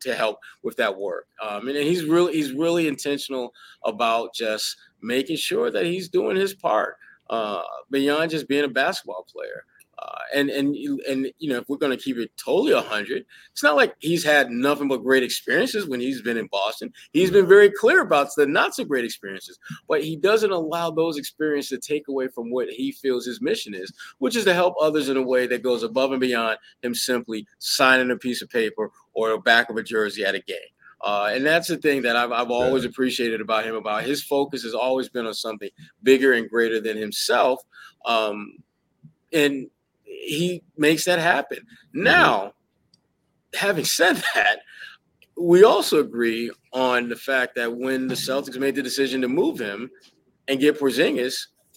to 0.00 0.14
help 0.14 0.38
with 0.62 0.76
that 0.76 0.96
work. 0.96 1.26
Um, 1.42 1.68
and, 1.68 1.76
and 1.76 1.86
he's 1.86 2.04
really 2.04 2.34
he's 2.34 2.52
really 2.52 2.86
intentional 2.86 3.52
about 3.84 4.32
just 4.32 4.76
making 5.02 5.36
sure 5.36 5.70
that 5.70 5.86
he's 5.86 6.08
doing 6.08 6.36
his 6.36 6.54
part 6.54 6.96
uh, 7.30 7.62
beyond 7.90 8.30
just 8.30 8.48
being 8.48 8.64
a 8.64 8.68
basketball 8.68 9.26
player. 9.30 9.64
Uh, 10.00 10.18
and 10.34 10.50
and 10.50 10.76
and 11.08 11.32
you 11.38 11.50
know, 11.50 11.58
if 11.58 11.68
we're 11.68 11.76
going 11.76 11.96
to 11.96 12.02
keep 12.02 12.18
it 12.18 12.30
totally 12.36 12.72
hundred, 12.72 13.24
it's 13.50 13.62
not 13.62 13.74
like 13.74 13.94
he's 13.98 14.24
had 14.24 14.50
nothing 14.50 14.86
but 14.86 15.02
great 15.02 15.22
experiences 15.22 15.88
when 15.88 15.98
he's 15.98 16.22
been 16.22 16.36
in 16.36 16.46
Boston. 16.46 16.92
He's 17.12 17.30
been 17.30 17.48
very 17.48 17.70
clear 17.70 18.02
about 18.02 18.28
the 18.36 18.46
not 18.46 18.74
so 18.74 18.84
great 18.84 19.04
experiences, 19.04 19.58
but 19.88 20.04
he 20.04 20.14
doesn't 20.14 20.52
allow 20.52 20.90
those 20.90 21.18
experiences 21.18 21.70
to 21.70 21.92
take 21.94 22.08
away 22.08 22.28
from 22.28 22.50
what 22.50 22.68
he 22.68 22.92
feels 22.92 23.26
his 23.26 23.40
mission 23.40 23.74
is, 23.74 23.92
which 24.18 24.36
is 24.36 24.44
to 24.44 24.54
help 24.54 24.74
others 24.80 25.08
in 25.08 25.16
a 25.16 25.22
way 25.22 25.46
that 25.46 25.62
goes 25.62 25.82
above 25.82 26.12
and 26.12 26.20
beyond 26.20 26.58
him 26.82 26.94
simply 26.94 27.46
signing 27.58 28.10
a 28.10 28.16
piece 28.16 28.40
of 28.40 28.50
paper 28.50 28.90
or 29.14 29.30
the 29.30 29.38
back 29.38 29.68
of 29.68 29.76
a 29.76 29.82
jersey 29.82 30.24
at 30.24 30.34
a 30.34 30.40
game. 30.42 30.58
Uh, 31.00 31.30
and 31.32 31.46
that's 31.46 31.68
the 31.68 31.76
thing 31.76 32.02
that 32.02 32.16
I've, 32.16 32.32
I've 32.32 32.50
always 32.50 32.84
appreciated 32.84 33.40
about 33.40 33.64
him. 33.64 33.76
About 33.76 34.02
his 34.02 34.22
focus 34.22 34.62
has 34.64 34.74
always 34.74 35.08
been 35.08 35.26
on 35.26 35.34
something 35.34 35.70
bigger 36.02 36.32
and 36.32 36.50
greater 36.50 36.80
than 36.80 36.96
himself. 36.96 37.62
Um, 38.04 38.58
and 39.32 39.68
he 40.28 40.62
makes 40.76 41.04
that 41.06 41.18
happen. 41.18 41.58
Mm-hmm. 41.58 42.02
Now, 42.02 42.52
having 43.54 43.84
said 43.84 44.16
that, 44.34 44.60
we 45.36 45.64
also 45.64 46.00
agree 46.00 46.50
on 46.72 47.08
the 47.08 47.16
fact 47.16 47.54
that 47.56 47.76
when 47.76 48.08
the 48.08 48.14
Celtics 48.14 48.58
made 48.58 48.74
the 48.74 48.82
decision 48.82 49.20
to 49.22 49.28
move 49.28 49.58
him 49.58 49.90
and 50.48 50.60
get 50.60 50.78
Porzingis, 50.78 51.34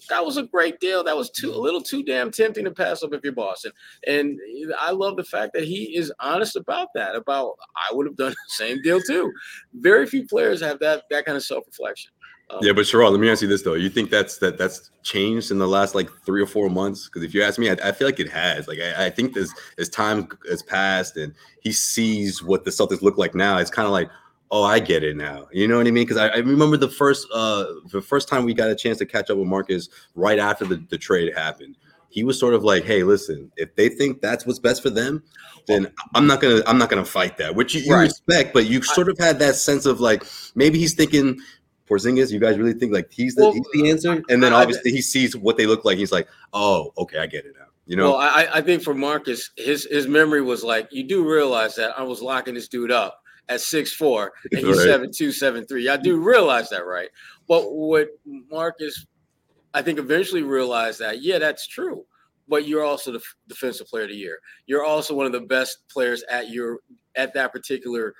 that 0.09 0.25
was 0.25 0.37
a 0.37 0.43
great 0.43 0.79
deal. 0.79 1.03
That 1.03 1.15
was 1.15 1.29
too 1.29 1.53
a 1.53 1.55
little 1.55 1.81
too 1.81 2.03
damn 2.03 2.31
tempting 2.31 2.65
to 2.65 2.71
pass 2.71 3.03
up 3.03 3.13
if 3.13 3.21
you're 3.23 3.33
Boston. 3.33 3.71
And 4.07 4.39
I 4.79 4.91
love 4.91 5.15
the 5.15 5.23
fact 5.23 5.53
that 5.53 5.63
he 5.63 5.95
is 5.95 6.11
honest 6.19 6.55
about 6.55 6.87
that. 6.95 7.15
About 7.15 7.53
I 7.77 7.93
would 7.93 8.07
have 8.07 8.17
done 8.17 8.31
the 8.31 8.35
same 8.47 8.81
deal 8.81 8.99
too. 8.99 9.31
Very 9.75 10.07
few 10.07 10.25
players 10.25 10.59
have 10.61 10.79
that 10.79 11.03
that 11.11 11.25
kind 11.25 11.37
of 11.37 11.43
self 11.43 11.65
reflection. 11.67 12.11
Um, 12.51 12.59
yeah, 12.61 12.73
but 12.73 12.85
Sherrod, 12.85 13.11
let 13.11 13.19
me 13.19 13.29
ask 13.29 13.41
you 13.41 13.47
this 13.47 13.61
though: 13.61 13.75
You 13.75 13.89
think 13.89 14.09
that's 14.09 14.37
that 14.39 14.57
that's 14.57 14.91
changed 15.03 15.51
in 15.51 15.57
the 15.57 15.67
last 15.67 15.95
like 15.95 16.09
three 16.25 16.41
or 16.41 16.47
four 16.47 16.69
months? 16.69 17.05
Because 17.05 17.23
if 17.23 17.33
you 17.33 17.41
ask 17.43 17.57
me, 17.57 17.69
I, 17.69 17.77
I, 17.83 17.91
feel 17.91 18.07
like 18.07 18.19
it 18.19 18.29
has. 18.29 18.67
Like 18.67 18.79
I, 18.79 19.05
I 19.05 19.09
think 19.09 19.37
as 19.37 19.53
as 19.77 19.89
time 19.89 20.27
has 20.49 20.61
passed 20.61 21.17
and 21.17 21.33
he 21.61 21.71
sees 21.71 22.43
what 22.43 22.65
the 22.65 22.71
Celtics 22.71 23.01
look 23.01 23.17
like 23.17 23.35
now, 23.35 23.57
it's 23.57 23.71
kind 23.71 23.85
of 23.85 23.91
like, 23.91 24.09
oh, 24.49 24.63
I 24.63 24.79
get 24.79 25.03
it 25.03 25.15
now. 25.15 25.47
You 25.51 25.67
know 25.67 25.77
what 25.77 25.87
I 25.87 25.91
mean? 25.91 26.05
Because 26.05 26.17
I, 26.17 26.27
I, 26.27 26.37
remember 26.37 26.77
the 26.77 26.89
first 26.89 27.27
uh 27.33 27.65
the 27.91 28.01
first 28.01 28.27
time 28.27 28.43
we 28.43 28.53
got 28.53 28.69
a 28.69 28.75
chance 28.75 28.97
to 28.97 29.05
catch 29.05 29.29
up 29.29 29.37
with 29.37 29.47
Marcus 29.47 29.89
right 30.15 30.39
after 30.39 30.65
the, 30.65 30.83
the 30.89 30.97
trade 30.97 31.33
happened. 31.35 31.77
He 32.09 32.25
was 32.25 32.37
sort 32.37 32.53
of 32.53 32.65
like, 32.65 32.83
hey, 32.83 33.03
listen, 33.03 33.49
if 33.55 33.73
they 33.75 33.87
think 33.87 34.19
that's 34.19 34.45
what's 34.45 34.59
best 34.59 34.83
for 34.83 34.89
them, 34.89 35.23
then 35.67 35.87
I'm 36.13 36.27
not 36.27 36.41
gonna 36.41 36.61
I'm 36.67 36.77
not 36.77 36.89
gonna 36.89 37.05
fight 37.05 37.37
that, 37.37 37.55
which 37.55 37.73
you, 37.73 37.81
you 37.81 37.93
right. 37.93 38.03
respect, 38.03 38.53
but 38.53 38.65
you 38.65 38.81
sort 38.81 39.09
of 39.09 39.17
had 39.17 39.39
that 39.39 39.55
sense 39.55 39.85
of 39.85 40.01
like 40.01 40.25
maybe 40.55 40.77
he's 40.77 40.93
thinking 40.93 41.39
Porzingis, 41.91 42.31
you 42.31 42.39
guys 42.39 42.57
really 42.57 42.73
think 42.73 42.93
like 42.93 43.11
he's 43.11 43.35
the 43.35 43.43
well, 43.43 43.51
he's 43.51 43.65
the 43.73 43.89
answer? 43.89 44.23
And 44.29 44.41
then 44.41 44.53
obviously 44.53 44.91
he 44.91 45.01
sees 45.01 45.35
what 45.35 45.57
they 45.57 45.65
look 45.65 45.83
like. 45.83 45.97
He's 45.97 46.11
like, 46.11 46.29
oh, 46.53 46.93
okay, 46.97 47.19
I 47.19 47.27
get 47.27 47.45
it 47.45 47.53
now. 47.59 47.65
You 47.85 47.97
know. 47.97 48.11
Well, 48.11 48.19
I, 48.19 48.47
I 48.53 48.61
think 48.61 48.81
for 48.81 48.93
Marcus, 48.93 49.51
his 49.57 49.85
his 49.91 50.07
memory 50.07 50.41
was 50.41 50.63
like, 50.63 50.87
you 50.91 51.03
do 51.03 51.29
realize 51.29 51.75
that 51.75 51.97
I 51.99 52.03
was 52.03 52.21
locking 52.21 52.53
this 52.53 52.69
dude 52.69 52.91
up 52.91 53.21
at 53.49 53.59
six 53.59 53.91
four 53.91 54.31
and 54.51 54.65
he's 54.65 54.77
right. 54.77 54.85
seven 54.85 55.11
two, 55.11 55.31
seven 55.33 55.65
three. 55.65 55.89
I 55.89 55.97
do 55.97 56.17
realize 56.17 56.69
that, 56.69 56.85
right? 56.85 57.09
But 57.47 57.73
what 57.73 58.07
Marcus, 58.25 59.05
I 59.73 59.81
think, 59.81 59.99
eventually 59.99 60.43
realized 60.43 60.99
that, 60.99 61.21
yeah, 61.21 61.39
that's 61.39 61.67
true. 61.67 62.05
But 62.47 62.67
you're 62.67 62.83
also 62.83 63.11
the 63.11 63.21
defensive 63.47 63.87
player 63.87 64.03
of 64.03 64.09
the 64.09 64.15
year. 64.15 64.39
You're 64.65 64.85
also 64.85 65.13
one 65.13 65.25
of 65.25 65.31
the 65.33 65.41
best 65.41 65.79
players 65.89 66.23
at 66.29 66.49
your 66.49 66.79
at 67.15 67.33
that 67.33 67.51
particular 67.51 68.13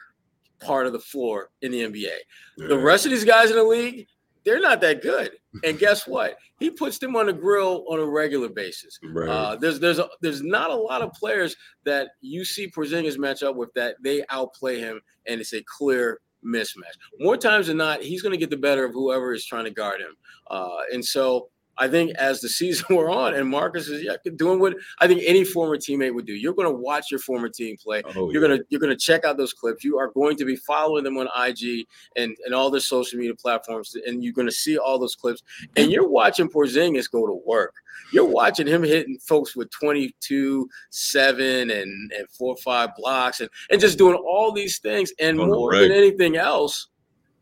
part 0.62 0.88
of 0.88 0.94
the 0.94 1.00
floor 1.00 1.50
in 1.62 1.72
the 1.72 1.82
NBA. 1.82 2.10
Yeah. 2.58 2.68
The 2.68 2.78
rest 2.78 3.06
of 3.06 3.12
these 3.12 3.26
guys 3.26 3.50
in 3.50 3.58
the 3.58 3.64
league, 3.64 4.08
they're 4.44 4.60
not 4.60 4.82
that 4.82 5.02
good. 5.02 5.32
And 5.64 5.78
guess 5.80 6.08
what? 6.08 6.38
He 6.60 6.70
puts 6.70 6.98
them 7.00 7.16
on 7.16 7.26
the 7.28 7.34
grill 7.34 7.86
on 7.90 8.00
a 8.00 8.06
regular 8.06 8.50
basis. 8.50 9.00
Right. 9.04 9.30
Uh, 9.30 9.56
there's 9.56 9.80
there's 9.80 10.00
a, 10.00 10.08
there's 10.22 10.44
not 10.44 10.70
a 10.70 10.76
lot 10.76 11.02
of 11.02 11.12
players 11.14 11.56
that 11.86 12.10
you 12.22 12.46
see 12.46 12.70
Porzingis 12.70 13.18
match 13.18 13.44
up 13.44 13.56
with 13.56 13.74
that 13.74 13.96
they 14.02 14.24
outplay 14.30 14.80
him, 14.80 15.02
and 15.28 15.42
it's 15.42 15.54
a 15.54 15.64
clear 15.64 16.20
mismatch. 16.46 16.98
More 17.20 17.38
times 17.38 17.68
than 17.68 17.78
not, 17.78 18.02
he's 18.02 18.22
going 18.22 18.32
to 18.32 18.38
get 18.38 18.50
the 18.50 18.58
better 18.58 18.86
of 18.86 18.94
whoever 18.94 19.34
is 19.34 19.46
trying 19.46 19.66
to 19.66 19.72
guard 19.72 20.02
him. 20.02 20.16
Uh, 20.50 20.80
and 20.94 21.04
so 21.04 21.50
I 21.82 21.88
think 21.88 22.12
as 22.12 22.42
the 22.42 22.48
season 22.48 22.86
wore 22.92 23.10
on, 23.10 23.34
and 23.34 23.50
Marcus 23.50 23.88
is 23.88 24.04
yeah, 24.04 24.16
doing 24.36 24.60
what 24.60 24.76
I 25.00 25.08
think 25.08 25.24
any 25.26 25.44
former 25.44 25.78
teammate 25.78 26.14
would 26.14 26.28
do. 26.28 26.34
You're 26.34 26.54
going 26.54 26.68
to 26.68 26.74
watch 26.74 27.10
your 27.10 27.20
former 27.20 27.50
team 27.50 27.76
play. 27.76 28.04
Oh, 28.16 28.30
you're 28.30 28.40
yeah. 28.42 28.48
going 28.48 28.60
to 28.60 28.66
you're 28.70 28.80
going 28.80 28.96
to 28.96 29.04
check 29.04 29.26
out 29.26 29.38
those 29.38 29.52
clips. 29.52 29.84
You 29.84 29.98
are 29.98 30.10
going 30.10 30.38
to 30.38 30.46
be 30.46 30.56
following 30.56 31.04
them 31.04 31.18
on 31.18 31.28
IG 31.36 31.88
and 32.16 32.38
and 32.46 32.54
all 32.54 32.70
their 32.70 32.82
social 32.82 33.18
media 33.18 33.34
platforms, 33.34 33.96
and 34.06 34.24
you're 34.24 34.34
going 34.34 34.48
to 34.48 34.54
see 34.54 34.78
all 34.78 35.00
those 35.00 35.16
clips. 35.16 35.42
And 35.76 35.92
you're 35.92 36.08
watching 36.08 36.50
Porzingis 36.50 37.10
go 37.10 37.26
to 37.26 37.42
work. 37.48 37.74
You're 38.14 38.26
watching 38.26 38.68
him 38.68 38.84
hitting 38.84 39.18
folks 39.18 39.56
with 39.56 39.72
22, 39.72 40.70
seven, 40.92 41.72
and 41.72 42.12
and 42.12 42.30
four 42.30 42.54
or 42.54 42.58
five 42.58 42.96
blocks, 42.96 43.40
and 43.40 43.50
and 43.72 43.82
just 43.82 43.98
doing 43.98 44.16
all 44.16 44.52
these 44.52 44.78
things. 44.78 45.12
And 45.20 45.40
oh, 45.40 45.48
more 45.48 45.72
right. 45.72 45.82
than 45.82 45.92
anything 45.92 46.38
else, 46.38 46.90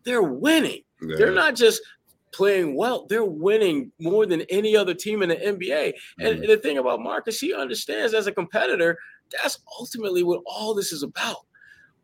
they're 0.03 0.23
winning. 0.23 0.83
Yeah. 1.01 1.15
They're 1.17 1.33
not 1.33 1.55
just 1.55 1.81
playing 2.31 2.75
well. 2.75 3.05
They're 3.07 3.25
winning 3.25 3.91
more 3.99 4.25
than 4.25 4.41
any 4.49 4.75
other 4.75 4.93
team 4.93 5.21
in 5.21 5.29
the 5.29 5.35
NBA. 5.35 5.93
And 6.19 6.39
mm. 6.39 6.47
the 6.47 6.57
thing 6.57 6.77
about 6.77 7.01
Marcus, 7.01 7.39
he 7.39 7.53
understands 7.53 8.13
as 8.13 8.27
a 8.27 8.31
competitor, 8.31 8.97
that's 9.31 9.59
ultimately 9.79 10.23
what 10.23 10.41
all 10.45 10.73
this 10.73 10.91
is 10.91 11.03
about. 11.03 11.37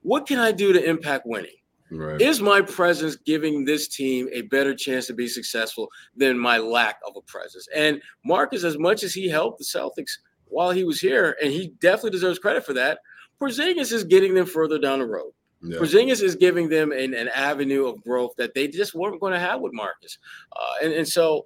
What 0.02 0.28
can 0.28 0.40
I 0.40 0.52
do 0.52 0.74
to 0.74 0.84
impact 0.84 1.26
winning? 1.26 1.56
Right. 1.92 2.20
Is 2.20 2.42
my 2.42 2.62
presence 2.62 3.16
giving 3.16 3.64
this 3.64 3.88
team 3.88 4.28
a 4.34 4.42
better 4.44 4.76
chance 4.76 5.08
to 5.08 5.14
be 5.14 5.28
successful 5.28 5.90
than 6.16 6.38
my 6.38 6.58
lack 6.58 7.00
of 7.08 7.16
a 7.16 7.22
presence? 7.22 7.68
And 7.76 8.02
Marcus, 8.24 8.64
as 8.64 8.78
much 8.78 9.04
as 9.04 9.14
he 9.14 9.30
helped 9.30 9.60
the 9.60 9.66
Celtics 9.66 10.12
while 10.48 10.72
he 10.72 10.84
was 10.84 11.00
here, 11.00 11.38
and 11.42 11.52
he 11.52 11.74
definitely 11.80 12.12
deserves 12.12 12.40
credit 12.40 12.66
for 12.66 12.74
that, 12.74 13.00
Porzingis 13.40 13.92
is 13.92 14.04
getting 14.04 14.34
them 14.34 14.46
further 14.46 14.80
down 14.80 15.00
the 15.00 15.06
road. 15.06 15.32
Yeah. 15.62 15.80
Porzingis 15.80 16.22
is 16.22 16.36
giving 16.36 16.70
them 16.70 16.92
an, 16.92 17.14
an 17.14 17.30
avenue 17.30 17.88
of 17.88 18.04
growth 18.04 18.32
that 18.38 18.54
they 18.54 18.68
just 18.68 18.94
weren't 18.94 19.20
going 19.20 19.34
to 19.34 19.40
have 19.40 19.62
with 19.62 19.74
Marcus, 19.74 20.18
uh, 20.54 20.84
and 20.84 20.94
and 20.94 21.08
so 21.08 21.46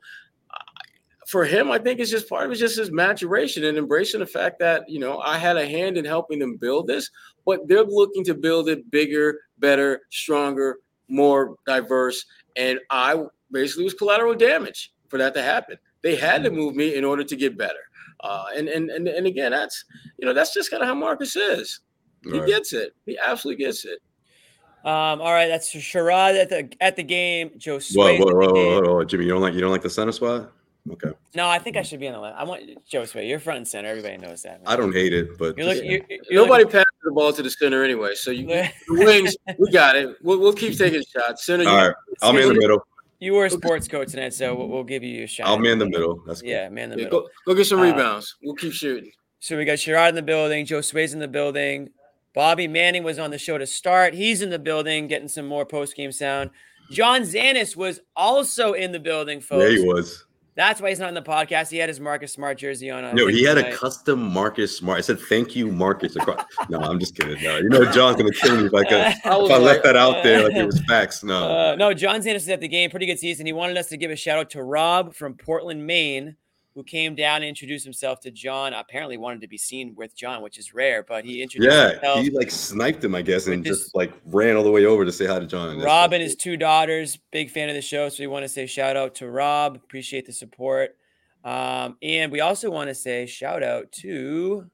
uh, 0.49 0.57
for 1.28 1.45
him, 1.45 1.72
I 1.72 1.78
think 1.78 1.99
it's 1.99 2.12
just 2.12 2.28
part 2.28 2.45
of 2.45 2.51
it, 2.51 2.55
just 2.55 2.78
his 2.78 2.91
maturation 2.91 3.64
and 3.64 3.78
embracing 3.78 4.20
the 4.20 4.26
fact 4.26 4.60
that 4.60 4.89
you 4.89 4.99
know 4.99 5.20
I 5.20 5.38
had 5.38 5.57
a 5.57 5.66
hand 5.66 5.97
in 5.97 6.05
helping 6.05 6.39
them 6.39 6.57
build 6.57 6.88
this, 6.88 7.10
but 7.45 7.68
they're 7.68 7.84
looking 7.84 8.24
to 8.26 8.34
build 8.34 8.68
it 8.68 8.89
bigger, 8.91 9.39
better, 9.60 10.01
stronger, 10.12 10.80
more 11.07 11.55
diverse, 11.66 12.26
and 12.55 12.80
I 12.89 13.24
basically 13.51 13.86
was 13.86 13.93
collateral 13.93 14.36
damage 14.36 14.91
for 15.07 15.18
that 15.18 15.34
to 15.36 15.41
happen. 15.41 15.78
They 16.01 16.16
had 16.16 16.43
to 16.43 16.51
move 16.51 16.76
me 16.76 16.95
in 16.95 17.03
order 17.03 17.24
to 17.24 17.36
get 17.36 17.57
better. 17.57 17.89
Uh, 18.22 18.45
and, 18.55 18.68
and 18.68 18.89
and 18.89 19.07
and 19.07 19.28
again, 19.28 19.51
that's 19.51 19.86
you 20.18 20.26
know 20.26 20.34
that's 20.34 20.53
just 20.53 20.70
kind 20.70 20.84
of 20.84 20.89
how 20.89 20.95
Marcus 20.95 21.36
is. 21.36 21.80
He 22.24 22.39
right. 22.39 22.47
gets 22.47 22.74
it. 22.74 22.93
He 23.05 23.17
absolutely 23.17 23.63
gets 23.63 23.86
it. 23.86 23.99
Um, 24.84 25.22
all 25.22 25.34
right, 25.34 25.47
that's 25.47 25.74
Sherrod 25.74 26.39
at 26.39 26.49
the 26.49 26.72
at 26.80 26.95
the 26.95 27.03
game. 27.03 27.51
Joe 27.57 27.80
Whoa, 27.93 28.17
whoa, 28.17 28.34
whoa, 28.34 28.53
whoa, 28.53 28.82
whoa, 28.82 29.03
Jimmy, 29.03 29.26
you 29.26 29.32
don't 29.32 29.41
like 29.41 29.53
you 29.53 29.59
don't 29.59 29.72
like 29.72 29.82
the 29.82 29.89
center 29.89 30.13
spot? 30.13 30.51
Okay. 30.89 31.11
No, 31.36 31.47
I 31.47 31.59
think 31.59 31.78
I 31.78 31.84
should 31.84 31.99
be 31.99 32.07
on 32.07 32.13
the 32.13 32.20
left. 32.20 32.38
I 32.38 32.43
want 32.43 32.63
Joe 32.88 33.05
Sway. 33.05 33.28
You're 33.28 33.39
front 33.39 33.57
and 33.57 33.67
center. 33.67 33.89
Everybody 33.89 34.17
knows 34.17 34.43
that. 34.43 34.63
Man. 34.63 34.74
I 34.74 34.76
don't 34.76 34.93
hate 34.93 35.13
it, 35.13 35.38
but 35.38 35.57
you're 35.57 35.67
looking, 35.67 35.91
you're, 35.91 36.01
you're 36.30 36.43
nobody 36.43 36.63
looking... 36.63 36.80
passes 36.80 36.99
the 37.03 37.11
ball 37.11 37.34
to 37.34 37.43
the 37.43 37.49
center 37.49 37.84
anyway. 37.84 38.15
So 38.15 38.32
you 38.32 38.47
the 38.47 38.72
wings, 38.88 39.36
we 39.57 39.70
got 39.72 39.95
it. 39.95 40.15
We'll, 40.22 40.39
we'll 40.39 40.53
keep 40.53 40.78
taking 40.78 41.03
shots. 41.03 41.45
Center. 41.45 41.67
All 41.67 41.88
right, 41.88 41.95
I'll 42.22 42.34
man 42.34 42.43
in 42.43 42.53
the 42.53 42.59
middle. 42.59 42.86
You 43.20 43.34
were 43.34 43.45
a 43.45 43.49
sports 43.49 43.88
coach 43.89 44.11
tonight, 44.11 44.34
so 44.34 44.55
we'll, 44.55 44.70
we'll 44.70 44.84
give 44.86 45.03
you 45.03 45.26
a 45.26 45.28
shot. 45.28 45.47
I'll 45.47 45.59
man 45.59 45.78
the 45.78 45.89
middle. 45.89 46.24
That's 46.26 46.41
cool. 46.41 46.49
yeah, 46.49 46.70
man 46.70 46.89
the 46.89 46.97
yeah, 46.97 47.03
middle. 47.03 47.22
Go, 47.22 47.28
go, 47.45 47.53
get 47.53 47.65
some 47.65 47.80
uh, 47.80 47.84
rebounds. 47.84 48.38
we'll 48.41 48.55
keep 48.55 48.72
shooting. 48.72 49.11
So 49.41 49.57
we 49.57 49.65
got 49.65 49.78
Sherrod 49.78 50.09
in 50.09 50.15
the 50.15 50.22
building. 50.22 50.65
Joe 50.65 50.82
Sway's 50.82 51.13
in 51.13 51.20
the 51.20 51.28
building. 51.28 51.89
Bobby 52.39 52.69
Manning 52.69 53.03
was 53.03 53.19
on 53.19 53.31
the 53.31 53.37
show 53.37 53.57
to 53.57 53.67
start. 53.67 54.13
He's 54.13 54.41
in 54.41 54.49
the 54.49 54.57
building, 54.57 55.07
getting 55.07 55.27
some 55.27 55.45
more 55.45 55.65
post 55.65 55.93
game 55.93 56.09
sound. 56.09 56.51
John 56.89 57.23
Zanis 57.23 57.75
was 57.75 57.99
also 58.15 58.71
in 58.71 58.93
the 58.93 58.99
building, 59.01 59.41
folks. 59.41 59.61
Yeah, 59.61 59.77
he 59.77 59.85
was. 59.85 60.25
That's 60.55 60.79
why 60.79 60.87
he's 60.87 60.99
not 60.99 61.09
in 61.09 61.15
the 61.15 61.21
podcast. 61.21 61.69
He 61.69 61.75
had 61.79 61.89
his 61.89 61.99
Marcus 61.99 62.31
Smart 62.31 62.57
jersey 62.57 62.89
on. 62.89 63.13
No, 63.13 63.27
he 63.27 63.43
had 63.43 63.55
tonight. 63.55 63.73
a 63.73 63.77
custom 63.77 64.21
Marcus 64.21 64.77
Smart. 64.77 64.99
I 64.99 65.01
said, 65.01 65.19
"Thank 65.19 65.53
you, 65.53 65.69
Marcus." 65.69 66.15
no, 66.69 66.79
I'm 66.79 66.97
just 66.97 67.13
kidding. 67.17 67.43
No, 67.43 67.57
you 67.57 67.67
know, 67.67 67.83
John's 67.91 68.15
gonna 68.15 68.31
kill 68.31 68.55
me 68.55 68.67
if 68.67 68.73
I, 68.73 68.85
could, 68.85 68.99
if 69.07 69.25
I 69.25 69.35
like, 69.35 69.61
left 69.61 69.83
that 69.83 69.97
out 69.97 70.23
there 70.23 70.43
like 70.43 70.55
it 70.55 70.65
was 70.65 70.81
facts. 70.87 71.25
No, 71.25 71.43
uh, 71.43 71.75
no. 71.75 71.93
John 71.93 72.21
Zanis 72.21 72.35
is 72.35 72.47
at 72.47 72.61
the 72.61 72.69
game. 72.69 72.89
Pretty 72.89 73.05
good 73.05 73.19
season. 73.19 73.47
He 73.47 73.51
wanted 73.51 73.75
us 73.75 73.87
to 73.87 73.97
give 73.97 74.11
a 74.11 74.15
shout 74.15 74.39
out 74.39 74.49
to 74.51 74.63
Rob 74.63 75.13
from 75.13 75.33
Portland, 75.33 75.85
Maine, 75.85 76.37
who 76.80 76.84
came 76.86 77.13
down 77.13 77.38
and 77.38 77.45
introduced 77.45 77.84
himself 77.84 78.21
to 78.21 78.32
John. 78.32 78.73
Apparently, 78.73 79.17
wanted 79.17 79.41
to 79.41 79.49
be 79.49 79.57
seen 79.57 79.93
with 79.97 80.15
John, 80.15 80.41
which 80.41 80.57
is 80.57 80.73
rare. 80.73 81.03
But 81.03 81.25
he 81.25 81.41
introduced. 81.41 81.75
Yeah, 81.75 81.89
himself 81.89 82.19
he 82.21 82.30
like 82.30 82.49
sniped 82.49 83.03
him, 83.03 83.13
I 83.15 83.21
guess, 83.21 83.47
and 83.47 83.65
his, 83.65 83.80
just 83.80 83.95
like 83.95 84.13
ran 84.27 84.55
all 84.55 84.63
the 84.63 84.71
way 84.71 84.86
over 84.86 85.03
to 85.03 85.11
say 85.11 85.25
hi 85.25 85.39
to 85.39 85.45
John. 85.45 85.77
Rob 85.82 86.13
and 86.13 86.23
his 86.23 86.38
two 86.38 86.55
daughters, 86.55 87.19
big 87.32 87.49
fan 87.49 87.67
of 87.67 87.75
the 87.75 87.82
show, 87.82 88.07
so 88.07 88.23
we 88.23 88.27
want 88.27 88.43
to 88.43 88.49
say 88.49 88.65
shout 88.65 88.95
out 88.95 89.15
to 89.15 89.30
Rob. 89.30 89.75
Appreciate 89.75 90.25
the 90.25 90.32
support. 90.32 90.95
Um, 91.43 91.97
and 92.01 92.32
we 92.32 92.39
also 92.39 92.69
want 92.69 92.88
to 92.88 92.95
say 92.95 93.25
shout 93.25 93.61
out 93.61 93.91
to 93.93 94.69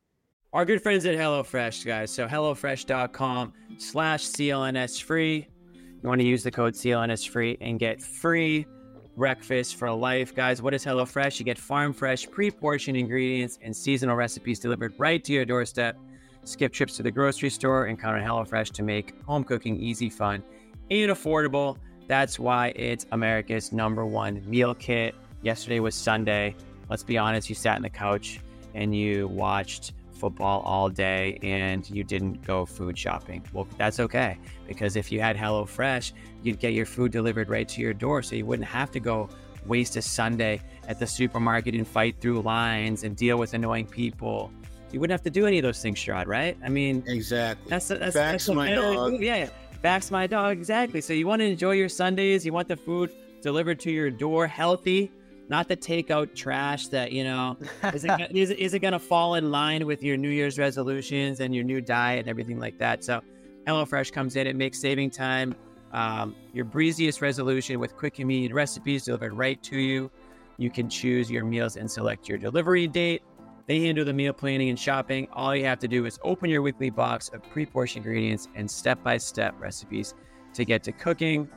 our 0.54 0.64
good 0.64 0.84
friends 0.84 1.08
at 1.08 1.16
HelloFresh, 1.16 1.88
guys. 1.88 2.12
So 2.12 2.28
HelloFresh.com 2.28 3.52
slash 3.78 4.26
CLNS 4.26 5.02
free. 5.02 5.48
You 5.74 6.10
want 6.10 6.22
to 6.22 6.28
use 6.28 6.44
the 6.44 6.52
code 6.52 6.76
CLNS 6.76 7.28
free 7.28 7.58
and 7.62 7.80
get 7.80 8.00
free 8.00 8.68
breakfast 9.16 9.76
for 9.78 9.92
life, 9.92 10.36
guys. 10.36 10.62
What 10.62 10.74
is 10.74 10.86
HelloFresh? 10.86 11.40
You 11.40 11.46
get 11.46 11.58
farm 11.58 11.94
fresh, 11.94 12.30
pre 12.30 12.52
portioned 12.52 12.98
ingredients 12.98 13.60
and 13.62 13.76
seasonal 13.76 14.16
recipes 14.16 14.60
delivered 14.60 14.94
right 14.98 15.24
to 15.24 15.34
your 15.34 15.46
doorstep. 15.46 15.98
Skip 16.44 16.74
trips 16.74 16.96
to 16.98 17.04
the 17.04 17.12
grocery 17.12 17.50
store 17.50 17.86
and 17.86 18.00
count 18.00 18.18
on 18.18 18.24
HelloFresh 18.24 18.72
to 18.74 18.84
make 18.84 19.20
home 19.24 19.44
cooking 19.44 19.80
easy, 19.80 20.10
fun, 20.10 20.44
and 20.92 21.12
affordable. 21.12 21.78
That's 22.08 22.38
why 22.38 22.68
it's 22.76 23.06
America's 23.12 23.72
number 23.72 24.06
one 24.06 24.44
meal 24.48 24.76
kit. 24.76 25.16
Yesterday 25.42 25.80
was 25.80 25.96
Sunday. 25.96 26.56
Let's 26.90 27.04
be 27.04 27.18
honest, 27.18 27.50
you 27.50 27.56
sat 27.56 27.78
on 27.78 27.82
the 27.82 27.90
couch 27.90 28.40
and 28.76 28.96
you 28.96 29.28
watched 29.28 29.94
football 30.16 30.62
all 30.62 30.90
day 30.90 31.38
and 31.44 31.90
you 31.90 32.04
didn't 32.04 32.42
go 32.44 32.66
food 32.66 32.98
shopping. 32.98 33.44
Well, 33.54 33.68
that's 33.78 34.00
okay 34.00 34.38
because 34.68 34.96
if 34.96 35.12
you 35.12 35.20
had 35.20 35.36
HelloFresh, 35.36 36.14
you'd 36.44 36.60
get 36.60 36.74
your 36.74 36.86
food 36.86 37.12
delivered 37.12 37.50
right 37.50 37.68
to 37.70 37.82
your 37.82 37.94
door 37.94 38.24
so 38.24 38.36
you 38.36 38.46
wouldn't 38.46 38.68
have 38.68 38.92
to 38.92 39.00
go 39.00 39.30
waste 39.66 39.96
a 39.96 40.02
Sunday 40.02 40.62
at 40.88 41.00
the 41.00 41.08
supermarket 41.08 41.74
and 41.76 41.88
fight 41.88 42.16
through 42.22 42.42
lines 42.42 43.04
and 43.04 43.16
deal 43.16 43.38
with 43.38 43.54
annoying 43.54 43.88
people. 43.88 44.52
You 44.92 45.00
wouldn't 45.00 45.14
have 45.14 45.24
to 45.24 45.30
do 45.30 45.46
any 45.46 45.58
of 45.58 45.64
those 45.64 45.82
things, 45.82 46.00
Sherrod, 46.00 46.28
right? 46.28 46.58
I 46.64 46.70
mean, 46.70 47.04
exactly. 47.08 47.70
That's 47.70 47.88
that's, 47.88 48.16
Backs 48.16 48.46
that's 48.46 48.50
my 48.50 48.72
dog. 48.74 49.14
Yeah, 49.20 49.36
yeah, 49.36 49.50
backs 49.82 50.12
my 50.12 50.28
dog. 50.28 50.58
Exactly. 50.58 51.02
So 51.02 51.14
you 51.14 51.28
want 51.28 51.42
to 51.42 51.46
enjoy 51.46 51.72
your 51.72 51.90
Sundays. 51.90 52.46
You 52.46 52.54
want 52.54 52.68
the 52.68 52.78
food 52.78 53.12
delivered 53.42 53.80
to 53.82 53.92
your 53.92 54.10
door, 54.10 54.48
healthy 54.48 55.12
not 55.48 55.68
the 55.68 55.78
takeout 55.78 56.36
trash 56.36 56.88
that 56.88 57.12
you 57.12 57.24
know 57.24 57.58
is 57.94 58.04
it, 58.04 58.12
is, 58.36 58.52
is 58.52 58.74
it 58.74 58.80
going 58.80 58.94
to 58.94 59.00
fall 59.00 59.36
in 59.36 59.52
line 59.52 59.86
with 59.86 60.04
your 60.04 60.18
new 60.18 60.30
year's 60.30 60.58
resolutions 60.58 61.40
and 61.40 61.54
your 61.54 61.64
new 61.64 61.82
diet 61.82 62.20
and 62.20 62.30
everything 62.30 62.60
like 62.60 62.78
that. 62.80 63.04
So 63.04 63.22
HelloFresh 63.68 64.12
comes 64.12 64.36
in 64.36 64.48
it 64.48 64.56
makes 64.56 64.80
saving 64.80 65.10
time 65.10 65.56
um, 65.96 66.36
your 66.54 66.66
breeziest 66.66 67.22
resolution 67.22 67.80
with 67.80 67.96
quick 67.96 68.14
and 68.20 68.24
convenient 68.24 68.54
recipes 68.54 69.06
delivered 69.06 69.34
right 69.34 69.62
to 69.64 69.80
you. 69.80 70.12
You 70.58 70.70
can 70.70 70.90
choose 70.90 71.32
your 71.32 71.46
meals 71.46 71.78
and 71.78 71.90
select 71.90 72.28
your 72.28 72.38
delivery 72.38 72.88
date. 72.88 73.22
They 73.66 73.80
handle 73.80 74.04
the 74.06 74.14
meal 74.14 74.34
planning 74.34 74.70
and 74.70 74.78
shopping. 74.78 75.28
All 75.32 75.56
you 75.56 75.66
have 75.66 75.80
to 75.80 75.88
do 75.88 76.06
is 76.06 76.20
open 76.22 76.50
your 76.50 76.62
weekly 76.62 76.90
box 76.90 77.30
of 77.30 77.42
pre-portioned 77.50 78.06
ingredients 78.06 78.50
and 78.56 78.70
step-by-step 78.70 79.56
recipes 79.58 80.14
to 80.54 80.66
get 80.66 80.84
to 80.84 80.92
cooking. 80.92 81.48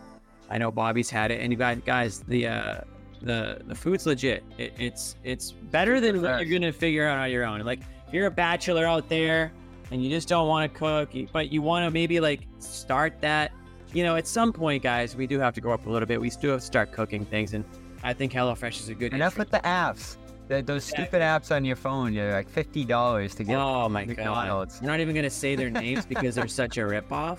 I 0.49 0.57
know 0.57 0.71
bobby's 0.71 1.11
had 1.11 1.31
it 1.31 1.41
and 1.41 1.53
you 1.53 1.59
guys 1.59 1.81
guys 1.85 2.21
the 2.21 2.47
uh, 2.47 2.81
the 3.23 3.61
the 3.67 3.75
food's 3.75 4.07
legit. 4.07 4.45
It, 4.59 4.73
it's 4.79 5.17
it's 5.25 5.53
better 5.53 6.01
than 6.01 6.23
what 6.23 6.47
you're 6.47 6.59
gonna 6.59 6.73
figure 6.73 7.07
out 7.07 7.19
on 7.19 7.31
your 7.31 7.45
own. 7.45 7.61
Like 7.61 7.81
if 8.07 8.15
you're 8.15 8.27
a 8.27 8.31
bachelor 8.31 8.87
out 8.87 9.09
there 9.09 9.53
and 9.91 10.03
you 10.03 10.11
just 10.11 10.29
don't 10.29 10.49
want 10.49 10.73
to 10.73 10.79
cook, 10.79 11.11
but 11.33 11.51
you 11.51 11.63
want 11.63 11.85
to 11.85 11.91
maybe 11.91 12.21
like 12.21 12.47
start 12.59 13.21
that. 13.21 13.53
You 13.93 14.05
know, 14.05 14.17
at 14.17 14.27
some 14.27 14.53
point, 14.53 14.83
guys, 14.83 15.17
we 15.17 15.27
do 15.27 15.39
have 15.41 15.55
to 15.55 15.61
grow 15.61 15.73
up 15.73 15.87
a 15.87 15.91
little 15.91 16.07
bit. 16.07 16.21
We 16.21 16.29
still 16.29 16.53
have 16.53 16.61
to 16.61 16.67
start 16.67 16.93
cooking 16.93 17.25
things, 17.25 17.55
and 17.55 17.65
I 18.03 18.13
think 18.13 18.33
HelloFresh 18.33 18.81
is 18.81 18.89
a 18.91 18.95
good. 18.95 19.15
Enough 19.15 19.39
with 19.39 19.51
the 19.51 19.61
apps. 19.61 20.17
The, 20.49 20.63
those 20.63 20.85
stupid 20.85 21.21
apps 21.21 21.55
on 21.55 21.65
your 21.65 21.77
phone, 21.77 22.13
you're 22.13 22.33
like 22.33 22.49
fifty 22.49 22.85
dollars 22.85 23.35
to 23.37 23.45
get. 23.45 23.59
Oh 23.59 23.89
my 23.89 24.05
McDonald's. 24.05 24.75
god! 24.75 24.83
You're 24.83 24.91
not 24.91 25.01
even 25.01 25.15
gonna 25.15 25.31
say 25.31 25.57
their 25.57 25.71
names 25.71 26.07
because 26.07 26.35
they're 26.35 26.49
such 26.49 26.77
a 26.77 26.83
ripoff, 26.83 27.39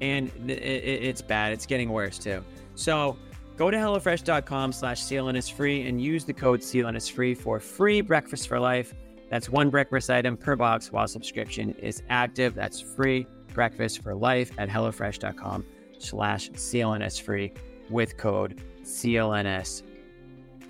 and 0.00 0.30
it, 0.46 0.58
it, 0.58 1.02
it's 1.04 1.22
bad. 1.22 1.52
It's 1.52 1.66
getting 1.66 1.90
worse 1.90 2.18
too. 2.18 2.42
So 2.74 3.16
Go 3.60 3.70
to 3.70 3.76
HelloFresh.com 3.76 4.72
slash 4.72 5.02
CLNS 5.02 5.52
free 5.52 5.82
and 5.82 6.00
use 6.00 6.24
the 6.24 6.32
code 6.32 6.60
CLNS 6.60 7.12
free 7.12 7.34
for 7.34 7.60
free 7.60 8.00
breakfast 8.00 8.48
for 8.48 8.58
life. 8.58 8.94
That's 9.28 9.50
one 9.50 9.68
breakfast 9.68 10.08
item 10.08 10.38
per 10.38 10.56
box 10.56 10.90
while 10.90 11.06
subscription 11.06 11.74
is 11.74 12.02
active. 12.08 12.54
That's 12.54 12.80
free 12.80 13.26
breakfast 13.52 14.02
for 14.02 14.14
life 14.14 14.50
at 14.56 14.70
HelloFresh.com 14.70 15.66
slash 15.98 16.48
CLNS 16.52 17.20
free 17.20 17.52
with 17.90 18.16
code 18.16 18.62
CLNS 18.82 19.82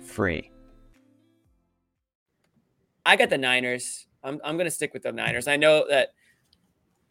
free. 0.03 0.51
I 3.05 3.15
got 3.15 3.29
the 3.29 3.37
Niners. 3.37 4.05
I'm, 4.21 4.41
I'm 4.43 4.57
going 4.57 4.67
to 4.67 4.69
stick 4.69 4.93
with 4.93 5.03
the 5.03 5.13
Niners. 5.13 5.47
I 5.47 5.55
know 5.55 5.85
that 5.87 6.09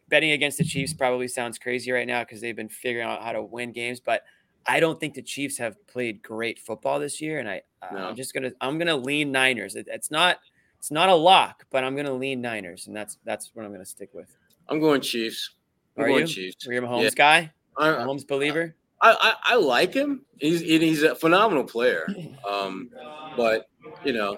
betting 0.09 0.29
against 0.29 0.59
the 0.59 0.63
Chiefs 0.63 0.93
probably 0.93 1.27
sounds 1.27 1.57
crazy 1.57 1.91
right 1.91 2.05
now 2.05 2.19
because 2.19 2.39
they've 2.39 2.55
been 2.55 2.69
figuring 2.69 3.07
out 3.07 3.23
how 3.23 3.31
to 3.31 3.41
win 3.41 3.71
games, 3.71 3.99
but– 3.99 4.21
I 4.65 4.79
don't 4.79 4.99
think 4.99 5.13
the 5.13 5.21
Chiefs 5.21 5.57
have 5.57 5.75
played 5.87 6.21
great 6.21 6.59
football 6.59 6.99
this 6.99 7.21
year, 7.21 7.39
and 7.39 7.49
I 7.49 7.61
uh, 7.81 7.93
no. 7.93 8.07
I'm 8.09 8.15
just 8.15 8.33
gonna 8.33 8.51
I'm 8.61 8.77
gonna 8.77 8.95
lean 8.95 9.31
Niners. 9.31 9.75
It, 9.75 9.87
it's 9.89 10.11
not 10.11 10.39
it's 10.77 10.91
not 10.91 11.09
a 11.09 11.15
lock, 11.15 11.65
but 11.71 11.83
I'm 11.83 11.95
gonna 11.95 12.13
lean 12.13 12.41
Niners, 12.41 12.87
and 12.87 12.95
that's 12.95 13.17
that's 13.23 13.51
what 13.53 13.65
I'm 13.65 13.71
gonna 13.71 13.85
stick 13.85 14.09
with. 14.13 14.35
I'm 14.69 14.79
going 14.79 15.01
Chiefs. 15.01 15.51
I'm 15.97 16.03
Are 16.03 16.07
going 16.07 16.21
you? 16.21 16.27
Chiefs. 16.27 16.67
Are 16.67 16.73
you 16.73 16.83
a 16.83 16.87
Mahomes 16.87 17.03
yeah. 17.03 17.09
guy? 17.15 17.51
I'm, 17.77 17.95
Mahomes 17.95 18.27
believer. 18.27 18.75
I, 19.01 19.17
I, 19.19 19.53
I 19.53 19.55
like 19.55 19.93
him. 19.93 20.25
He's 20.39 20.61
he's 20.61 21.03
a 21.03 21.15
phenomenal 21.15 21.63
player. 21.63 22.07
Um, 22.49 22.89
but 23.35 23.67
you 24.03 24.13
know, 24.13 24.37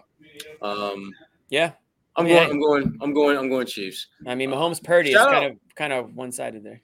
um, 0.62 1.12
yeah. 1.50 1.72
I'm 2.16 2.28
going. 2.28 2.50
I'm 2.52 2.60
going. 2.60 2.98
I'm 3.02 3.14
going. 3.14 3.38
I'm 3.38 3.50
going 3.50 3.66
Chiefs. 3.66 4.08
I 4.28 4.36
mean, 4.36 4.52
Mahomes 4.52 4.84
Purdy 4.84 5.12
is 5.12 5.18
kind 5.18 5.52
of 5.52 5.58
kind 5.76 5.92
of 5.92 6.16
one 6.16 6.32
sided 6.32 6.64
there. 6.64 6.82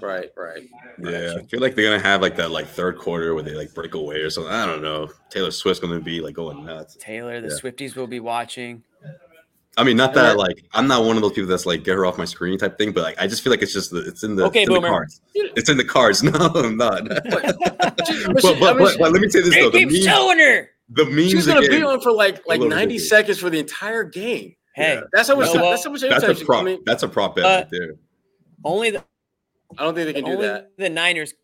Right, 0.00 0.30
right. 0.36 0.68
Yeah, 0.98 1.36
I 1.38 1.42
feel 1.44 1.60
like 1.60 1.74
they're 1.74 1.88
gonna 1.90 2.02
have 2.02 2.20
like 2.20 2.36
that 2.36 2.50
like 2.50 2.66
third 2.66 2.98
quarter 2.98 3.34
where 3.34 3.42
they 3.42 3.54
like 3.54 3.72
break 3.72 3.94
away 3.94 4.16
or 4.16 4.30
something. 4.30 4.52
I 4.52 4.66
don't 4.66 4.82
know. 4.82 5.08
Taylor 5.30 5.50
Swift's 5.50 5.80
gonna 5.80 6.00
be 6.00 6.20
like 6.20 6.34
going 6.34 6.64
nuts. 6.64 6.96
Taylor, 7.00 7.40
the 7.40 7.48
yeah. 7.48 7.54
Swifties 7.54 7.94
will 7.94 8.06
be 8.06 8.20
watching. 8.20 8.82
I 9.78 9.84
mean, 9.84 9.96
not 9.96 10.14
that 10.14 10.38
like 10.38 10.64
I'm 10.72 10.86
not 10.86 11.04
one 11.04 11.16
of 11.16 11.22
those 11.22 11.32
people 11.32 11.48
that's 11.48 11.66
like 11.66 11.84
get 11.84 11.94
her 11.94 12.06
off 12.06 12.18
my 12.18 12.24
screen 12.24 12.58
type 12.58 12.78
thing, 12.78 12.92
but 12.92 13.02
like 13.02 13.20
I 13.20 13.26
just 13.26 13.42
feel 13.42 13.50
like 13.50 13.62
it's 13.62 13.72
just 13.72 13.90
the, 13.90 14.06
it's 14.06 14.24
in 14.24 14.34
the 14.34 14.44
okay, 14.46 14.62
it's 14.62 14.70
in 14.70 14.82
the 14.82 14.88
cards. 14.88 15.20
It's 15.34 15.68
in 15.68 15.76
the 15.76 15.84
cards. 15.84 16.22
No, 16.26 16.32
I'm 16.32 16.76
not. 16.76 17.06
but, 17.08 17.24
but, 17.28 18.58
but, 18.60 18.98
but, 18.98 19.12
let 19.12 19.20
me 19.20 19.28
say 19.28 19.42
this 19.42 19.54
though. 19.54 19.70
The 19.70 19.84
memes, 19.84 20.04
showing 20.04 20.38
her. 20.38 20.70
The 20.90 21.04
memes. 21.04 21.30
She's 21.30 21.46
gonna 21.46 21.60
be 21.60 21.82
on 21.82 22.00
for 22.00 22.12
like 22.12 22.46
like 22.46 22.60
90 22.60 22.98
seconds 22.98 23.38
for 23.38 23.50
the 23.50 23.58
entire 23.58 24.02
game. 24.02 24.56
Hey, 24.74 24.94
yeah. 24.94 25.00
that's 25.12 25.28
how 25.28 25.36
much. 25.36 25.52
That's 25.52 25.84
how 25.84 25.90
much. 25.90 26.00
That's 26.00 26.24
a 26.24 26.44
prop. 26.44 26.62
I 26.62 26.64
mean, 26.64 26.80
that's 26.84 27.02
a 27.02 27.08
prop 27.08 27.36
bet 27.36 27.44
uh, 27.44 27.48
right 27.48 27.68
there. 27.70 27.94
Only 28.64 28.90
the 28.90 29.04
I 29.78 29.84
don't 29.84 29.94
think 29.94 30.06
they 30.06 30.12
can 30.12 30.24
do 30.24 30.40
that. 30.42 30.70
The 30.76 30.88
Niners. 30.88 31.34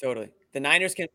Totally. 0.00 0.30
The 0.52 0.60
Niners 0.60 0.94
can 0.94 1.08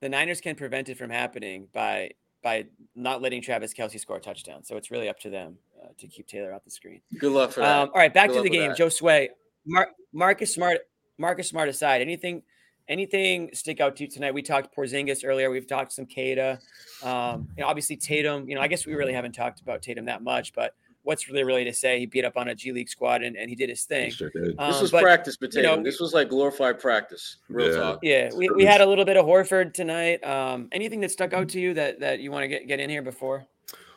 the 0.00 0.08
Niners 0.08 0.40
can 0.40 0.54
prevent 0.54 0.88
it 0.88 0.98
from 0.98 1.10
happening 1.10 1.68
by 1.72 2.10
by 2.42 2.66
not 2.94 3.20
letting 3.20 3.42
Travis 3.42 3.74
Kelce 3.74 3.98
score 3.98 4.16
a 4.16 4.20
touchdown. 4.20 4.64
So 4.64 4.76
it's 4.76 4.90
really 4.90 5.08
up 5.08 5.18
to 5.20 5.30
them 5.30 5.56
uh, 5.82 5.88
to 5.98 6.06
keep 6.06 6.28
Taylor 6.28 6.52
off 6.52 6.64
the 6.64 6.70
screen. 6.70 7.00
Good 7.18 7.32
luck 7.32 7.52
for 7.52 7.60
that. 7.60 7.82
Um, 7.82 7.88
all 7.92 8.00
right, 8.00 8.12
back 8.12 8.28
Good 8.30 8.36
to 8.36 8.42
the 8.42 8.50
game. 8.50 8.74
Joe 8.76 8.88
Sway, 8.88 9.30
Mar- 9.66 9.90
Marcus 10.12 10.54
Smart, 10.54 10.78
Marcus 11.18 11.48
Smart 11.48 11.68
aside, 11.68 12.00
anything 12.00 12.42
anything 12.88 13.50
stick 13.52 13.80
out 13.80 13.96
to 13.96 14.04
you 14.04 14.10
tonight? 14.10 14.32
We 14.32 14.42
talked 14.42 14.74
Porzingis 14.74 15.22
earlier. 15.24 15.50
We've 15.50 15.66
talked 15.66 15.92
some 15.92 16.06
Queta. 16.06 16.58
Um, 17.02 17.48
know, 17.58 17.66
obviously 17.66 17.96
Tatum. 17.96 18.48
You 18.48 18.54
know, 18.54 18.60
I 18.60 18.68
guess 18.68 18.86
we 18.86 18.94
really 18.94 19.12
haven't 19.12 19.32
talked 19.32 19.60
about 19.60 19.82
Tatum 19.82 20.06
that 20.06 20.22
much, 20.22 20.52
but 20.52 20.74
what's 21.02 21.28
really 21.28 21.44
really 21.44 21.64
to 21.64 21.72
say? 21.72 21.98
He 22.00 22.06
beat 22.06 22.24
up 22.24 22.36
on 22.36 22.48
a 22.48 22.54
G 22.54 22.72
League 22.72 22.88
squad 22.88 23.22
and, 23.22 23.36
and 23.36 23.48
he 23.48 23.56
did 23.56 23.68
his 23.68 23.84
thing. 23.84 24.10
Sure 24.10 24.30
did. 24.30 24.54
Um, 24.58 24.72
this 24.72 24.80
was 24.80 24.90
but, 24.90 25.02
practice 25.02 25.36
potato. 25.36 25.70
you 25.70 25.76
know, 25.76 25.82
this 25.82 26.00
was 26.00 26.12
like 26.14 26.28
glorified 26.28 26.78
practice. 26.80 27.36
Real 27.48 27.68
Yeah. 27.70 27.76
talk. 27.76 27.98
Yeah, 28.02 28.30
we, 28.36 28.48
we 28.50 28.64
had 28.64 28.80
a 28.80 28.86
little 28.86 29.04
bit 29.04 29.16
of 29.16 29.24
Horford 29.26 29.74
tonight. 29.74 30.22
Um, 30.24 30.68
anything 30.72 31.00
that 31.00 31.10
stuck 31.10 31.32
out 31.32 31.48
to 31.50 31.60
you 31.60 31.74
that 31.74 32.00
that 32.00 32.20
you 32.20 32.30
want 32.30 32.44
to 32.44 32.48
get 32.48 32.66
get 32.68 32.80
in 32.80 32.90
here 32.90 33.02
before? 33.02 33.46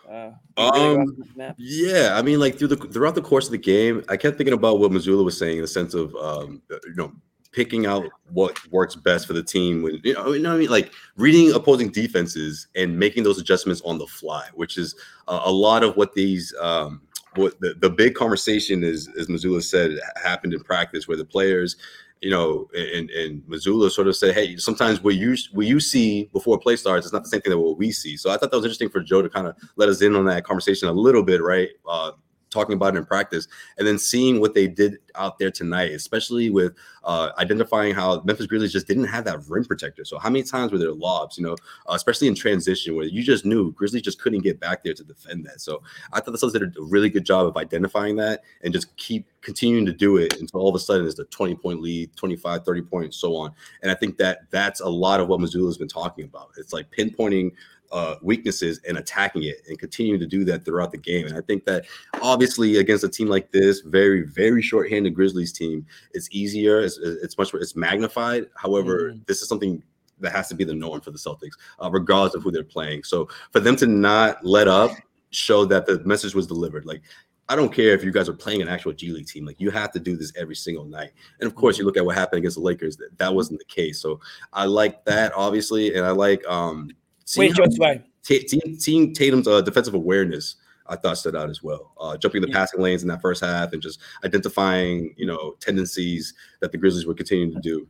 Uh, 0.10 0.32
really 0.58 0.96
Um, 0.98 1.16
map? 1.36 1.56
Yeah, 1.58 2.18
I 2.18 2.22
mean, 2.22 2.40
like 2.40 2.58
through 2.58 2.68
the 2.70 2.76
throughout 2.76 3.16
the 3.16 3.22
course 3.22 3.46
of 3.46 3.52
the 3.52 3.58
game, 3.58 4.04
I 4.10 4.18
kept 4.18 4.38
thinking 4.38 4.54
about 4.54 4.80
what 4.80 4.92
Mazzulla 4.92 5.24
was 5.24 5.38
saying 5.38 5.58
in 5.58 5.62
the 5.62 5.68
sense 5.68 5.94
of 5.94 6.14
um, 6.16 6.62
you 6.70 6.96
know 6.96 7.14
picking 7.52 7.86
out 7.86 8.06
what 8.32 8.58
works 8.72 8.96
best 8.96 9.28
for 9.28 9.34
the 9.34 9.44
team. 9.44 9.82
When 9.82 10.00
you 10.04 10.14
know, 10.14 10.32
you 10.32 10.42
know 10.42 10.50
what 10.50 10.56
I 10.56 10.60
mean, 10.60 10.70
like 10.70 10.94
reading 11.18 11.54
opposing 11.54 11.90
defenses 11.90 12.68
and 12.76 12.98
making 12.98 13.24
those 13.24 13.40
adjustments 13.40 13.82
on 13.86 13.98
the 13.98 14.08
fly, 14.08 14.48
which 14.54 14.78
is 14.78 14.96
uh, 15.28 15.42
a 15.44 15.52
lot 15.52 15.84
of 15.84 15.96
what 15.98 16.14
these 16.14 16.54
um, 16.62 17.02
what 17.36 17.60
the, 17.60 17.76
the 17.80 17.90
big 17.90 18.16
conversation 18.16 18.84
is, 18.84 19.10
as 19.18 19.28
Mazzulla 19.28 19.64
said, 19.64 20.00
happened 20.22 20.54
in 20.54 20.62
practice 20.62 21.08
where 21.08 21.18
the 21.18 21.26
players. 21.26 21.76
You 22.24 22.30
know, 22.30 22.70
and, 22.76 23.10
and 23.10 23.42
Mazzulla 23.46 23.90
sort 23.90 24.08
of 24.08 24.16
said, 24.16 24.36
"Hey, 24.36 24.56
sometimes 24.58 25.02
what 25.02 25.16
you 25.16 25.36
what 25.54 25.66
you 25.66 25.80
see 25.80 26.30
before 26.34 26.60
play 26.60 26.76
starts 26.76 27.08
is 27.08 27.12
not 27.12 27.24
the 27.24 27.30
same 27.30 27.42
thing 27.42 27.50
that 27.50 27.58
what 27.58 27.80
we 27.80 27.92
see." 27.92 28.16
So 28.16 28.30
I 28.30 28.38
thought 28.38 28.52
that 28.52 28.58
was 28.58 28.66
interesting 28.66 28.90
for 28.90 29.02
Joe 29.02 29.24
to 29.24 29.30
kind 29.30 29.48
of 29.48 29.56
let 29.76 29.90
us 29.90 30.04
in 30.04 30.16
on 30.16 30.26
that 30.26 30.44
conversation 30.44 30.88
a 30.88 30.92
little 30.92 31.24
bit, 31.24 31.42
right? 31.42 31.70
Uh, 31.90 32.12
talking 32.52 32.74
about 32.74 32.96
it 32.96 33.00
in 33.00 33.06
practice, 33.06 33.48
and 33.78 33.88
then 33.88 33.98
seeing 33.98 34.40
what 34.40 34.54
they 34.54 34.68
did 34.68 34.98
out 35.16 35.40
there 35.40 35.50
tonight, 35.50 35.92
especially 35.92 36.50
with 36.50 36.74
uh, 37.04 37.32
identifying 37.38 37.94
how 37.94 38.22
Memphis 38.22 38.46
Grizzlies 38.46 38.72
just 38.72 38.88
didn't 38.88 39.06
have 39.06 39.26
that 39.26 39.40
rim 39.48 39.66
protector. 39.66 40.06
So 40.06 40.20
how 40.20 40.30
many 40.30 40.44
times 40.44 40.72
were 40.72 40.78
there 40.78 40.92
lobs, 40.92 41.38
you 41.38 41.44
know, 41.44 41.54
uh, 41.88 41.94
especially 41.94 42.28
in 42.28 42.36
transition 42.36 42.96
where 42.96 43.06
you 43.06 43.24
just 43.24 43.46
knew 43.46 43.72
Grizzlies 43.72 44.04
just 44.04 44.22
couldn't 44.22 44.42
get 44.42 44.60
back 44.60 44.84
there 44.84 44.94
to 44.94 45.04
defend 45.04 45.46
that. 45.46 45.62
So 45.62 45.82
I 46.14 46.20
thought 46.20 46.32
the 46.32 46.38
Suns 46.38 46.54
did 46.54 46.64
a 46.64 46.82
really 46.82 47.10
good 47.10 47.26
job 47.26 47.48
of 47.48 47.58
identifying 47.58 48.16
that 48.18 48.44
and 48.64 48.74
just 48.74 48.96
keep 48.98 49.26
continuing 49.42 49.86
to 49.86 49.94
do 49.94 50.18
it 50.18 50.40
until 50.40 50.60
all 50.60 50.70
of 50.70 50.76
a 50.76 50.80
sudden 50.80 51.08
it's 51.08 51.20
a 51.20 51.26
20 51.26 51.56
point 51.56 51.82
lead, 51.82 52.16
25, 52.16 52.64
30 52.64 52.82
points, 52.84 53.18
so 53.18 53.36
on. 53.36 53.52
And 53.82 53.92
I 53.92 53.96
think 53.96 54.18
that 54.18 54.42
that's 54.52 54.82
a 54.82 54.90
lot 54.90 55.20
of 55.20 55.28
what 55.28 55.40
Mazzulla's 55.40 55.78
been 55.78 55.88
talking 55.88 56.26
about. 56.26 56.52
It's 56.58 56.74
like 56.74 56.92
pinpointing 56.92 57.52
uh, 57.92 58.16
weaknesses 58.22 58.80
and 58.88 58.98
attacking 58.98 59.44
it 59.44 59.58
and 59.68 59.78
continuing 59.78 60.20
to 60.20 60.28
do 60.28 60.44
that 60.46 60.66
throughout 60.66 60.92
the 60.92 60.98
game. 60.98 61.28
And 61.28 61.38
I 61.38 61.42
think 61.42 61.66
that 61.66 61.86
obviously 62.22 62.78
against 62.78 63.04
a 63.04 63.10
team 63.10 63.28
like 63.28 63.52
this, 63.52 63.82
very, 63.82 64.22
very 64.24 64.62
short-handed 64.62 65.14
Grizzlies 65.14 65.52
team, 65.52 65.86
it's 66.14 66.30
easier. 66.32 66.82
It's, 66.82 66.98
it's 66.98 67.38
much 67.38 67.54
it's 67.54 67.76
magnified. 67.76 68.48
However, 68.56 69.16
this 69.28 69.42
is 69.42 69.50
something 69.50 69.84
that 70.20 70.32
has 70.32 70.48
to 70.50 70.56
be 70.56 70.64
the 70.64 70.74
norm 70.74 71.02
for 71.02 71.12
the 71.12 71.18
Celtics, 71.18 71.58
uh, 71.82 71.90
regardless 71.92 72.36
of 72.36 72.44
who 72.44 72.52
they're 72.52 72.64
playing. 72.64 73.04
So 73.04 73.28
for 73.52 73.60
them 73.60 73.76
to 73.78 73.88
not 73.88 74.46
let 74.46 74.68
up, 74.68 74.92
show 75.32 75.66
that 75.66 75.86
the 75.86 76.00
message 76.04 76.36
was 76.36 76.46
delivered. 76.46 76.86
Like 76.86 77.02
I 77.50 77.56
don't 77.56 77.74
care 77.74 77.94
if 77.94 78.04
you 78.04 78.12
guys 78.12 78.30
are 78.30 78.34
playing 78.34 78.62
an 78.62 78.68
actual 78.68 78.94
G 78.94 79.12
League 79.12 79.28
team. 79.28 79.46
Like 79.46 79.60
you 79.60 79.72
have 79.72 79.92
to 79.94 80.00
do 80.00 80.16
this 80.16 80.32
every 80.38 80.56
single 80.56 80.86
night. 80.86 81.12
And 81.40 81.48
of 81.48 81.56
course, 81.56 81.78
you 81.78 81.86
look 81.86 81.98
at 81.98 82.06
what 82.06 82.16
happened 82.16 82.40
against 82.40 82.58
the 82.58 82.64
Lakers. 82.64 82.98
That 82.98 83.18
that 83.18 83.34
wasn't 83.34 83.60
the 83.60 83.66
case. 83.66 84.00
So 84.00 84.20
I 84.54 84.66
like 84.66 85.04
that 85.06 85.34
obviously, 85.36 85.96
and 85.96 86.06
I 86.06 86.12
like 86.12 86.46
um. 86.48 86.92
Wait, 87.38 87.48
seeing 87.48 87.54
Joe 87.54 87.64
how- 87.64 87.70
Sway. 87.70 88.02
Ta- 88.28 88.48
seeing, 88.48 88.80
seeing 88.80 89.14
Tatum's 89.16 89.48
uh, 89.48 89.62
defensive 89.62 89.96
awareness, 89.96 90.58
I 90.88 90.96
thought 90.96 91.18
stood 91.18 91.36
out 91.36 91.50
as 91.50 91.64
well. 91.64 91.92
Uh, 92.00 92.18
jumping 92.18 92.42
the 92.42 92.50
passing 92.50 92.80
lanes 92.82 93.02
in 93.02 93.08
that 93.10 93.22
first 93.22 93.44
half 93.44 93.74
and 93.74 93.82
just 93.82 94.00
identifying, 94.24 95.14
you 95.18 95.26
know, 95.26 95.56
tendencies 95.60 96.34
that 96.60 96.72
the 96.72 96.78
Grizzlies 96.78 97.06
were 97.06 97.14
continuing 97.16 97.52
to 97.54 97.60
do. 97.60 97.88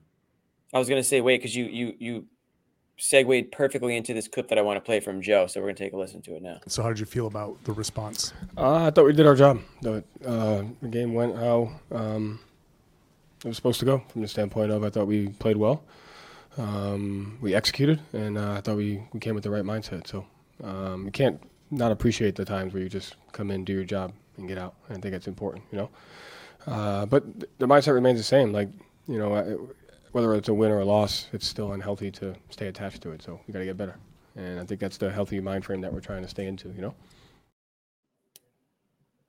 I 0.74 0.80
was 0.80 0.88
gonna 0.88 1.04
say 1.04 1.20
wait 1.20 1.40
because 1.40 1.54
you 1.56 1.66
you 1.66 1.94
you 2.00 2.26
segued 2.98 3.52
perfectly 3.52 3.98
into 3.98 4.14
this 4.14 4.28
clip 4.28 4.48
that 4.48 4.58
I 4.58 4.62
want 4.62 4.78
to 4.78 4.82
play 4.82 5.00
from 5.00 5.22
Joe. 5.22 5.48
So 5.48 5.60
we're 5.60 5.68
gonna 5.68 5.76
take 5.78 5.94
a 5.94 5.98
listen 5.98 6.22
to 6.22 6.36
it 6.36 6.42
now. 6.44 6.60
So, 6.68 6.82
how 6.82 6.90
did 6.90 7.00
you 7.00 7.06
feel 7.06 7.28
about 7.28 7.62
the 7.66 7.74
response? 7.74 8.32
Uh, 8.56 8.86
I 8.86 8.92
thought 8.92 9.06
we 9.06 9.14
did 9.14 9.26
our 9.26 9.36
job. 9.36 9.60
The, 9.82 10.04
uh, 10.26 10.64
the 10.82 10.88
game 10.88 11.14
went 11.14 11.36
how 11.36 11.72
um, 11.92 12.40
it 13.44 13.48
was 13.48 13.58
supposed 13.58 13.80
to 13.80 13.86
go 13.86 14.04
from 14.10 14.22
the 14.22 14.28
standpoint 14.28 14.72
of 14.72 14.84
I 14.84 14.90
thought 14.90 15.08
we 15.08 15.30
played 15.30 15.58
well. 15.58 15.84
Um, 16.58 17.38
we 17.42 17.56
executed, 17.56 18.02
and 18.14 18.38
uh, 18.38 18.54
I 18.54 18.62
thought 18.62 18.76
we, 18.78 19.04
we 19.14 19.20
came 19.20 19.36
with 19.36 19.44
the 19.44 19.50
right 19.50 19.64
mindset. 19.64 20.08
So 20.08 20.26
um, 20.64 21.06
you 21.06 21.12
can't 21.12 21.42
not 21.70 21.92
appreciate 21.92 22.36
the 22.36 22.46
times 22.46 22.74
where 22.74 22.84
you 22.84 22.90
just 22.90 23.16
come 23.32 23.52
in, 23.52 23.64
do 23.64 23.74
your 23.74 23.86
job, 23.86 24.14
and 24.38 24.48
get 24.48 24.58
out. 24.58 24.76
I 24.90 24.94
think 24.96 25.16
it's 25.16 25.28
important, 25.28 25.64
you 25.72 25.78
know. 25.78 25.90
Uh, 26.68 27.06
but 27.06 27.24
th- 27.40 27.50
the 27.58 27.68
mindset 27.68 27.94
remains 27.94 28.20
the 28.20 28.24
same. 28.24 28.52
Like 28.52 28.70
you 29.08 29.18
know, 29.18 29.34
I- 29.34 29.58
whether 30.12 30.34
it's 30.36 30.50
a 30.50 30.54
win 30.54 30.72
or 30.72 30.80
a 30.80 30.86
loss, 30.86 31.28
it's 31.32 31.48
still 31.48 31.72
unhealthy 31.72 32.12
to 32.12 32.36
stay 32.50 32.68
attached 32.68 33.02
to 33.04 33.12
it. 33.12 33.22
So 33.22 33.40
we 33.48 33.54
got 33.54 33.60
to 33.60 33.66
get 33.66 33.78
better, 33.78 33.96
and 34.36 34.60
I 34.60 34.66
think 34.66 34.82
that's 34.82 34.98
the 34.98 35.10
healthy 35.10 35.40
mind 35.40 35.64
frame 35.66 35.82
that 35.82 35.94
we're 35.94 36.02
trying 36.02 36.22
to 36.22 36.28
stay 36.28 36.48
into. 36.48 36.70
You 36.70 36.82
know. 36.82 36.96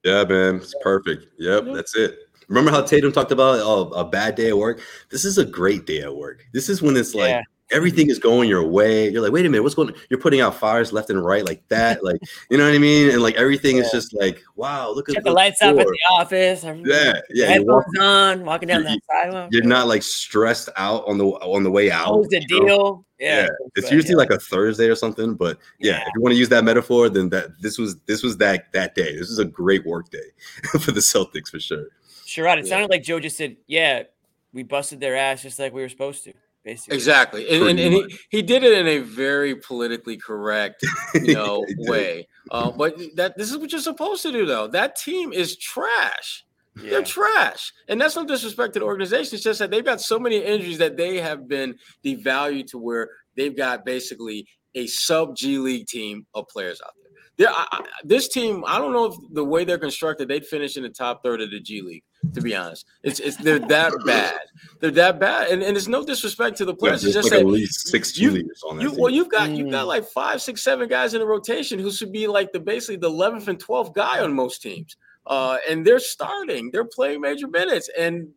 Yeah, 0.04 0.24
man, 0.24 0.56
it's 0.56 0.74
perfect. 0.82 1.26
Yep, 1.38 1.66
that's 1.72 1.94
it. 1.94 2.18
Remember 2.52 2.70
how 2.70 2.82
Tatum 2.82 3.12
talked 3.12 3.32
about 3.32 3.60
oh, 3.60 3.88
a 3.94 4.04
bad 4.04 4.34
day 4.34 4.50
at 4.50 4.58
work? 4.58 4.82
This 5.08 5.24
is 5.24 5.38
a 5.38 5.44
great 5.44 5.86
day 5.86 6.02
at 6.02 6.14
work. 6.14 6.44
This 6.52 6.68
is 6.68 6.82
when 6.82 6.94
it's 6.98 7.14
like 7.14 7.30
Yeah. 7.30 7.40
everything 7.70 8.10
is 8.10 8.18
going 8.18 8.46
your 8.46 8.62
way. 8.62 9.08
You're 9.08 9.22
like, 9.22 9.32
wait 9.32 9.46
a 9.46 9.48
minute, 9.48 9.62
what's 9.62 9.74
going? 9.74 9.88
on? 9.88 9.94
You're 10.10 10.20
putting 10.20 10.42
out 10.42 10.54
fires 10.54 10.92
left 10.92 11.08
and 11.08 11.24
right 11.24 11.46
like 11.46 11.66
that, 11.68 12.04
like 12.04 12.20
you 12.50 12.58
know 12.58 12.66
what 12.66 12.74
I 12.74 12.78
mean? 12.78 13.08
And 13.08 13.22
like 13.22 13.36
everything 13.36 13.78
is 13.78 13.90
just 13.90 14.12
like, 14.12 14.42
wow, 14.54 14.90
look 14.90 15.08
at 15.08 15.24
the 15.24 15.30
lights 15.30 15.62
up 15.62 15.78
at 15.78 15.86
the 15.86 15.98
office. 16.10 16.62
Yeah, 16.62 17.20
yeah. 17.30 17.46
Headphones 17.46 17.86
walking- 17.86 18.00
on, 18.02 18.44
walking 18.44 18.68
down 18.68 18.82
that 18.84 18.98
sidewalk. 19.10 19.48
you're 19.50 19.64
not 19.64 19.88
like 19.88 20.02
stressed 20.02 20.68
out 20.76 21.08
on 21.08 21.16
the 21.16 21.24
on 21.24 21.62
the 21.62 21.70
way 21.70 21.90
out. 21.90 22.08
Close 22.08 22.28
the 22.28 22.44
you 22.50 22.60
know? 22.60 22.66
deal. 22.66 23.06
Yeah, 23.18 23.48
it's 23.76 23.90
usually 23.90 24.10
yeah. 24.10 24.16
like 24.16 24.30
a 24.30 24.38
Thursday 24.38 24.88
or 24.88 24.96
something. 24.96 25.36
But 25.36 25.56
yeah, 25.78 26.02
if 26.02 26.08
you 26.14 26.20
want 26.20 26.32
to 26.34 26.38
use 26.38 26.50
that 26.50 26.64
metaphor, 26.64 27.08
then 27.08 27.30
that 27.30 27.62
this 27.62 27.78
was 27.78 27.98
this 28.00 28.22
was 28.22 28.36
that 28.38 28.70
that 28.72 28.94
day. 28.94 29.16
This 29.16 29.30
is 29.30 29.38
a 29.38 29.44
great 29.46 29.86
work 29.86 30.10
day 30.10 30.18
for 30.80 30.90
the 30.90 31.00
Celtics 31.00 31.48
for 31.48 31.60
sure. 31.60 31.86
Sherrod, 32.32 32.58
it 32.58 32.66
sounded 32.66 32.90
like 32.90 33.02
Joe 33.02 33.20
just 33.20 33.36
said, 33.36 33.56
"Yeah, 33.66 34.04
we 34.52 34.62
busted 34.62 35.00
their 35.00 35.16
ass 35.16 35.42
just 35.42 35.58
like 35.58 35.72
we 35.72 35.82
were 35.82 35.88
supposed 35.88 36.24
to." 36.24 36.32
Basically, 36.64 36.96
Exactly, 36.96 37.48
and, 37.48 37.70
and, 37.70 37.80
and 37.80 37.92
he, 37.92 38.18
he 38.30 38.42
did 38.42 38.62
it 38.62 38.78
in 38.78 38.86
a 38.86 38.98
very 38.98 39.56
politically 39.56 40.16
correct, 40.16 40.84
you 41.14 41.34
know, 41.34 41.66
way. 41.78 42.28
Uh, 42.52 42.70
but 42.70 42.96
that 43.16 43.36
this 43.36 43.50
is 43.50 43.58
what 43.58 43.72
you're 43.72 43.80
supposed 43.80 44.22
to 44.22 44.30
do, 44.30 44.46
though. 44.46 44.68
That 44.68 44.94
team 44.94 45.32
is 45.32 45.56
trash. 45.56 46.44
They're 46.74 47.02
trash, 47.02 47.72
and 47.88 48.00
that's 48.00 48.16
no 48.16 48.24
disrespect 48.24 48.74
to 48.74 48.78
the 48.78 48.86
organization. 48.86 49.34
It's 49.34 49.44
just 49.44 49.58
that 49.58 49.70
they've 49.70 49.84
got 49.84 50.00
so 50.00 50.18
many 50.18 50.38
injuries 50.38 50.78
that 50.78 50.96
they 50.96 51.20
have 51.20 51.46
been 51.46 51.76
devalued 52.04 52.68
to 52.68 52.78
where 52.78 53.10
they've 53.36 53.56
got 53.56 53.84
basically 53.84 54.46
a 54.74 54.86
sub 54.86 55.36
G 55.36 55.58
League 55.58 55.86
team 55.86 56.26
of 56.34 56.48
players 56.48 56.80
out 56.80 56.92
there. 56.96 57.01
There, 57.38 57.48
I, 57.48 57.66
I- 57.72 57.84
this 58.04 58.28
team, 58.28 58.62
I 58.66 58.78
don't 58.78 58.92
know 58.92 59.06
if 59.06 59.14
the 59.32 59.44
way 59.44 59.64
they're 59.64 59.78
constructed, 59.78 60.28
they'd 60.28 60.44
finish 60.46 60.76
in 60.76 60.82
the 60.82 60.88
top 60.90 61.22
third 61.22 61.40
of 61.40 61.50
the 61.50 61.60
G 61.60 61.80
League. 61.82 62.04
To 62.34 62.40
be 62.40 62.54
honest, 62.54 62.86
it's 63.02 63.18
it's 63.18 63.36
they're 63.38 63.58
that 63.58 63.92
bad. 64.06 64.38
They're 64.80 64.92
that 64.92 65.18
bad, 65.18 65.48
and, 65.50 65.60
and 65.62 65.76
it's 65.76 65.88
no 65.88 66.04
disrespect 66.04 66.56
to 66.58 66.64
the 66.64 66.74
players. 66.74 67.02
there's 67.02 67.16
it's 67.16 67.24
just 67.24 67.32
like 67.32 67.40
that 67.40 67.46
at 67.48 67.52
least 67.52 67.88
six 67.88 68.16
you- 68.16 68.30
cheerleaders 68.30 68.62
on 68.68 68.76
that 68.76 68.82
you, 68.84 68.90
team. 68.90 68.98
well, 69.00 69.10
you've 69.10 69.28
got 69.28 69.50
you've 69.50 69.70
got 69.72 69.86
like 69.88 70.04
five, 70.04 70.40
six, 70.40 70.62
seven 70.62 70.88
guys 70.88 71.14
in 71.14 71.20
the 71.20 71.26
rotation 71.26 71.78
who 71.80 71.90
should 71.90 72.12
be 72.12 72.28
like 72.28 72.52
the 72.52 72.60
basically 72.60 72.96
the 72.96 73.08
eleventh 73.08 73.48
and 73.48 73.58
twelfth 73.58 73.92
guy 73.94 74.20
on 74.20 74.32
most 74.32 74.62
teams, 74.62 74.96
uh, 75.26 75.56
and 75.68 75.84
they're 75.84 75.98
starting. 75.98 76.70
They're 76.70 76.84
playing 76.84 77.22
major 77.22 77.48
minutes, 77.48 77.90
and 77.98 78.28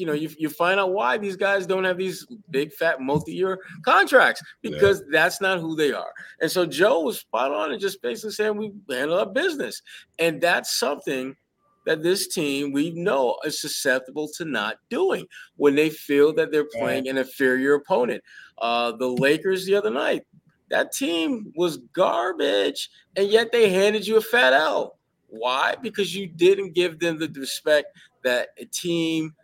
you 0.00 0.06
know 0.06 0.14
you, 0.14 0.30
you 0.38 0.48
find 0.48 0.80
out 0.80 0.92
why 0.92 1.18
these 1.18 1.36
guys 1.36 1.66
don't 1.66 1.84
have 1.84 1.98
these 1.98 2.26
big 2.50 2.72
fat 2.72 3.00
multi-year 3.00 3.60
contracts 3.84 4.42
because 4.62 5.04
that's 5.12 5.40
not 5.40 5.60
who 5.60 5.76
they 5.76 5.92
are. 5.92 6.12
And 6.40 6.50
so 6.50 6.64
Joe 6.64 7.00
was 7.02 7.20
spot 7.20 7.52
on 7.52 7.72
and 7.72 7.80
just 7.80 8.00
basically 8.00 8.32
saying 8.32 8.56
we 8.56 8.72
handle 8.88 9.18
our 9.18 9.26
business, 9.26 9.82
and 10.18 10.40
that's 10.40 10.78
something 10.78 11.36
that 11.86 12.02
this 12.02 12.28
team 12.28 12.72
we 12.72 12.90
know 12.90 13.38
is 13.44 13.60
susceptible 13.60 14.28
to 14.36 14.44
not 14.44 14.76
doing 14.90 15.26
when 15.56 15.74
they 15.74 15.90
feel 15.90 16.32
that 16.34 16.52
they're 16.52 16.68
playing 16.78 17.08
an 17.08 17.18
inferior 17.18 17.74
opponent. 17.74 18.22
Uh, 18.58 18.92
the 18.92 19.06
Lakers 19.06 19.64
the 19.64 19.74
other 19.74 19.90
night, 19.90 20.26
that 20.70 20.92
team 20.92 21.52
was 21.56 21.78
garbage, 21.92 22.90
and 23.16 23.28
yet 23.28 23.52
they 23.52 23.70
handed 23.70 24.06
you 24.06 24.16
a 24.16 24.20
fat 24.20 24.52
L. 24.52 24.98
Why? 25.28 25.76
Because 25.80 26.14
you 26.14 26.26
didn't 26.26 26.74
give 26.74 26.98
them 26.98 27.18
the 27.18 27.28
respect 27.28 27.96
that 28.22 28.48
a 28.58 28.64
team 28.66 29.34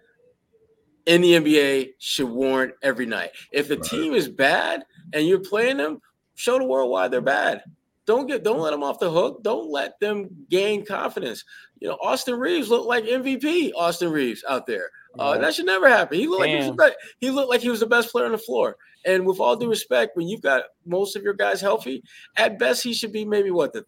in 1.07 1.21
the 1.23 1.33
NBA 1.35 1.91
should 1.99 2.29
warrant 2.29 2.75
every 2.83 3.07
night. 3.07 3.31
If 3.53 3.71
a 3.71 3.77
team 3.77 4.15
is 4.15 4.29
bad 4.29 4.85
and 5.13 5.27
you're 5.27 5.39
playing 5.41 5.77
them, 5.79 6.01
show 6.35 6.59
the 6.59 6.65
world 6.65 6.91
why 6.91 7.09
they're 7.09 7.21
bad. 7.21 7.63
Don't 8.07 8.27
get 8.29 8.45
don't 8.45 8.61
let 8.61 8.71
them 8.71 8.83
off 8.85 8.99
the 9.01 9.11
hook. 9.11 9.43
Don't 9.43 9.71
let 9.71 9.99
them 10.01 10.29
gain 10.49 10.85
confidence. 10.85 11.45
You 11.81 11.89
know, 11.89 11.99
Austin 12.03 12.39
Reaves 12.39 12.69
looked 12.69 12.87
like 12.87 13.05
MVP. 13.05 13.73
Austin 13.77 14.11
Reaves 14.13 14.45
out 14.49 14.67
there. 14.67 14.91
Uh, 15.19 15.33
Right. 15.33 15.41
that 15.41 15.55
should 15.55 15.67
never 15.67 15.89
happen. 15.89 16.19
He 16.19 16.27
looked 16.27 16.41
like 16.43 16.51
he 16.51 16.57
was, 16.57 16.67
the 16.67 16.73
best, 16.75 16.95
he 17.21 17.31
looked 17.31 17.49
like 17.51 17.61
he 17.63 17.71
was 17.71 17.81
the 17.81 17.87
best 17.87 18.11
player 18.13 18.27
on 18.27 18.33
the 18.33 18.39
floor. 18.39 18.77
And 19.05 19.25
with 19.27 19.41
all 19.41 19.57
due 19.57 19.69
respect, 19.71 20.17
when 20.17 20.29
you've 20.29 20.43
got 20.43 20.65
most 20.85 21.17
of 21.17 21.23
your 21.23 21.33
guys 21.35 21.61
healthy, 21.61 22.03
at 22.37 22.59
best 22.59 22.83
he 22.83 22.93
should 22.93 23.13
be 23.13 23.25
maybe 23.25 23.51
what 23.51 23.73
the 23.73 23.85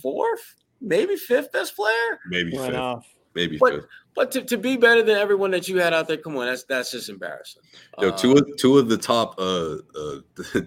fourth, 0.00 0.54
maybe 0.80 1.16
fifth 1.16 1.52
best 1.52 1.76
player. 1.76 2.18
Maybe 2.28 2.56
Went 2.56 2.70
fifth. 2.72 2.80
off. 2.80 3.06
Maybe 3.34 3.58
But 3.58 3.74
fifth. 3.74 3.84
But 4.14 4.30
to, 4.32 4.42
to 4.42 4.56
be 4.56 4.76
better 4.76 5.02
than 5.02 5.16
everyone 5.16 5.50
that 5.52 5.68
you 5.68 5.78
had 5.78 5.92
out 5.92 6.08
there, 6.08 6.16
come 6.16 6.36
on, 6.36 6.46
that's 6.46 6.64
that's 6.64 6.90
just 6.90 7.08
embarrassing. 7.08 7.62
Yo, 8.00 8.10
two 8.10 8.32
Uh, 8.32 8.36
of 8.36 8.56
two 8.56 8.78
of 8.78 8.88
the 8.88 8.96
top 8.96 9.38
uh, 9.38 9.76
uh 9.98 10.20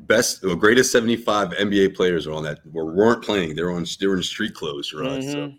best 0.00 0.44
or 0.44 0.56
greatest 0.56 0.90
75 0.92 1.50
NBA 1.50 1.94
players 1.94 2.26
are 2.26 2.32
on 2.32 2.42
that 2.44 2.60
were 2.72 2.86
weren't 2.92 3.22
playing. 3.22 3.54
They 3.54 3.62
were 3.62 3.72
on 3.72 3.86
they 4.00 4.06
were 4.06 4.16
in 4.16 4.22
street 4.22 4.54
clothes, 4.54 4.92
right? 4.92 5.22
So 5.22 5.52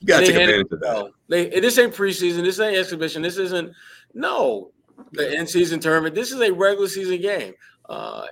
You 0.00 0.06
gotta 0.06 0.26
They 0.26 0.32
take 0.32 0.40
handled 0.40 0.60
advantage 0.60 0.72
of 0.72 0.80
that. 0.80 0.94
well. 0.94 1.10
They, 1.28 1.60
this 1.60 1.78
ain't 1.78 1.94
preseason. 1.94 2.42
This 2.42 2.60
ain't 2.60 2.76
exhibition. 2.76 3.22
This 3.22 3.38
isn't 3.38 3.72
no 4.14 4.70
the 5.12 5.36
end 5.36 5.48
season 5.48 5.80
tournament. 5.80 6.14
This 6.14 6.32
is 6.32 6.40
a 6.40 6.52
regular 6.52 6.88
season 6.88 7.20
game. 7.20 7.54
Uh, 7.88 8.26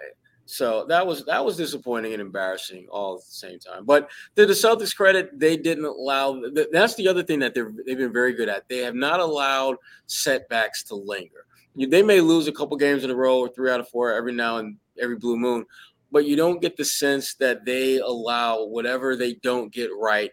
so 0.46 0.86
that 0.88 1.04
was 1.04 1.24
that 1.24 1.44
was 1.44 1.56
disappointing 1.56 2.12
and 2.12 2.22
embarrassing 2.22 2.86
all 2.90 3.16
at 3.16 3.20
the 3.20 3.34
same 3.34 3.58
time. 3.58 3.84
But 3.84 4.08
to 4.36 4.46
the 4.46 4.52
Celtics' 4.52 4.96
credit, 4.96 5.38
they 5.38 5.56
didn't 5.56 5.84
allow. 5.84 6.40
That's 6.72 6.94
the 6.94 7.08
other 7.08 7.24
thing 7.24 7.40
that 7.40 7.52
they've 7.54 7.98
been 7.98 8.12
very 8.12 8.32
good 8.32 8.48
at. 8.48 8.68
They 8.68 8.78
have 8.78 8.94
not 8.94 9.18
allowed 9.18 9.76
setbacks 10.06 10.84
to 10.84 10.94
linger. 10.94 11.46
They 11.76 12.02
may 12.02 12.20
lose 12.20 12.46
a 12.46 12.52
couple 12.52 12.76
games 12.76 13.04
in 13.04 13.10
a 13.10 13.14
row 13.14 13.40
or 13.40 13.48
three 13.48 13.70
out 13.70 13.80
of 13.80 13.88
four 13.88 14.12
every 14.12 14.32
now 14.32 14.58
and 14.58 14.76
every 14.98 15.16
blue 15.16 15.36
moon, 15.36 15.66
but 16.12 16.24
you 16.24 16.36
don't 16.36 16.62
get 16.62 16.76
the 16.76 16.84
sense 16.84 17.34
that 17.34 17.64
they 17.64 17.98
allow 17.98 18.64
whatever 18.64 19.16
they 19.16 19.34
don't 19.34 19.72
get 19.72 19.90
right 19.98 20.30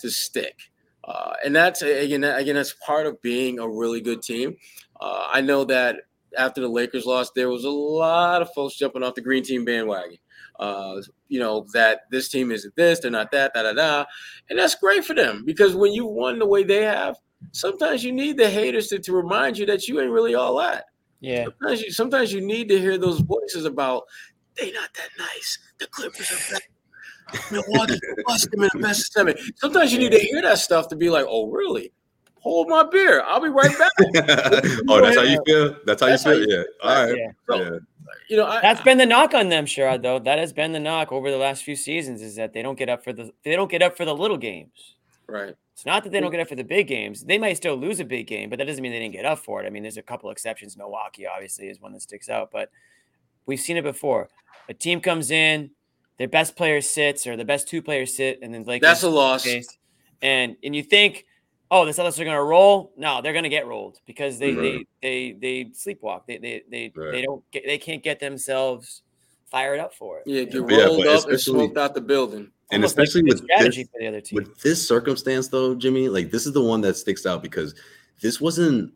to 0.00 0.10
stick. 0.10 0.70
Uh, 1.04 1.32
and 1.44 1.54
that's 1.54 1.82
again, 1.82 2.24
again, 2.24 2.56
that's 2.56 2.74
part 2.84 3.06
of 3.06 3.20
being 3.22 3.58
a 3.58 3.68
really 3.68 4.00
good 4.00 4.22
team. 4.22 4.56
Uh, 5.00 5.28
I 5.32 5.40
know 5.40 5.64
that 5.64 5.96
after 6.36 6.60
the 6.60 6.68
Lakers 6.68 7.06
lost, 7.06 7.32
there 7.34 7.48
was 7.48 7.64
a 7.64 7.70
lot 7.70 8.42
of 8.42 8.52
folks 8.54 8.76
jumping 8.76 9.02
off 9.02 9.14
the 9.14 9.20
green 9.20 9.42
team 9.42 9.64
bandwagon. 9.64 10.18
Uh, 10.60 11.00
you 11.28 11.40
know 11.40 11.66
that 11.72 12.02
this 12.10 12.28
team 12.28 12.50
isn't 12.52 12.76
this, 12.76 13.00
they're 13.00 13.10
not 13.10 13.30
that, 13.32 13.52
da 13.54 13.62
da 13.62 13.72
da, 13.72 14.04
and 14.50 14.58
that's 14.58 14.74
great 14.74 15.04
for 15.04 15.14
them 15.14 15.42
because 15.46 15.74
when 15.74 15.92
you 15.92 16.06
won 16.06 16.38
the 16.38 16.46
way 16.46 16.62
they 16.62 16.82
have, 16.82 17.16
sometimes 17.52 18.04
you 18.04 18.12
need 18.12 18.36
the 18.36 18.48
haters 18.48 18.88
to, 18.88 18.98
to 18.98 19.12
remind 19.12 19.56
you 19.56 19.66
that 19.66 19.88
you 19.88 20.00
ain't 20.00 20.10
really 20.10 20.34
all 20.34 20.58
that. 20.58 20.84
Yeah. 21.20 21.44
Sometimes 21.44 21.82
you 21.82 21.90
sometimes 21.90 22.32
you 22.32 22.40
need 22.40 22.68
to 22.68 22.78
hear 22.78 22.98
those 22.98 23.20
voices 23.20 23.64
about 23.64 24.04
they 24.56 24.72
not 24.72 24.92
that 24.94 25.08
nice. 25.18 25.58
The 25.78 25.86
Clippers 25.86 26.30
are 26.30 26.54
bad. 26.54 26.62
Milwaukee 27.50 27.98
bust 28.26 28.50
them 28.50 28.64
in 28.64 28.70
the 28.74 28.80
best 28.80 29.00
of 29.00 29.06
seven. 29.06 29.36
Sometimes 29.56 29.92
you 29.92 29.98
need 29.98 30.12
to 30.12 30.18
hear 30.18 30.42
that 30.42 30.58
stuff 30.58 30.88
to 30.88 30.96
be 30.96 31.08
like, 31.08 31.24
oh 31.28 31.50
really? 31.50 31.92
Hold 32.42 32.68
my 32.68 32.82
beer. 32.84 33.22
I'll 33.24 33.40
be 33.40 33.48
right 33.48 33.76
back. 33.78 33.90
oh, 34.88 35.00
that's 35.00 35.16
how 35.16 35.22
you 35.22 35.40
feel. 35.46 35.76
That's 35.86 36.00
how 36.02 36.08
That's 36.08 36.24
you 36.24 36.30
how 36.32 36.36
feel. 36.38 36.48
you- 36.48 36.56
Yeah. 36.58 36.64
All 36.82 37.06
right. 37.06 37.16
Yeah. 37.16 37.56
Yeah. 37.56 37.78
You 38.28 38.36
know, 38.36 38.46
I, 38.46 38.60
That's 38.60 38.80
been 38.82 38.98
the 38.98 39.06
knock 39.06 39.32
on 39.34 39.48
them, 39.48 39.64
Sherrod. 39.64 40.02
Though 40.02 40.18
that 40.18 40.38
has 40.38 40.52
been 40.52 40.72
the 40.72 40.80
knock 40.80 41.12
over 41.12 41.30
the 41.30 41.36
last 41.38 41.64
few 41.64 41.76
seasons 41.76 42.20
is 42.20 42.36
that 42.36 42.52
they 42.52 42.60
don't 42.62 42.78
get 42.78 42.88
up 42.88 43.04
for 43.04 43.12
the 43.12 43.32
they 43.44 43.54
don't 43.56 43.70
get 43.70 43.82
up 43.82 43.96
for 43.96 44.04
the 44.04 44.14
little 44.14 44.36
games. 44.36 44.94
right. 45.26 45.54
It's 45.74 45.86
not 45.86 46.04
that 46.04 46.10
they 46.10 46.20
don't 46.20 46.30
get 46.30 46.38
up 46.40 46.48
for 46.48 46.54
the 46.54 46.62
big 46.64 46.86
games. 46.86 47.24
They 47.24 47.38
might 47.38 47.54
still 47.56 47.74
lose 47.74 47.98
a 47.98 48.04
big 48.04 48.26
game, 48.26 48.50
but 48.50 48.58
that 48.58 48.66
doesn't 48.66 48.82
mean 48.82 48.92
they 48.92 48.98
didn't 49.00 49.14
get 49.14 49.24
up 49.24 49.38
for 49.38 49.62
it. 49.62 49.66
I 49.66 49.70
mean, 49.70 49.82
there's 49.82 49.96
a 49.96 50.02
couple 50.02 50.30
exceptions. 50.30 50.76
Milwaukee 50.76 51.26
obviously 51.26 51.68
is 51.68 51.80
one 51.80 51.92
that 51.94 52.02
sticks 52.02 52.28
out, 52.28 52.50
but 52.52 52.70
we've 53.46 53.58
seen 53.58 53.78
it 53.78 53.82
before. 53.82 54.28
A 54.68 54.74
team 54.74 55.00
comes 55.00 55.30
in, 55.30 55.70
their 56.18 56.28
best 56.28 56.54
player 56.56 56.82
sits, 56.82 57.26
or 57.26 57.36
the 57.38 57.44
best 57.44 57.68
two 57.68 57.80
players 57.80 58.14
sit, 58.14 58.40
and 58.42 58.52
then 58.52 58.64
like 58.64 58.82
That's 58.82 59.02
a 59.02 59.08
loss. 59.08 59.46
And 60.20 60.56
and 60.62 60.76
you 60.76 60.82
think, 60.82 61.24
oh, 61.74 61.84
the 61.86 61.90
Celtics 61.90 62.20
are 62.20 62.24
gonna 62.24 62.44
roll. 62.44 62.92
No, 62.96 63.20
they're 63.22 63.32
gonna 63.32 63.48
get 63.48 63.66
rolled 63.66 63.98
because 64.06 64.38
they 64.38 64.52
Mhm. 64.52 64.60
they 64.62 64.86
they 65.02 65.32
they 65.40 65.64
sleepwalk. 65.70 66.26
They 66.28 66.36
they 66.38 66.62
they 66.70 66.92
Right. 66.94 67.10
they 67.12 67.22
don't 67.22 67.42
get 67.50 67.64
they 67.66 67.78
can't 67.78 68.02
get 68.02 68.20
themselves 68.20 69.02
fired 69.50 69.80
up 69.80 69.92
for 69.94 70.18
it. 70.20 70.24
Yeah, 70.26 70.44
get 70.44 70.54
Yeah, 70.70 70.84
rolled 70.84 70.98
but 70.98 71.08
up 71.08 71.24
and 71.24 71.32
especially- 71.32 71.58
smoked 71.60 71.78
out 71.78 71.94
the 71.94 72.00
building. 72.00 72.50
And 72.70 72.82
Almost 72.82 72.98
especially 72.98 73.22
good 73.22 73.40
with 73.40 73.42
strategy 73.50 73.82
this, 73.82 73.90
for 73.90 73.98
the 74.00 74.06
other 74.06 74.20
team. 74.22 74.36
with 74.36 74.58
this 74.60 74.86
circumstance, 74.86 75.48
though, 75.48 75.74
Jimmy, 75.74 76.08
like 76.08 76.30
this 76.30 76.46
is 76.46 76.52
the 76.52 76.62
one 76.62 76.80
that 76.82 76.96
sticks 76.96 77.26
out 77.26 77.42
because 77.42 77.74
this 78.20 78.40
wasn't 78.40 78.92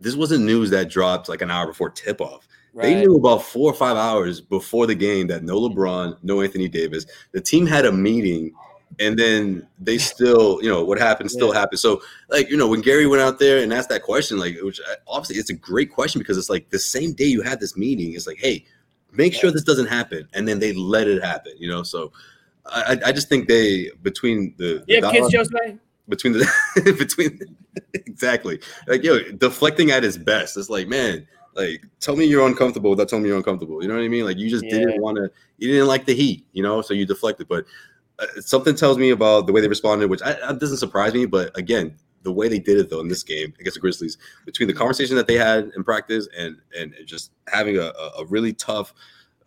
this 0.00 0.16
wasn't 0.16 0.44
news 0.44 0.70
that 0.70 0.88
dropped 0.90 1.28
like 1.28 1.42
an 1.42 1.50
hour 1.50 1.66
before 1.66 1.88
tip 1.90 2.20
off. 2.20 2.46
They 2.74 2.94
knew 2.94 3.16
about 3.16 3.42
four 3.42 3.70
or 3.70 3.74
five 3.74 3.96
hours 3.98 4.40
before 4.40 4.86
the 4.86 4.94
game 4.94 5.26
that 5.26 5.42
no 5.44 5.60
LeBron, 5.60 6.16
no 6.22 6.40
Anthony 6.40 6.68
Davis. 6.68 7.04
The 7.32 7.40
team 7.40 7.66
had 7.66 7.84
a 7.84 7.92
meeting, 7.92 8.52
and 9.02 9.18
then 9.18 9.66
they 9.78 9.98
still, 9.98 10.60
you 10.62 10.68
know, 10.68 10.84
what 10.84 10.98
happened 10.98 11.30
still 11.30 11.52
Yeah. 11.52 11.60
happened. 11.60 11.80
So, 11.80 12.00
like, 12.30 12.48
you 12.50 12.56
know, 12.56 12.68
when 12.68 12.80
Gary 12.80 13.06
went 13.06 13.22
out 13.22 13.38
there 13.38 13.58
and 13.62 13.72
asked 13.72 13.88
that 13.90 14.02
question, 14.02 14.38
like, 14.38 14.56
which 14.62 14.80
obviously 15.06 15.36
it's 15.36 15.50
a 15.50 15.54
great 15.54 15.90
question 15.90 16.18
because 16.20 16.38
it's 16.38 16.50
like 16.50 16.70
the 16.70 16.78
same 16.78 17.12
day 17.12 17.26
you 17.26 17.42
had 17.42 17.60
this 17.60 17.76
meeting, 17.76 18.14
it's 18.14 18.26
like, 18.26 18.38
hey, 18.38 18.64
make 19.12 19.34
sure 19.34 19.50
this 19.50 19.64
doesn't 19.64 19.88
happen, 19.88 20.28
and 20.34 20.46
then 20.48 20.58
they 20.58 20.72
let 20.72 21.06
it 21.08 21.22
happen, 21.22 21.52
you 21.58 21.68
know. 21.68 21.82
So, 21.82 22.12
I, 22.66 22.98
I- 23.06 23.12
just 23.12 23.28
think 23.28 23.48
they 23.48 23.90
between 24.02 24.54
the, 24.56 24.84
the 25.00 25.06
have 25.06 25.12
kids, 25.12 25.26
between 26.08 26.32
the 26.34 26.46
between 26.98 27.38
exactly 27.94 28.60
like 28.86 29.02
yo 29.02 29.18
deflecting 29.32 29.90
at 29.90 30.02
his 30.02 30.18
best 30.18 30.56
it's 30.56 30.68
like 30.68 30.88
man 30.88 31.26
like 31.54 31.82
tell 32.00 32.16
me 32.16 32.24
you're 32.24 32.46
uncomfortable 32.46 32.90
without 32.90 33.08
telling 33.08 33.22
me 33.22 33.28
you're 33.28 33.36
uncomfortable 33.38 33.82
you 33.82 33.88
know 33.88 33.94
what 33.94 34.02
i 34.02 34.08
mean 34.08 34.24
like 34.24 34.36
you 34.38 34.48
just 34.50 34.64
Yeah. 34.64 34.78
didn't 34.78 35.00
want 35.00 35.16
to 35.16 35.30
you 35.58 35.68
didn't 35.72 35.86
like 35.88 36.04
the 36.04 36.14
heat 36.14 36.46
you 36.52 36.62
know 36.62 36.82
so 36.82 36.92
you 36.94 37.06
deflected 37.06 37.48
but 37.48 37.64
uh, 37.64 37.66
something 38.40 38.74
tells 38.74 38.98
me 38.98 39.10
about 39.10 39.46
the 39.46 39.52
way 39.52 39.60
they 39.60 39.68
responded 39.68 40.08
which 40.08 40.22
I, 40.22 40.32
that 40.34 40.58
doesn't 40.58 40.78
surprise 40.78 41.14
me 41.14 41.26
but 41.26 41.56
again 41.56 41.96
the 42.22 42.32
way 42.32 42.48
they 42.48 42.58
did 42.58 42.78
it 42.78 42.90
though 42.90 43.00
in 43.00 43.08
this 43.08 43.22
game 43.22 43.52
against 43.58 43.74
the 43.74 43.80
grizzlies 43.80 44.18
between 44.46 44.68
the 44.68 44.74
conversation 44.74 45.16
that 45.16 45.26
they 45.26 45.36
had 45.36 45.70
in 45.76 45.84
practice 45.84 46.28
and 46.36 46.56
and 46.78 46.94
just 47.04 47.32
having 47.48 47.78
a, 47.78 47.92
a 48.18 48.24
really 48.26 48.52
tough 48.52 48.94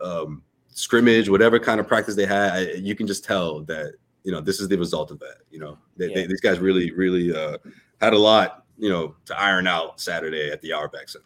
um 0.01 0.43
scrimmage 0.70 1.30
whatever 1.30 1.57
kind 1.57 1.80
of 1.80 1.88
practice 1.88 2.16
they 2.16 2.26
had 2.26 2.51
I, 2.51 2.59
you 2.74 2.95
can 2.95 3.07
just 3.07 3.24
tell 3.24 3.61
that 3.61 3.93
you 4.24 4.32
know 4.32 4.41
this 4.41 4.59
is 4.59 4.68
the 4.68 4.78
result 4.78 5.11
of 5.11 5.20
that 5.20 5.38
you 5.51 5.59
know 5.59 5.78
they, 5.95 6.13
they, 6.13 6.28
these 6.28 6.41
guys 6.41 6.59
really 6.59 6.91
really 6.91 7.34
uh 7.34 7.57
had 8.01 8.13
a 8.13 8.18
lot 8.18 8.66
you 8.78 8.89
know 8.89 9.16
to 9.26 9.39
iron 9.39 9.68
out 9.68 10.01
saturday 10.01 10.51
at 10.51 10.61
the 10.61 10.74
Auerbach 10.74 11.07
Center. 11.07 11.26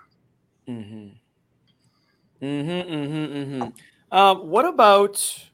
Mm-hmm. 0.68 1.08
Mm-hmm. 2.46 2.94
Mm-hmm. 2.94 3.56
Mm-hmm. 3.56 4.16
Um, 4.18 4.48
what 4.48 4.66
about? 4.66 5.49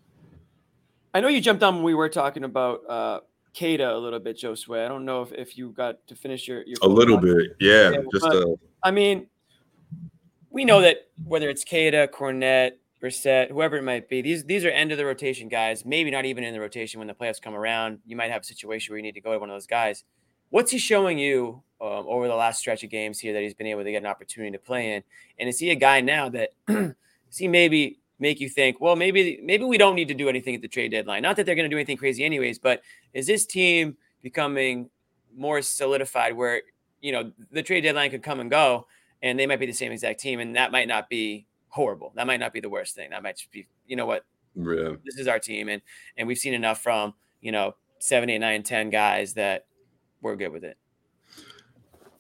I 1.15 1.21
know 1.21 1.29
you 1.29 1.39
jumped 1.39 1.63
on 1.63 1.75
when 1.75 1.83
we 1.85 1.93
were 1.93 2.09
talking 2.09 2.43
about 2.43 2.81
uh, 2.89 3.21
Queta 3.57 3.95
a 3.95 3.97
little 3.97 4.19
bit, 4.19 4.37
Josue. 4.37 4.83
I 4.83 4.89
don't 4.89 5.05
know 5.05 5.21
if, 5.21 5.31
if 5.31 5.57
you 5.57 5.69
got 5.71 6.05
to 6.07 6.15
finish 6.15 6.45
your, 6.45 6.63
your 6.63 6.75
a 6.81 6.89
little 6.89 7.17
bit 7.17 7.55
yeah, 7.57 7.91
Yeah, 7.91 7.97
just 8.11 8.25
but- 8.25 8.35
uh 8.35 8.55
I 8.83 8.91
mean, 8.91 9.27
we 10.51 10.65
know 10.65 10.81
that 10.81 11.07
whether 11.23 11.49
it's 11.49 11.63
Queta, 11.63 12.09
Kornet, 12.13 12.73
Brissett, 13.01 13.49
whoever 13.49 13.77
it 13.77 13.83
might 13.83 14.09
be, 14.09 14.21
these 14.21 14.43
these 14.43 14.65
are 14.65 14.69
end 14.69 14.91
of 14.91 14.97
the 14.97 15.05
rotation 15.05 15.47
guys. 15.47 15.85
Maybe 15.85 16.11
not 16.11 16.25
even 16.25 16.43
in 16.43 16.53
the 16.53 16.59
rotation 16.59 16.99
when 16.99 17.07
the 17.07 17.13
playoffs 17.13 17.41
come 17.41 17.55
around. 17.55 17.99
You 18.05 18.17
might 18.17 18.29
have 18.29 18.41
a 18.41 18.45
situation 18.45 18.91
where 18.91 18.97
you 18.97 19.03
need 19.03 19.13
to 19.13 19.21
go 19.21 19.31
to 19.31 19.39
one 19.39 19.49
of 19.49 19.55
those 19.55 19.67
guys. 19.67 20.03
What's 20.49 20.69
he 20.69 20.77
showing 20.77 21.17
you 21.17 21.63
um, 21.79 22.05
over 22.07 22.27
the 22.27 22.35
last 22.35 22.59
stretch 22.59 22.83
of 22.83 22.89
games 22.89 23.19
here 23.19 23.31
that 23.31 23.41
he's 23.41 23.53
been 23.53 23.67
able 23.67 23.85
to 23.85 23.91
get 23.91 24.03
an 24.03 24.05
opportunity 24.05 24.51
to 24.51 24.59
play 24.59 24.95
in? 24.95 25.03
And 25.39 25.47
is 25.47 25.59
he 25.59 25.71
a 25.71 25.75
guy 25.75 26.01
now 26.01 26.27
that 26.29 26.49
does 26.67 26.93
he 27.37 27.47
maybe 27.47 27.99
make 28.19 28.39
you 28.39 28.49
think, 28.49 28.79
well, 28.79 28.95
maybe 28.95 29.39
maybe 29.43 29.63
we 29.63 29.77
don't 29.77 29.95
need 29.95 30.07
to 30.07 30.13
do 30.13 30.29
anything 30.29 30.55
at 30.55 30.61
the 30.61 30.67
trade 30.67 30.91
deadline? 30.91 31.21
Not 31.21 31.35
that 31.35 31.45
they're 31.45 31.55
going 31.55 31.69
to 31.69 31.73
do 31.73 31.77
anything 31.77 31.97
crazy 31.97 32.23
anyways, 32.23 32.59
but 32.59 32.81
is 33.13 33.27
this 33.27 33.45
team 33.45 33.97
becoming 34.21 34.89
more 35.35 35.61
solidified 35.61 36.35
where 36.35 36.61
you 37.01 37.11
know 37.11 37.31
the 37.51 37.61
trade 37.61 37.81
deadline 37.81 38.09
could 38.09 38.23
come 38.23 38.39
and 38.39 38.49
go 38.49 38.87
and 39.21 39.39
they 39.39 39.45
might 39.45 39.59
be 39.59 39.65
the 39.65 39.73
same 39.73 39.91
exact 39.91 40.19
team 40.19 40.39
and 40.39 40.55
that 40.55 40.71
might 40.71 40.87
not 40.87 41.09
be 41.09 41.45
horrible 41.67 42.13
that 42.15 42.25
might 42.25 42.39
not 42.39 42.53
be 42.53 42.61
the 42.61 42.69
worst 42.69 42.95
thing 42.95 43.09
that 43.09 43.21
might 43.21 43.37
just 43.37 43.51
be 43.51 43.67
you 43.85 43.97
know 43.97 44.05
what 44.05 44.23
yeah. 44.55 44.93
this 45.03 45.17
is 45.17 45.27
our 45.27 45.39
team 45.39 45.67
and 45.67 45.81
and 46.15 46.25
we've 46.27 46.37
seen 46.37 46.53
enough 46.53 46.81
from 46.81 47.13
you 47.41 47.51
know 47.51 47.75
seven 47.99 48.29
eight 48.29 48.39
nine 48.39 48.63
ten 48.63 48.89
guys 48.89 49.33
that 49.33 49.65
we're 50.21 50.37
good 50.37 50.53
with 50.53 50.63
it 50.63 50.77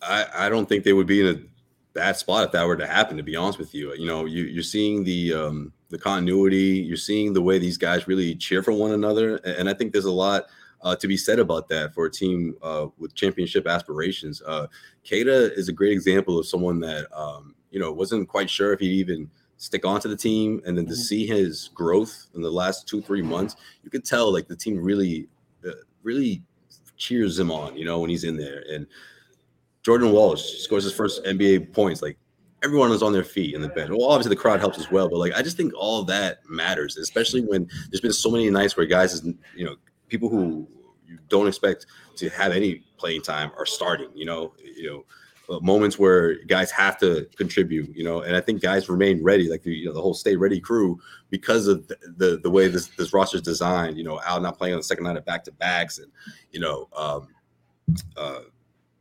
I, 0.01 0.25
I 0.35 0.49
don't 0.49 0.67
think 0.67 0.83
they 0.83 0.93
would 0.93 1.07
be 1.07 1.21
in 1.21 1.35
a 1.35 1.39
bad 1.93 2.17
spot 2.17 2.45
if 2.45 2.51
that 2.51 2.65
were 2.67 2.77
to 2.77 2.87
happen. 2.87 3.17
To 3.17 3.23
be 3.23 3.35
honest 3.35 3.57
with 3.57 3.73
you, 3.73 3.93
you 3.95 4.05
know, 4.05 4.25
you, 4.25 4.43
you're 4.43 4.63
seeing 4.63 5.03
the 5.03 5.33
um, 5.33 5.73
the 5.89 5.97
continuity. 5.97 6.79
You're 6.85 6.97
seeing 6.97 7.33
the 7.33 7.41
way 7.41 7.59
these 7.59 7.77
guys 7.77 8.07
really 8.07 8.35
cheer 8.35 8.63
for 8.63 8.71
one 8.71 8.91
another, 8.91 9.37
and 9.37 9.69
I 9.69 9.73
think 9.73 9.91
there's 9.93 10.05
a 10.05 10.11
lot 10.11 10.45
uh, 10.81 10.95
to 10.95 11.07
be 11.07 11.17
said 11.17 11.39
about 11.39 11.67
that 11.69 11.93
for 11.93 12.05
a 12.05 12.11
team 12.11 12.55
uh, 12.61 12.87
with 12.97 13.15
championship 13.15 13.65
aspirations. 13.67 14.41
Uh, 14.45 14.67
Queta 15.07 15.53
is 15.53 15.67
a 15.69 15.73
great 15.73 15.91
example 15.93 16.37
of 16.39 16.45
someone 16.47 16.79
that 16.81 17.07
um, 17.17 17.55
you 17.71 17.79
know 17.79 17.91
wasn't 17.91 18.27
quite 18.27 18.49
sure 18.49 18.73
if 18.73 18.79
he'd 18.79 18.91
even 18.91 19.29
stick 19.57 19.85
onto 19.85 20.09
the 20.09 20.17
team, 20.17 20.61
and 20.65 20.77
then 20.77 20.85
to 20.85 20.93
Mhm. 20.93 20.97
see 20.97 21.25
his 21.25 21.69
growth 21.73 22.27
in 22.35 22.41
the 22.41 22.51
last 22.51 22.87
two 22.87 23.01
three 23.01 23.21
months, 23.21 23.55
you 23.83 23.89
could 23.89 24.03
tell 24.05 24.31
like 24.31 24.47
the 24.47 24.55
team 24.55 24.77
really 24.77 25.27
uh, 25.65 25.71
really 26.03 26.43
cheers 26.97 27.39
him 27.39 27.51
on. 27.51 27.75
You 27.77 27.85
know, 27.85 27.99
when 27.99 28.09
he's 28.09 28.23
in 28.23 28.37
there 28.37 28.63
and. 28.71 28.87
Jordan 29.83 30.11
Walsh 30.11 30.41
scores 30.63 30.83
his 30.83 30.93
first 30.93 31.23
NBA 31.25 31.71
points. 31.71 32.01
Like 32.01 32.17
everyone 32.65 32.91
is 32.91 33.03
on 33.03 33.13
their 33.13 33.23
feet 33.23 33.53
in 33.53 33.61
the 33.61 33.69
bench. 33.69 33.91
Well, 33.91 34.09
obviously 34.09 34.31
the 34.31 34.41
crowd 34.41 34.59
helps 34.59 34.79
as 34.79 34.89
well, 34.89 35.07
but 35.07 35.17
like 35.17 35.33
I 35.33 35.43
just 35.43 35.55
think 35.55 35.71
all 35.75 36.03
that 36.05 36.39
matters, 36.49 36.97
especially 36.97 37.41
when 37.41 37.69
there's 37.89 38.01
been 38.01 38.11
so 38.11 38.31
many 38.31 38.49
nights 38.49 38.75
where 38.75 38.87
guys, 38.87 39.13
is 39.13 39.23
you 39.55 39.65
know, 39.65 39.75
people 40.09 40.29
who 40.29 40.67
you 41.07 41.19
don't 41.29 41.47
expect 41.47 41.85
to 42.17 42.29
have 42.29 42.51
any 42.51 42.83
playing 42.97 43.21
time 43.21 43.51
are 43.55 43.67
starting. 43.67 44.09
You 44.15 44.25
know, 44.25 44.53
you 44.63 44.89
know, 44.89 45.55
uh, 45.55 45.59
moments 45.59 45.99
where 45.99 46.43
guys 46.45 46.71
have 46.71 46.97
to 46.99 47.27
contribute. 47.37 47.95
You 47.95 48.03
know, 48.03 48.21
and 48.21 48.35
I 48.35 48.41
think 48.41 48.63
guys 48.63 48.89
remain 48.89 49.23
ready, 49.23 49.47
like 49.47 49.61
the 49.61 49.71
you 49.71 49.85
know 49.85 49.93
the 49.93 50.01
whole 50.01 50.15
stay 50.15 50.35
ready 50.35 50.59
crew, 50.59 50.99
because 51.29 51.67
of 51.67 51.87
the 51.87 51.97
the, 52.17 52.39
the 52.41 52.49
way 52.49 52.67
this 52.67 52.87
this 52.97 53.13
roster 53.13 53.37
is 53.37 53.43
designed. 53.43 53.95
You 53.95 54.05
know, 54.05 54.19
Al 54.25 54.41
not 54.41 54.57
playing 54.57 54.73
on 54.73 54.79
the 54.79 54.83
second 54.83 55.03
night 55.03 55.17
of 55.17 55.25
back 55.25 55.43
to 55.45 55.51
backs, 55.51 55.99
and 55.99 56.11
you 56.51 56.59
know. 56.59 56.89
um 56.95 57.27
uh 58.17 58.39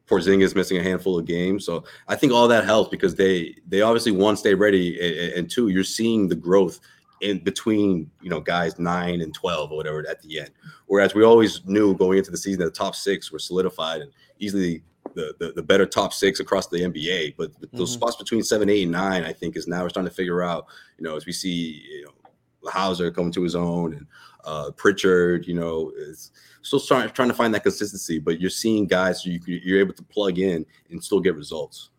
Porzingis 0.08 0.54
missing 0.54 0.76
a 0.78 0.82
handful 0.82 1.18
of 1.18 1.24
games. 1.24 1.64
So 1.64 1.84
I 2.08 2.16
think 2.16 2.32
all 2.32 2.46
that 2.48 2.64
helps 2.64 2.90
because 2.90 3.14
they 3.14 3.56
they 3.66 3.80
obviously 3.80 4.12
one 4.12 4.36
stay 4.36 4.54
ready 4.54 4.98
and, 5.00 5.32
and 5.38 5.50
two 5.50 5.68
you're 5.68 5.84
seeing 5.84 6.28
the 6.28 6.34
growth 6.34 6.80
in 7.20 7.38
between 7.38 8.10
you 8.20 8.28
know 8.28 8.40
guys 8.40 8.78
nine 8.78 9.20
and 9.22 9.32
twelve 9.32 9.72
or 9.72 9.76
whatever 9.76 10.04
at 10.08 10.20
the 10.22 10.40
end. 10.40 10.50
Whereas 10.86 11.14
we 11.14 11.24
always 11.24 11.64
knew 11.64 11.94
going 11.96 12.18
into 12.18 12.30
the 12.30 12.36
season 12.36 12.60
that 12.60 12.66
the 12.66 12.70
top 12.78 12.94
six 12.94 13.32
were 13.32 13.38
solidified 13.38 14.02
and 14.02 14.12
easily 14.38 14.82
the 15.14 15.34
the, 15.38 15.52
the 15.52 15.62
better 15.62 15.86
top 15.86 16.12
six 16.12 16.38
across 16.40 16.66
the 16.68 16.80
NBA. 16.80 17.34
But 17.38 17.52
those 17.72 17.90
Mhm. 17.90 17.94
spots 17.94 18.16
between 18.16 18.42
seven, 18.42 18.68
eight, 18.68 18.82
and 18.82 18.92
nine, 18.92 19.24
I 19.24 19.32
think, 19.32 19.56
is 19.56 19.66
now 19.66 19.82
we're 19.82 19.88
starting 19.90 20.10
to 20.10 20.14
figure 20.14 20.42
out. 20.42 20.66
You 20.98 21.04
know, 21.04 21.16
as 21.16 21.24
we 21.24 21.32
see, 21.32 21.82
you 21.90 22.04
know, 22.04 22.70
Hauser 22.70 23.10
coming 23.10 23.32
to 23.32 23.42
his 23.42 23.54
own 23.54 23.94
and 23.94 24.06
uh, 24.44 24.70
Pritchard, 24.72 25.46
you 25.46 25.54
know, 25.54 25.92
is 25.96 26.30
still 26.64 26.80
trying 26.80 27.08
trying 27.10 27.28
to 27.28 27.34
find 27.34 27.54
that 27.54 27.62
consistency. 27.62 28.18
But 28.18 28.40
you're 28.40 28.50
seeing 28.50 28.86
guys 28.86 29.24
you 29.24 29.40
you're 29.46 29.78
able 29.78 29.94
to 29.94 30.02
plug 30.02 30.38
in 30.38 30.66
and 30.90 31.02
still 31.02 31.20
get 31.20 31.36
results. 31.36 31.90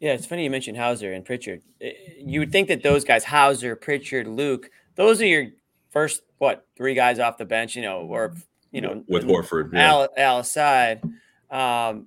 Yeah, 0.00 0.12
it's 0.12 0.26
funny 0.26 0.44
you 0.44 0.50
mentioned 0.50 0.78
Hauser 0.78 1.12
and 1.12 1.24
Pritchard. 1.24 1.60
You 1.80 2.40
would 2.40 2.52
think 2.52 2.68
that 2.68 2.84
those 2.84 3.04
guys, 3.04 3.24
Hauser, 3.24 3.74
Pritchard, 3.74 4.28
Luke, 4.28 4.70
those 4.94 5.20
are 5.20 5.26
your 5.26 5.48
first 5.90 6.22
what 6.38 6.66
three 6.76 6.94
guys 6.94 7.18
off 7.18 7.36
the 7.36 7.44
bench, 7.44 7.74
you 7.74 7.82
know, 7.82 8.02
or 8.02 8.34
you 8.70 8.80
know, 8.80 9.04
with 9.08 9.24
Horford. 9.24 9.72
Yeah. 9.72 9.88
Al, 9.88 10.08
Al 10.16 10.38
aside. 10.38 11.02
Um, 11.50 12.06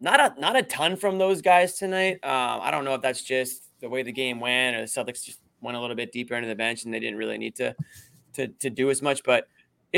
not 0.00 0.20
a 0.20 0.40
not 0.40 0.56
a 0.56 0.62
ton 0.62 0.96
from 0.96 1.18
those 1.18 1.40
guys 1.42 1.74
tonight. 1.74 2.14
Um, 2.24 2.60
I 2.62 2.70
don't 2.70 2.84
know 2.84 2.94
if 2.94 3.02
that's 3.02 3.22
just 3.22 3.62
the 3.80 3.88
way 3.88 4.02
the 4.02 4.12
game 4.12 4.40
went, 4.40 4.76
or 4.76 4.80
the 4.80 4.86
Celtics 4.86 5.24
just 5.24 5.40
went 5.60 5.76
a 5.76 5.80
little 5.80 5.96
bit 5.96 6.12
deeper 6.12 6.34
into 6.34 6.48
the 6.48 6.54
bench 6.54 6.84
and 6.84 6.94
they 6.94 7.00
didn't 7.00 7.18
really 7.18 7.38
need 7.38 7.54
to 7.56 7.74
to 8.34 8.48
to 8.48 8.70
do 8.70 8.90
as 8.90 9.00
much. 9.00 9.22
But 9.22 9.48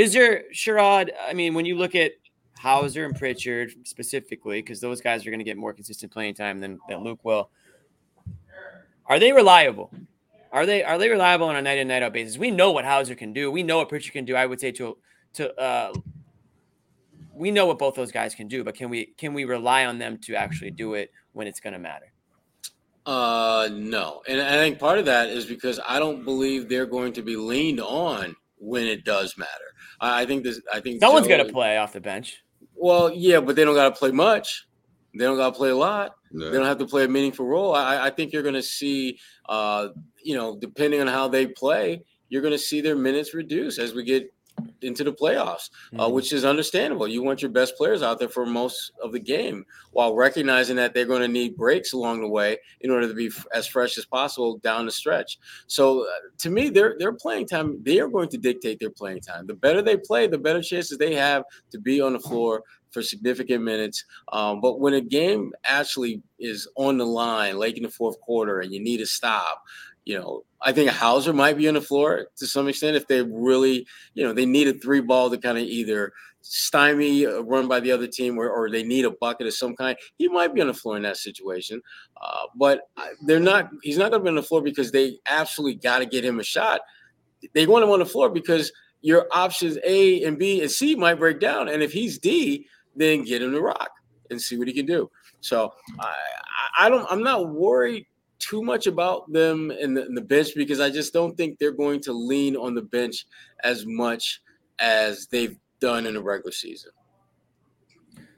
is 0.01 0.15
there 0.15 0.45
Sherrod? 0.55 1.11
I 1.29 1.35
mean, 1.35 1.53
when 1.53 1.67
you 1.67 1.77
look 1.77 1.95
at 1.95 2.13
Hauser 2.59 3.05
and 3.05 3.15
Pritchard 3.15 3.73
specifically, 3.85 4.63
because 4.63 4.81
those 4.81 5.01
guys 5.01 5.27
are 5.27 5.31
going 5.31 5.41
to 5.41 5.45
get 5.45 5.59
more 5.59 5.75
consistent 5.75 6.11
playing 6.11 6.35
time 6.35 6.59
than, 6.59 6.79
than 6.89 7.05
Luke 7.05 7.21
will. 7.23 7.51
Are 9.07 9.19
they 9.19 9.33
reliable? 9.33 9.91
Are 10.53 10.65
they 10.65 10.83
are 10.83 10.99
they 10.99 11.11
reliable 11.11 11.49
on 11.49 11.57
a 11.57 11.63
night 11.63 11.79
in 11.79 11.89
night 11.89 12.03
out 12.03 12.13
basis? 12.13 12.39
We 12.39 12.51
know 12.51 12.73
what 12.73 12.85
Hauser 12.85 13.15
can 13.15 13.33
do. 13.33 13.51
We 13.51 13.63
know 13.63 13.79
what 13.79 13.89
Pritchard 13.89 14.13
can 14.13 14.25
do. 14.25 14.37
I 14.37 14.47
would 14.47 14.61
say 14.61 14.73
to 14.73 14.97
to 15.35 15.61
uh, 15.61 15.93
we 17.35 17.51
know 17.51 17.67
what 17.67 17.79
both 17.79 17.95
those 17.95 18.11
guys 18.11 18.35
can 18.35 18.49
do, 18.49 18.65
but 18.65 18.75
can 18.75 18.89
we 18.89 19.07
can 19.17 19.35
we 19.35 19.45
rely 19.45 19.85
on 19.85 19.99
them 19.99 20.19
to 20.25 20.35
actually 20.35 20.71
do 20.71 20.95
it 20.95 21.11
when 21.33 21.47
it's 21.47 21.61
going 21.61 21.75
to 21.75 21.79
matter? 21.79 22.13
Uh, 23.07 23.69
no, 23.73 24.23
and 24.29 24.41
I 24.41 24.57
think 24.57 24.79
part 24.79 24.99
of 24.99 25.05
that 25.07 25.29
is 25.29 25.45
because 25.47 25.79
I 25.87 25.99
don't 25.99 26.25
believe 26.25 26.69
they're 26.69 26.87
going 26.87 27.13
to 27.15 27.23
be 27.23 27.37
leaned 27.37 27.81
on 27.81 28.37
when 28.59 28.87
it 28.87 29.05
does 29.05 29.37
matter. 29.39 29.70
I, 30.01 30.23
I 30.23 30.27
think 30.27 30.45
this. 30.45 30.61
I 30.73 30.81
think 30.81 31.01
Someone's 31.01 31.27
Joe- 31.27 31.37
got 31.39 31.47
to 31.47 31.53
play 31.53 31.79
off 31.79 31.93
the 31.93 32.01
bench. 32.01 32.43
Well, 32.75 33.13
yeah, 33.13 33.41
but 33.41 33.57
they 33.57 33.65
don't 33.65 33.75
got 33.75 33.95
to 33.95 33.99
play 33.99 34.11
much. 34.11 34.67
They 35.15 35.25
don't 35.25 35.37
got 35.37 35.51
to 35.51 35.57
play 35.57 35.71
a 35.71 35.77
lot. 35.77 36.15
Yeah. 36.33 36.51
They 36.51 36.57
don't 36.57 36.67
have 36.67 36.79
to 36.79 36.87
play 36.87 37.05
a 37.05 37.09
meaningful 37.09 37.47
role. 37.47 37.75
I, 37.75 38.07
I 38.07 38.11
think 38.11 38.33
you're 38.33 38.43
going 38.43 38.55
to 38.55 38.63
see, 38.63 39.19
uh, 39.49 39.89
you 40.23 40.37
know, 40.37 40.57
depending 40.57 41.01
on 41.01 41.09
how 41.09 41.29
they 41.29 41.47
play, 41.47 42.03
you're 42.29 42.43
going 42.43 42.53
to 42.53 42.59
see 42.59 42.81
their 42.81 42.97
minutes 42.97 43.35
reduce 43.35 43.79
as 43.79 43.93
we 43.93 44.05
get 44.05 44.33
into 44.83 45.05
the 45.05 45.13
playoffs, 45.13 45.71
uh, 45.99 46.07
Mhm. 46.07 46.13
which 46.13 46.33
is 46.33 46.45
understandable. 46.45 47.07
You 47.07 47.23
want 47.23 47.43
your 47.43 47.51
best 47.51 47.77
players 47.77 48.03
out 48.03 48.19
there 48.19 48.29
for 48.29 48.47
most 48.47 48.93
of 49.03 49.13
the 49.13 49.19
game, 49.21 49.65
while 49.93 50.15
recognizing 50.15 50.77
that 50.77 50.95
they're 50.95 51.05
going 51.07 51.23
to 51.23 51.29
need 51.29 51.57
breaks 51.57 51.93
along 51.93 52.21
the 52.21 52.29
way 52.29 52.59
in 52.81 52.91
order 52.91 53.09
to 53.09 53.15
be 53.15 53.27
f- 53.27 53.47
as 53.53 53.67
fresh 53.67 53.99
as 53.99 54.07
possible 54.07 54.59
down 54.59 54.87
the 54.87 54.93
stretch. 54.93 55.39
So, 55.67 56.03
uh, 56.05 56.11
to 56.39 56.51
me, 56.51 56.71
their 56.71 56.97
their 56.99 57.13
playing 57.13 57.47
time 57.47 57.79
they 57.83 58.01
are 58.01 58.09
going 58.09 58.29
to 58.31 58.39
dictate 58.39 58.79
their 58.81 58.91
playing 58.91 59.21
time. 59.21 59.47
The 59.47 59.55
better 59.55 59.83
they 59.83 59.97
play, 59.97 60.27
the 60.27 60.39
better 60.39 60.63
chances 60.63 60.99
they 60.99 61.15
have 61.15 61.45
to 61.73 61.79
be 61.79 62.01
on 62.01 62.13
the 62.15 62.21
floor 62.21 62.63
for 62.91 63.03
significant 63.03 63.63
minutes. 63.63 64.05
Um, 64.33 64.61
but 64.61 64.81
when 64.81 64.95
a 64.95 65.01
game 65.01 65.53
actually 65.65 66.23
is 66.41 66.67
on 66.77 66.99
the 66.99 67.07
line 67.07 67.57
late 67.57 67.77
in 67.77 67.85
the 67.85 67.89
fourth 67.89 68.19
quarter 68.21 68.59
and 68.61 68.73
you 68.73 68.81
need 68.81 69.01
a 69.01 69.07
stop, 69.07 69.63
you 70.11 70.19
know, 70.19 70.43
I 70.61 70.73
think 70.73 70.91
Hauser 70.91 71.33
might 71.33 71.57
be 71.57 71.69
on 71.69 71.75
the 71.75 71.81
floor 71.81 72.27
to 72.39 72.45
some 72.45 72.67
extent 72.67 72.97
if 72.97 73.07
they 73.07 73.23
really, 73.23 73.87
you 74.15 74.25
know, 74.25 74.33
they 74.33 74.45
need 74.45 74.67
a 74.67 74.73
three 74.73 75.01
ball 75.01 75.31
to 75.31 75.39
kind 75.39 75.57
of 75.57 75.63
either 75.63 76.13
stymie 76.41 77.23
a 77.23 77.41
run 77.43 77.69
by 77.69 77.79
the 77.79 77.93
other 77.93 78.09
team 78.09 78.37
or, 78.37 78.51
or 78.51 78.69
they 78.69 78.83
need 78.83 79.05
a 79.05 79.13
bucket 79.13 79.47
of 79.47 79.55
some 79.55 79.77
kind. 79.77 79.97
He 80.19 80.27
might 80.27 80.53
be 80.53 80.63
on 80.63 80.67
the 80.67 80.75
floor 80.75 80.97
in 80.97 81.05
that 81.05 81.17
situation. 81.17 81.81
Uh, 82.21 82.47
but 82.57 82.89
they're 83.25 83.39
not, 83.39 83.71
he's 83.85 83.99
not 83.99 84.11
going 84.11 84.21
to 84.21 84.25
be 84.25 84.31
on 84.31 84.35
the 84.35 84.43
floor 84.43 84.63
because 84.63 84.91
they 84.91 85.21
absolutely 85.27 85.77
got 85.77 86.01
to 86.01 86.07
get 86.07 86.25
him 86.25 86.41
a 86.41 86.45
shot. 86.45 86.81
They 87.55 87.69
want 87.69 87.85
him 87.85 87.91
on 87.91 88.01
the 88.01 88.05
floor 88.07 88.31
because 88.31 88.73
your 89.03 89.29
options 89.31 89.79
A 89.85 90.25
and 90.25 90.37
B 90.41 90.61
and 90.61 90.69
C 90.71 90.97
might 90.97 91.21
break 91.21 91.39
down. 91.39 91.69
And 91.69 91.85
if 91.85 91.93
he's 91.93 92.19
D, 92.19 92.67
then 92.97 93.23
get 93.23 93.43
him 93.43 93.53
to 93.53 93.61
rock 93.61 93.91
and 94.29 94.43
see 94.43 94.59
what 94.59 94.67
he 94.67 94.75
can 94.75 94.87
do. 94.87 95.09
So 95.41 95.73
I- 96.01 96.15
I 96.81 96.89
don't, 96.89 97.07
I'm 97.09 97.23
not 97.23 97.49
worried 97.51 98.07
too 98.41 98.63
much 98.63 98.87
about 98.87 99.31
them 99.33 99.71
in 99.71 99.95
the, 99.95 100.09
the 100.15 100.21
bench 100.21 100.49
because 100.57 100.81
I 100.81 100.91
just 100.91 101.13
don't 101.13 101.37
think 101.37 101.59
they're 101.59 101.71
going 101.71 102.01
to 102.03 102.13
lean 102.13 102.57
on 102.57 102.75
the 102.75 102.83
bench 102.83 103.27
as 103.63 103.87
much 103.87 104.41
as 104.81 105.27
they've 105.27 105.57
done 105.79 106.07
in 106.07 106.15
the 106.15 106.23
regular 106.23 106.51
season. 106.51 106.91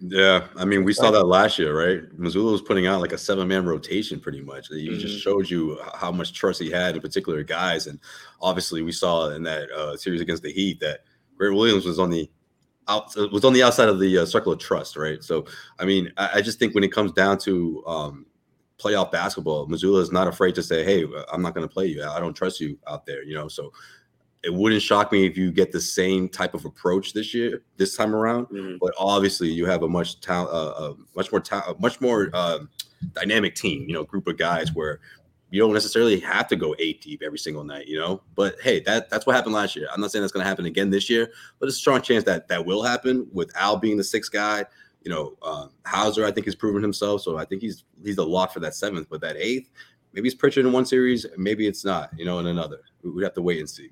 Yeah, 0.05 0.49
I 0.57 0.65
mean, 0.65 0.83
we 0.83 0.93
saw 0.93 1.13
that 1.13 1.25
last 1.25 1.61
year, 1.61 1.79
right? 1.79 2.03
Mazzulla 2.19 2.51
was 2.51 2.63
putting 2.63 2.89
out 2.89 3.01
like 3.01 3.13
a 3.13 3.19
seven-man 3.19 3.65
rotation, 3.65 4.19
pretty 4.19 4.41
much. 4.41 4.67
He 4.67 4.89
just 4.99 5.19
Mhm. 5.19 5.21
showed 5.21 5.49
you 5.49 5.79
how 5.95 6.11
much 6.11 6.33
trust 6.33 6.61
he 6.61 6.71
had 6.71 6.97
in 6.97 7.01
particular 7.01 7.45
guys, 7.45 7.87
and 7.87 8.01
obviously, 8.41 8.83
we 8.83 8.91
saw 8.91 9.29
in 9.31 9.45
that 9.45 9.71
uh, 9.71 9.97
series 9.97 10.21
against 10.21 10.43
the 10.43 10.53
Heat 10.53 10.81
that 10.81 11.05
Grant 11.37 11.55
Williams 11.55 11.85
was 11.85 12.01
on 12.01 12.11
the 12.11 12.29
out 12.89 13.15
was 13.31 13.45
on 13.45 13.53
the 13.53 13.63
outside 13.63 13.89
of 13.89 14.01
the 14.01 14.19
uh, 14.19 14.27
circle 14.27 14.53
of 14.53 14.59
trust, 14.59 14.97
right? 14.97 15.23
So, 15.23 15.45
I 15.79 15.85
mean, 15.85 16.13
I, 16.17 16.39
I 16.39 16.43
just 16.43 16.59
think 16.59 16.75
when 16.75 16.83
it 16.83 16.91
comes 16.91 17.13
down 17.13 17.39
to 17.39 17.85
um, 17.87 18.27
playoff 18.79 19.13
basketball, 19.13 19.67
Mazzulla 19.69 20.01
is 20.01 20.13
not 20.13 20.27
afraid 20.29 20.55
to 20.57 20.63
say, 20.63 20.85
"Hey, 20.85 21.07
I'm 21.33 21.43
not 21.43 21.55
going 21.55 21.67
to 21.67 21.73
play 21.73 21.87
you. 21.87 22.05
I 22.05 22.21
don't 22.21 22.35
trust 22.35 22.61
you 22.61 22.79
out 22.89 23.07
there," 23.07 23.23
you 23.23 23.35
know. 23.35 23.49
So, 23.49 23.73
it 24.43 24.53
wouldn't 24.53 24.83
shock 24.83 25.13
me 25.13 25.25
if 25.25 25.37
you 25.37 25.53
get 25.53 25.71
the 25.71 25.81
same 25.81 26.29
type 26.29 26.55
of 26.55 26.65
approach 26.65 27.13
this 27.13 27.33
year, 27.33 27.63
this 27.77 27.97
time 27.97 28.15
around. 28.15 28.47
Mhm. 28.49 28.79
But 28.81 28.93
obviously, 28.99 29.49
you 29.49 29.67
have 29.67 29.83
a 29.85 29.89
much 29.89 30.21
talent, 30.21 30.51
uh, 30.51 30.71
uh, 30.71 30.95
much 31.15 31.31
more 31.31 31.41
talent, 31.41 31.81
much 31.81 32.01
more 32.01 32.29
uh, 32.33 32.61
dynamic 33.15 33.55
team. 33.55 33.89
You 33.89 33.95
know, 33.95 34.05
group 34.05 34.27
of 34.27 34.37
guys 34.37 34.75
where 34.75 35.01
you 35.51 35.61
don't 35.61 35.75
necessarily 35.75 36.19
have 36.19 36.49
to 36.49 36.57
go 36.57 36.75
eight 36.79 37.03
deep 37.03 37.23
every 37.23 37.39
single 37.39 37.63
night. 37.63 37.87
You 37.87 38.01
know, 38.01 38.23
but 38.35 38.57
hey, 38.61 38.81
that 38.81 39.11
that's 39.11 39.27
what 39.27 39.37
happened 39.37 39.55
last 39.55 39.77
year. 39.77 39.87
I'm 39.93 40.01
not 40.01 40.11
saying 40.11 40.23
that's 40.23 40.33
going 40.33 40.43
to 40.43 40.49
happen 40.49 40.67
again 40.67 40.91
this 40.91 41.09
year, 41.09 41.31
but 41.61 41.69
it's 41.69 41.77
a 41.77 41.81
strong 41.81 42.03
chance 42.03 42.25
that 42.25 42.49
that 42.49 42.67
will 42.67 42.83
happen 42.83 43.29
with 43.33 43.53
Al 43.57 43.77
being 43.77 43.97
the 43.97 44.05
sixth 44.05 44.33
guy. 44.33 44.65
You 45.05 45.11
know, 45.11 45.37
um, 45.43 45.71
Hauser, 45.85 46.25
I 46.25 46.31
think, 46.31 46.47
has 46.47 46.55
proven 46.55 46.83
himself, 46.83 47.23
so 47.23 47.37
I 47.37 47.45
think 47.45 47.63
he's 47.63 47.85
he's 48.05 48.19
a 48.19 48.25
lock 48.25 48.53
for 48.53 48.61
that 48.61 48.75
seventh. 48.75 49.09
But 49.11 49.21
that 49.23 49.37
eighth, 49.37 49.71
maybe 50.13 50.29
it's 50.29 50.37
Pritchard 50.37 50.65
in 50.65 50.73
one 50.73 50.87
series, 50.87 51.27
maybe 51.37 51.67
it's 51.67 51.85
not. 51.85 52.11
You 52.17 52.25
know, 52.25 52.39
in 52.39 52.47
another, 52.47 52.81
we- 53.03 53.11
we'd 53.11 53.25
have 53.25 53.35
to 53.35 53.43
wait 53.43 53.59
and 53.59 53.69
see. 53.69 53.91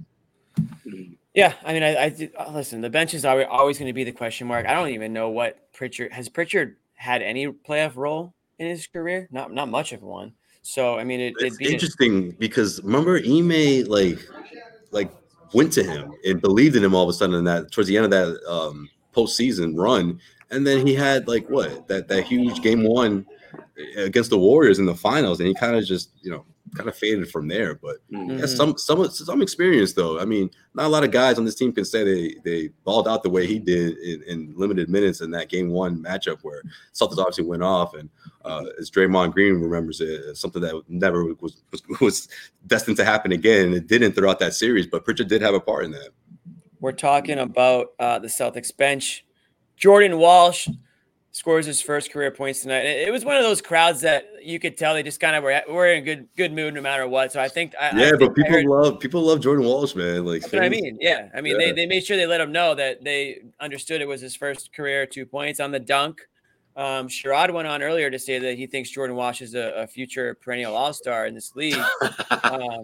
Yeah, 1.35 1.55
I 1.65 1.73
mean, 1.73 1.83
I, 1.83 1.97
I 1.97 2.31
uh, 2.39 2.53
listen. 2.53 2.81
The 2.81 2.91
bench 2.91 3.15
is 3.15 3.25
always, 3.25 3.47
always 3.49 3.79
going 3.79 3.89
to 3.89 3.93
be 3.93 4.05
the 4.05 4.13
question 4.13 4.47
mark. 4.47 4.67
I 4.67 4.75
don't 4.75 4.89
even 4.91 5.13
know 5.13 5.31
what 5.31 5.73
Pritchard 5.73 6.13
has. 6.13 6.29
Pritchard 6.29 6.77
had 6.95 7.23
any 7.23 7.47
playoff 7.47 7.97
role 7.97 8.35
in 8.59 8.69
his 8.69 8.87
career? 8.87 9.29
Not 9.33 9.53
not 9.53 9.69
much 9.69 9.93
of 9.93 10.03
one. 10.03 10.35
So 10.63 10.99
I 10.99 11.05
mean, 11.05 11.21
it, 11.21 11.35
It's 11.39 11.43
it'd 11.45 11.59
be 11.59 11.73
interesting 11.73 12.33
because 12.33 12.83
remember 12.85 13.19
Ime 13.19 13.85
like 13.85 14.19
like 14.91 15.11
went 15.53 15.73
to 15.73 15.83
him 15.83 16.13
and 16.25 16.41
believed 16.41 16.77
in 16.77 16.85
him 16.85 16.95
all 16.95 17.03
of 17.03 17.09
a 17.09 17.13
sudden 17.13 17.35
in 17.35 17.45
that 17.45 17.73
towards 17.73 17.89
the 17.89 17.97
end 17.97 18.05
of 18.05 18.11
that 18.11 18.41
um 18.49 18.89
postseason 19.15 19.77
run, 19.77 20.21
and 20.51 20.67
then 20.67 20.87
he 20.87 20.95
had 20.95 21.29
like 21.29 21.49
what 21.49 21.89
that 21.89 22.09
that 22.09 22.25
huge 22.25 22.63
game 22.63 22.83
one 22.85 23.27
against 23.97 24.31
the 24.31 24.39
Warriors 24.39 24.79
in 24.79 24.87
the 24.87 24.95
finals, 24.95 25.41
and 25.41 25.49
he 25.49 25.55
kind 25.55 25.77
of 25.77 25.85
just 25.85 26.11
you 26.23 26.31
know 26.31 26.45
kind 26.77 26.89
of 26.89 26.97
faded 26.97 27.29
from 27.29 27.49
there. 27.49 27.75
But 27.75 27.97
yeah, 28.11 28.19
Mhm. 28.19 28.49
some 28.57 28.79
some 28.79 29.09
some 29.11 29.43
experience 29.43 29.95
though. 29.95 30.21
I 30.21 30.25
mean, 30.25 30.51
not 30.75 30.87
a 30.87 30.89
lot 30.89 31.03
of 31.03 31.11
guys 31.11 31.37
on 31.39 31.45
this 31.45 31.57
team 31.57 31.73
can 31.73 31.85
say 31.85 32.05
they 32.05 32.35
they 32.45 32.69
balled 32.85 33.09
out 33.09 33.23
the 33.25 33.31
way 33.31 33.47
he 33.47 33.59
did 33.59 33.97
in, 33.99 34.23
in 34.25 34.55
limited 34.57 34.89
minutes 34.89 35.21
in 35.21 35.31
that 35.33 35.49
game 35.49 35.71
one 35.71 36.01
matchup 36.03 36.39
where 36.43 36.63
Celtics 36.95 37.19
obviously 37.19 37.45
went 37.45 37.63
off, 37.65 37.95
and 37.95 38.09
uh, 38.45 38.67
as 38.79 38.91
Draymond 38.91 39.33
Green 39.33 39.55
remembers 39.55 40.01
it, 40.01 40.37
something 40.37 40.63
that 40.63 40.81
never 40.89 41.25
was, 41.35 41.57
was 41.73 41.83
was 42.01 42.29
destined 42.67 42.99
to 42.99 43.05
happen 43.05 43.33
again. 43.33 43.67
and 43.67 43.75
It 43.75 43.87
didn't 43.89 44.13
throughout 44.13 44.39
that 44.41 44.55
series, 44.55 44.87
but 44.87 45.05
Pritchard 45.05 45.29
did 45.29 45.43
have 45.43 45.55
a 45.55 45.61
part 45.61 45.85
in 45.85 45.91
that. 45.93 46.11
We're 46.81 46.93
talking 46.93 47.39
about 47.39 47.89
uh, 47.99 48.19
the 48.21 48.29
Celtics 48.29 48.75
bench. 48.75 49.25
Jordan 49.81 50.19
Walsh 50.19 50.69
scores 51.33 51.65
his 51.65 51.81
first 51.81 52.13
career 52.13 52.31
points 52.31 52.61
tonight. 52.63 52.85
It, 52.85 53.11
was 53.11 53.25
one 53.25 53.37
of 53.37 53.43
those 53.43 53.63
crowds 53.63 54.01
that 54.03 54.29
you 54.43 54.59
could 54.59 54.77
tell 54.77 54.95
they 54.95 55.03
just 55.03 55.21
kind 55.21 55.35
of 55.37 55.43
were, 55.43 55.63
were 55.69 55.87
in 55.87 55.99
a 55.99 56.05
good 56.05 56.29
good 56.37 56.53
mood 56.53 56.75
no 56.75 56.81
matter 56.81 57.09
what. 57.09 57.33
So 57.33 57.41
I 57.41 57.49
think 57.49 57.75
I, 57.81 57.89
I 57.89 57.99
Yeah, 57.99 58.09
think 58.11 58.19
but 58.21 58.35
people 58.35 58.53
heard- 58.53 58.67
love 58.67 59.01
people 59.01 59.23
love 59.23 59.41
Jordan 59.41 59.65
Walsh, 59.65 59.95
man. 59.95 60.25
Like 60.27 60.43
That's 60.43 60.53
what 60.53 60.63
I 60.63 60.69
mean. 60.69 60.99
Yeah. 61.01 61.29
I 61.35 61.41
mean, 61.41 61.59
Yeah. 61.59 61.67
they, 61.67 61.73
they 61.73 61.87
made 61.87 62.05
sure 62.05 62.17
they 62.17 62.27
let 62.27 62.41
him 62.41 62.53
know 62.53 62.75
that 62.75 63.03
they 63.03 63.41
understood 63.59 64.01
it 64.01 64.09
was 64.09 64.21
his 64.21 64.37
first 64.37 64.73
career 64.73 65.07
two 65.07 65.25
points 65.25 65.61
on 65.61 65.71
the 65.71 65.81
dunk. 65.81 66.21
Um, 66.77 67.09
Sherrod 67.09 67.53
went 67.53 67.67
on 67.67 67.83
earlier 67.83 68.11
to 68.11 68.19
say 68.19 68.39
that 68.39 68.57
he 68.57 68.67
thinks 68.67 68.91
Jordan 68.91 69.17
Walsh 69.17 69.41
is 69.41 69.55
a, 69.55 69.73
a 69.83 69.87
future 69.87 70.35
perennial 70.35 70.75
all 70.77 70.93
star 70.93 71.27
in 71.27 71.35
this 71.35 71.55
league. 71.57 71.75
um, 72.43 72.81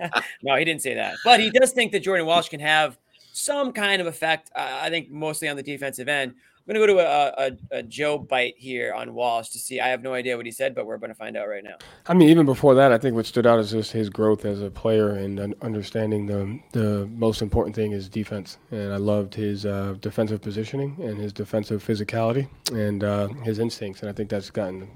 no, 0.42 0.56
he 0.56 0.64
didn't 0.64 0.82
say 0.82 0.94
that. 0.94 1.14
But 1.24 1.40
he 1.40 1.50
does 1.50 1.72
think 1.72 1.92
that 1.92 2.00
Jordan 2.00 2.26
Walsh 2.26 2.48
can 2.48 2.60
have 2.60 2.98
some 3.32 3.72
kind 3.72 4.00
of 4.00 4.06
effect, 4.06 4.50
uh, 4.54 4.78
I 4.82 4.90
think 4.90 5.10
mostly 5.10 5.48
on 5.48 5.56
the 5.56 5.62
defensive 5.62 6.08
end. 6.08 6.34
I'm 6.58 6.74
going 6.74 6.86
to 6.86 6.92
go 6.92 6.98
to 6.98 7.04
a, 7.04 7.48
a, 7.48 7.78
a, 7.78 7.82
Joe 7.82 8.18
bite 8.18 8.54
here 8.56 8.94
on 8.94 9.14
Walsh 9.14 9.48
to 9.48 9.58
see. 9.58 9.80
I 9.80 9.88
have 9.88 10.00
no 10.00 10.14
idea 10.14 10.36
what 10.36 10.46
he 10.46 10.52
said, 10.52 10.76
but 10.76 10.86
we're 10.86 10.96
going 10.96 11.10
to 11.10 11.14
find 11.16 11.36
out 11.36 11.48
right 11.48 11.64
now. 11.64 11.74
I 12.06 12.14
mean, 12.14 12.28
even 12.28 12.46
before 12.46 12.76
that, 12.76 12.92
I 12.92 12.98
think 12.98 13.16
what 13.16 13.26
stood 13.26 13.48
out 13.48 13.58
is 13.58 13.72
just 13.72 13.90
his 13.90 14.08
growth 14.08 14.44
as 14.44 14.62
a 14.62 14.70
player 14.70 15.08
and 15.10 15.56
understanding 15.60 16.26
the 16.26 16.60
the 16.70 17.08
most 17.08 17.42
important 17.42 17.74
thing 17.74 17.90
is 17.90 18.08
defense. 18.08 18.58
And 18.70 18.92
I 18.92 18.98
loved 18.98 19.34
his 19.34 19.66
uh, 19.66 19.96
defensive 20.00 20.40
positioning 20.40 20.96
and 21.02 21.18
his 21.18 21.32
defensive 21.32 21.84
physicality 21.84 22.48
and 22.72 23.02
uh, 23.02 23.26
his 23.42 23.58
instincts. 23.58 24.02
And 24.02 24.08
I 24.08 24.12
think 24.12 24.30
that's 24.30 24.50
gotten 24.50 24.88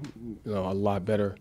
you 0.45 0.53
know, 0.53 0.71
a 0.71 0.71
lot 0.71 1.03
better 1.03 1.35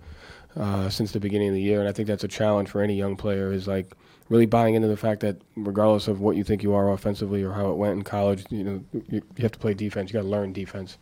uh, 0.57 0.89
since 0.89 1.13
the 1.13 1.21
beginning 1.21 1.51
of 1.51 1.55
the 1.55 1.63
year. 1.63 1.79
And 1.79 1.89
I 1.89 1.93
think 1.93 2.09
that's 2.09 2.25
a 2.25 2.29
challenge 2.29 2.69
for 2.69 2.83
any 2.83 2.97
young 2.97 3.15
player 3.15 3.53
is 3.53 3.69
like– 3.69 3.93
really 4.29 4.47
buying 4.47 4.75
into 4.75 4.89
the 4.89 4.97
fact 4.97 5.21
that 5.21 5.37
regardless 5.57 6.09
of 6.09 6.21
what 6.21 6.37
you 6.37 6.45
think 6.45 6.63
you 6.63 6.75
are 6.75 6.93
offensively 6.93 7.43
or 7.43 7.53
how 7.53 7.71
it 7.71 7.77
went 7.77 7.93
in 7.93 8.03
college, 8.03 8.45
you 8.51 8.65
know 8.65 8.85
you, 8.93 9.23
you 9.37 9.43
have 9.43 9.53
to 9.53 9.59
play 9.59 9.75
defense. 9.75 10.11
You 10.11 10.15
got 10.15 10.23
to 10.23 10.29
learn 10.29 10.53
defense, 10.53 10.99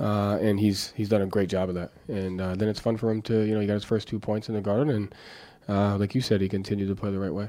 uh, 0.00 0.38
and 0.40 0.58
he's 0.58 0.92
he's 0.96 1.08
done 1.08 1.22
a 1.22 1.26
great 1.26 1.48
job 1.48 1.68
of 1.68 1.74
that. 1.76 1.92
And 2.08 2.40
uh, 2.40 2.54
then 2.54 2.68
it's 2.68 2.80
fun 2.80 2.96
for 2.96 3.10
him 3.10 3.22
to 3.22 3.42
you 3.42 3.54
know 3.54 3.60
he 3.60 3.66
got 3.66 3.74
his 3.74 3.84
first 3.84 4.08
two 4.08 4.18
points 4.18 4.48
in 4.48 4.54
the 4.54 4.60
Garden, 4.60 4.90
and 4.90 5.14
uh, 5.68 5.96
like 5.98 6.14
you 6.14 6.20
said, 6.20 6.40
he 6.40 6.48
continued 6.48 6.88
to 6.88 6.94
play 6.94 7.10
the 7.10 7.18
right 7.18 7.32
way. 7.32 7.48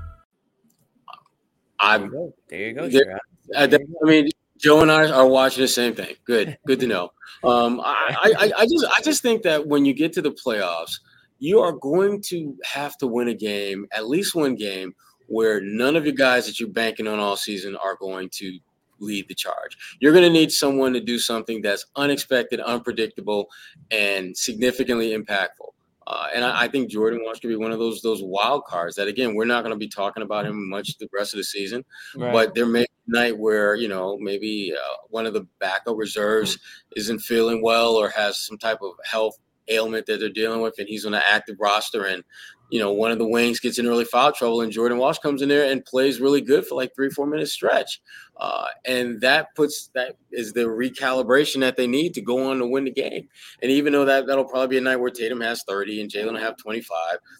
I'm 1.81 2.11
there. 2.49 2.67
You 2.67 2.73
go. 2.73 2.87
There, 2.87 3.19
I, 3.55 3.63
I 3.63 4.07
mean, 4.07 4.29
Joe 4.57 4.81
and 4.81 4.91
I 4.91 5.09
are 5.09 5.27
watching 5.27 5.61
the 5.61 5.67
same 5.67 5.95
thing. 5.95 6.15
Good, 6.23 6.57
good 6.67 6.79
to 6.81 6.87
know. 6.87 7.11
Um, 7.43 7.81
I, 7.83 8.15
I, 8.39 8.51
I 8.59 8.65
just, 8.65 8.85
I 8.85 9.01
just 9.03 9.21
think 9.21 9.41
that 9.43 9.67
when 9.67 9.83
you 9.83 9.93
get 9.93 10.13
to 10.13 10.21
the 10.21 10.31
playoffs, 10.31 10.99
you 11.39 11.59
are 11.59 11.71
going 11.71 12.21
to 12.21 12.55
have 12.63 12.97
to 12.99 13.07
win 13.07 13.27
a 13.29 13.33
game, 13.33 13.87
at 13.91 14.07
least 14.07 14.35
one 14.35 14.55
game, 14.55 14.93
where 15.27 15.59
none 15.61 15.95
of 15.95 16.05
your 16.05 16.13
guys 16.13 16.45
that 16.45 16.59
you're 16.59 16.69
banking 16.69 17.07
on 17.07 17.17
all 17.17 17.35
season 17.35 17.75
are 17.77 17.95
going 17.95 18.29
to 18.29 18.59
lead 18.99 19.27
the 19.27 19.33
charge. 19.33 19.97
You're 19.99 20.13
going 20.13 20.25
to 20.25 20.29
need 20.29 20.51
someone 20.51 20.93
to 20.93 21.01
do 21.01 21.17
something 21.17 21.61
that's 21.61 21.85
unexpected, 21.95 22.59
unpredictable, 22.59 23.49
and 23.89 24.37
significantly 24.37 25.17
impactful. 25.17 25.71
Uh, 26.07 26.27
and 26.33 26.43
I, 26.43 26.63
I, 26.63 26.67
think 26.67 26.89
Jordan 26.89 27.21
Walsh 27.23 27.39
could 27.39 27.49
be 27.49 27.55
one 27.55 27.71
of 27.71 27.77
those 27.77 28.01
those 28.01 28.23
wild 28.23 28.65
cards 28.65 28.95
that 28.95 29.07
again 29.07 29.35
we're 29.35 29.45
not 29.45 29.63
going 29.63 29.73
to 29.73 29.79
be 29.79 29.87
talking 29.87 30.23
about 30.23 30.47
him 30.47 30.67
much 30.67 30.97
the 30.97 31.07
rest 31.13 31.33
of 31.33 31.37
the 31.37 31.43
season, 31.43 31.85
right. 32.15 32.33
but 32.33 32.55
there 32.55 32.65
may 32.65 32.81
be 32.81 32.87
a 33.07 33.11
night 33.11 33.37
where 33.37 33.75
you 33.75 33.87
know 33.87 34.17
maybe 34.17 34.73
uh, 34.75 34.95
one 35.09 35.27
of 35.27 35.33
the 35.33 35.45
backup 35.59 35.95
reserves 35.97 36.57
isn't 36.95 37.19
feeling 37.19 37.61
well 37.61 37.95
or 37.95 38.09
has 38.09 38.37
some 38.37 38.57
type 38.57 38.79
of 38.81 38.93
health 39.05 39.37
ailment 39.67 40.07
that 40.07 40.19
they're 40.19 40.29
dealing 40.29 40.61
with, 40.61 40.73
and 40.79 40.87
he's 40.87 41.05
on 41.05 41.13
an 41.13 41.21
active 41.27 41.57
roster, 41.59 42.05
and 42.05 42.23
you 42.71 42.79
know, 42.79 42.93
one 42.93 43.11
of 43.11 43.17
the 43.17 43.27
wings 43.27 43.59
gets 43.59 43.77
in 43.79 43.85
early 43.85 44.05
foul 44.05 44.31
trouble, 44.31 44.61
and 44.61 44.71
Jordan 44.71 44.97
Walsh 44.97 45.19
comes 45.19 45.41
in 45.41 45.49
there 45.49 45.69
and 45.69 45.83
plays 45.83 46.21
really 46.21 46.39
good 46.39 46.65
for 46.65 46.75
like 46.75 46.95
three, 46.95 47.09
four 47.09 47.27
minutes 47.27 47.51
stretch. 47.51 48.01
Uh, 48.37 48.65
and 48.85 49.19
that 49.19 49.53
puts 49.55 49.91
that 49.93 50.15
is 50.31 50.53
the 50.53 50.61
recalibration 50.61 51.59
that 51.59 51.75
they 51.75 51.85
need 51.85 52.13
to 52.13 52.21
go 52.21 52.49
on 52.49 52.59
to 52.59 52.65
win 52.65 52.85
the 52.85 52.91
game. 52.91 53.27
And 53.61 53.69
even 53.69 53.91
though 53.91 54.05
that 54.05 54.25
that'll 54.25 54.45
probably 54.45 54.69
be 54.69 54.77
a 54.77 54.81
night 54.81 54.95
where 54.95 55.11
Tatum 55.11 55.41
has 55.41 55.63
30 55.67 56.01
and 56.01 56.09
Jaylen 56.09 56.31
will 56.31 56.39
have 56.39 56.55
25, 56.55 56.97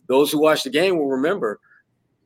those 0.07 0.31
who 0.31 0.41
watch 0.41 0.63
the 0.63 0.69
game 0.69 0.97
will 0.97 1.09
remember 1.09 1.59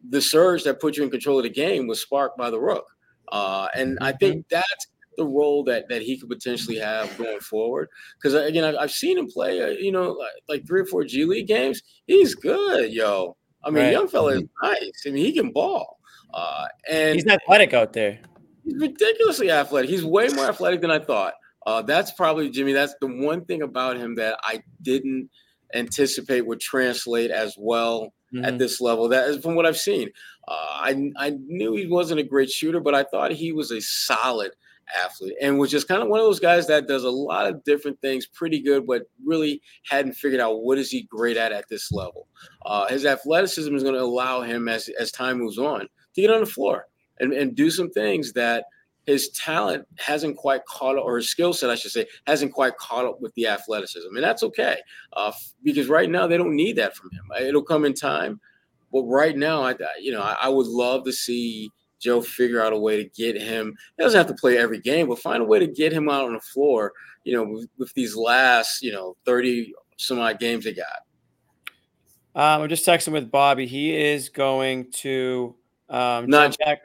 the 0.09 0.21
surge 0.21 0.63
that 0.63 0.81
put 0.81 0.97
you 0.97 1.03
in 1.03 1.11
control 1.11 1.37
of 1.37 1.43
the 1.43 1.49
game 1.49 1.85
was 1.85 2.01
sparked 2.01 2.37
by 2.37 2.49
the 2.49 2.59
rook. 2.59 2.85
Uh, 3.31 3.67
and 3.75 3.99
I 4.01 4.13
think 4.13 4.35
mm-hmm. 4.37 4.55
that's 4.55 4.87
the 5.17 5.25
role 5.25 5.63
that 5.65 5.87
that 5.89 6.01
he 6.01 6.17
could 6.17 6.29
potentially 6.29 6.77
have 6.77 7.17
going 7.17 7.39
forward. 7.39 7.89
Because 8.17 8.35
uh, 8.35 8.43
again, 8.43 8.63
I've, 8.63 8.75
I've, 8.75 8.91
seen 8.91 9.17
him 9.17 9.27
play, 9.27 9.61
uh, 9.61 9.67
you 9.67 9.91
know, 9.91 10.11
like, 10.11 10.31
like, 10.47 10.67
three 10.67 10.81
or 10.81 10.85
four 10.85 11.03
G 11.03 11.25
League 11.25 11.47
games. 11.47 11.81
He's 12.07 12.35
good, 12.35 12.91
yo. 12.91 13.35
I 13.63 13.69
mean, 13.69 13.83
right. 13.83 13.91
young 13.91 14.07
fella 14.07 14.33
is 14.33 14.43
mm-hmm. 14.43 14.67
nice. 14.67 15.03
I 15.05 15.09
mean, 15.09 15.25
he 15.25 15.33
can 15.33 15.51
ball. 15.51 15.97
Uh, 16.33 16.65
and 16.89 17.15
he's 17.15 17.27
athletic 17.27 17.73
out 17.73 17.93
there. 17.93 18.19
He's 18.63 18.75
ridiculously 18.79 19.51
athletic. 19.51 19.89
He's 19.89 20.03
way 20.03 20.27
more 20.29 20.45
athletic 20.45 20.81
than 20.81 20.91
I 20.91 20.99
thought. 20.99 21.33
Uh, 21.65 21.81
that's 21.81 22.11
probably 22.11 22.49
Jimmy. 22.49 22.73
That's 22.73 22.95
the 23.01 23.07
one 23.07 23.45
thing 23.45 23.61
about 23.61 23.97
him 23.97 24.15
that 24.15 24.37
I 24.43 24.61
didn't 24.81 25.29
anticipate 25.73 26.45
would 26.45 26.59
translate 26.59 27.31
as 27.31 27.55
well 27.57 28.13
mm-hmm. 28.33 28.45
at 28.45 28.59
this 28.59 28.79
level. 28.81 29.09
That 29.09 29.29
is 29.29 29.41
from 29.41 29.55
what 29.55 29.65
I've 29.65 29.77
seen. 29.77 30.09
Uh, 30.47 30.67
I 30.69 31.11
I 31.17 31.31
knew 31.47 31.73
he 31.73 31.87
wasn't 31.87 32.19
a 32.19 32.23
great 32.23 32.51
shooter, 32.51 32.79
but 32.79 32.93
I 32.93 33.03
thought 33.03 33.31
he 33.31 33.51
was 33.51 33.71
a 33.71 33.81
solid 33.81 34.51
athlete 35.03 35.35
and 35.41 35.57
was 35.57 35.71
just 35.71 35.87
kind 35.87 36.03
of 36.03 36.09
one 36.09 36.19
of 36.19 36.25
those 36.25 36.39
guys 36.39 36.67
that 36.67 36.87
does 36.87 37.03
a 37.03 37.09
lot 37.09 37.47
of 37.47 37.63
different 37.63 37.99
things 38.01 38.27
pretty 38.27 38.59
good, 38.59 38.85
but 38.85 39.03
really 39.25 39.61
hadn't 39.89 40.13
figured 40.13 40.39
out 40.39 40.61
what 40.61 40.77
is 40.77 40.91
he 40.91 41.03
great 41.03 41.37
at 41.37 41.51
at 41.51 41.67
this 41.69 41.91
level. 41.91 42.27
Uh, 42.65 42.87
his 42.87 43.05
athleticism 43.05 43.73
is 43.75 43.83
going 43.83 43.95
to 43.95 44.01
allow 44.01 44.41
him 44.41 44.69
as, 44.69 44.89
as 44.99 45.11
time 45.11 45.39
moves 45.39 45.57
on 45.57 45.81
to 45.81 46.21
get 46.21 46.29
on 46.29 46.41
the 46.41 46.45
floor 46.45 46.87
and, 47.19 47.33
and 47.33 47.55
do 47.55 47.71
some 47.71 47.89
things 47.89 48.33
that 48.33 48.65
his 49.07 49.29
talent 49.29 49.87
hasn't 49.97 50.37
quite 50.37 50.65
caught 50.65 50.97
up, 50.97 51.03
or 51.03 51.17
his 51.17 51.29
skill 51.29 51.53
set, 51.53 51.69
I 51.69 51.75
should 51.75 51.91
say, 51.91 52.05
hasn't 52.27 52.53
quite 52.53 52.77
caught 52.77 53.05
up 53.05 53.21
with 53.21 53.33
the 53.35 53.47
athleticism. 53.47 54.15
And 54.15 54.23
that's 54.23 54.43
okay 54.43 54.77
uh, 55.13 55.31
because 55.63 55.87
right 55.87 56.09
now 56.09 56.27
they 56.27 56.37
don't 56.37 56.55
need 56.55 56.75
that 56.77 56.95
from 56.95 57.11
him. 57.11 57.23
It'll 57.39 57.63
come 57.63 57.85
in 57.85 57.93
time. 57.93 58.39
But 58.91 59.03
right 59.03 59.35
now, 59.35 59.63
I, 59.63 59.75
you 59.99 60.11
know, 60.11 60.21
I, 60.21 60.37
I 60.43 60.49
would 60.49 60.67
love 60.67 61.05
to 61.05 61.11
see– 61.11 61.71
Joe 62.05 62.21
figure 62.21 62.61
out 62.61 62.71
a 62.71 62.77
way 62.77 63.01
to 63.01 63.09
get 63.09 63.41
him. 63.41 63.75
He 63.97 64.03
doesn't 64.03 64.17
have 64.17 64.27
to 64.27 64.35
play 64.35 64.57
every 64.57 64.79
game, 64.79 65.07
but 65.07 65.19
find 65.19 65.41
a 65.41 65.45
way 65.45 65.59
to 65.59 65.67
get 65.67 65.91
him 65.91 66.07
out 66.07 66.25
on 66.25 66.33
the 66.33 66.39
floor. 66.39 66.93
You 67.23 67.33
know, 67.33 67.43
with, 67.43 67.67
with 67.79 67.93
these 67.93 68.15
last 68.15 68.83
you 68.83 68.91
know 68.91 69.17
thirty 69.25 69.73
some 69.97 70.19
odd 70.19 70.39
games 70.39 70.65
they 70.65 70.73
got. 70.73 70.85
Um, 72.35 72.63
I'm 72.63 72.69
just 72.69 72.85
texting 72.85 73.13
with 73.13 73.31
Bobby. 73.31 73.65
He 73.65 73.95
is 73.95 74.29
going 74.29 74.91
to 74.91 75.55
um, 75.89 76.27
not 76.27 76.47
jump 76.47 76.57
back. 76.59 76.81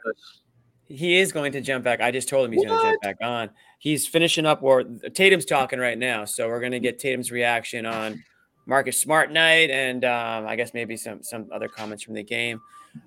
He 0.85 1.19
is 1.19 1.31
going 1.31 1.51
to 1.51 1.61
jump 1.61 1.83
back. 1.83 2.01
I 2.01 2.11
just 2.11 2.27
told 2.27 2.45
him 2.45 2.53
he's 2.53 2.65
going 2.65 2.77
to 2.77 2.83
jump 2.83 3.01
back 3.01 3.17
on. 3.21 3.49
He's 3.79 4.07
finishing 4.07 4.45
up, 4.45 4.63
or 4.63 4.83
Tatum's 4.83 5.45
talking 5.45 5.79
right 5.79 5.97
now, 5.97 6.25
so 6.25 6.47
we're 6.47 6.59
going 6.59 6.71
to 6.71 6.79
get 6.79 6.99
Tatum's 6.99 7.31
reaction 7.31 7.85
on 7.85 8.23
Marcus 8.65 8.99
Smart 8.99 9.31
night, 9.31 9.69
and 9.69 10.05
um, 10.05 10.47
I 10.47 10.55
guess 10.55 10.73
maybe 10.73 10.95
some 10.97 11.23
some 11.23 11.47
other 11.51 11.67
comments 11.67 12.03
from 12.03 12.13
the 12.13 12.23
game. 12.23 12.61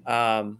Um, 0.06 0.58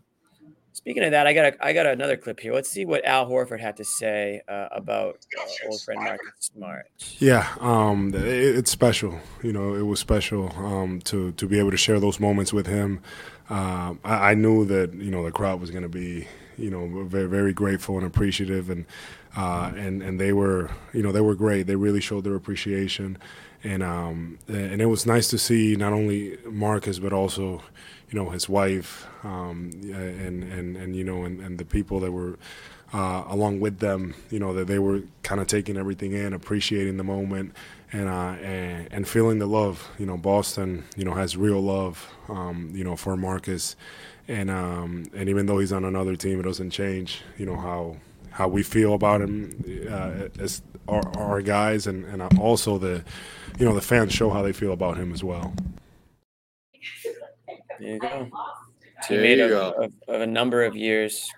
Speaking 0.74 1.04
of 1.04 1.12
that, 1.12 1.24
I 1.28 1.32
got 1.32 1.44
a, 1.44 1.64
I 1.64 1.72
got 1.72 1.86
another 1.86 2.16
clip 2.16 2.40
here. 2.40 2.52
Let's 2.52 2.68
see 2.68 2.84
what 2.84 3.04
Al 3.04 3.30
Horford 3.30 3.60
had 3.60 3.76
to 3.76 3.84
say 3.84 4.42
uh, 4.48 4.66
about 4.72 5.24
uh, 5.38 5.68
old 5.68 5.80
friend 5.82 6.00
Marcus 6.00 6.50
Smart. 6.52 6.90
Yeah, 7.20 7.48
um, 7.60 8.12
it, 8.12 8.24
it's 8.24 8.72
special. 8.72 9.20
You 9.44 9.52
know, 9.52 9.76
it 9.76 9.82
was 9.82 10.00
special 10.00 10.52
um, 10.56 11.00
to 11.02 11.30
to 11.30 11.46
be 11.46 11.60
able 11.60 11.70
to 11.70 11.76
share 11.76 12.00
those 12.00 12.18
moments 12.18 12.52
with 12.52 12.66
him. 12.66 13.00
Uh, 13.48 13.94
I, 14.02 14.30
I, 14.30 14.34
knew 14.34 14.64
that 14.64 14.92
you 14.94 15.12
know 15.12 15.24
the 15.24 15.30
crowd 15.30 15.60
was 15.60 15.70
going 15.70 15.84
to 15.84 15.88
be 15.88 16.26
you 16.58 16.70
know 16.70 17.04
very 17.04 17.28
very 17.28 17.52
grateful 17.52 17.96
and 17.96 18.04
appreciative, 18.04 18.68
and 18.68 18.84
uh, 19.36 19.70
and 19.76 20.02
and 20.02 20.20
they 20.20 20.32
were 20.32 20.72
you 20.92 21.04
know 21.04 21.12
they 21.12 21.20
were 21.20 21.36
great. 21.36 21.68
They 21.68 21.76
really 21.76 22.00
showed 22.00 22.24
their 22.24 22.34
appreciation, 22.34 23.16
and 23.62 23.84
um, 23.84 24.40
and 24.48 24.82
it 24.82 24.86
was 24.86 25.06
nice 25.06 25.28
to 25.28 25.38
see 25.38 25.76
not 25.76 25.92
only 25.92 26.36
Marcus 26.50 26.98
but 26.98 27.12
also 27.12 27.62
you 28.14 28.20
know 28.20 28.30
his 28.30 28.48
wife 28.48 29.08
um, 29.24 29.70
and 29.92 30.44
and 30.44 30.76
and 30.76 30.94
you 30.94 31.02
know 31.02 31.24
and, 31.24 31.40
and 31.40 31.58
the 31.58 31.64
people 31.64 31.98
that 31.98 32.12
were 32.12 32.38
uh, 32.92 33.24
along 33.26 33.58
with 33.58 33.80
them 33.80 34.14
you 34.30 34.38
know 34.38 34.54
that 34.54 34.68
they 34.68 34.78
were 34.78 35.02
kind 35.24 35.40
of 35.40 35.48
taking 35.48 35.76
everything 35.76 36.12
in 36.12 36.32
appreciating 36.32 36.96
the 36.96 37.02
moment 37.02 37.52
and, 37.92 38.08
uh, 38.08 38.36
and 38.40 38.88
and 38.92 39.08
feeling 39.08 39.40
the 39.40 39.46
love 39.46 39.90
you 39.98 40.06
know 40.06 40.16
Boston 40.16 40.84
you 40.96 41.04
know 41.04 41.14
has 41.14 41.36
real 41.36 41.60
love 41.60 42.08
um, 42.28 42.70
you 42.72 42.84
know 42.84 42.94
for 42.94 43.16
Marcus 43.16 43.74
and 44.28 44.48
um, 44.48 45.06
and 45.12 45.28
even 45.28 45.46
though 45.46 45.58
he's 45.58 45.72
on 45.72 45.84
another 45.84 46.14
team 46.14 46.38
it 46.38 46.44
doesn't 46.44 46.70
change 46.70 47.22
you 47.36 47.44
know 47.44 47.56
how 47.56 47.96
how 48.30 48.46
we 48.46 48.62
feel 48.62 48.94
about 48.94 49.22
him 49.22 49.64
uh, 49.90 50.28
as 50.38 50.62
our, 50.86 51.02
our 51.18 51.42
guys 51.42 51.88
and, 51.88 52.04
and 52.04 52.22
also 52.38 52.78
the 52.78 53.02
you 53.58 53.64
know 53.64 53.74
the 53.74 53.80
fans 53.80 54.12
show 54.12 54.30
how 54.30 54.42
they 54.42 54.52
feel 54.52 54.72
about 54.72 54.96
him 54.96 55.12
as 55.12 55.24
well. 55.24 55.52
There 57.78 57.94
you 57.94 57.98
go. 57.98 58.30
Teammate 59.04 59.36
you 59.36 59.44
of, 59.44 59.50
go. 59.50 59.70
Of, 59.84 59.92
of, 60.08 60.20
a 60.22 60.26
number 60.26 60.64
of 60.64 60.76
years. 60.76 61.30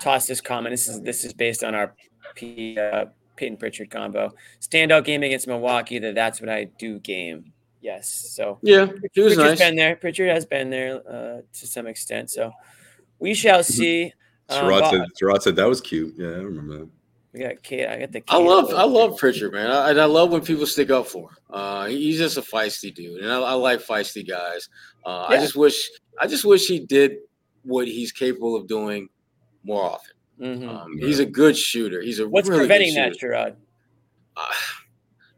Toss 0.00 0.26
this 0.26 0.40
comment. 0.40 0.72
This 0.72 0.88
is 0.88 1.00
this 1.02 1.24
is 1.24 1.32
based 1.32 1.62
on 1.62 1.74
our 1.74 1.94
P, 2.34 2.78
uh, 2.78 3.06
Payton 3.36 3.58
Pritchard 3.58 3.90
combo. 3.90 4.32
Standout 4.60 5.04
game 5.04 5.22
against 5.22 5.46
Milwaukee. 5.46 5.98
That 5.98 6.14
that's 6.14 6.40
what 6.40 6.48
I 6.48 6.64
do 6.64 6.98
game. 7.00 7.52
Yes. 7.80 8.08
So 8.34 8.58
yeah, 8.62 8.86
he 9.12 9.20
was 9.20 9.34
Pritchard's 9.34 9.60
nice. 9.60 9.68
been 9.68 9.76
there. 9.76 9.96
Pritchard 9.96 10.28
has 10.28 10.46
been 10.46 10.70
there 10.70 11.02
uh, 11.08 11.40
to 11.52 11.66
some 11.66 11.86
extent. 11.86 12.30
So 12.30 12.52
we 13.18 13.34
shall 13.34 13.60
mm-hmm. 13.60 13.72
see. 13.72 14.14
Um, 14.48 14.64
Sherrod, 14.64 14.90
said, 14.90 15.02
Sherrod 15.20 15.42
said 15.42 15.56
that 15.56 15.68
was 15.68 15.80
cute. 15.80 16.14
Yeah, 16.16 16.28
I 16.28 16.42
remember 16.42 16.78
that. 16.78 16.88
We 17.32 17.40
got 17.40 17.62
Kate. 17.62 17.86
I 17.86 17.98
got 18.00 18.12
the. 18.12 18.22
I 18.28 18.38
love 18.38 18.72
I 18.74 18.82
love 18.84 19.16
Pritchard, 19.16 19.52
man, 19.52 19.70
I, 19.70 19.90
and 19.90 20.00
I 20.00 20.06
love 20.06 20.32
when 20.32 20.40
people 20.42 20.66
stick 20.66 20.90
up 20.90 21.06
for 21.06 21.30
him. 21.30 21.36
Uh, 21.48 21.86
he's 21.86 22.18
just 22.18 22.36
a 22.36 22.42
feisty 22.42 22.92
dude, 22.92 23.22
and 23.22 23.30
I, 23.30 23.38
I 23.40 23.52
like 23.52 23.80
feisty 23.80 24.28
guys. 24.28 24.68
Uh, 25.06 25.26
I 25.28 25.36
just 25.36 25.54
wish 25.54 25.88
I 26.18 26.26
just 26.26 26.44
wish 26.44 26.66
he 26.66 26.80
did 26.80 27.18
what 27.62 27.86
he's 27.86 28.10
capable 28.10 28.56
of 28.56 28.66
doing 28.66 29.08
more 29.62 29.84
often. 29.84 30.14
Mhm. 30.40 30.68
Um, 30.68 30.98
he's 30.98 31.18
a 31.20 31.26
good 31.26 31.56
shooter. 31.56 32.00
He's 32.00 32.18
a 32.18 32.28
What's 32.28 32.48
really 32.48 32.62
preventing 32.62 32.94
that. 32.94 33.12
Sherrod? 33.12 33.54
I, 34.36 34.54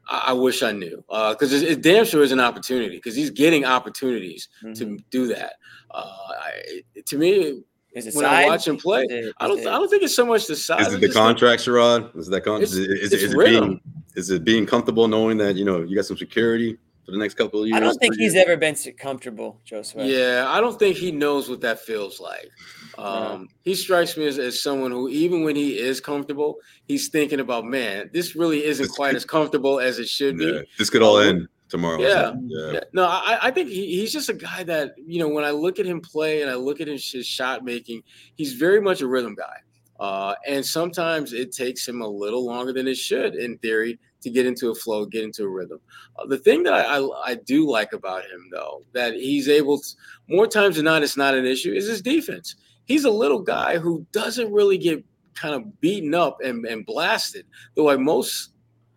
I 0.08 0.32
wish 0.32 0.62
I 0.62 0.72
knew 0.72 1.04
because 1.08 1.52
it, 1.52 1.62
it 1.62 1.82
damn 1.82 2.04
sure 2.04 2.22
is 2.22 2.32
an 2.32 2.40
opportunity 2.40 2.96
because 2.96 3.14
he's 3.16 3.30
getting 3.30 3.64
opportunities 3.64 4.48
to 4.74 4.98
do 5.10 5.26
that. 5.28 5.54
Uh, 5.90 6.04
I, 6.40 6.82
to 7.06 7.18
me, 7.18 7.62
Is 7.94 8.06
it 8.06 8.14
when 8.14 8.24
I 8.24 8.46
watch 8.46 8.66
him 8.66 8.76
play, 8.78 9.04
it- 9.08 9.34
I 9.38 9.46
don't 9.48 9.58
it- 9.58 9.66
I 9.66 9.72
don't 9.72 9.88
think 9.88 10.02
it's 10.02 10.16
so 10.16 10.24
much 10.24 10.46
the 10.46 10.56
size. 10.56 10.86
Is 10.86 10.94
I 10.94 10.96
it 10.96 11.00
the 11.00 11.06
just 11.08 11.14
think- 11.14 11.14
contract, 11.26 11.62
Sherrod? 11.62 12.16
Is 12.16 12.26
that 12.28 12.42
con- 12.42 12.62
It's- 12.62 12.72
is, 12.72 12.78
it- 12.78 12.90
is, 12.90 13.12
it's 13.12 13.22
it- 13.22 13.26
is 13.26 13.34
it 13.34 13.38
being 13.38 13.80
is 14.14 14.30
it 14.30 14.44
being 14.44 14.66
comfortable 14.66 15.08
knowing 15.08 15.36
that 15.38 15.56
you 15.56 15.64
know 15.64 15.82
you 15.82 15.94
got 15.96 16.04
some 16.06 16.16
security 16.16 16.78
for 17.04 17.12
the 17.12 17.18
next 17.18 17.34
couple 17.34 17.60
of 17.62 17.66
years? 17.68 17.76
I 17.76 17.80
don't 17.80 17.98
think 17.98 18.14
he's 18.16 18.34
years? 18.34 18.46
ever 18.46 18.56
been 18.56 18.76
comfortable, 18.98 19.60
Joseph. 19.64 20.02
Yeah, 20.06 20.46
I 20.48 20.60
don't 20.60 20.78
think 20.78 20.96
he 20.96 21.10
knows 21.12 21.48
what 21.50 21.60
that 21.62 21.80
feels 21.80 22.18
like. 22.20 22.50
Um, 22.98 23.48
He 23.62 23.74
strikes 23.74 24.16
me 24.16 24.26
as, 24.26 24.38
as 24.38 24.62
someone 24.62 24.90
who, 24.90 25.08
even 25.08 25.44
when 25.44 25.56
he 25.56 25.78
is 25.78 26.00
comfortable, 26.00 26.58
he's 26.86 27.08
thinking 27.08 27.40
about, 27.40 27.64
man, 27.64 28.10
this 28.12 28.36
really 28.36 28.64
isn't 28.64 28.90
quite 28.90 29.14
as 29.14 29.24
comfortable 29.24 29.80
as 29.80 29.98
it 29.98 30.08
should 30.08 30.36
be. 30.38 30.62
This 30.78 30.90
could 30.90 31.02
all 31.02 31.16
Uh, 31.16 31.24
end 31.24 31.48
tomorrow. 31.72 32.00
Yeah. 32.00 32.34
yeah. 32.46 32.80
No, 32.92 33.06
I, 33.06 33.38
I 33.42 33.50
think 33.50 33.70
he, 33.70 33.96
he's 33.98 34.12
just 34.12 34.28
a 34.28 34.34
guy 34.34 34.62
that, 34.64 34.92
you 34.98 35.18
know, 35.18 35.28
when 35.28 35.42
I 35.42 35.50
look 35.50 35.80
at 35.80 35.86
him 35.86 36.02
play 36.02 36.42
and 36.42 36.50
I 36.50 36.54
look 36.54 36.82
at 36.82 36.86
his, 36.86 37.10
his 37.10 37.26
shot 37.26 37.64
making, 37.64 38.02
he's 38.34 38.52
very 38.52 38.80
much 38.80 39.00
a 39.00 39.08
rhythm 39.08 39.34
guy. 39.34 39.56
Uh, 39.98 40.34
and 40.46 40.64
sometimes 40.64 41.32
it 41.32 41.50
takes 41.50 41.88
him 41.88 42.02
a 42.02 42.06
little 42.06 42.44
longer 42.44 42.72
than 42.74 42.86
it 42.86 42.96
should, 42.96 43.36
in 43.36 43.56
theory, 43.58 43.98
to 44.20 44.28
get 44.30 44.44
into 44.44 44.68
a 44.68 44.74
flow, 44.74 45.06
get 45.06 45.24
into 45.24 45.44
a 45.44 45.48
rhythm. 45.48 45.80
Uh, 46.18 46.26
the 46.26 46.38
thing 46.38 46.62
that 46.62 46.74
I, 46.74 46.98
I, 46.98 47.30
I 47.30 47.34
do 47.36 47.66
like 47.68 47.94
about 47.94 48.22
him, 48.24 48.50
though, 48.52 48.84
that 48.92 49.14
he's 49.14 49.48
able 49.48 49.78
to, 49.78 49.88
more 50.28 50.46
times 50.46 50.76
than 50.76 50.84
not, 50.84 51.02
it's 51.02 51.16
not 51.16 51.34
an 51.34 51.46
issue, 51.46 51.72
is 51.72 51.88
his 51.88 52.02
defense. 52.02 52.56
He's 52.84 53.04
a 53.04 53.10
little 53.10 53.40
guy 53.40 53.78
who 53.78 54.06
doesn't 54.12 54.52
really 54.52 54.76
get 54.76 55.02
kind 55.34 55.54
of 55.54 55.80
beaten 55.80 56.14
up 56.14 56.38
and, 56.44 56.66
and 56.66 56.84
blasted, 56.84 57.46
the 57.76 57.82
way 57.82 57.96
most 57.96 58.51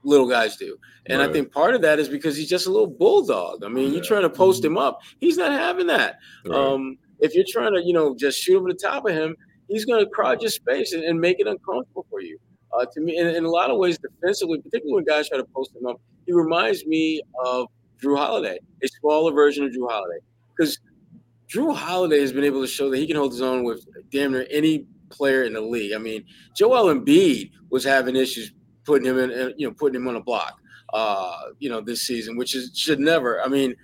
little 0.06 0.28
guys 0.28 0.56
do. 0.56 0.78
And 1.08 1.22
I 1.22 1.32
think 1.32 1.52
part 1.52 1.76
of 1.76 1.82
that 1.82 2.00
is 2.00 2.08
because 2.08 2.36
he's 2.36 2.50
just 2.50 2.68
a 2.68 2.72
little 2.72 2.88
bulldog. 2.88 3.64
I 3.64 3.68
mean, 3.68 3.94
you're 3.94 4.04
trying 4.04 4.24
to 4.24 4.30
post 4.30 4.64
him 4.64 4.78
up, 4.78 5.02
he's 5.20 5.38
not 5.38 5.52
having 5.52 5.88
that. 5.88 6.18
Right. 6.46 6.58
Um, 6.58 6.98
if 7.20 7.34
you're 7.36 7.46
trying 7.48 7.74
to, 7.74 7.84
you 7.84 7.94
know, 7.94 8.16
just 8.16 8.40
shoot 8.40 8.58
over 8.58 8.70
the 8.70 8.76
top 8.76 9.06
of 9.06 9.14
him, 9.14 9.36
he's 9.68 9.86
going 9.86 10.04
to 10.04 10.10
crowd 10.10 10.42
your 10.42 10.52
space 10.52 10.94
and, 10.94 11.04
and 11.04 11.20
make 11.20 11.40
it 11.40 11.48
uncomfortable 11.48 12.06
for 12.10 12.22
you. 12.22 12.38
Uh, 12.74 12.86
to 12.94 13.02
me, 13.02 13.18
in, 13.18 13.28
in 13.28 13.46
a 13.46 13.50
lot 13.50 13.70
of 13.70 13.78
ways, 13.78 13.98
defensively, 13.98 14.60
particularly 14.62 14.96
when 14.96 15.06
guys 15.06 15.30
try 15.30 15.38
to 15.38 15.46
post 15.56 15.76
him 15.76 15.86
up, 15.88 16.02
he 16.26 16.34
reminds 16.34 16.86
me 16.86 17.22
of 17.44 17.68
Jrue 18.02 18.18
Holiday, 18.18 18.60
a 18.84 18.88
smaller 18.88 19.32
version 19.32 19.64
of 19.64 19.72
Jrue 19.72 19.90
Holiday. 19.90 20.20
Because 20.56 20.80
Jrue 21.48 21.76
Holiday 21.76 22.20
has 22.20 22.34
been 22.34 22.44
able 22.44 22.62
to 22.62 22.68
show 22.68 22.90
that 22.90 22.98
he 22.98 23.08
can 23.08 23.16
hold 23.16 23.32
his 23.32 23.42
own 23.42 23.64
with 23.64 23.86
damn 24.12 24.32
near 24.32 24.48
any 24.50 24.88
player 25.10 25.44
in 25.44 25.54
the 25.54 25.62
league. 25.62 25.94
I 25.94 25.98
mean, 25.98 26.26
Joel 26.56 26.94
Embiid 26.94 27.52
was 27.70 27.84
having 27.84 28.16
issues 28.16 28.52
putting 28.86 29.06
him 29.08 29.18
in, 29.20 29.32
uh, 29.32 29.50
you 29.58 29.68
know, 29.68 29.74
putting 29.74 30.00
him 30.00 30.08
on 30.08 30.16
a 30.16 30.22
block, 30.22 30.60
uh, 30.94 31.38
you 31.60 31.70
know, 31.70 31.82
this 31.82 32.04
season, 32.04 32.38
which 32.38 32.56
is 32.56 32.72
should 32.76 33.00
never. 33.00 33.42
I 33.42 33.48
mean, 33.48 33.76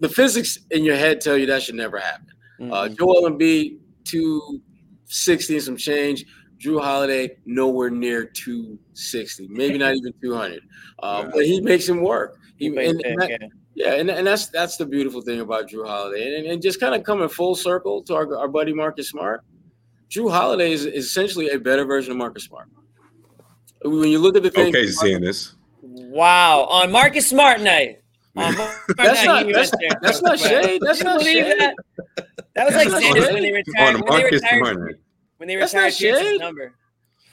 the 0.00 0.08
physics 0.08 0.58
in 0.70 0.84
your 0.84 0.96
head 0.96 1.20
tell 1.20 1.36
you 1.36 1.46
that 1.46 1.62
should 1.62 1.74
never 1.74 1.98
happen. 1.98 2.26
Uh, 2.70 2.88
Joel 2.88 3.28
Embiid, 3.28 3.78
260 4.04 5.54
and 5.54 5.62
some 5.62 5.76
change. 5.76 6.24
Jrue 6.58 6.80
Holiday, 6.80 7.36
nowhere 7.44 7.90
near 7.90 8.24
260, 8.24 9.48
maybe 9.48 9.78
not 9.78 9.96
even 9.96 10.12
200. 10.22 10.62
Uh, 11.02 11.24
But 11.34 11.44
he 11.44 11.60
makes 11.60 11.88
him 11.88 12.02
work. 12.02 12.38
He, 12.56 12.70
plays 12.70 12.90
and, 12.90 13.04
and 13.04 13.20
that- 13.20 13.30
yeah. 13.30 13.48
yeah, 13.74 13.94
and, 13.94 14.08
and 14.08 14.24
that's 14.24 14.46
that's 14.46 14.76
the 14.76 14.86
beautiful 14.86 15.22
thing 15.22 15.40
about 15.40 15.68
Jrue 15.68 15.84
Holiday. 15.86 16.36
And, 16.38 16.46
and 16.46 16.62
just 16.62 16.78
kind 16.78 16.94
of 16.94 17.02
coming 17.02 17.28
full 17.28 17.56
circle 17.56 18.02
to 18.04 18.14
our, 18.14 18.36
our 18.36 18.46
buddy 18.46 18.72
Marcus 18.72 19.08
Smart, 19.10 19.42
Jrue 20.08 20.30
Holiday 20.30 20.70
is, 20.72 20.84
is 20.84 21.06
essentially 21.06 21.48
a 21.50 21.58
better 21.58 21.84
version 21.84 22.12
of 22.12 22.18
Marcus 22.18 22.44
Smart. 22.44 22.68
When 23.84 24.08
you 24.08 24.18
look 24.18 24.36
at 24.36 24.42
the 24.42 24.50
thing, 24.50 24.68
Okay, 24.74 24.86
seeing 24.88 25.20
this. 25.20 25.54
Wow, 25.82 26.64
on 26.64 26.90
Marcus 26.92 27.28
Smart 27.28 27.60
night. 27.60 28.00
On 28.36 28.54
That's 28.96 29.24
not- 29.24 29.46
that's- 29.46 29.70
that's 30.00 30.22
not 30.22 30.38
shade. 30.38 30.80
That's 30.84 31.02
not 31.02 31.20
shade. 31.22 31.44
That? 31.60 31.74
That 32.54 32.64
was 32.66 32.74
That's 32.74 32.76
like 32.76 32.88
not 32.88 33.02
Sanders 33.02 33.24
shade. 33.24 33.32
when 33.34 33.42
they 33.42 33.52
retired. 33.52 33.94
On 33.96 34.00
When 34.00 34.02
they 34.04 34.20
Marcus 34.22 34.42
retired, 34.42 34.58
Smart. 34.74 35.00
when 35.38 35.48
they 35.48 35.56
retired 35.56 35.60
That's 35.62 35.74
not 35.74 35.92
shade. 35.92 36.40
number. 36.40 36.74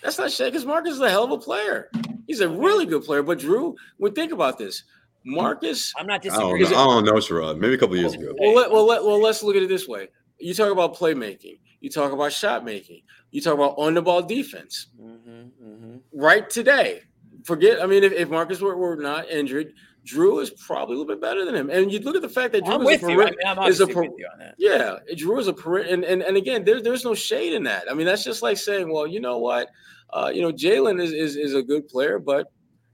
That's 0.04 0.18
not 0.18 0.32
shade 0.32 0.46
because 0.52 0.66
Marcus 0.66 0.94
is 0.94 1.02
a 1.02 1.10
hell 1.10 1.24
of 1.26 1.32
a 1.32 1.38
player. 1.38 1.90
He's 2.28 2.40
a 2.42 2.50
really 2.50 2.86
good 2.86 3.04
player. 3.04 3.22
But 3.24 3.40
Jrue, 3.40 3.76
when 3.98 4.14
think 4.14 4.32
about 4.32 4.58
this, 4.58 4.84
Marcus. 5.26 5.94
I'm 5.98 6.08
not 6.08 6.26
I 6.26 6.30
don't, 6.30 6.60
know, 6.60 6.66
I 6.66 6.70
don't 6.70 7.06
know, 7.06 7.14
Sherrod. 7.14 7.60
Maybe 7.60 7.74
a 7.74 7.78
couple 7.78 7.98
years 7.98 8.14
ago. 8.14 8.34
Well, 8.40 8.54
let, 8.56 8.72
well, 8.72 8.86
let, 8.86 9.04
well, 9.04 9.22
let's 9.22 9.44
look 9.44 9.56
at 9.56 9.62
it 9.64 9.70
this 9.70 9.88
way. 9.88 10.08
You 10.40 10.54
talk 10.54 10.72
about 10.72 10.96
playmaking. 10.96 11.60
You 11.82 11.90
talk 11.90 12.12
about 12.14 12.32
shot 12.32 12.64
making. 12.66 13.02
You 13.32 13.42
talk 13.42 13.54
about 13.54 13.76
on 13.78 13.94
the 13.94 14.02
ball 14.02 14.22
defense. 14.22 14.88
Mm-hmm, 15.00 15.98
Right 16.14 16.50
today, 16.50 17.02
forget. 17.44 17.82
I 17.82 17.86
mean, 17.86 18.04
if, 18.04 18.12
if 18.14 18.30
Marcus 18.30 18.60
were, 18.62 18.76
were 18.76 18.96
not 18.96 19.30
injured, 19.30 19.74
Jrue 20.06 20.42
is 20.42 20.50
probably 20.52 20.96
a 20.96 21.00
little 21.00 21.14
bit 21.14 21.22
better 21.22 21.46
than 21.46 21.54
him. 21.54 21.70
And 21.70 21.92
you 21.92 22.00
look 22.00 22.16
at 22.16 22.22
the 22.24 22.30
fact 22.30 22.54
that 22.54 22.64
Jrue 22.64 22.92
is 22.92 23.04
a 23.04 23.12
you. 23.12 23.22
I 23.46 23.56
mean, 23.56 23.70
is 23.70 23.80
a 23.82 23.88
per- 23.88 24.02
with 24.02 24.12
you 24.18 24.28
on 24.34 24.40
that. 24.40 24.56
yeah, 24.58 24.96
Jrue 25.14 25.40
is 25.40 25.48
a 25.48 25.54
peri- 25.54 25.92
and, 25.92 26.04
and 26.04 26.24
and 26.24 26.36
again, 26.38 26.64
there, 26.66 26.82
there's 26.82 27.06
no 27.06 27.14
shade 27.14 27.54
in 27.54 27.64
that. 27.64 27.84
I 27.90 27.94
mean, 27.94 28.06
that's 28.08 28.24
just 28.24 28.42
like 28.42 28.58
saying, 28.58 28.92
well, 28.92 29.06
you 29.06 29.20
know 29.20 29.38
what, 29.38 29.70
uh, 30.12 30.32
you 30.34 30.42
know, 30.42 30.52
Jalen 30.52 31.00
is, 31.02 31.12
is 31.12 31.36
is 31.36 31.54
a 31.54 31.62
good 31.62 31.88
player, 31.88 32.18
but 32.18 32.52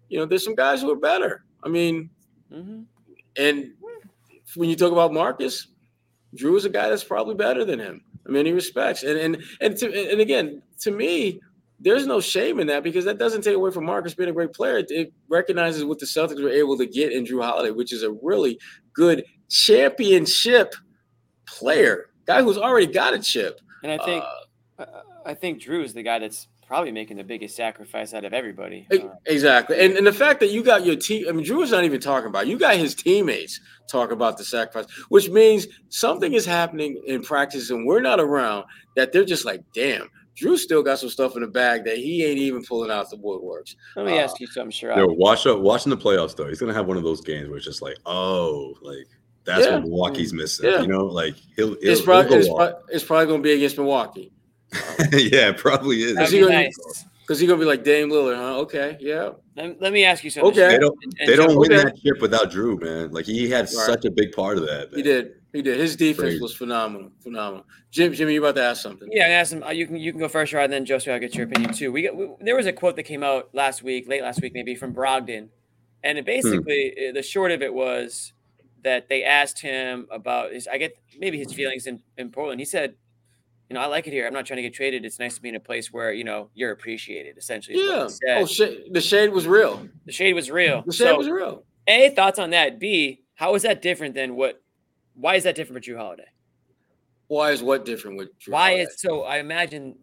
you 0.10 0.20
know, 0.20 0.26
there's 0.26 0.44
some 0.44 0.56
guys 0.56 0.82
who 0.82 0.92
are 0.92 0.98
better. 1.00 1.46
I 1.64 1.70
mean, 1.70 2.10
Mm-hmm. 2.54 2.82
and 3.38 3.74
when 4.56 4.70
you 4.70 4.76
talk 4.76 4.92
about 4.92 5.12
Marcus, 5.14 5.68
Jrue 6.36 6.56
is 6.58 6.66
a 6.66 6.70
guy 6.70 6.90
that's 6.90 7.04
probably 7.04 7.34
better 7.36 7.66
than 7.66 7.80
him 7.80 8.04
many 8.28 8.52
respects. 8.52 9.04
And 9.04 9.18
and 9.18 9.44
and 9.62 9.78
to, 9.78 10.12
and 10.12 10.22
again, 10.22 10.62
to 10.82 10.92
me, 10.92 11.40
there's 11.80 12.08
no 12.08 12.22
shame 12.22 12.60
in 12.60 12.68
that 12.68 12.84
because 12.84 13.06
that 13.06 13.18
doesn't 13.18 13.42
take 13.42 13.56
away 13.56 13.72
from 13.72 13.86
Marcus 13.86 14.14
being 14.14 14.30
a 14.30 14.34
great 14.34 14.54
player. 14.54 14.84
It, 14.88 15.14
recognizes 15.30 15.84
what 15.84 16.00
the 16.00 16.06
Celtics 16.06 16.42
were 16.42 16.50
able 16.50 16.78
to 16.78 16.86
get 16.86 17.12
in 17.12 17.26
Jrue 17.26 17.44
Holiday, 17.44 17.72
which 17.72 17.92
is 17.92 18.04
a 18.04 18.12
really 18.22 18.60
good 18.94 19.26
championship 19.50 20.74
player, 21.46 22.06
guy 22.26 22.42
who's 22.42 22.58
already 22.58 22.88
got 22.88 23.14
a 23.14 23.20
chip. 23.20 23.60
And 23.84 23.92
I 23.92 24.04
think 24.06 24.24
Uh, 24.78 24.86
I 25.26 25.34
think 25.34 25.62
Jrue 25.62 25.84
is 25.84 25.94
the 25.94 26.04
guy 26.04 26.20
that's 26.20 26.48
probably 26.68 26.92
making 26.92 27.18
the 27.18 27.24
biggest 27.24 27.56
sacrifice 27.56 28.14
out 28.14 28.26
of 28.26 28.34
everybody. 28.34 28.88
E- 28.92 29.00
Exactly. 29.26 29.80
And, 29.80 29.94
and 29.98 30.06
the 30.06 30.12
fact 30.14 30.40
that 30.40 30.50
you 30.52 30.64
got 30.64 30.86
your 30.86 30.96
team, 30.96 31.26
I 31.30 31.32
mean, 31.32 31.46
Jrue 31.46 31.64
is 31.64 31.72
not 31.72 31.84
even 31.84 32.00
talking 32.00 32.28
about, 32.28 32.44
it. 32.46 32.50
you 32.50 32.58
got 32.58 32.76
his 32.76 32.96
teammates 32.96 33.60
talk 33.90 34.12
about 34.12 34.38
the 34.38 34.44
sacrifice, 34.44 34.92
which 35.10 35.30
means 35.30 35.68
something 35.90 36.34
is 36.34 36.46
happening 36.46 37.02
in 37.06 37.22
practice 37.22 37.70
and 37.70 37.86
we're 37.86 38.02
not 38.02 38.20
around 38.20 38.66
that 38.96 39.12
they're 39.12 39.26
just 39.26 39.46
like, 39.46 39.62
damn, 39.74 40.10
Jrue 40.36 40.58
still 40.58 40.84
got 40.84 41.00
some 41.00 41.10
stuff 41.10 41.36
in 41.36 41.42
the 41.44 41.48
bag 41.48 41.86
that 41.86 41.98
he 41.98 42.26
ain't 42.26 42.40
even 42.40 42.64
pulling 42.66 42.92
out 42.92 43.10
the 43.10 43.18
woodworks. 43.18 43.76
Let 43.96 44.06
me 44.08 44.18
Uh, 44.18 44.24
ask 44.24 44.40
you 44.40 44.48
something, 44.48 44.72
Sherrod. 44.72 44.98
Yo, 44.98 45.06
watch 45.08 45.46
up 45.48 45.60
watching 45.60 45.92
the 45.92 45.98
playoffs 45.98 46.36
though. 46.36 46.48
He's 46.48 46.60
gonna 46.60 46.74
have 46.74 46.88
one 46.88 46.98
of 46.98 47.04
those 47.04 47.22
games 47.22 47.48
where 47.48 47.58
it's 47.58 47.66
just 47.66 47.82
like, 47.82 47.96
oh, 48.06 48.74
like 48.82 49.08
that's 49.46 49.66
Yeah. 49.66 49.76
what 49.76 49.84
Milwaukee's 49.84 50.34
missing. 50.34 50.70
Yeah. 50.72 50.82
You 50.82 50.88
know, 50.88 51.06
like 51.06 51.36
he'll, 51.56 51.76
he'll, 51.76 51.78
It's 51.92 52.00
he'll 52.04 52.24
go 52.24 52.36
it's, 52.36 52.50
off. 52.50 52.72
it's 52.90 53.04
probably 53.06 53.28
going 53.28 53.42
to 53.42 53.44
be 53.44 53.54
against 53.54 53.78
Milwaukee. 53.78 54.32
yeah, 55.12 55.50
it 55.50 55.58
probably 55.58 56.02
is. 56.04 56.14
Because 56.14 57.40
he's 57.40 57.48
going 57.48 57.60
to 57.60 57.66
be 57.66 57.70
like 57.70 57.84
Dame 57.84 58.10
Lillard, 58.10 58.36
huh? 58.36 58.60
Okay, 58.60 58.98
yeah. 59.00 59.32
Let, 59.56 59.82
let 59.82 59.94
me 59.94 60.04
ask 60.06 60.24
you 60.24 60.30
something. 60.30 60.52
Okay. 60.52 60.68
They 60.68 60.78
don't 60.78 60.98
And- 61.04 61.14
and 61.20 61.30
they 61.30 61.36
don't 61.36 61.50
Joe- 61.50 61.58
win 61.60 61.74
Okay. 61.74 61.84
that 61.86 61.98
chip 62.02 62.22
without 62.22 62.52
Jrue, 62.52 62.80
man. 62.82 63.12
Like 63.12 63.26
he 63.26 63.50
had 63.50 63.68
such 63.68 64.06
a 64.06 64.12
big 64.12 64.32
part 64.32 64.58
of 64.58 64.66
that. 64.68 64.90
He 64.94 65.02
did. 65.02 65.36
He 65.52 65.62
did. 65.62 65.80
His 65.80 65.96
defense 65.96 66.20
Crazy. 66.20 66.42
was 66.42 66.54
phenomenal. 66.56 67.12
Phenomenal. 67.24 67.66
Jim, 67.90 68.12
Jimmy, 68.14 68.34
you 68.34 68.42
about 68.44 68.56
to 68.56 68.64
ask 68.64 68.82
something? 68.84 69.08
Yeah, 69.12 69.24
I'm 69.24 69.30
gonna 69.30 69.40
ask 69.40 69.54
him. 69.54 69.64
uh, 69.64 69.70
You 69.72 69.88
can 69.88 69.96
you 69.96 70.12
can 70.12 70.20
go 70.20 70.28
first, 70.28 70.52
Rod, 70.54 70.66
and 70.66 70.74
then 70.74 70.86
Josue, 70.86 71.14
I'll 71.14 71.20
get 71.20 71.34
your 71.34 71.46
opinion 71.48 71.74
too. 71.74 71.92
We 71.94 72.02
got 72.04 72.16
we, 72.16 72.28
there 72.42 72.56
was 72.58 72.66
a 72.66 72.74
quote 72.74 72.98
that 72.98 73.04
came 73.04 73.24
out 73.24 73.50
last 73.54 73.82
week, 73.82 74.08
late 74.10 74.22
last 74.22 74.42
week 74.42 74.54
maybe, 74.54 74.76
from 74.76 74.94
Brogdon, 74.94 75.48
and 76.04 76.18
it 76.18 76.26
basically 76.26 76.94
uh, 77.10 77.14
the 77.14 77.24
short 77.24 77.52
of 77.52 77.62
it 77.62 77.74
was 77.74 78.34
that 78.84 79.08
they 79.08 79.24
asked 79.24 79.62
him 79.62 80.08
about 80.12 80.52
his 80.52 80.68
I 80.68 80.78
get 80.78 80.98
maybe 81.18 81.38
his 81.40 81.54
feelings 81.54 81.88
in 81.88 82.02
in 82.18 82.30
Portland. 82.32 82.60
He 82.60 82.66
said, 82.66 82.96
you 83.70 83.74
know, 83.74 83.80
I 83.82 83.88
like 83.88 84.06
it 84.08 84.12
here. 84.14 84.28
I'm 84.28 84.34
not 84.34 84.46
trying 84.46 84.58
to 84.58 84.62
get 84.62 84.74
traded. 84.74 85.06
It's 85.06 85.18
nice 85.20 85.36
to 85.36 85.42
be 85.42 85.50
in 85.50 85.56
a 85.56 85.60
place 85.60 85.92
where 85.92 86.12
you 86.14 86.24
know 86.24 86.50
you're 86.54 86.72
appreciated. 86.72 87.38
Essentially, 87.38 87.78
Yeah. 87.78 88.08
said. 88.08 88.38
Oh, 88.38 88.46
shade, 88.46 88.86
the 88.92 89.02
shade 89.02 89.30
was 89.32 89.48
real. 89.48 89.88
The 90.06 90.12
shade 90.12 90.34
was 90.34 90.52
real. 90.52 90.84
The 90.86 90.94
shade 90.94 91.06
So, 91.06 91.18
was 91.18 91.30
real. 91.30 91.66
A 91.88 92.10
thoughts 92.12 92.40
on 92.40 92.52
that. 92.52 92.80
B 92.80 93.22
how 93.36 93.54
is 93.56 93.64
that 93.64 93.82
different 93.82 94.16
than 94.16 94.36
what? 94.36 94.62
Why 95.16 95.36
is 95.36 95.44
that 95.44 95.56
different 95.56 95.84
for 95.84 95.92
Jrue 95.92 95.98
Holiday? 95.98 96.28
Why 97.28 97.52
is 97.52 97.64
what 97.64 97.86
different 97.86 98.18
with 98.18 98.30
Jrue 98.40 98.54
Why 98.54 98.68
Holiday? 98.72 98.84
is 98.84 99.02
so? 99.02 99.24
I 99.24 99.38
imagine 99.40 99.96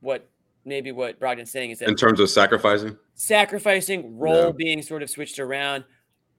what 0.00 0.28
maybe 0.64 0.92
what 0.92 1.18
Brogdon's 1.18 1.50
saying 1.50 1.70
is 1.70 1.78
that 1.78 1.88
In 1.88 1.96
terms 1.96 2.20
of 2.20 2.28
sacrificing, 2.30 2.96
sacrificing 3.14 4.18
role 4.18 4.46
Yeah. 4.46 4.52
being 4.56 4.82
sort 4.82 5.02
of 5.02 5.10
switched 5.10 5.38
around. 5.38 5.84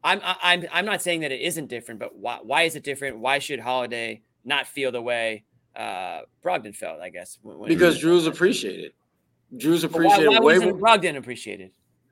I'm 0.03 0.19
I- 0.23 0.38
I'm 0.44 0.65
I'm 0.72 0.86
not 0.86 1.02
saying 1.02 1.22
that 1.22 1.32
it 1.32 1.41
isn't 1.41 1.68
different, 1.68 1.99
but 1.99 2.15
why 2.15 2.40
why 2.44 2.61
is 2.64 2.76
it 2.76 2.84
different? 2.84 3.18
Why 3.19 3.40
should 3.40 3.60
Holiday 3.60 4.22
not 4.44 4.68
feel 4.68 4.91
the 4.91 5.02
way 5.02 5.44
uh 5.76 6.22
Brogdon 6.44 6.76
felt? 6.76 7.02
I 7.02 7.10
guess 7.10 7.38
when- 7.42 7.58
when- 7.60 7.70
because 7.70 8.02
Jrue's 8.02 8.28
appreciated. 8.28 8.94
Jrue's 9.56 9.84
But 9.84 9.92
why, 9.92 9.98
appreciated 10.06 10.30
why 10.30 10.40
way 10.40 10.54
wasn't 10.60 10.80
more 10.80 10.90
Brogdon 10.90 11.18
appreciated? 11.18 11.72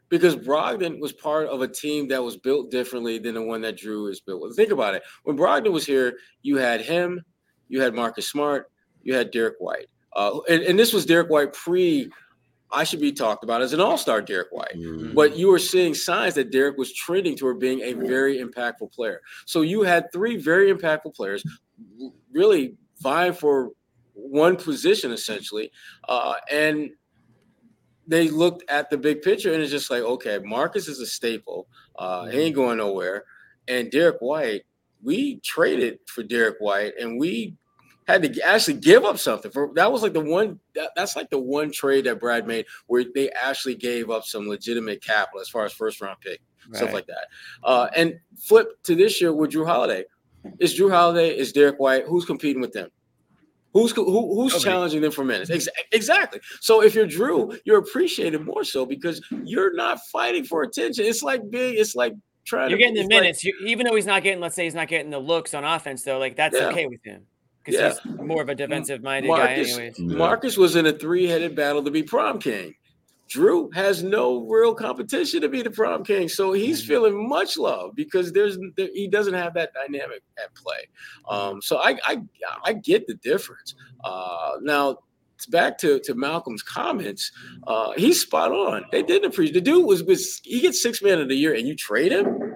because 0.09 0.35
Brogdon 0.35 0.99
was 0.99 1.11
part 1.11 1.47
of 1.47 1.61
a 1.61 1.67
team 1.67 2.07
that 2.09 2.23
was 2.23 2.37
built 2.37 2.69
differently 2.69 3.17
than 3.17 3.33
the 3.33 3.41
one 3.41 3.61
that 3.61 3.77
Jrue 3.77 4.11
is 4.11 4.19
built 4.19 4.41
with. 4.41 4.55
Think 4.55 4.71
about 4.71 4.93
it. 4.93 5.01
When 5.23 5.35
Brogdon 5.35 5.71
was 5.71 5.85
here, 5.87 6.19
you 6.43 6.57
had 6.57 6.81
him, 6.81 7.19
you 7.67 7.81
had 7.81 7.95
Marcus 7.95 8.29
Smart, 8.29 8.69
you 9.01 9.15
had 9.15 9.31
Derrick 9.31 9.55
White. 9.59 9.87
Uh, 10.15 10.39
and, 10.47 10.61
and 10.63 10.77
this 10.77 10.93
was 10.93 11.05
Derrick 11.07 11.29
White 11.31 11.53
pre 11.53 12.11
I 12.71 12.83
should 12.83 12.99
be 13.01 13.11
talked 13.11 13.43
about 13.43 13.61
as 13.61 13.73
an 13.73 13.79
all-star 13.79 14.21
Derrick 14.21 14.47
White. 14.51 14.75
But 15.13 15.37
you 15.37 15.47
were 15.49 15.59
seeing 15.59 15.93
signs 15.93 16.33
that 16.35 16.49
Derrick 16.51 16.75
was 16.77 16.91
trending 16.93 17.35
toward 17.35 17.59
being 17.59 17.81
a 17.81 17.93
very 17.93 18.39
impactful 18.39 18.91
player. 18.91 19.21
So 19.45 19.61
you 19.61 19.83
had 19.83 20.11
three 20.11 20.37
very 20.37 20.71
impactful 20.73 21.13
players 21.15 21.43
really 22.31 22.75
vying 23.03 23.33
for 23.33 23.71
one 24.13 24.55
position 24.55 25.11
essentially. 25.11 25.71
Uh, 26.07 26.35
and 26.51 26.91
they 28.07 28.29
looked 28.29 28.63
at 28.69 28.89
the 28.89 28.97
big 28.97 29.21
picture 29.21 29.53
and 29.53 29.61
it's 29.61 29.71
just 29.71 29.91
like, 29.91 30.03
okay, 30.03 30.39
Marcus 30.39 30.87
is 30.87 30.99
a 30.99 31.05
staple. 31.05 31.67
Uh, 31.97 32.25
he 32.25 32.39
ain't 32.39 32.55
going 32.55 32.77
nowhere. 32.77 33.25
And 33.67 33.91
Derrick 33.91 34.19
White, 34.19 34.63
we 35.01 35.39
traded 35.41 35.99
for 36.07 36.23
Derrick 36.23 36.55
White 36.59 36.93
and 36.99 37.19
we 37.19 37.55
had 38.07 38.21
to 38.21 38.41
actually 38.41 38.73
give 38.73 39.05
up 39.05 39.17
something 39.17 39.49
for 39.49 39.71
that 39.75 39.89
was 39.89 40.01
like 40.01 40.11
the 40.11 40.19
one 40.19 40.59
that, 40.75 40.91
that's 40.93 41.15
like 41.15 41.29
the 41.29 41.39
one 41.39 41.71
trade 41.71 42.05
that 42.05 42.19
Brad 42.19 42.45
made 42.45 42.65
where 42.87 43.05
they 43.15 43.29
actually 43.31 43.75
gave 43.75 44.09
up 44.09 44.25
some 44.25 44.47
legitimate 44.47 45.01
capital 45.01 45.39
as 45.39 45.47
far 45.47 45.63
as 45.63 45.71
first 45.71 46.01
round 46.01 46.19
pick 46.19 46.41
stuff 46.71 46.93
like 46.93 47.07
that. 47.07 47.27
Uh, 47.63 47.89
and 47.95 48.19
flip 48.37 48.81
to 48.83 48.95
this 48.95 49.21
year 49.21 49.33
with 49.33 49.51
Drew 49.51 49.65
Holiday. 49.65 50.05
Is 50.59 50.77
Jrue 50.77 50.91
Holiday 50.91 51.35
is 51.37 51.51
Derrick 51.51 51.79
White? 51.79 52.05
Who's 52.05 52.25
competing 52.25 52.61
with 52.61 52.71
them? 52.73 52.89
Who's 53.73 53.91
who, 53.91 54.03
who's 54.05 54.51
Nobody. 54.53 54.63
challenging 54.63 55.01
them 55.01 55.11
for 55.11 55.23
minutes? 55.23 55.49
Ex- 55.49 55.67
exactly. 55.91 56.39
So 56.61 56.83
if 56.83 56.93
you're 56.93 57.07
Jrue, 57.07 57.57
you're 57.65 57.79
appreciated 57.79 58.45
more 58.45 58.63
so 58.63 58.85
because 58.85 59.19
you're 59.43 59.73
not 59.73 59.99
fighting 60.11 60.43
for 60.43 60.61
attention. 60.61 61.05
It's 61.05 61.23
like 61.23 61.49
being 61.49 61.75
it's 61.77 61.95
like 61.95 62.13
trying 62.45 62.69
You're 62.69 62.77
to 62.77 62.83
getting 62.83 62.93
the 62.95 63.01
it's 63.01 63.09
like- 63.11 63.21
minutes, 63.21 63.43
you, 63.43 63.53
even 63.65 63.87
though 63.87 63.95
he's 63.95 64.05
not 64.05 64.21
getting. 64.21 64.39
Let's 64.41 64.55
say 64.55 64.65
he's 64.65 64.75
not 64.75 64.89
getting 64.89 65.09
the 65.09 65.17
looks 65.19 65.53
on 65.55 65.63
offense, 65.63 66.03
though. 66.03 66.19
Like 66.19 66.35
that's 66.35 66.55
Yeah. 66.55 66.67
okay 66.69 66.85
with 66.85 67.03
him 67.03 67.25
because 67.65 67.79
Yeah. 67.79 68.11
he's 68.11 68.19
more 68.27 68.43
of 68.43 68.49
a 68.49 68.55
defensive-minded 68.55 69.27
guy, 69.29 69.37
Marcus, 69.37 69.73
anyways. 69.77 69.99
Marcus 69.99 70.57
was 70.57 70.75
in 70.75 70.85
a 70.85 70.91
three-headed 70.93 71.55
battle 71.55 71.81
to 71.83 71.89
be 71.89 72.03
prom 72.03 72.37
king. 72.39 72.75
Jrue 73.33 73.73
has 73.73 74.03
no 74.03 74.45
real 74.47 74.75
competition 74.75 75.41
to 75.41 75.49
be 75.49 75.61
the 75.61 75.71
prom 75.71 76.03
king, 76.03 76.29
so 76.29 76.53
he's 76.53 76.83
feeling 76.85 77.27
much 77.27 77.57
love 77.57 77.95
because 77.95 78.31
there's 78.31 78.57
there, 78.77 78.89
he 78.93 79.07
doesn't 79.07 79.33
have 79.33 79.53
that 79.55 79.71
dynamic 79.73 80.21
at 80.37 80.53
play. 80.55 80.87
Um, 81.29 81.61
so 81.61 81.77
I, 81.77 81.97
I 82.05 82.21
I 82.63 82.73
get 82.73 83.07
the 83.07 83.15
difference. 83.15 83.75
Uh, 84.03 84.51
now 84.61 84.99
back 85.49 85.77
to 85.79 85.99
to 86.01 86.13
Malcolm's 86.13 86.63
comments. 86.63 87.31
Uh, 87.65 87.93
he's 87.97 88.21
spot 88.21 88.51
on. 88.51 88.85
They 88.91 89.03
didn't 89.03 89.31
appreciate 89.31 89.53
the 89.53 89.61
dude 89.61 89.85
was, 89.85 90.03
was 90.03 90.41
he 90.43 90.61
gets 90.61 90.81
six 90.81 91.01
man 91.01 91.19
of 91.19 91.29
the 91.29 91.35
year 91.35 91.53
and 91.53 91.67
you 91.67 91.75
trade 91.75 92.11
him. 92.11 92.55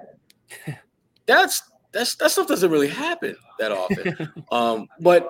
That's 1.25 1.61
that's 1.91 2.15
that 2.15 2.31
stuff 2.31 2.47
doesn't 2.47 2.69
really 2.69 2.87
happen 2.87 3.35
that 3.59 3.71
often. 3.71 4.31
um, 4.51 4.87
but 4.99 5.29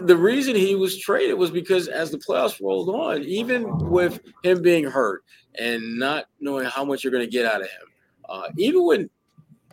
the 0.00 0.16
reason 0.16 0.54
he 0.54 0.74
was 0.74 0.98
traded 0.98 1.38
was 1.38 1.50
because 1.50 1.88
as 1.88 2.10
the 2.10 2.18
playoffs 2.18 2.60
rolled 2.60 2.88
on, 2.88 3.22
even 3.22 3.66
with 3.90 4.20
him 4.42 4.62
being 4.62 4.84
hurt 4.84 5.24
and 5.58 5.98
not 5.98 6.26
knowing 6.40 6.66
how 6.66 6.84
much 6.84 7.02
you're 7.02 7.12
going 7.12 7.24
to 7.24 7.30
get 7.30 7.46
out 7.46 7.60
of 7.60 7.68
him, 7.68 7.86
uh, 8.28 8.48
even 8.56 8.84
when 8.84 9.10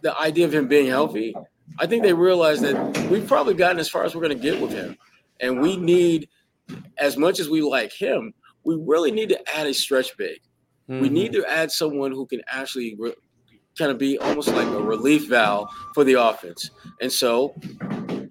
the 0.01 0.17
idea 0.19 0.45
of 0.45 0.53
him 0.53 0.67
being 0.67 0.87
healthy, 0.87 1.35
I 1.79 1.87
think 1.87 2.03
they 2.03 2.13
realized 2.13 2.61
that 2.63 3.09
we've 3.09 3.27
probably 3.27 3.53
gotten 3.53 3.79
as 3.79 3.89
far 3.89 4.03
as 4.03 4.15
we're 4.15 4.21
going 4.21 4.37
to 4.37 4.41
get 4.41 4.61
with 4.61 4.71
him, 4.71 4.97
and 5.39 5.61
we 5.61 5.77
need, 5.77 6.29
as 6.97 7.17
much 7.17 7.39
as 7.39 7.49
we 7.49 7.61
like 7.61 7.91
him, 7.91 8.33
we 8.63 8.75
really 8.75 9.11
need 9.11 9.29
to 9.29 9.57
add 9.57 9.67
a 9.67 9.73
stretch 9.73 10.15
big. 10.17 10.39
We 10.87 11.09
need 11.09 11.33
to 11.33 11.43
add 11.45 11.71
someone 11.71 12.11
who 12.11 12.27
can 12.27 12.41
actually 12.47 12.95
re- 12.99 13.15
kind 13.77 13.91
of 13.91 13.97
be 13.97 14.17
almost 14.19 14.49
like 14.49 14.67
a 14.67 14.81
relief 14.81 15.27
valve 15.27 15.69
for 15.93 16.03
the 16.03 16.13
offense. 16.13 16.69
And 17.01 17.11
so 17.11 17.55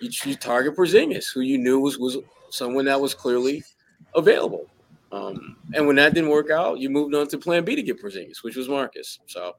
you, 0.04 0.30
you 0.30 0.36
target 0.36 0.76
Porzingis, 0.76 1.32
who 1.32 1.40
you 1.40 1.58
knew 1.58 1.80
was 1.80 1.98
was 1.98 2.18
someone 2.50 2.84
that 2.84 3.00
was 3.00 3.14
clearly 3.14 3.62
available. 4.14 4.68
Um, 5.12 5.56
and 5.74 5.86
when 5.86 5.96
that 5.96 6.14
didn't 6.14 6.30
work 6.30 6.50
out, 6.50 6.78
you 6.78 6.90
moved 6.90 7.14
on 7.14 7.28
to 7.28 7.38
Plan 7.38 7.64
B 7.64 7.76
to 7.76 7.82
get 7.82 8.02
Porzingis, 8.02 8.42
which 8.42 8.56
was 8.56 8.68
Marcus. 8.68 9.20
So 9.26 9.56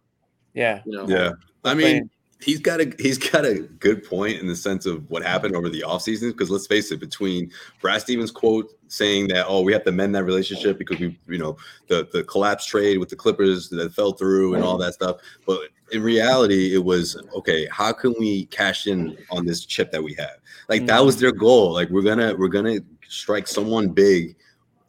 yeah, 0.54 0.82
you 0.86 0.92
know, 0.92 1.08
Yeah. 1.08 1.32
I 1.64 1.74
mean, 1.74 1.98
plan. 1.98 2.10
he's 2.42 2.60
got 2.60 2.80
a 2.82 2.94
he's 3.00 3.18
got 3.18 3.46
a 3.46 3.60
good 3.80 4.04
point 4.04 4.40
in 4.40 4.48
the 4.48 4.56
sense 4.56 4.86
of 4.86 5.10
what 5.10 5.24
happened 5.24 5.56
over 5.56 5.70
the 5.70 5.84
offseason. 5.86 6.32
Because 6.32 6.50
let's 6.50 6.68
face 6.68 6.92
it, 6.92 7.00
between 7.00 7.52
Brad 7.82 8.02
Stevens' 8.02 8.32
quote 8.32 8.72
saying 8.88 9.30
that, 9.30 9.46
oh, 9.48 9.62
we 9.62 9.74
have 9.74 9.84
to 9.86 9.92
mend 9.92 10.14
that 10.16 10.26
relationship 10.26 10.78
because 10.78 11.00
we, 11.00 11.18
you 11.28 11.38
know, 11.38 11.58
the 11.88 12.08
the 12.12 12.24
collapse 12.24 12.66
trade 12.66 12.98
with 12.98 13.10
the 13.10 13.16
Clippers 13.16 13.70
that 13.70 13.94
fell 13.94 14.12
through 14.12 14.56
and 14.56 14.64
all 14.64 14.78
that 14.78 14.94
stuff. 14.94 15.18
But 15.46 15.70
in 15.96 16.04
reality, 16.04 16.76
it 16.76 16.84
was 16.84 17.18
okay, 17.34 17.68
how 17.72 17.92
can 17.92 18.14
we 18.20 18.46
cash 18.48 18.86
in 18.88 19.18
on 19.32 19.46
this 19.46 19.66
chip 19.66 19.92
that 19.92 20.04
we 20.04 20.14
have? 20.16 20.38
Like 20.70 20.86
that 20.86 21.04
was 21.04 21.18
mm. 21.18 21.22
their 21.22 21.32
goal. 21.32 21.74
Like 21.74 21.90
we're 21.90 22.04
gonna 22.04 22.36
we're 22.36 22.50
gonna 22.50 22.80
strike 23.08 23.48
someone 23.48 23.90
big 23.90 24.36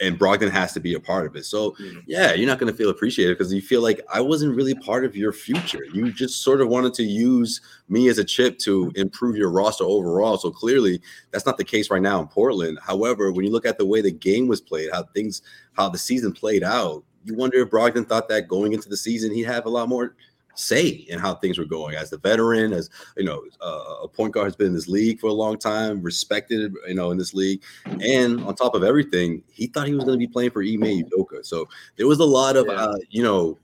and 0.00 0.18
Brogdon 0.18 0.50
has 0.50 0.72
to 0.74 0.80
be 0.80 0.94
a 0.94 1.00
part 1.00 1.26
of 1.26 1.36
it. 1.36 1.44
So 1.44 1.70
mm. 1.72 2.02
yeah, 2.06 2.34
you're 2.34 2.46
not 2.46 2.58
going 2.58 2.70
to 2.70 2.76
feel 2.76 2.90
appreciated 2.90 3.38
because 3.38 3.52
you 3.52 3.62
feel 3.62 3.80
like 3.80 4.00
I 4.12 4.20
wasn't 4.20 4.54
really 4.54 4.74
part 4.74 5.04
of 5.04 5.16
your 5.16 5.32
future. 5.32 5.84
You 5.92 6.12
just 6.12 6.42
sort 6.42 6.60
of 6.60 6.68
wanted 6.68 6.92
to 6.94 7.02
use 7.02 7.60
me 7.88 8.08
as 8.08 8.18
a 8.18 8.24
chip 8.24 8.58
to 8.60 8.92
improve 8.94 9.36
your 9.36 9.50
roster 9.50 9.84
overall. 9.84 10.36
So 10.36 10.50
clearly, 10.50 11.00
that's 11.30 11.46
not 11.46 11.56
the 11.56 11.64
case 11.64 11.90
right 11.90 12.02
now 12.02 12.20
in 12.20 12.28
Portland. 12.28 12.78
However, 12.82 13.32
when 13.32 13.46
you 13.46 13.50
look 13.50 13.66
at 13.66 13.78
the 13.78 13.86
way 13.86 14.00
the 14.02 14.10
game 14.10 14.48
was 14.48 14.60
played, 14.60 14.90
how 14.92 15.04
things, 15.14 15.42
how 15.74 15.88
the 15.88 15.98
season 15.98 16.32
played 16.32 16.62
out, 16.62 17.04
you 17.24 17.34
wonder 17.34 17.58
if 17.58 17.70
Brogdon 17.70 18.06
thought 18.06 18.28
that 18.28 18.48
going 18.48 18.72
into 18.72 18.88
the 18.88 18.96
season 18.96 19.32
he'd 19.32 19.44
have 19.44 19.66
a 19.66 19.70
lot 19.70 19.88
more 19.88 20.14
say 20.58 20.88
in 20.88 21.18
how 21.18 21.34
things 21.34 21.58
were 21.58 21.64
going. 21.64 21.94
As 21.96 22.10
the 22.10 22.18
veteran 22.18 22.72
as 22.72 22.90
you 23.16 23.24
know 23.24 23.42
uh, 23.60 24.02
a 24.02 24.08
point 24.08 24.32
guard 24.32 24.46
has 24.46 24.56
been 24.56 24.68
in 24.68 24.74
this 24.74 24.88
league 24.88 25.20
for 25.20 25.28
a 25.28 25.32
long 25.32 25.58
time 25.58 26.02
respected 26.02 26.72
you 26.86 26.94
know 26.94 27.10
in 27.10 27.18
this 27.18 27.34
league. 27.34 27.62
And 27.86 28.42
on 28.44 28.54
top 28.54 28.74
of 28.74 28.82
everything 28.82 29.42
he 29.48 29.66
thought 29.66 29.86
he 29.86 29.94
was 29.94 30.04
going 30.04 30.18
to 30.18 30.26
be 30.26 30.30
playing 30.32 30.50
for 30.50 30.62
Ime 30.62 31.04
Udoka. 31.04 31.44
So 31.44 31.68
there 31.96 32.06
was 32.06 32.20
a 32.20 32.24
lot 32.24 32.56
of 32.56 32.68
uh, 32.68 32.96
you 33.10 33.22
know 33.22 33.58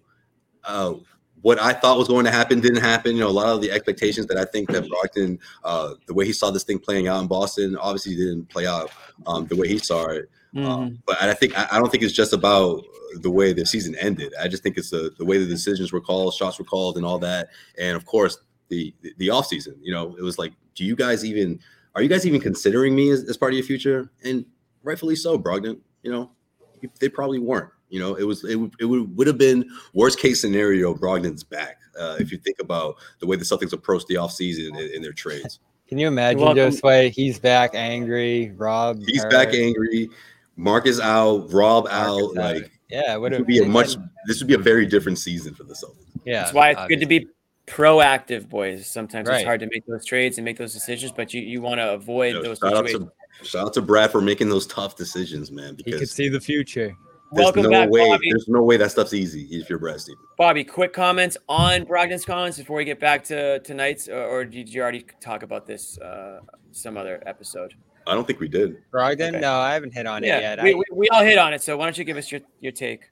uh, 0.65 0.95
what 1.43 1.61
I 1.61 1.73
thought 1.73 1.99
was 1.99 2.09
going 2.09 2.25
to 2.25 2.31
happen 2.31 2.61
didn't 2.61 2.83
happen. 2.83 3.17
You 3.17 3.23
know, 3.23 3.29
a 3.29 3.31
lot 3.31 3.49
of 3.49 3.61
the 3.61 3.71
expectations 3.71 4.27
that 4.29 4.39
I 4.39 4.45
think 4.45 4.71
that 4.71 4.85
Brogdon, 4.85 5.39
uh, 5.65 5.95
the 6.07 6.15
way 6.15 6.25
he 6.25 6.33
saw 6.33 6.51
this 6.51 6.63
thing 6.63 6.79
playing 6.79 7.09
out 7.09 7.21
in 7.21 7.27
Boston, 7.27 7.77
obviously 7.77 8.15
didn't 8.15 8.49
play 8.49 8.67
out 8.67 8.91
um, 9.27 9.47
the 9.47 9.57
way 9.57 9.69
he 9.69 9.79
saw 9.79 10.09
it. 10.09 10.31
Um, 10.55 11.03
but 11.07 11.21
I 11.21 11.35
think 11.35 11.57
I 11.57 11.79
don't 11.79 11.91
think 11.91 12.05
it's 12.05 12.13
just 12.13 12.33
about 12.33 12.85
the 13.21 13.31
way 13.31 13.53
the 13.53 13.67
season 13.67 13.95
ended. 13.97 14.33
I 14.41 14.49
just 14.49 14.63
think 14.63 14.77
it's 14.79 14.91
the 14.91 15.13
the 15.19 15.25
way 15.25 15.39
the 15.39 15.47
decisions 15.47 15.93
were 15.93 16.01
called, 16.01 16.35
shots 16.35 16.59
were 16.59 16.65
called, 16.65 16.97
and 16.97 17.05
all 17.07 17.19
that. 17.21 17.49
And 17.79 17.97
of 17.97 18.05
course, 18.07 18.39
the 18.69 18.95
the, 19.03 19.13
the 19.19 19.31
off 19.31 19.47
season. 19.47 19.77
You 19.83 19.93
know, 19.93 20.17
it 20.17 20.23
was 20.23 20.39
like, 20.39 20.53
do 20.75 20.85
you 20.85 20.97
guys 20.97 21.25
even 21.25 21.61
are 21.95 22.03
you 22.03 22.09
guys 22.09 22.27
even 22.27 22.41
considering 22.41 22.95
me 22.95 23.11
as, 23.11 23.25
as 23.25 23.37
part 23.37 23.53
of 23.53 23.57
your 23.59 23.67
future? 23.67 24.11
And 24.25 24.45
rightfully 24.83 25.17
so, 25.17 25.39
Brogdon. 25.39 25.79
You 26.03 26.11
know, 26.13 26.31
they 27.01 27.09
probably 27.09 27.39
weren't. 27.39 27.71
You 27.91 28.01
know, 28.01 28.15
it 28.15 28.25
was 28.25 28.45
it, 28.45 28.57
would- 28.57 28.75
it 28.81 28.87
would 28.87 29.17
would 29.17 29.27
have 29.27 29.39
been 29.39 29.69
worst 29.93 30.19
case 30.19 30.41
scenario. 30.41 30.95
Brogdon's 30.95 31.45
back. 31.45 31.79
Uh, 31.99 32.17
if 32.19 32.33
you 32.33 32.39
think 32.39 32.59
about 32.59 32.97
the 33.21 33.27
way 33.27 33.37
the 33.37 33.45
Celtics 33.45 33.75
approached 33.75 34.07
the 34.07 34.15
offseason 34.15 34.69
in, 34.71 34.95
in 34.95 35.03
their 35.03 35.13
trades, 35.13 35.61
Can 35.87 35.99
you 35.99 36.09
imagine 36.09 36.41
welcome. 36.41 36.71
Josue? 36.71 37.11
He's 37.11 37.39
back 37.39 37.73
angry. 37.75 38.51
Rob. 38.57 39.03
he's 39.07 39.23
hurt. 39.23 39.31
back 39.31 39.49
angry. 39.53 40.09
Mark 40.57 40.87
is 40.87 41.01
out. 41.01 41.53
Rob 41.53 41.87
out. 41.89 42.19
out. 42.19 42.35
Like 42.35 42.73
Yeah, 42.93 43.15
it 43.15 43.21
would 43.21 43.33
this 43.33 43.39
have 43.39 43.47
would 43.47 43.49
be 43.49 43.59
a 43.59 43.65
much. 43.67 43.97
This 44.27 44.39
would 44.41 44.49
be 44.49 44.55
a 44.55 44.59
very 44.59 44.87
different 44.87 45.19
season 45.19 45.55
for 45.55 45.65
the 45.65 45.75
Celtics. 45.75 46.05
Yeah, 46.25 46.43
That's 46.43 46.53
why 46.53 46.71
it's 46.71 46.87
good 46.89 47.01
to 47.01 47.07
be 47.07 47.27
proactive, 47.67 48.49
boys. 48.49 48.87
Sometimes 48.87 49.29
Right. 49.29 49.37
it's 49.39 49.45
hard 49.47 49.61
to 49.61 49.69
make 49.73 49.87
those 49.87 50.05
trades 50.05 50.39
and 50.39 50.45
make 50.45 50.59
those 50.59 50.73
decisions, 50.75 51.11
but 51.13 51.33
you, 51.33 51.41
you 51.41 51.63
want 51.63 51.79
to 51.81 51.93
avoid 51.95 52.29
You 52.29 52.35
know, 52.35 52.43
those 52.43 52.59
shout 52.59 52.75
out 52.75 52.87
to 52.89 53.11
shout 53.43 53.67
out 53.67 53.75
to 53.75 53.83
Brad 53.83 54.11
for 54.13 54.21
making 54.21 54.49
those 54.51 54.67
tough 54.67 54.97
decisions, 54.97 55.51
man. 55.51 55.75
Because 55.75 55.93
He 55.95 55.99
could 55.99 56.09
see 56.09 56.29
the 56.29 56.41
future. 56.41 56.95
there's 57.33 57.45
Welcome 57.45 57.63
no 57.63 57.71
back, 57.71 57.89
way. 57.91 58.07
Bobby. 58.09 58.29
There's 58.31 58.47
no 58.49 58.63
way 58.63 58.77
that 58.77 58.91
stuff's 58.91 59.15
easy 59.15 59.45
if 59.51 59.71
you're 59.71 59.79
Brad 59.79 60.01
Stevens. 60.01 60.25
Bobby, 60.37 60.65
quick 60.65 60.93
comments 60.93 61.37
on 61.49 61.85
Brogdon's 61.87 62.25
comments 62.27 62.59
before 62.59 62.77
we 62.77 62.85
get 62.85 63.01
back 63.01 63.25
to 63.25 63.59
tonight's, 63.61 64.07
or, 64.09 64.23
or 64.23 64.45
did 64.45 64.69
you 64.69 64.83
already 64.83 65.07
talk 65.21 65.43
about 65.43 65.67
this 65.67 65.99
uh, 65.99 66.41
some 66.73 66.97
other 66.99 67.23
episode? 67.27 67.75
I 68.07 68.15
don't 68.15 68.27
think 68.27 68.41
we 68.41 68.49
did. 68.49 68.77
Brogdon? 68.91 69.29
Okay. 69.31 69.41
No, 69.41 69.55
I 69.55 69.75
haven't 69.75 69.93
hit 69.95 70.07
on 70.07 70.25
it 70.25 70.29
yet. 70.29 70.63
we, 70.63 70.73
I, 70.73 70.75
we, 70.75 70.85
we 70.93 71.09
all 71.11 71.23
hit 71.23 71.39
on 71.39 71.53
it. 71.55 71.63
So 71.63 71.77
why 71.77 71.85
don't 71.85 71.97
you 71.97 72.05
give 72.05 72.17
us 72.17 72.31
your, 72.33 72.41
your 72.61 72.73
take? 72.73 73.11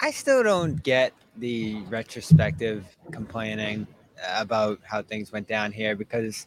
I 0.00 0.10
still 0.12 0.42
don't 0.42 0.82
get 0.82 1.12
the 1.38 1.80
retrospective 1.88 2.84
complaining 3.10 3.86
about 4.28 4.78
how 4.84 5.02
things 5.02 5.32
went 5.32 5.48
down 5.48 5.72
here 5.72 5.96
because 5.96 6.46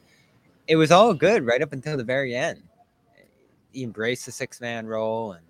it 0.68 0.76
was 0.76 0.92
all 0.92 1.14
good 1.14 1.46
right 1.46 1.62
up 1.62 1.74
until 1.74 1.98
the 1.98 2.04
very 2.04 2.36
end. 2.36 2.64
He 3.72 3.84
embraced 3.84 4.26
the 4.26 4.32
six 4.32 4.62
man 4.62 4.86
role 4.88 5.34
and 5.34 5.46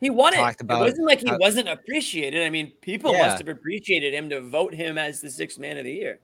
He 0.00 0.10
won 0.10 0.32
it. 0.34 0.36
Talked 0.38 0.60
It 0.60 0.64
about 0.64 0.80
wasn't 0.80 1.06
like 1.06 1.20
he 1.20 1.28
how- 1.28 1.38
wasn't 1.38 1.68
appreciated. 1.68 2.42
I 2.44 2.50
mean, 2.50 2.72
people 2.80 3.12
Yeah. 3.12 3.26
must 3.28 3.38
have 3.38 3.48
appreciated 3.48 4.12
him 4.12 4.28
to 4.30 4.40
vote 4.40 4.74
him 4.74 4.98
as 4.98 5.20
the 5.20 5.30
sixth 5.30 5.58
man 5.58 5.76
of 5.78 5.84
the 5.84 5.92
year. 5.92 6.18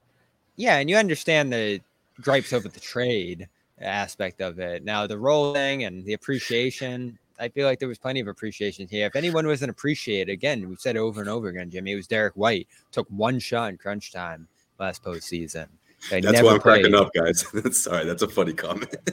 yeah, 0.56 0.78
and 0.78 0.90
you 0.90 0.96
understand 0.96 1.52
the 1.52 1.80
gripes 2.20 2.52
over 2.52 2.68
the 2.68 2.80
trade 2.80 3.48
aspect 3.82 4.40
of 4.40 4.58
it. 4.58 4.84
Now 4.84 5.06
the 5.06 5.18
rolling 5.18 5.84
and 5.84 6.04
the 6.04 6.14
appreciation, 6.14 7.18
I 7.38 7.48
feel 7.48 7.66
like 7.66 7.78
there 7.78 7.88
was 7.88 7.98
plenty 7.98 8.20
of 8.20 8.28
appreciation 8.28 8.86
here. 8.88 9.06
If 9.06 9.16
anyone 9.16 9.46
wasn't 9.46 9.70
appreciated, 9.70 10.32
again, 10.32 10.68
we've 10.68 10.80
said 10.80 10.96
it 10.96 11.00
over 11.00 11.20
and 11.20 11.30
over 11.30 11.48
again, 11.48 11.70
Jimmy, 11.70 11.92
it 11.92 11.96
was 11.96 12.06
Derrick 12.06 12.34
White. 12.34 12.68
Took 12.90 13.08
one 13.08 13.38
shot 13.38 13.70
in 13.70 13.78
crunch 13.78 14.12
time 14.12 14.48
last 14.78 15.02
postseason. 15.02 15.66
They 16.10 16.20
That's 16.20 16.34
never 16.34 16.46
why 16.48 16.54
I'm 16.54 16.60
cracking 16.60 16.94
up, 16.94 17.10
guys. 17.14 17.46
Sorry, 17.80 18.04
that's 18.04 18.22
a 18.22 18.28
funny 18.28 18.52
comment. 18.52 18.90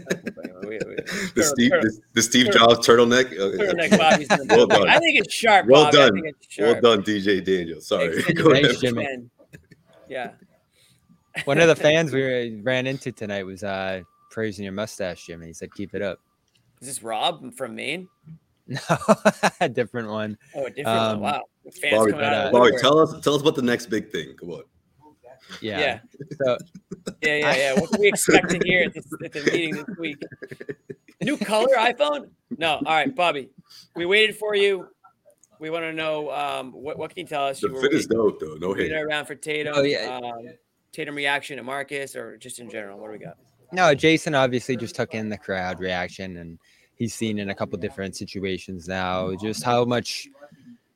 the 1.36 1.44
Steve, 1.44 1.72
the, 1.72 2.00
the 2.14 2.22
Steve 2.22 2.52
Jobs 2.52 2.86
turtleneck. 2.88 3.26
Turtleneck 3.32 3.98
Bobby's 3.98 4.28
well 4.50 4.68
done. 4.68 4.90
I 4.90 4.98
think 4.98 5.20
it's 5.20 5.34
sharp, 5.34 5.68
Well 5.68 5.86
Bobby. 5.86 5.98
I 5.98 6.02
done. 6.02 6.14
think 6.22 6.36
it's 6.41 6.58
Well 6.58 6.82
done, 6.82 7.04
DJ 7.04 7.44
Daniel. 7.44 7.82
Sorry. 7.82 8.22
Thanks, 8.22 8.41
Go 8.41 8.52
ahead. 8.52 8.76
Jimmy. 8.80 9.08
Yeah. 10.08 10.32
One 11.46 11.60
of 11.60 11.68
the 11.68 11.76
fans 11.76 12.12
we 12.12 12.60
ran 12.62 12.88
into 12.88 13.12
tonight 13.12 13.46
was 13.46 13.64
uh, 13.64 14.02
praising 14.30 14.64
your 14.64 14.74
mustache, 14.74 15.26
Jimmy. 15.26 15.48
He 15.48 15.54
said, 15.54 15.74
"Keep 15.74 15.96
it 15.96 16.02
up." 16.02 16.20
Is 16.82 16.88
this 16.88 17.04
Rob 17.04 17.54
from 17.56 17.76
Maine? 17.76 18.08
No, 18.68 18.80
a 19.62 19.68
different 19.68 20.10
one. 20.10 20.38
Oh, 20.54 20.66
a 20.66 20.70
different 20.70 20.88
Um, 20.88 21.20
one. 21.22 21.32
Wow. 21.34 21.44
Fans 21.82 21.96
Bobby, 21.98 22.12
coming 22.12 22.26
out 22.28 22.52
Bobby, 22.52 22.72
tell 22.80 23.00
us 23.00 23.16
tell 23.24 23.34
us 23.34 23.42
about 23.42 23.56
the 23.56 23.64
next 23.64 23.88
big 23.88 24.12
thing. 24.12 24.36
Come 24.40 24.52
on. 24.52 24.62
Yeah. 25.60 25.80
Yeah. 25.80 26.00
So 26.44 26.58
Yeah, 27.24 27.36
yeah, 27.38 27.56
yeah. 27.56 27.74
What 27.80 27.90
can 27.90 28.00
we 28.00 28.10
expect 28.10 28.52
to 28.52 28.60
hear 28.64 28.84
at, 28.84 28.94
this, 28.94 29.08
at 29.26 29.32
the 29.32 29.42
meeting 29.52 29.74
this 29.76 29.98
week? 29.98 30.22
New 31.22 31.36
color 31.38 31.76
iPhone? 31.78 32.30
No. 32.60 32.74
All 32.74 32.82
right, 32.84 33.16
Bobby. 33.16 33.50
We 33.96 34.06
waited 34.06 34.36
for 34.36 34.54
you. 34.56 34.88
We 35.60 35.72
want 35.72 35.86
to 35.86 35.94
know 35.94 36.30
um, 36.30 36.72
what 36.72 37.00
what 37.00 37.10
can 37.10 37.22
you 37.22 37.28
tell 37.28 37.48
us? 37.48 37.62
The 37.62 37.70
You 37.70 37.74
were 37.74 37.82
fit 37.82 37.94
is 37.94 38.06
dope 38.06 38.40
though. 38.40 38.54
No 38.60 38.70
waiting 38.70 38.92
hate. 38.92 39.02
around 39.02 39.26
for 39.26 39.34
Tatum. 39.34 39.74
Oh, 39.76 39.82
yeah. 39.82 40.20
Um, 40.24 40.46
Tatum 40.92 41.16
reaction 41.16 41.58
to 41.58 41.64
Marcus, 41.64 42.16
or 42.16 42.38
just 42.38 42.60
in 42.60 42.70
general. 42.70 43.00
What 43.00 43.08
do 43.08 43.14
we 43.14 43.18
got? 43.18 43.38
No, 43.72 43.94
Jason 43.94 44.36
obviously 44.36 44.76
just 44.76 44.96
took 44.96 45.14
in 45.14 45.30
the 45.30 45.38
crowd 45.38 45.80
reaction, 45.80 46.38
and 46.38 46.58
he's 46.96 47.14
seen 47.14 47.40
in 47.40 47.50
a 47.50 47.56
couple 47.56 47.78
different 47.78 48.16
situations 48.16 48.88
now 48.88 49.34
just 49.36 49.64
how 49.64 49.86
much 49.86 50.28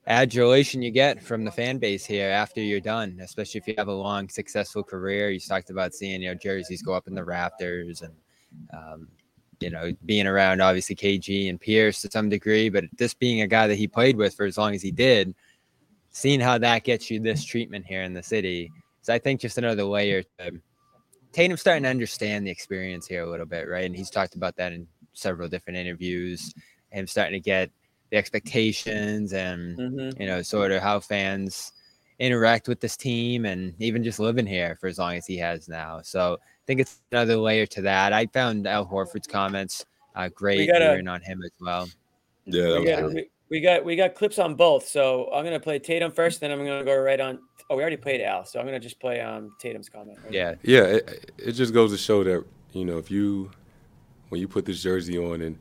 adulation 0.08 0.82
you 0.82 0.91
get 0.91 1.24
from 1.24 1.45
the 1.45 1.52
fan 1.52 1.78
base 1.78 2.06
here 2.06 2.30
after 2.30 2.62
you're 2.62 2.82
done, 2.82 3.18
especially 3.22 3.60
if 3.60 3.68
you 3.68 3.74
have 3.78 3.88
a 3.88 3.94
long, 3.94 4.28
successful 4.28 4.84
career. 4.84 5.30
You 5.30 5.40
talked 5.40 5.70
about 5.70 5.94
seeing 5.94 6.22
you 6.22 6.30
know 6.30 6.36
jerseys 6.36 6.82
go 6.82 6.94
up 6.94 7.08
in 7.08 7.16
the 7.16 7.24
rafters 7.24 8.02
and 8.02 8.14
um, 8.74 9.08
you 9.60 9.70
know 9.70 9.94
being 10.06 10.28
around 10.28 10.62
obviously 10.62 10.95
KG 10.95 11.50
and 11.50 11.60
Pierce 11.60 12.02
to 12.02 12.12
some 12.12 12.30
degree, 12.30 12.70
but 12.70 12.86
this 12.98 13.14
being 13.14 13.41
a 13.41 13.48
guy 13.48 13.68
that 13.68 13.76
he 13.76 13.88
played 13.88 14.18
with 14.18 14.36
for 14.36 14.45
as 14.45 14.58
long 14.58 14.76
as 14.76 14.82
he 14.82 14.91
did, 14.91 15.34
seeing 16.10 16.40
how 16.40 16.58
that 16.58 16.84
gets 16.84 17.10
you 17.10 17.20
this 17.20 17.45
treatment 17.45 17.86
here 17.86 18.04
in 18.04 18.14
the 18.14 18.24
city. 18.24 18.72
So 19.02 19.14
I 19.14 19.20
think 19.20 19.41
just 19.41 19.58
another 19.58 19.84
layer 19.84 20.24
to 20.40 20.60
Tatum's 21.34 21.62
starting 21.62 21.84
to 21.84 21.90
understand 21.90 22.46
the 22.46 22.52
experience 22.52 23.08
here 23.08 23.24
a 23.24 23.30
little 23.30 23.46
bit, 23.46 23.68
right? 23.68 23.86
And 23.86 23.96
he's 23.96 24.10
talked 24.12 24.36
about 24.36 24.56
that 24.58 24.72
in 24.72 24.88
several 25.14 25.50
different 25.50 25.78
interviews. 25.78 26.54
Him 26.92 27.08
starting 27.08 27.34
to 27.34 27.40
get 27.44 27.72
the 28.12 28.18
expectations 28.18 29.34
and 29.34 29.78
Mhm. 29.78 30.20
you 30.20 30.28
know 30.28 30.42
sort 30.44 30.72
of 30.72 30.82
how 30.82 31.00
fans 31.00 31.74
interact 32.20 32.68
with 32.68 32.80
this 32.80 32.96
team 32.96 33.46
and 33.46 33.74
even 33.80 34.04
just 34.04 34.20
living 34.20 34.46
here 34.46 34.78
for 34.80 34.86
as 34.88 35.00
long 35.00 35.16
as 35.16 35.26
he 35.26 35.36
has 35.38 35.68
now. 35.68 36.00
So 36.04 36.36
I 36.40 36.64
think 36.68 36.80
it's 36.80 37.02
another 37.12 37.36
layer 37.36 37.66
to 37.66 37.82
that. 37.82 38.14
I 38.14 38.28
found 38.28 38.68
Al 38.68 38.86
Horford's 38.86 39.28
comments 39.28 39.84
uh, 40.16 40.30
great. 40.30 40.68
gotta- 40.68 40.86
hearing 40.86 41.08
on 41.08 41.22
him 41.22 41.42
as 41.44 41.52
well. 41.60 41.90
Yeah, 42.46 42.62
that 42.64 42.80
We 42.82 42.86
got, 42.86 43.14
we, 43.14 43.30
we 43.50 43.62
got 43.62 43.86
we 43.86 43.96
got 43.96 44.14
clips 44.14 44.38
on 44.38 44.54
both. 44.54 44.88
So 44.88 45.32
I'm 45.34 45.44
gonna 45.44 45.60
play 45.60 45.80
Tatum 45.80 46.12
first, 46.12 46.40
then 46.40 46.52
I'm 46.52 46.60
gonna 46.60 46.84
go 46.86 46.96
right 46.96 47.20
on. 47.20 47.40
Oh, 47.69 47.76
we 47.76 47.81
already 47.81 47.98
played 47.98 48.22
Al, 48.22 48.45
so 48.45 48.60
I'm 48.60 48.65
gonna 48.65 48.80
just 48.80 48.99
play 48.99 49.22
um 49.22 49.56
Tatum's 49.60 49.90
comment. 49.90 50.18
right 50.23 50.34
Yeah. 50.34 50.56
Yeah, 50.64 50.84
it, 50.84 51.31
it 51.38 51.52
just 51.53 51.73
goes 51.73 51.91
to 51.91 51.98
show 51.98 52.23
that 52.23 52.44
you 52.73 52.85
know 52.85 52.98
if 52.98 53.10
you 53.10 53.52
when 54.30 54.41
you 54.41 54.48
put 54.48 54.65
this 54.65 54.81
jersey 54.81 55.18
on 55.18 55.41
and 55.41 55.60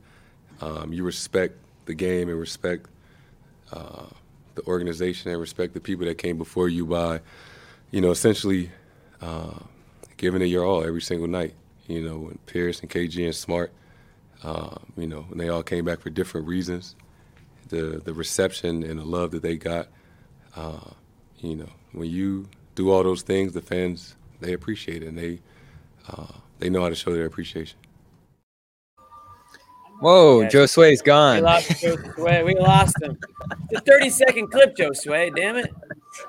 um, 0.61 0.93
you 0.93 1.03
respect 1.03 1.55
the 1.85 1.93
game 1.93 2.29
and 2.29 2.39
respect 2.39 2.87
uh, 3.71 4.05
the 4.55 4.61
organization 4.63 5.31
and 5.31 5.39
respect 5.39 5.73
the 5.73 5.79
people 5.79 6.05
that 6.05 6.17
came 6.17 6.37
before 6.37 6.69
you 6.69 6.85
by 6.85 7.19
you 7.91 8.01
know 8.01 8.11
essentially 8.11 8.69
uh, 9.21 9.59
giving 10.17 10.41
it 10.41 10.45
your 10.45 10.65
all 10.65 10.83
every 10.83 11.01
single 11.01 11.27
night. 11.27 11.53
You 11.87 12.01
know, 12.01 12.17
when 12.17 12.37
Pierce 12.45 12.79
and 12.79 12.89
KG 12.89 13.25
and 13.25 13.35
Smart, 13.35 13.73
uh, 14.43 14.75
you 14.97 15.07
know, 15.07 15.21
when 15.29 15.37
they 15.37 15.49
all 15.49 15.63
came 15.63 15.85
back 15.85 15.99
for 15.99 16.09
different 16.09 16.47
reasons, 16.47 16.95
the 17.69 18.01
the 18.03 18.13
reception 18.13 18.83
and 18.83 18.99
the 18.99 19.03
love 19.03 19.31
that 19.31 19.41
they 19.41 19.57
got, 19.57 19.87
uh, 20.55 20.91
you 21.43 21.55
know, 21.55 21.69
when 21.91 22.09
you 22.09 22.47
do 22.75 22.89
all 22.89 23.03
those 23.03 23.21
things, 23.21 23.53
the 23.53 23.61
fans 23.61 24.15
they 24.39 24.53
appreciate 24.53 25.03
it 25.03 25.07
and 25.07 25.17
they 25.17 25.39
uh, 26.09 26.27
they 26.59 26.69
know 26.69 26.81
how 26.81 26.89
to 26.89 26.95
show 26.95 27.13
their 27.13 27.25
appreciation. 27.25 27.77
Whoa, 29.99 30.41
Yeah. 30.41 30.49
Josue's 30.49 31.01
We 31.01 31.05
gone. 31.05 31.35
We 31.37 31.41
lost 31.41 31.81
Joe 31.81 31.95
Sway. 32.15 32.43
We 32.43 32.55
lost 32.55 33.01
him. 33.01 33.17
It's 33.69 33.81
a 33.81 33.83
30 33.85 34.09
second 34.09 34.47
clip, 34.51 34.75
Josue. 34.75 35.33
Damn 35.35 35.55
it. 35.57 35.73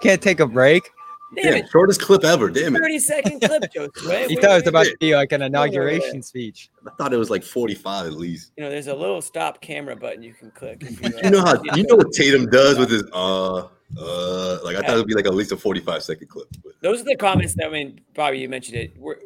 Can't 0.00 0.22
take 0.22 0.38
a 0.40 0.46
break. 0.46 0.88
Damn 1.34 1.52
Yeah, 1.54 1.58
it. 1.60 1.68
shortest 1.72 2.00
clip 2.00 2.22
ever. 2.22 2.50
Damn 2.50 2.76
it. 2.76 2.78
30 2.80 2.98
second 3.00 3.40
clip, 3.40 3.64
Joe 3.72 3.88
Sway. 3.96 4.28
He 4.28 4.36
We- 4.36 4.42
thought 4.42 4.50
it 4.52 4.54
was 4.54 4.62
we- 4.64 4.68
about 4.68 4.84
to 4.86 4.96
be 5.00 5.16
like 5.16 5.32
an 5.32 5.40
wait, 5.40 5.44
wait. 5.44 5.46
inauguration 5.48 6.22
speech. 6.22 6.70
I 6.86 6.90
thought 6.96 7.12
it 7.12 7.16
was 7.16 7.30
like 7.30 7.42
45 7.42 8.06
at 8.06 8.12
least. 8.12 8.52
You 8.56 8.62
know, 8.64 8.70
there's 8.70 8.86
a 8.86 8.94
little 8.94 9.20
stop 9.20 9.60
camera 9.60 9.96
button 9.96 10.22
you 10.22 10.34
can 10.34 10.52
click. 10.52 10.82
If 10.82 11.02
you, 11.02 11.10
You 11.24 11.30
know 11.30 11.40
how 11.40 11.54
uh, 11.54 11.62
you 11.74 11.84
know 11.88 11.96
what 11.96 12.12
Tatum 12.12 12.46
does 12.46 12.78
with 12.78 12.90
his 12.90 13.02
uh 13.12 13.66
uh 14.00 14.58
like 14.64 14.76
I 14.76 14.80
thought 14.80 14.94
it 14.94 14.98
would 14.98 15.06
be 15.06 15.14
like 15.14 15.26
at 15.26 15.34
least 15.34 15.52
a 15.52 15.56
45 15.56 16.02
second 16.02 16.28
clip. 16.28 16.48
But 16.62 16.72
those 16.80 17.00
are 17.00 17.04
the 17.04 17.16
comments 17.16 17.54
that 17.54 17.66
I 17.66 17.70
mean, 17.70 18.00
Bobby, 18.14 18.38
you 18.38 18.48
mentioned 18.48 18.78
it. 18.78 18.96
We're 18.98 19.16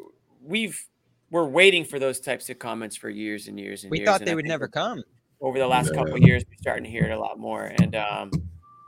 we've 0.42 0.78
we're 1.30 1.44
waiting 1.46 1.84
for 1.84 1.98
those 1.98 2.20
types 2.20 2.48
of 2.50 2.58
comments 2.58 2.96
for 2.96 3.10
years 3.10 3.48
and 3.48 3.58
years 3.58 3.84
and 3.84 3.90
We 3.90 3.98
years. 3.98 4.08
thought 4.08 4.20
and 4.20 4.28
they 4.28 4.32
I 4.32 4.34
would 4.36 4.46
never 4.46 4.68
come. 4.68 5.02
over 5.40 5.58
the 5.58 5.66
last 5.66 5.92
couple 5.94 6.14
of 6.14 6.22
years. 6.22 6.42
We're 6.48 6.56
starting 6.60 6.84
to 6.84 6.90
hear 6.90 7.04
it 7.04 7.10
a 7.10 7.18
lot 7.18 7.38
more, 7.38 7.64
and 7.64 7.94
um, 7.96 8.30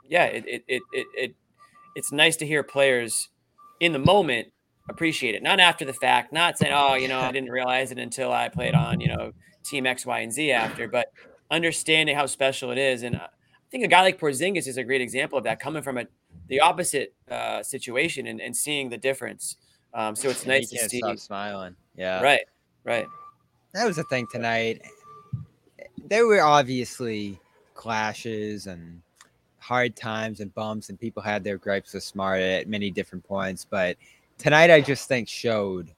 yeah, 0.09 0.25
it 0.25 0.45
it, 0.47 0.63
it 0.67 0.81
it 0.93 1.07
it 1.15 1.35
it's 1.95 2.11
nice 2.11 2.35
to 2.37 2.45
hear 2.45 2.63
players 2.63 3.29
in 3.79 3.91
the 3.93 3.99
moment 3.99 4.47
appreciate 4.89 5.35
it, 5.35 5.43
not 5.43 5.59
after 5.59 5.85
the 5.85 5.93
fact, 5.93 6.33
not 6.33 6.57
saying, 6.57 6.73
"Oh, 6.75 6.95
you 6.95 7.07
know, 7.07 7.19
I 7.19 7.31
didn't 7.31 7.51
realize 7.51 7.91
it 7.91 7.97
until 7.99 8.31
I 8.31 8.49
played 8.49 8.73
on 8.75 8.99
you 8.99 9.07
know 9.07 9.31
Team 9.63 9.85
X, 9.85 10.05
Y, 10.05 10.19
and 10.19 10.33
Z 10.33 10.51
after," 10.51 10.87
but 10.87 11.11
understanding 11.49 12.15
how 12.15 12.25
special 12.25 12.71
it 12.71 12.77
is, 12.77 13.03
and 13.03 13.15
uh, 13.15 13.27
I 13.27 13.27
think 13.71 13.85
a 13.85 13.87
guy 13.87 14.01
like 14.01 14.19
Porzingis 14.19 14.67
is 14.67 14.77
a 14.77 14.83
great 14.83 15.01
example 15.01 15.37
of 15.37 15.45
that, 15.45 15.59
coming 15.59 15.81
from 15.81 15.97
a 15.97 16.05
the 16.47 16.59
opposite 16.59 17.13
uh, 17.29 17.63
situation 17.63 18.27
and, 18.27 18.41
and 18.41 18.55
seeing 18.55 18.89
the 18.89 18.97
difference. 18.97 19.55
Um, 19.93 20.15
so 20.15 20.29
it's 20.29 20.43
And 20.43 20.49
nice 20.49 20.69
he 20.69 20.77
to 20.77 20.81
can't 20.81 20.91
see. 20.91 20.97
stop 20.99 21.17
smiling. 21.19 21.75
Yeah. 21.95 22.21
Right, 22.21 22.41
right. 22.83 23.07
That 23.73 23.85
was 23.85 23.95
the 23.95 24.03
thing 24.03 24.27
tonight. 24.31 24.81
There 26.09 26.27
were 26.27 26.41
obviously 26.41 27.39
clashes 27.73 28.67
and 28.67 29.01
hard 29.59 29.95
times 29.95 30.41
and 30.41 30.53
bumps, 30.53 30.89
and 30.89 30.99
people 30.99 31.23
had 31.23 31.43
their 31.43 31.57
gripes 31.57 31.93
with 31.93 32.03
Smart 32.03 32.41
at 32.41 32.67
many 32.67 32.91
different 32.91 33.23
points. 33.23 33.65
But 33.69 33.95
tonight, 34.37 34.71
I 34.71 34.81
just 34.81 35.07
think 35.07 35.29
showed 35.29 35.91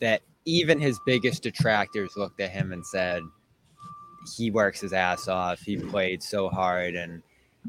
that 0.00 0.22
even 0.44 0.80
his 0.80 0.98
biggest 1.06 1.42
detractors 1.42 2.16
looked 2.16 2.40
at 2.40 2.50
him 2.50 2.72
and 2.72 2.84
said, 2.84 3.22
he 4.36 4.50
works 4.50 4.80
his 4.80 4.92
ass 4.92 5.28
off. 5.28 5.60
He 5.60 5.76
played 5.76 6.22
so 6.22 6.48
hard 6.48 6.94
and 6.94 7.22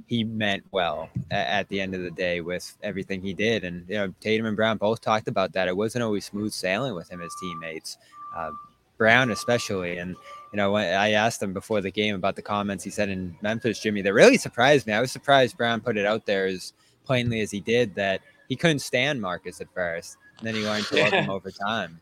he 0.08 0.24
meant 0.24 0.64
well 0.72 1.10
at 1.32 1.68
the 1.70 1.82
end 1.82 1.94
of 1.94 2.02
the 2.02 2.12
day 2.12 2.42
with 2.42 2.78
everything 2.84 3.22
he 3.22 3.34
did. 3.34 3.64
And 3.64 3.88
you 3.88 3.96
know, 3.96 4.14
Tatum 4.20 4.46
and 4.46 4.56
Brown 4.56 4.78
both 4.78 5.02
talked 5.02 5.28
about 5.28 5.54
that. 5.54 5.68
It 5.68 5.76
wasn't 5.76 6.04
always 6.04 6.26
smooth 6.26 6.54
sailing 6.54 6.96
with 6.96 7.10
him 7.10 7.22
as 7.22 7.32
teammates, 7.42 7.98
uh, 8.36 8.52
Brown 8.98 9.32
especially. 9.32 9.98
And 9.98 10.16
you 10.52 10.58
know, 10.58 10.72
when 10.72 10.94
I 10.94 11.12
asked 11.12 11.42
him 11.42 11.54
before 11.54 11.82
the 11.82 11.92
game 11.92 12.16
about 12.16 12.36
the 12.36 12.42
comments 12.42 12.84
he 12.84 12.90
said 12.90 13.10
in 13.10 13.36
Memphis, 13.42 13.80
Jimmy, 13.80 14.02
that 14.02 14.14
really 14.14 14.38
surprised 14.38 14.88
me. 14.88 14.94
I 14.94 15.02
was 15.02 15.12
surprised 15.12 15.58
Brown 15.58 15.82
put 15.82 15.98
it 15.98 16.06
out 16.06 16.26
there 16.26 16.46
as 16.46 16.74
plainly 17.06 17.42
as 17.42 17.52
he 17.52 17.60
did 17.60 17.96
that 17.96 18.22
he 18.48 18.56
couldn't 18.56 18.80
stand 18.80 19.22
Marcus 19.22 19.62
at 19.62 19.74
first, 19.74 20.18
and 20.38 20.48
then 20.48 20.56
he 20.56 20.64
learned 20.64 20.86
to 20.86 21.02
love 21.02 21.12
him 21.12 21.30
over 21.30 21.52
time. 21.52 22.00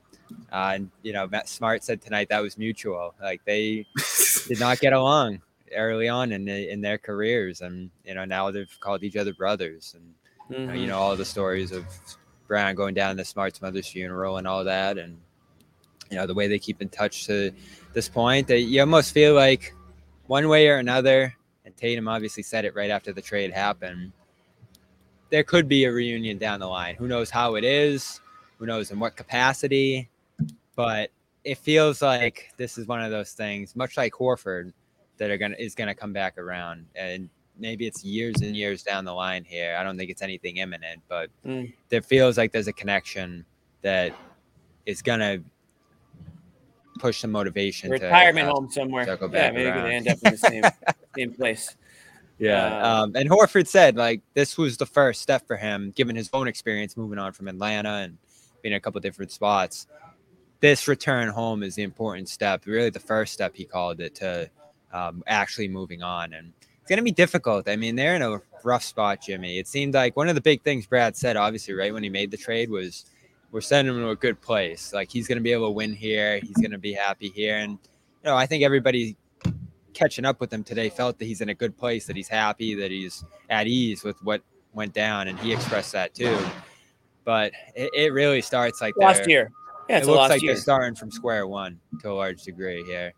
Uh, 0.51 0.71
and 0.75 0.91
you 1.03 1.13
know, 1.13 1.27
Matt 1.27 1.47
Smart 1.49 1.83
said 1.83 2.01
tonight 2.01 2.29
that 2.29 2.41
was 2.41 2.57
mutual. 2.57 3.13
Like 3.21 3.41
they 3.45 3.85
did 4.47 4.59
not 4.59 4.79
get 4.79 4.93
along 4.93 5.41
early 5.75 6.09
on 6.09 6.31
in 6.31 6.45
the, 6.45 6.71
in 6.71 6.81
their 6.81 6.97
careers, 6.97 7.61
and 7.61 7.91
you 8.05 8.13
know 8.15 8.25
now 8.25 8.49
they've 8.51 8.77
called 8.79 9.03
each 9.03 9.15
other 9.15 9.33
brothers, 9.33 9.95
and 9.95 10.13
you, 10.49 10.67
know, 10.67 10.73
you 10.73 10.85
Mhm. 10.85 10.89
know 10.89 10.99
all 10.99 11.15
the 11.15 11.25
stories 11.25 11.71
of 11.71 11.85
Brown 12.47 12.73
going 12.75 12.95
down 12.95 13.15
to 13.17 13.25
Smart's 13.25 13.61
mother's 13.61 13.87
funeral 13.87 14.37
and 14.37 14.47
all 14.47 14.63
that, 14.63 14.97
and 14.97 15.17
you 16.09 16.17
know 16.17 16.25
the 16.25 16.33
way 16.33 16.47
they 16.47 16.57
keep 16.59 16.81
in 16.81 16.89
touch 16.89 17.25
to 17.27 17.51
this 17.93 18.09
point. 18.09 18.47
That 18.47 18.61
you 18.61 18.79
almost 18.81 19.13
feel 19.13 19.35
like 19.35 19.73
one 20.27 20.47
way 20.49 20.67
or 20.67 20.77
another, 20.77 21.35
and 21.65 21.77
Tatum 21.77 22.07
obviously 22.07 22.41
said 22.43 22.65
it 22.65 22.75
right 22.75 22.89
after 22.89 23.13
the 23.13 23.21
trade 23.21 23.51
happened. 23.51 24.11
There 25.29 25.43
could 25.43 25.67
be 25.67 25.85
a 25.85 25.91
reunion 25.91 26.39
down 26.39 26.59
the 26.59 26.67
line. 26.67 26.95
Who 26.95 27.07
knows 27.07 27.29
how 27.29 27.53
it 27.53 27.63
is? 27.63 28.19
Who 28.57 28.65
knows 28.65 28.89
in 28.89 28.99
what 28.99 29.15
capacity? 29.15 30.09
But 30.79 31.11
it 31.43 31.57
feels 31.57 32.01
like 32.01 32.53
this 32.55 32.77
is 32.77 32.87
one 32.87 33.01
of 33.01 33.11
those 33.11 33.33
things, 33.33 33.75
much 33.75 33.97
like 33.97 34.13
Horford, 34.13 34.71
that 35.17 35.29
are 35.29 35.35
gonna 35.37 35.57
is 35.59 35.75
gonna 35.75 35.93
come 35.93 36.13
back 36.13 36.37
around, 36.37 36.85
and 36.95 37.27
maybe 37.57 37.85
it's 37.85 38.01
years 38.01 38.39
and 38.39 38.55
years 38.55 38.81
down 38.81 39.03
the 39.03 39.11
line 39.13 39.43
here. 39.43 39.75
I 39.77 39.83
don't 39.83 39.97
think 39.97 40.09
it's 40.09 40.21
anything 40.21 40.55
imminent, 40.55 41.01
but 41.09 41.29
Mm. 41.45 41.73
there 41.89 42.01
feels 42.01 42.37
like 42.37 42.53
there's 42.53 42.69
a 42.69 42.71
connection 42.71 43.43
that 43.81 44.13
is 44.85 45.01
gonna 45.01 45.39
push 46.97 47.19
some 47.19 47.31
motivation. 47.33 47.91
Retirement 47.91 48.45
to, 48.45 48.49
uh, 48.51 48.53
home 48.55 48.71
somewhere. 48.71 49.03
circle 49.03 49.27
Yeah, 49.27 49.47
back 49.47 49.53
maybe 49.55 49.69
around. 49.71 49.83
they 49.83 49.95
end 49.95 50.07
up 50.07 50.23
in 50.23 50.31
the 50.31 50.37
same 50.37 50.63
same 51.17 51.33
place. 51.33 51.75
Yeah. 52.37 52.79
Uh, 52.81 53.03
um, 53.03 53.15
and 53.17 53.29
Horford 53.29 53.67
said 53.67 53.97
like 53.97 54.21
this 54.33 54.57
was 54.57 54.77
the 54.77 54.85
first 54.85 55.21
step 55.21 55.45
for 55.45 55.57
him, 55.57 55.91
given 55.91 56.15
his 56.15 56.29
own 56.31 56.47
experience 56.47 56.95
moving 56.95 57.19
on 57.19 57.33
from 57.33 57.49
Atlanta 57.49 57.95
and 57.95 58.17
being 58.61 58.71
in 58.71 58.77
a 58.77 58.79
couple 58.79 59.01
different 59.01 59.33
spots. 59.33 59.85
This 60.61 60.87
return 60.87 61.29
home 61.29 61.63
is 61.63 61.75
the 61.75 61.83
important 61.83 62.27
step, 62.27 62.65
really 62.65 62.89
the 62.89 62.99
first 62.99 63.33
step 63.33 63.55
he 63.55 63.65
called 63.65 64.01
it 64.01 64.15
to 64.15 64.49
um, 64.91 65.23
actually 65.27 65.67
moving 65.67 66.03
on. 66.03 66.33
And 66.33 66.51
it's 66.61 66.89
going 66.89 66.97
to 66.97 67.03
be 67.03 67.11
difficult. 67.11 67.69
I 67.69 67.75
mean, 67.75 67.95
they're 67.95 68.15
in 68.15 68.21
a 68.21 68.41
rough 68.63 68.83
spot, 68.83 69.21
Jimmy. 69.21 69.57
It 69.57 69.67
seemed 69.67 69.93
like 69.93 70.17
one 70.17 70.27
of 70.27 70.35
the 70.35 70.41
big 70.41 70.61
things 70.63 70.85
Brad 70.85 71.15
said, 71.15 71.37
obviously, 71.37 71.73
right 71.73 71.93
when 71.93 72.03
he 72.03 72.09
made 72.09 72.31
the 72.31 72.37
trade 72.37 72.69
was 72.69 73.05
we're 73.51 73.61
sending 73.61 73.95
him 73.95 74.01
to 74.01 74.09
a 74.09 74.15
good 74.15 74.41
place. 74.41 74.93
Like 74.93 75.09
he's 75.09 75.27
going 75.27 75.37
to 75.37 75.43
be 75.43 75.51
able 75.51 75.67
to 75.67 75.71
win 75.71 75.93
here. 75.93 76.39
He's 76.39 76.57
going 76.57 76.71
to 76.71 76.77
be 76.77 76.93
happy 76.93 77.29
here. 77.29 77.57
And, 77.57 77.71
you 77.71 78.25
know, 78.25 78.35
I 78.35 78.45
think 78.45 78.63
everybody 78.63 79.15
catching 79.93 80.25
up 80.25 80.39
with 80.39 80.51
him 80.51 80.63
today 80.63 80.89
felt 80.89 81.19
that 81.19 81.25
he's 81.25 81.41
in 81.41 81.49
a 81.49 81.55
good 81.55 81.77
place, 81.77 82.05
that 82.07 82.15
he's 82.15 82.27
happy, 82.27 82.75
that 82.75 82.91
he's 82.91 83.23
at 83.49 83.67
ease 83.67 84.03
with 84.03 84.21
what 84.23 84.41
went 84.73 84.93
down. 84.93 85.29
And 85.29 85.39
he 85.39 85.53
expressed 85.53 85.93
that 85.93 86.13
too. 86.13 86.37
But 87.23 87.53
it, 87.75 87.91
it 87.93 88.13
really 88.13 88.41
starts 88.41 88.81
like 88.81 88.95
Last 88.97 89.27
year. 89.27 89.51
Yeah, 89.89 89.97
it's 89.97 90.07
it 90.07 90.11
looks 90.11 90.29
like 90.29 90.41
year. 90.41 90.53
they're 90.53 90.61
starting 90.61 90.95
from 90.95 91.09
square 91.11 91.47
one 91.47 91.79
to 92.01 92.11
a 92.11 92.13
large 92.13 92.43
degree 92.43 92.83
here. 92.83 93.13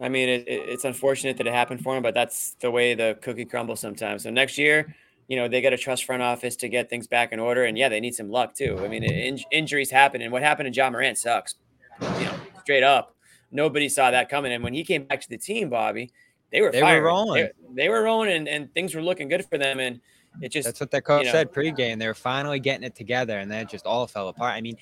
I 0.00 0.08
mean, 0.08 0.28
it, 0.28 0.48
it- 0.48 0.68
it's 0.68 0.84
unfortunate 0.84 1.36
that 1.36 1.46
it 1.46 1.52
happened 1.52 1.82
for 1.82 1.96
him, 1.96 2.02
but 2.02 2.12
that's 2.12 2.54
the 2.60 2.70
way 2.70 2.94
the 2.94 3.16
cookie 3.22 3.44
crumbles 3.44 3.78
sometimes. 3.80 4.24
So 4.24 4.30
next 4.30 4.58
year, 4.58 4.94
you 5.28 5.36
know, 5.36 5.46
they 5.46 5.62
got 5.62 5.70
to 5.70 5.76
trust 5.78 6.04
front 6.04 6.22
office 6.22 6.56
to 6.56 6.68
get 6.68 6.90
things 6.90 7.06
back 7.06 7.32
in 7.32 7.38
order, 7.38 7.64
and 7.64 7.78
yeah, 7.78 7.88
they 7.88 8.00
need 8.00 8.14
some 8.14 8.28
luck 8.28 8.54
too. 8.54 8.80
I 8.82 8.88
mean, 8.88 9.04
in, 9.04 9.38
injuries 9.52 9.90
happen, 9.90 10.20
and 10.20 10.32
what 10.32 10.42
happened 10.42 10.72
to 10.72 10.76
Ja 10.76 10.90
Morant 10.90 11.16
sucks. 11.16 11.54
You 12.00 12.24
know, 12.24 12.34
straight 12.62 12.82
up, 12.82 13.14
nobody 13.52 13.88
saw 13.88 14.10
that 14.10 14.28
coming. 14.28 14.52
And 14.52 14.64
when 14.64 14.74
he 14.74 14.82
came 14.82 15.04
back 15.04 15.20
to 15.20 15.28
the 15.28 15.38
team, 15.38 15.70
Bobby, 15.70 16.10
they 16.50 16.60
were 16.60 16.72
They 16.72 16.82
were 16.82 17.00
rolling. 17.00 17.44
They, 17.44 17.82
they 17.84 17.88
were 17.88 18.02
rolling, 18.02 18.32
and, 18.32 18.48
and 18.48 18.74
things 18.74 18.94
were 18.94 19.02
looking 19.02 19.28
good 19.28 19.44
for 19.46 19.56
them. 19.56 19.78
And 19.78 20.00
it 20.40 20.50
just 20.50 20.66
That's 20.66 20.80
what 20.80 20.90
their 20.90 21.00
coach 21.00 21.20
you 21.20 21.26
know, 21.26 21.32
said 21.32 21.52
pregame. 21.52 22.00
They 22.00 22.08
were 22.08 22.14
finally 22.14 22.58
getting 22.58 22.84
it 22.84 22.96
together, 22.96 23.38
and 23.38 23.48
then 23.48 23.60
it 23.60 23.68
just 23.68 23.86
all 23.86 24.08
fell 24.08 24.28
apart. 24.28 24.54
I 24.54 24.60
mean, 24.60 24.76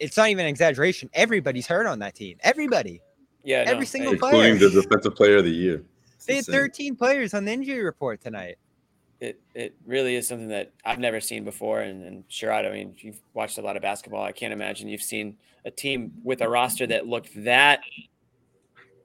it's 0.00 0.16
not 0.16 0.28
even 0.28 0.44
an 0.44 0.48
exaggeration. 0.50 1.10
Everybody's 1.14 1.66
hurt 1.66 1.86
on 1.86 1.98
that 2.00 2.14
team. 2.14 2.36
Everybody. 2.42 3.00
Yeah, 3.44 3.64
every 3.66 3.80
no, 3.80 3.84
single 3.84 4.12
including 4.14 4.58
player. 4.58 4.70
the 4.70 4.82
defensive 4.82 5.14
player 5.14 5.36
of 5.38 5.44
the 5.44 5.50
year. 5.50 5.82
They 6.26 6.36
had 6.36 6.44
13 6.46 6.96
players 6.96 7.32
on 7.34 7.44
the 7.44 7.52
injury 7.52 7.82
report 7.82 8.20
tonight. 8.20 8.56
it 9.20 9.40
it 9.54 9.74
really 9.86 10.14
is 10.16 10.28
something 10.28 10.48
that 10.48 10.72
I've 10.84 10.98
never 10.98 11.20
seen 11.20 11.44
before. 11.44 11.80
And, 11.80 12.04
and 12.04 12.24
sure, 12.28 12.52
I 12.52 12.70
mean, 12.70 12.94
you've 12.98 13.20
watched 13.34 13.58
a 13.58 13.62
lot 13.62 13.76
of 13.76 13.82
basketball. 13.82 14.22
I 14.22 14.32
can't 14.32 14.52
imagine 14.52 14.88
you've 14.88 15.02
seen 15.02 15.36
a 15.64 15.70
team 15.70 16.12
with 16.22 16.40
a 16.42 16.48
roster 16.48 16.86
that 16.88 17.06
looked 17.06 17.30
that 17.44 17.80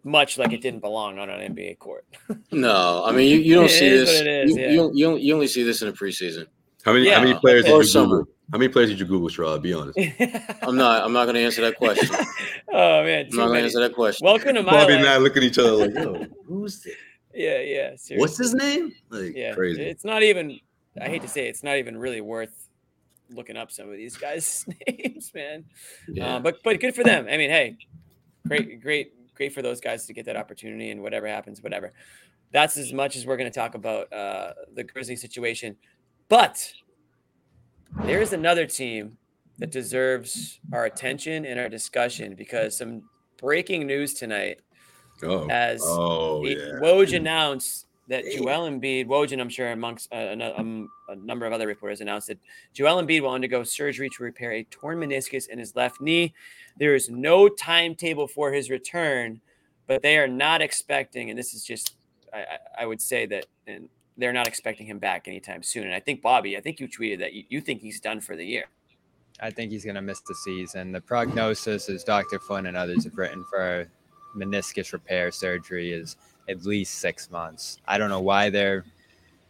much 0.04 0.38
like 0.38 0.52
it 0.52 0.62
didn't 0.62 0.82
belong 0.82 1.18
on 1.18 1.30
an 1.30 1.56
NBA 1.56 1.80
court. 1.80 2.06
No, 2.52 3.04
I 3.06 3.12
mean 3.14 3.30
you, 3.32 3.38
you 3.48 3.56
don't 3.56 3.66
It 3.66 3.70
see 3.70 3.90
this. 3.90 4.10
what 4.20 4.28
it 4.28 4.50
is, 4.50 4.56
you, 4.56 4.62
yeah. 4.62 4.70
you, 4.72 4.76
don't- 4.78 4.96
you, 4.98 5.06
don't- 5.06 5.22
you 5.22 5.34
only 5.34 5.48
see 5.48 5.64
this 5.64 5.82
in 5.82 5.88
the 5.88 5.94
preseason. 5.94 6.48
How 6.84 6.94
many 6.94 7.06
Yeah. 7.06 7.16
how 7.20 7.24
many 7.24 7.40
players 7.40 7.64
Or 7.66 7.68
did 7.70 7.78
you 7.78 7.84
summer. 7.84 8.18
Google? 8.20 8.34
How 8.52 8.58
many 8.58 8.72
players 8.72 8.90
did 8.90 9.00
you 9.00 9.06
Google, 9.06 9.30
Sherrod? 9.30 9.62
Be 9.62 9.74
honest. 9.74 9.98
I'm 10.62 10.76
not. 10.76 11.04
I'm 11.04 11.14
not 11.14 11.26
going 11.26 11.36
to 11.36 11.42
answer 11.42 11.62
that 11.62 11.78
question. 11.78 12.10
oh 12.74 13.04
man, 13.04 13.28
I'm 13.32 13.38
not 13.38 13.48
going 13.48 13.60
to 13.60 13.64
answer 13.66 13.80
that 13.80 13.94
question. 13.96 14.26
Welcome 14.26 14.56
to 14.56 14.64
my 14.64 14.72
Bobby 14.72 14.94
life. 14.94 15.02
and 15.02 15.10
I 15.10 15.18
look 15.18 15.38
at 15.38 15.44
each 15.44 15.58
other 15.58 15.72
like, 15.72 15.94
yo, 15.96 16.26
who's 16.46 16.86
it? 16.86 16.96
Yeah, 17.34 17.60
yeah. 17.62 17.88
Seriously. 17.96 18.18
What's 18.18 18.38
his 18.38 18.54
name? 18.54 18.94
Like 19.10 19.36
Yeah, 19.36 19.54
crazy. 19.54 19.82
it's 19.82 20.04
not 20.06 20.24
even. 20.24 20.60
I 21.02 21.08
hate 21.10 21.24
to 21.24 21.28
say, 21.28 21.46
it, 21.46 21.50
it's 21.50 21.64
not 21.64 21.78
even 21.78 21.98
really 21.98 22.22
worth 22.22 22.68
looking 23.32 23.58
up 23.58 23.72
some 23.72 23.90
of 23.90 23.96
these 23.98 24.16
guys' 24.18 24.66
names, 24.88 25.32
man. 25.34 25.66
Yeah. 26.08 26.36
Uh, 26.36 26.40
but 26.40 26.58
but 26.64 26.80
good 26.80 26.94
for 26.94 27.04
them. 27.04 27.28
I 27.32 27.38
mean, 27.38 27.50
hey, 27.50 27.78
great, 28.48 28.82
great, 28.84 29.34
great 29.34 29.54
for 29.54 29.62
those 29.64 29.80
guys 29.82 30.06
to 30.08 30.14
get 30.14 30.26
that 30.26 30.36
opportunity, 30.36 30.92
and 30.92 31.02
whatever 31.02 31.28
happens, 31.28 31.64
whatever. 31.64 31.92
That's 32.52 32.78
as 32.78 32.94
much 32.94 33.16
as 33.16 33.26
we're 33.26 33.38
going 33.38 33.52
to 33.52 33.58
talk 33.60 33.74
about 33.74 34.14
uh, 34.14 34.54
the 34.76 34.84
Grizzly 34.84 35.16
situation. 35.16 35.76
But 36.30 36.72
there 38.06 38.22
is 38.22 38.34
another 38.34 38.66
team 38.66 39.18
that 39.60 39.72
deserves 39.72 40.60
our 40.72 40.86
attention 40.86 41.46
and 41.46 41.60
our 41.60 41.70
discussion 41.70 42.36
because 42.36 42.78
some 42.78 43.04
breaking 43.38 43.86
news 43.88 44.14
tonight 44.14 44.60
Oh, 45.22 45.48
as 45.50 45.80
oh 45.84 46.44
yeah. 46.44 46.80
Woj 46.82 47.16
announced 47.16 47.86
that 48.10 48.26
Joel 48.26 48.68
Embiid, 48.70 49.06
Woj, 49.08 49.32
and 49.32 49.40
I'm 49.42 49.48
sure 49.48 49.72
amongst 49.72 50.12
uh, 50.12 50.18
a, 50.18 50.60
um, 50.60 50.90
a 51.08 51.16
number 51.16 51.46
of 51.46 51.54
other 51.54 51.68
reporters 51.68 52.02
announced 52.02 52.28
that 52.28 52.40
Joel 52.74 53.02
Embiid 53.02 53.22
will 53.22 53.30
undergo 53.30 53.64
surgery 53.64 54.10
to 54.10 54.24
repair 54.24 54.52
a 54.54 54.64
torn 54.66 55.00
meniscus 55.00 55.48
in 55.48 55.60
his 55.60 55.76
left 55.76 56.02
knee. 56.02 56.34
There 56.78 56.96
is 56.96 57.10
no 57.10 57.48
timetable 57.48 58.28
for 58.28 58.52
his 58.52 58.70
return, 58.70 59.40
but 59.88 60.02
they 60.02 60.18
are 60.18 60.28
not 60.28 60.62
expecting, 60.62 61.30
and 61.30 61.40
this 61.40 61.54
is 61.54 61.64
just, 61.64 61.96
I, 62.34 62.40
I- 62.40 62.58
I 62.80 62.86
would 62.86 63.02
say 63.02 63.26
that, 63.28 63.46
and 63.68 63.88
they're 64.18 64.34
not 64.34 64.48
expecting 64.48 64.86
him 64.86 65.00
back 65.00 65.28
anytime 65.28 65.64
soon. 65.64 65.86
And 65.86 65.94
I 65.94 66.00
think 66.00 66.22
Bobby, 66.22 66.58
I 66.58 66.62
think 66.62 66.80
you 66.80 66.88
tweeted 66.88 67.20
that 67.20 67.34
you, 67.34 67.44
you 67.50 67.62
think 67.62 67.82
he's 67.82 68.00
done 68.00 68.22
for 68.22 68.36
the 68.36 68.46
year. 68.46 68.66
I 69.42 69.50
think 69.50 69.72
he's 69.72 69.84
going 69.84 69.96
to 69.96 70.02
miss 70.02 70.22
the 70.22 70.36
season. 70.36 70.92
The 70.92 71.02
prognosis, 71.02 71.90
as 71.90 72.04
Dr. 72.04 72.40
Flynn 72.40 72.68
and 72.68 72.78
others 72.78 73.04
have 73.06 73.18
written 73.18 73.44
for 73.50 73.88
meniscus 74.36 74.94
repair 74.94 75.32
surgery, 75.32 75.92
is 75.92 76.18
at 76.48 76.64
least 76.66 77.00
six 77.00 77.32
months. 77.32 77.80
I 77.88 77.98
don't 77.98 78.10
know 78.10 78.22
why 78.22 78.50
they're 78.50 78.86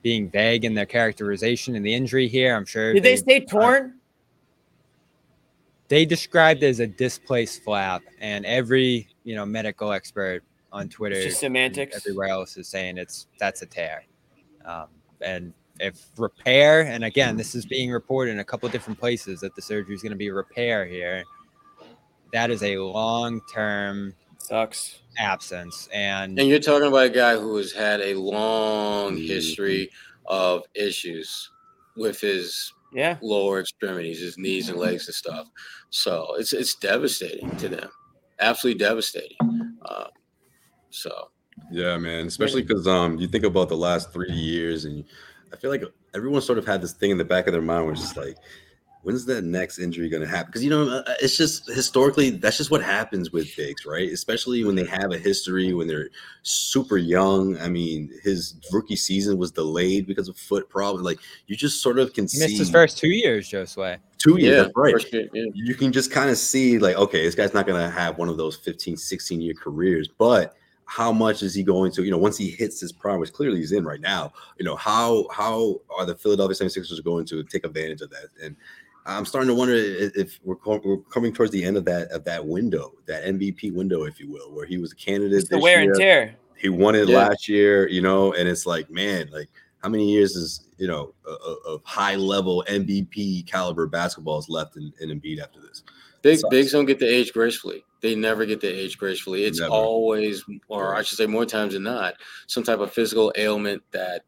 being 0.02 0.30
vague 0.30 0.66
in 0.66 0.74
their 0.74 0.86
characterization 0.86 1.76
of 1.76 1.84
the 1.84 1.94
injury 1.94 2.28
here. 2.28 2.56
I'm 2.56 2.66
sure 2.66 2.94
Did 2.94 3.04
they 3.04 3.18
say 3.18 3.42
torn? 3.42 3.96
they 5.88 6.06
described 6.06 6.64
it 6.64 6.68
as 6.68 6.80
a 6.80 6.88
displaced 6.88 7.64
flap, 7.64 8.02
and 8.20 8.46
every 8.46 9.08
you 9.24 9.36
know 9.36 9.46
medical 9.46 9.92
expert 9.92 10.44
on 10.72 10.90
Twitter, 10.90 11.22
just 11.22 11.40
semantics. 11.40 11.96
everywhere 11.96 12.30
else 12.30 12.58
is 12.58 12.68
saying 12.68 12.98
it's 12.98 13.28
that's 13.40 13.62
a 13.62 13.66
tear. 13.66 14.04
Um, 14.66 14.88
and 15.22 15.54
if 15.80 16.06
repair, 16.18 16.82
and 16.82 17.04
again, 17.04 17.36
this 17.38 17.56
is 17.56 17.66
being 17.66 17.92
reported 17.92 18.32
in 18.32 18.40
a 18.40 18.44
couple 18.44 18.70
different 18.70 19.00
places 19.00 19.40
that 19.42 19.56
the 19.56 19.62
surgery 19.62 19.96
is 19.96 20.02
going 20.02 20.12
to 20.12 20.18
be 20.18 20.30
repair 20.32 20.86
here. 20.86 21.24
That 22.32 22.50
is 22.52 22.64
a 22.64 22.78
long-term 22.78 24.16
sucks 24.40 25.00
absence, 25.18 25.88
and 25.94 26.38
And 26.40 26.48
you're 26.48 26.60
talking 26.60 26.88
about 26.88 27.06
a 27.08 27.10
guy 27.10 27.38
who 27.38 27.56
has 27.58 27.72
had 27.72 28.02
a 28.02 28.16
long 28.16 29.14
Mm-hmm. 29.14 29.28
history 29.28 29.90
of 30.26 30.64
issues 30.74 31.52
with 31.96 32.20
his 32.20 32.72
yeah 32.94 33.18
lower 33.22 33.60
extremities, 33.60 34.20
his 34.22 34.38
knees 34.38 34.70
and 34.70 34.80
legs 34.80 35.08
and 35.08 35.16
stuff. 35.16 35.48
So 35.92 36.36
it's 36.38 36.54
it's 36.54 36.76
devastating 36.76 37.56
to 37.58 37.70
them, 37.70 37.90
absolutely 38.40 38.80
devastating. 38.80 39.38
Uh, 39.84 40.08
so 40.90 41.30
Yeah, 41.72 41.98
man. 41.98 42.28
Especially 42.28 42.62
because 42.62 42.88
um, 42.88 43.18
you 43.18 43.28
think 43.28 43.44
about 43.44 43.70
the 43.70 43.78
last 43.78 44.12
three 44.12 44.32
years, 44.32 44.86
and 44.86 45.04
I 45.52 45.56
feel 45.56 45.70
like 45.70 45.84
everyone 46.14 46.42
sort 46.42 46.58
of 46.58 46.66
had 46.66 46.82
this 46.82 46.94
thing 46.94 47.12
in 47.12 47.18
the 47.18 47.26
back 47.26 47.48
of 47.48 47.54
their 47.54 47.62
mind 47.62 47.86
where 47.86 47.94
it's 47.94 48.02
just 48.02 48.18
like, 48.18 48.38
when's 49.04 49.26
that 49.26 49.44
next 49.44 49.80
injury 49.80 50.10
going 50.10 50.24
to 50.24 50.28
happen? 50.28 50.48
Because 50.48 50.64
you 50.64 50.70
know, 50.70 50.90
uh, 50.90 51.14
it's 51.22 51.38
just 51.38 51.68
historically 51.68 52.32
that's 52.32 52.58
just 52.58 52.72
what 52.72 52.82
happens 52.82 53.32
with 53.32 53.56
bigs, 53.56 53.86
right? 53.86 54.10
Especially 54.10 54.64
when 54.64 54.76
they 54.76 54.86
have 54.86 55.12
a 55.12 55.18
history 55.18 55.74
when 55.74 55.88
they're 55.88 56.10
super 56.42 56.98
young. 56.98 57.60
I 57.60 57.70
mean, 57.70 58.12
his 58.24 58.56
rookie 58.72 58.96
season 58.96 59.38
was 59.38 59.52
delayed 59.52 60.08
because 60.08 60.30
of 60.30 60.38
foot 60.38 60.70
problems. 60.70 61.06
Like 61.06 61.20
you 61.48 61.56
just 61.56 61.82
sort 61.82 62.00
of 62.00 62.14
can 62.14 62.24
he 62.24 62.30
see 62.30 62.40
missed 62.40 62.58
his 62.58 62.72
first 62.72 62.98
two 62.98 63.10
years, 63.10 63.50
Josue. 63.50 64.00
two 64.18 64.40
years 64.40 64.68
Yeah, 64.68 64.72
right 64.76 64.94
first 64.94 65.14
year, 65.14 65.28
yeah. 65.34 65.46
you 65.54 65.76
can 65.76 65.92
just 65.92 66.12
kind 66.12 66.30
of 66.30 66.38
see 66.38 66.80
like 66.80 66.96
okay 66.96 67.24
this 67.24 67.36
guy's 67.36 67.54
not 67.54 67.68
going 67.68 67.82
to 67.82 67.90
have 67.90 68.18
one 68.18 68.30
of 68.30 68.38
those 68.38 68.56
15 68.56 68.98
16 68.98 69.42
year 69.42 69.54
careers 69.54 70.08
but 70.08 70.56
how 70.98 71.12
much 71.12 71.42
is 71.42 71.56
he 71.56 71.64
going 71.64 71.92
to 71.92 72.04
you 72.04 72.12
know 72.12 72.20
once 72.20 72.38
he 72.38 72.50
hits 72.52 72.80
his 72.80 72.92
prime 72.92 73.20
which 73.20 73.34
clearly 73.34 73.58
he's 73.58 73.72
in 73.72 73.84
right 73.84 74.00
now 74.02 74.32
you 74.60 74.66
know 74.66 74.76
how 74.76 75.28
how 75.32 75.80
are 75.98 76.06
the 76.06 76.14
philadelphia 76.16 76.56
76ers 76.56 77.04
going 77.04 77.26
to 77.26 77.44
take 77.46 77.66
advantage 77.66 78.02
of 78.02 78.12
that 78.12 78.28
and 78.44 78.56
i'm 79.08 79.26
starting 79.26 79.48
to 79.48 79.56
wonder 79.56 79.74
if 79.76 80.40
we're, 80.44 80.56
co- 80.56 80.80
we're 80.86 80.98
coming 81.16 81.34
towards 81.34 81.52
the 81.52 81.64
end 81.64 81.78
of 81.78 81.86
that 81.86 82.10
of 82.12 82.24
that 82.26 82.46
window 82.46 82.94
that 83.08 83.24
mvp 83.26 83.74
window 83.74 84.04
if 84.04 84.20
you 84.20 84.30
will 84.30 84.54
where 84.54 84.68
he 84.68 84.78
was 84.78 84.92
a 84.92 84.96
candidate 84.96 85.40
It's 85.40 85.50
the 85.50 85.56
this 85.56 85.64
wear 85.64 85.82
and 85.82 85.96
tear. 85.96 86.36
he 86.58 86.70
won 86.70 86.94
it 86.94 87.08
Yeah. 87.10 87.18
last 87.18 87.48
year 87.50 87.90
you 87.90 88.02
know 88.02 88.34
and 88.34 88.48
it's 88.48 88.68
like 88.68 88.92
man 88.92 89.30
like 89.34 89.50
how 89.82 89.90
many 89.90 90.12
years 90.12 90.36
is 90.36 90.68
you 90.78 90.88
know 90.88 91.14
o- 91.26 91.38
o- 91.50 91.74
of 91.74 91.82
high 91.86 92.16
level 92.16 92.64
MVP 92.70 93.48
caliber 93.48 93.88
basketball 93.88 94.38
is 94.38 94.48
left 94.48 94.78
in, 94.78 94.94
in 95.02 95.10
Embiid 95.10 95.42
after 95.42 95.60
this? 95.60 95.82
Big 96.24 96.40
bigs 96.50 96.72
don't 96.72 96.86
get 96.86 97.00
to 97.00 97.06
age 97.06 97.32
gracefully. 97.34 97.84
They 98.02 98.16
never 98.16 98.46
get 98.46 98.62
to 98.62 98.68
age 98.68 98.98
gracefully. 98.98 99.44
It's 99.44 99.60
Never. 99.60 99.72
always, 99.72 100.44
or 100.68 100.96
I 100.96 101.04
should 101.04 101.18
say, 101.18 101.28
more 101.28 101.46
times 101.46 101.74
than 101.74 101.84
not, 101.84 102.16
some 102.48 102.64
type 102.64 102.80
of 102.80 102.92
physical 102.92 103.32
ailment 103.38 103.84
that 103.92 104.24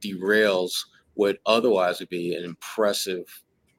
derails 0.00 0.72
what 1.14 1.38
otherwise 1.44 2.00
would 2.00 2.08
be 2.08 2.34
an 2.34 2.44
impressive 2.44 3.26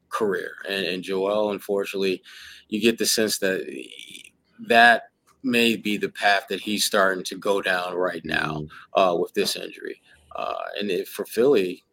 career. 0.10 0.52
And, 0.70 0.86
and 0.86 1.04
Joel, 1.04 1.52
unfortunately, 1.52 2.22
you 2.70 2.80
get 2.80 2.98
the 2.98 3.06
sense 3.06 3.40
that 3.40 3.62
that 4.68 5.04
may 5.44 5.76
be 5.76 5.98
the 5.98 6.10
path 6.10 6.44
that 6.50 6.62
he's 6.62 6.86
starting 6.86 7.24
to 7.24 7.38
go 7.38 7.62
down 7.62 7.96
right 7.96 8.24
now 8.24 8.68
uh, 8.96 9.16
with 9.20 9.34
this 9.34 9.56
injury. 9.56 10.00
Uh, 10.36 10.56
and 10.80 10.92
if, 10.92 11.10
for 11.10 11.26
Philly, 11.26 11.84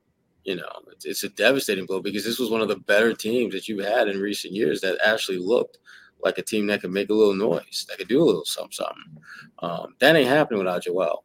you 0.49 0.57
know, 0.57 0.71
it's, 0.91 1.05
it's 1.05 1.25
a 1.25 1.29
devastating 1.29 1.85
blow 1.85 2.01
because 2.01 2.25
this 2.25 2.39
was 2.39 2.49
one 2.49 2.63
of 2.63 2.69
the 2.69 2.77
better 2.77 3.13
teams 3.13 3.53
that 3.53 3.69
you 3.69 3.81
had 3.81 4.09
in 4.09 4.19
recent 4.19 4.55
years 4.55 4.81
that 4.81 4.99
actually 5.05 5.37
looked 5.37 5.77
like 6.25 6.39
a 6.39 6.43
team 6.43 6.67
that 6.69 6.81
could 6.81 6.91
make 6.91 7.11
a 7.11 7.15
little 7.15 7.35
noise, 7.35 7.85
that 7.87 7.99
could 7.99 8.09
do 8.09 8.23
a 8.23 8.25
little 8.25 8.47
something, 8.47 8.73
something. 8.73 9.23
Um, 9.59 9.95
that 9.99 10.17
ain't 10.17 10.27
happening 10.27 10.61
without 10.61 10.85
Joel. 10.85 11.25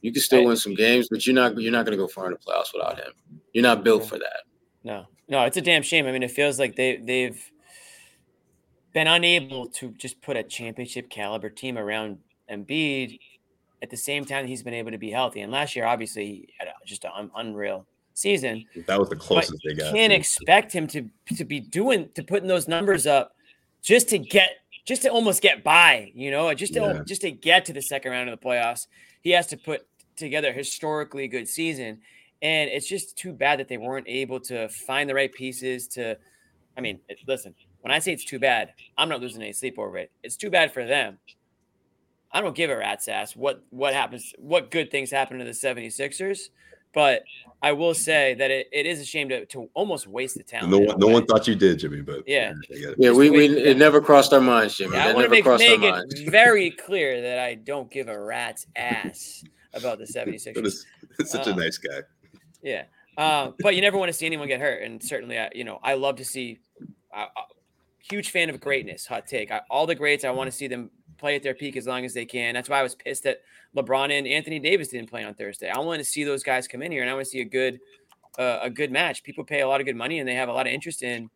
You 0.00 0.12
can 0.12 0.22
still 0.22 0.46
win 0.46 0.56
some 0.56 0.74
games, 0.74 1.08
but 1.10 1.26
you're 1.26 1.34
not 1.34 1.60
you're 1.60 1.72
not 1.72 1.84
going 1.84 1.96
to 1.96 2.02
go 2.02 2.08
far 2.08 2.26
in 2.26 2.32
the 2.32 2.38
playoffs 2.38 2.72
without 2.72 2.96
him. 2.98 3.12
You're 3.52 3.62
not 3.62 3.84
built 3.84 4.06
for 4.06 4.16
that. 4.16 4.44
No, 4.82 5.08
no, 5.28 5.42
it's 5.44 5.58
a 5.58 5.62
damn 5.62 5.82
shame. 5.82 6.06
I 6.06 6.12
mean, 6.12 6.22
it 6.22 6.30
feels 6.30 6.58
like 6.58 6.74
they 6.74 6.96
they've 6.96 7.52
been 8.94 9.06
unable 9.06 9.66
to 9.68 9.90
just 9.92 10.22
put 10.22 10.38
a 10.38 10.42
championship 10.42 11.10
caliber 11.10 11.50
team 11.50 11.76
around 11.76 12.18
Embiid 12.50 13.18
at 13.82 13.90
the 13.90 13.96
same 13.98 14.24
time 14.24 14.46
he's 14.46 14.62
been 14.62 14.72
able 14.72 14.90
to 14.90 14.98
be 14.98 15.10
healthy. 15.10 15.42
And 15.42 15.52
last 15.52 15.76
year, 15.76 15.84
obviously, 15.84 16.26
he 16.26 16.48
had 16.58 16.68
just 16.86 17.04
an 17.04 17.30
unreal 17.36 17.86
season. 18.14 18.64
That 18.86 18.98
was 18.98 19.08
the 19.10 19.16
closest 19.16 19.60
they 19.64 19.74
got. 19.74 19.92
Can't 19.92 20.12
expect 20.12 20.72
him 20.72 20.86
to 20.88 21.08
to 21.36 21.44
be 21.44 21.60
doing 21.60 22.08
to 22.14 22.22
putting 22.22 22.48
those 22.48 22.66
numbers 22.68 23.06
up 23.06 23.34
just 23.82 24.08
to 24.10 24.18
get 24.18 24.50
just 24.86 25.02
to 25.02 25.08
almost 25.08 25.42
get 25.42 25.62
by, 25.64 26.10
you 26.14 26.30
know, 26.30 26.52
just 26.54 26.74
to 26.74 26.80
Yeah. 26.80 27.02
just 27.06 27.20
to 27.22 27.30
get 27.30 27.64
to 27.66 27.72
the 27.72 27.82
second 27.82 28.12
round 28.12 28.30
of 28.30 28.40
the 28.40 28.46
playoffs. 28.46 28.86
He 29.20 29.30
has 29.30 29.46
to 29.48 29.56
put 29.56 29.86
together 30.16 30.48
a 30.50 30.52
historically 30.52 31.28
good 31.28 31.48
season. 31.48 32.00
And 32.42 32.70
it's 32.70 32.88
just 32.88 33.16
too 33.16 33.32
bad 33.32 33.58
that 33.60 33.68
they 33.68 33.78
weren't 33.78 34.06
able 34.08 34.38
to 34.40 34.68
find 34.68 35.08
the 35.08 35.14
right 35.14 35.32
pieces 35.32 35.88
to 35.88 36.16
I 36.76 36.80
mean, 36.80 36.98
listen, 37.28 37.54
when 37.82 37.92
I 37.92 37.98
say 38.00 38.12
it's 38.12 38.24
too 38.24 38.38
bad, 38.38 38.72
I'm 38.98 39.08
not 39.08 39.20
losing 39.20 39.40
any 39.42 39.52
sleep 39.52 39.78
over 39.78 39.96
it. 39.96 40.10
It's 40.22 40.36
too 40.36 40.50
bad 40.50 40.72
for 40.72 40.84
them. 40.84 41.18
I 42.32 42.40
don't 42.40 42.56
give 42.56 42.68
a 42.68 42.76
rat's 42.76 43.06
ass 43.08 43.36
what 43.36 43.64
what 43.70 43.94
happens, 43.94 44.34
what 44.38 44.70
good 44.70 44.90
things 44.90 45.10
happen 45.10 45.38
to 45.38 45.44
the 45.44 45.52
76ers. 45.52 46.50
But 46.94 47.24
I 47.62 47.72
will 47.72 47.94
say 47.94 48.34
that 48.34 48.50
it, 48.50 48.68
it 48.72 48.86
is 48.86 49.00
a 49.00 49.04
shame 49.04 49.28
to, 49.30 49.46
to 49.46 49.68
almost 49.74 50.06
waste 50.06 50.36
the 50.36 50.42
talent. 50.42 50.70
No 50.70 50.78
one, 50.78 50.98
no 50.98 51.06
way. 51.08 51.12
one 51.14 51.26
thought 51.26 51.48
you 51.48 51.54
did, 51.54 51.78
Jimmy. 51.78 52.02
But 52.02 52.22
Yeah. 52.26 52.52
I 52.54 52.60
it. 52.70 52.94
Yeah, 52.98 53.10
we, 53.12 53.30
we 53.30 53.46
it 53.46 53.76
never 53.78 54.00
crossed 54.00 54.32
our 54.32 54.40
minds, 54.40 54.76
Jimmy. 54.76 54.96
Yeah, 54.96 55.08
I 55.08 55.12
want 55.14 55.24
to 55.24 55.30
make, 55.30 55.44
crossed 55.44 55.64
make 55.66 55.80
it 55.82 56.30
very 56.30 56.70
clear 56.86 57.20
that 57.22 57.38
I 57.38 57.54
don't 57.54 57.90
give 57.90 58.08
a 58.08 58.18
rat's 58.18 58.66
ass 58.76 59.42
about 59.72 59.98
the 59.98 60.04
76ers. 60.04 60.54
That 60.54 60.66
is- 60.66 60.86
It's 61.18 61.30
such 61.30 61.46
a 61.46 61.52
Uh, 61.52 61.56
nice 61.56 61.78
guy. 61.78 62.00
Yeah. 62.62 62.84
Uh, 63.16 63.52
but 63.60 63.74
you 63.74 63.80
never 63.80 63.96
want 63.96 64.08
to 64.08 64.12
see 64.12 64.26
anyone 64.26 64.48
get 64.48 64.60
hurt. 64.60 64.82
And 64.82 65.02
certainly, 65.02 65.38
I, 65.38 65.50
you 65.54 65.64
know, 65.64 65.78
I 65.82 65.94
love 65.94 66.16
to 66.16 66.24
see, 66.24 66.58
uh, 67.16 67.26
uh, 67.36 67.42
huge 67.98 68.30
fan 68.30 68.50
of 68.50 68.60
greatness, 68.60 69.06
hot 69.06 69.26
take. 69.26 69.50
I, 69.50 69.62
all 69.70 69.86
the 69.86 69.94
greats, 69.94 70.24
I 70.24 70.30
want 70.30 70.50
to 70.50 70.56
see 70.56 70.66
them 70.66 70.90
play 71.18 71.36
at 71.36 71.42
their 71.42 71.54
peak 71.54 71.76
as 71.76 71.86
long 71.86 72.04
as 72.04 72.14
they 72.14 72.24
can. 72.24 72.54
That's 72.54 72.68
why 72.68 72.80
I 72.80 72.82
was 72.82 72.94
pissed 72.94 73.24
that 73.24 73.40
LeBron 73.76 74.16
and 74.16 74.26
Anthony 74.26 74.58
Davis 74.58 74.88
didn't 74.88 75.10
play 75.10 75.24
on 75.24 75.34
Thursday. 75.34 75.68
I 75.68 75.78
want 75.78 75.98
to 76.00 76.04
see 76.04 76.24
those 76.24 76.42
guys 76.42 76.68
come 76.68 76.82
in 76.82 76.92
here 76.92 77.02
and 77.02 77.10
I 77.10 77.14
want 77.14 77.26
to 77.26 77.30
see 77.30 77.40
a 77.40 77.44
good, 77.44 77.80
uh, 78.38 78.58
a 78.62 78.70
good 78.70 78.90
match. 78.90 79.22
People 79.22 79.44
pay 79.44 79.60
a 79.60 79.68
lot 79.68 79.80
of 79.80 79.86
good 79.86 79.96
money 79.96 80.18
and 80.18 80.28
they 80.28 80.34
have 80.34 80.48
a 80.48 80.52
lot 80.52 80.66
of 80.66 80.72
interest 80.72 81.02
in, 81.02 81.30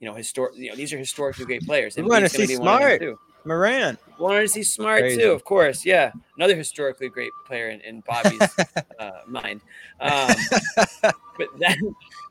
you 0.00 0.08
know, 0.08 0.14
historic, 0.14 0.56
you 0.56 0.70
know, 0.70 0.76
these 0.76 0.92
are 0.92 0.98
historically 0.98 1.44
great 1.44 1.62
players. 1.62 1.96
We 1.96 2.02
want 2.02 2.24
to 2.24 2.28
see 2.28 2.46
be 2.46 2.56
one 2.56 2.82
of 2.82 2.88
them 2.88 2.98
Smart, 2.98 3.00
too. 3.00 3.18
Morant. 3.44 3.98
Wanted 4.18 4.42
to 4.42 4.48
see 4.48 4.62
Smart 4.62 5.00
Crazy. 5.00 5.20
too, 5.20 5.32
of 5.32 5.44
course. 5.44 5.84
Yeah, 5.84 6.12
another 6.36 6.54
historically 6.54 7.08
great 7.08 7.32
player 7.46 7.70
in, 7.70 7.80
in 7.80 8.02
Bobby's 8.06 8.40
uh, 8.98 9.10
mind. 9.26 9.60
Um, 10.00 10.34
but 11.38 11.48
that 11.58 11.78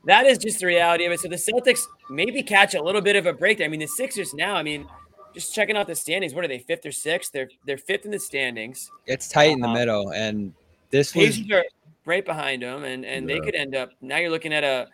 that 0.04 0.26
is 0.26 0.38
just 0.38 0.60
the 0.60 0.66
reality 0.66 1.04
of 1.04 1.12
it. 1.12 1.20
So 1.20 1.28
the 1.28 1.36
Celtics 1.36 1.80
maybe 2.08 2.42
catch 2.42 2.74
a 2.74 2.82
little 2.82 3.00
bit 3.00 3.16
of 3.16 3.26
a 3.26 3.32
break 3.32 3.58
there. 3.58 3.66
I 3.66 3.68
mean, 3.68 3.80
the 3.80 3.86
Sixers 3.86 4.32
now. 4.34 4.54
I 4.54 4.62
mean, 4.62 4.86
just 5.34 5.54
checking 5.54 5.76
out 5.76 5.86
the 5.86 5.94
standings. 5.94 6.34
What 6.34 6.44
are 6.44 6.48
they? 6.48 6.58
Fifth 6.58 6.84
or 6.86 6.92
sixth? 6.92 7.32
They're 7.32 7.48
they're 7.66 7.78
fifth 7.78 8.04
in 8.04 8.10
the 8.10 8.18
standings. 8.18 8.90
It's 9.06 9.28
tight 9.28 9.50
in 9.50 9.60
the 9.60 9.68
Um, 9.68 9.74
middle, 9.74 10.12
and 10.12 10.52
this 10.90 11.14
was 11.14 11.36
Pacers 11.38 11.50
are 11.52 11.64
right 12.04 12.24
behind 12.24 12.62
them, 12.62 12.84
and 12.84 13.04
and 13.04 13.28
they 13.28 13.40
could 13.40 13.54
end 13.54 13.74
up. 13.74 13.90
Now 14.00 14.18
you're 14.18 14.30
looking 14.30 14.52
at 14.52 14.64
a. 14.64 14.88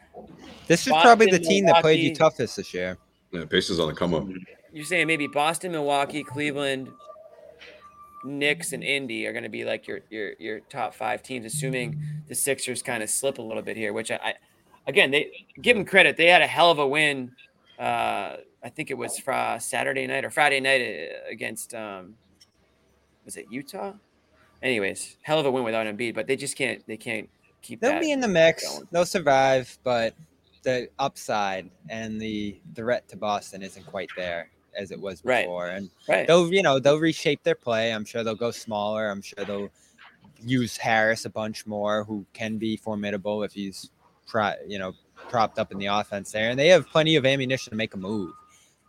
this 0.66 0.86
is 0.86 0.92
probably 0.92 1.26
the 1.26 1.32
Boston, 1.38 1.48
team 1.48 1.66
that 1.66 1.80
played 1.82 1.98
you 1.98 2.04
Milwaukee- 2.10 2.18
toughest 2.18 2.56
this 2.56 2.72
year. 2.74 2.98
Yeah, 3.32 3.44
Pacers 3.44 3.78
on 3.78 3.88
the 3.88 3.94
come 3.94 4.14
up. 4.14 4.26
You're 4.72 4.84
saying 4.84 5.06
maybe 5.06 5.26
Boston, 5.26 5.72
Milwaukee, 5.72 6.22
Cleveland, 6.22 6.88
Knicks, 8.24 8.72
and 8.72 8.82
Indy 8.82 9.26
are 9.26 9.32
going 9.32 9.42
to 9.44 9.48
be 9.48 9.64
like 9.64 9.86
your 9.86 10.00
your 10.10 10.32
your 10.38 10.60
top 10.60 10.94
five 10.94 11.22
teams, 11.22 11.46
assuming 11.46 12.00
the 12.28 12.34
Sixers 12.34 12.82
kind 12.82 13.02
of 13.02 13.10
slip 13.10 13.38
a 13.38 13.42
little 13.42 13.62
bit 13.62 13.76
here. 13.76 13.92
Which 13.92 14.10
I, 14.10 14.16
I 14.16 14.34
again, 14.86 15.10
they 15.10 15.46
give 15.62 15.76
them 15.76 15.84
credit. 15.84 16.16
They 16.16 16.26
had 16.26 16.42
a 16.42 16.46
hell 16.46 16.70
of 16.70 16.78
a 16.78 16.86
win. 16.86 17.32
Uh, 17.78 18.36
I 18.62 18.68
think 18.68 18.90
it 18.90 18.98
was 18.98 19.18
Fri 19.18 19.58
Saturday 19.60 20.06
night 20.06 20.24
or 20.24 20.30
Friday 20.30 20.60
night 20.60 20.80
uh, 20.82 21.30
against 21.30 21.74
um, 21.74 22.14
was 23.24 23.36
it 23.36 23.46
Utah? 23.50 23.92
Anyways, 24.62 25.16
hell 25.22 25.38
of 25.38 25.46
a 25.46 25.50
win 25.50 25.64
without 25.64 25.86
Embiid, 25.86 26.14
but 26.14 26.26
they 26.26 26.36
just 26.36 26.56
can't 26.56 26.84
they 26.86 26.96
can't 26.96 27.28
keep 27.62 27.80
They'll 27.80 28.00
be 28.00 28.10
in 28.10 28.20
the 28.20 28.28
mix. 28.28 28.64
going. 28.64 28.88
They'll 28.90 29.06
survive, 29.06 29.78
but 29.84 30.14
the 30.64 30.88
upside 30.98 31.70
and 31.88 32.20
the 32.20 32.60
threat 32.74 33.08
to 33.08 33.16
Boston 33.16 33.62
isn't 33.62 33.86
quite 33.86 34.10
there 34.16 34.50
as 34.76 34.90
it 34.90 35.00
was 35.00 35.24
Right. 35.24 35.44
before. 35.44 35.68
And 35.68 35.90
Right. 36.08 36.26
they'll, 36.26 36.52
you 36.52 36.62
know, 36.62 36.78
they'll 36.80 36.98
reshape 36.98 37.42
their 37.44 37.54
play. 37.54 37.92
I'm 37.92 38.04
sure 38.04 38.24
they'll 38.24 38.34
go 38.34 38.50
smaller. 38.50 39.08
I'm 39.08 39.22
sure 39.22 39.44
they'll 39.44 39.70
use 40.44 40.76
Harris 40.76 41.24
a 41.24 41.30
bunch 41.30 41.66
more, 41.66 42.04
who 42.04 42.26
can 42.32 42.58
be 42.58 42.76
formidable 42.76 43.42
if 43.44 43.52
he's, 43.52 43.90
pro, 44.26 44.52
you 44.66 44.78
know, 44.78 44.94
propped 45.28 45.58
up 45.58 45.72
in 45.72 45.78
the 45.78 45.86
offense 45.86 46.32
there. 46.32 46.50
And 46.50 46.58
they 46.58 46.68
have 46.68 46.88
plenty 46.88 47.16
of 47.16 47.24
ammunition 47.24 47.70
to 47.70 47.76
make 47.76 47.94
a 47.94 47.98
move. 47.98 48.32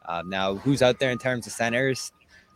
Um, 0.10 0.28
now, 0.28 0.56
who's 0.56 0.82
out 0.82 1.00
there 1.00 1.12
in 1.12 1.20
terms 1.20 1.46
of 1.46 1.54
centers? 1.54 2.12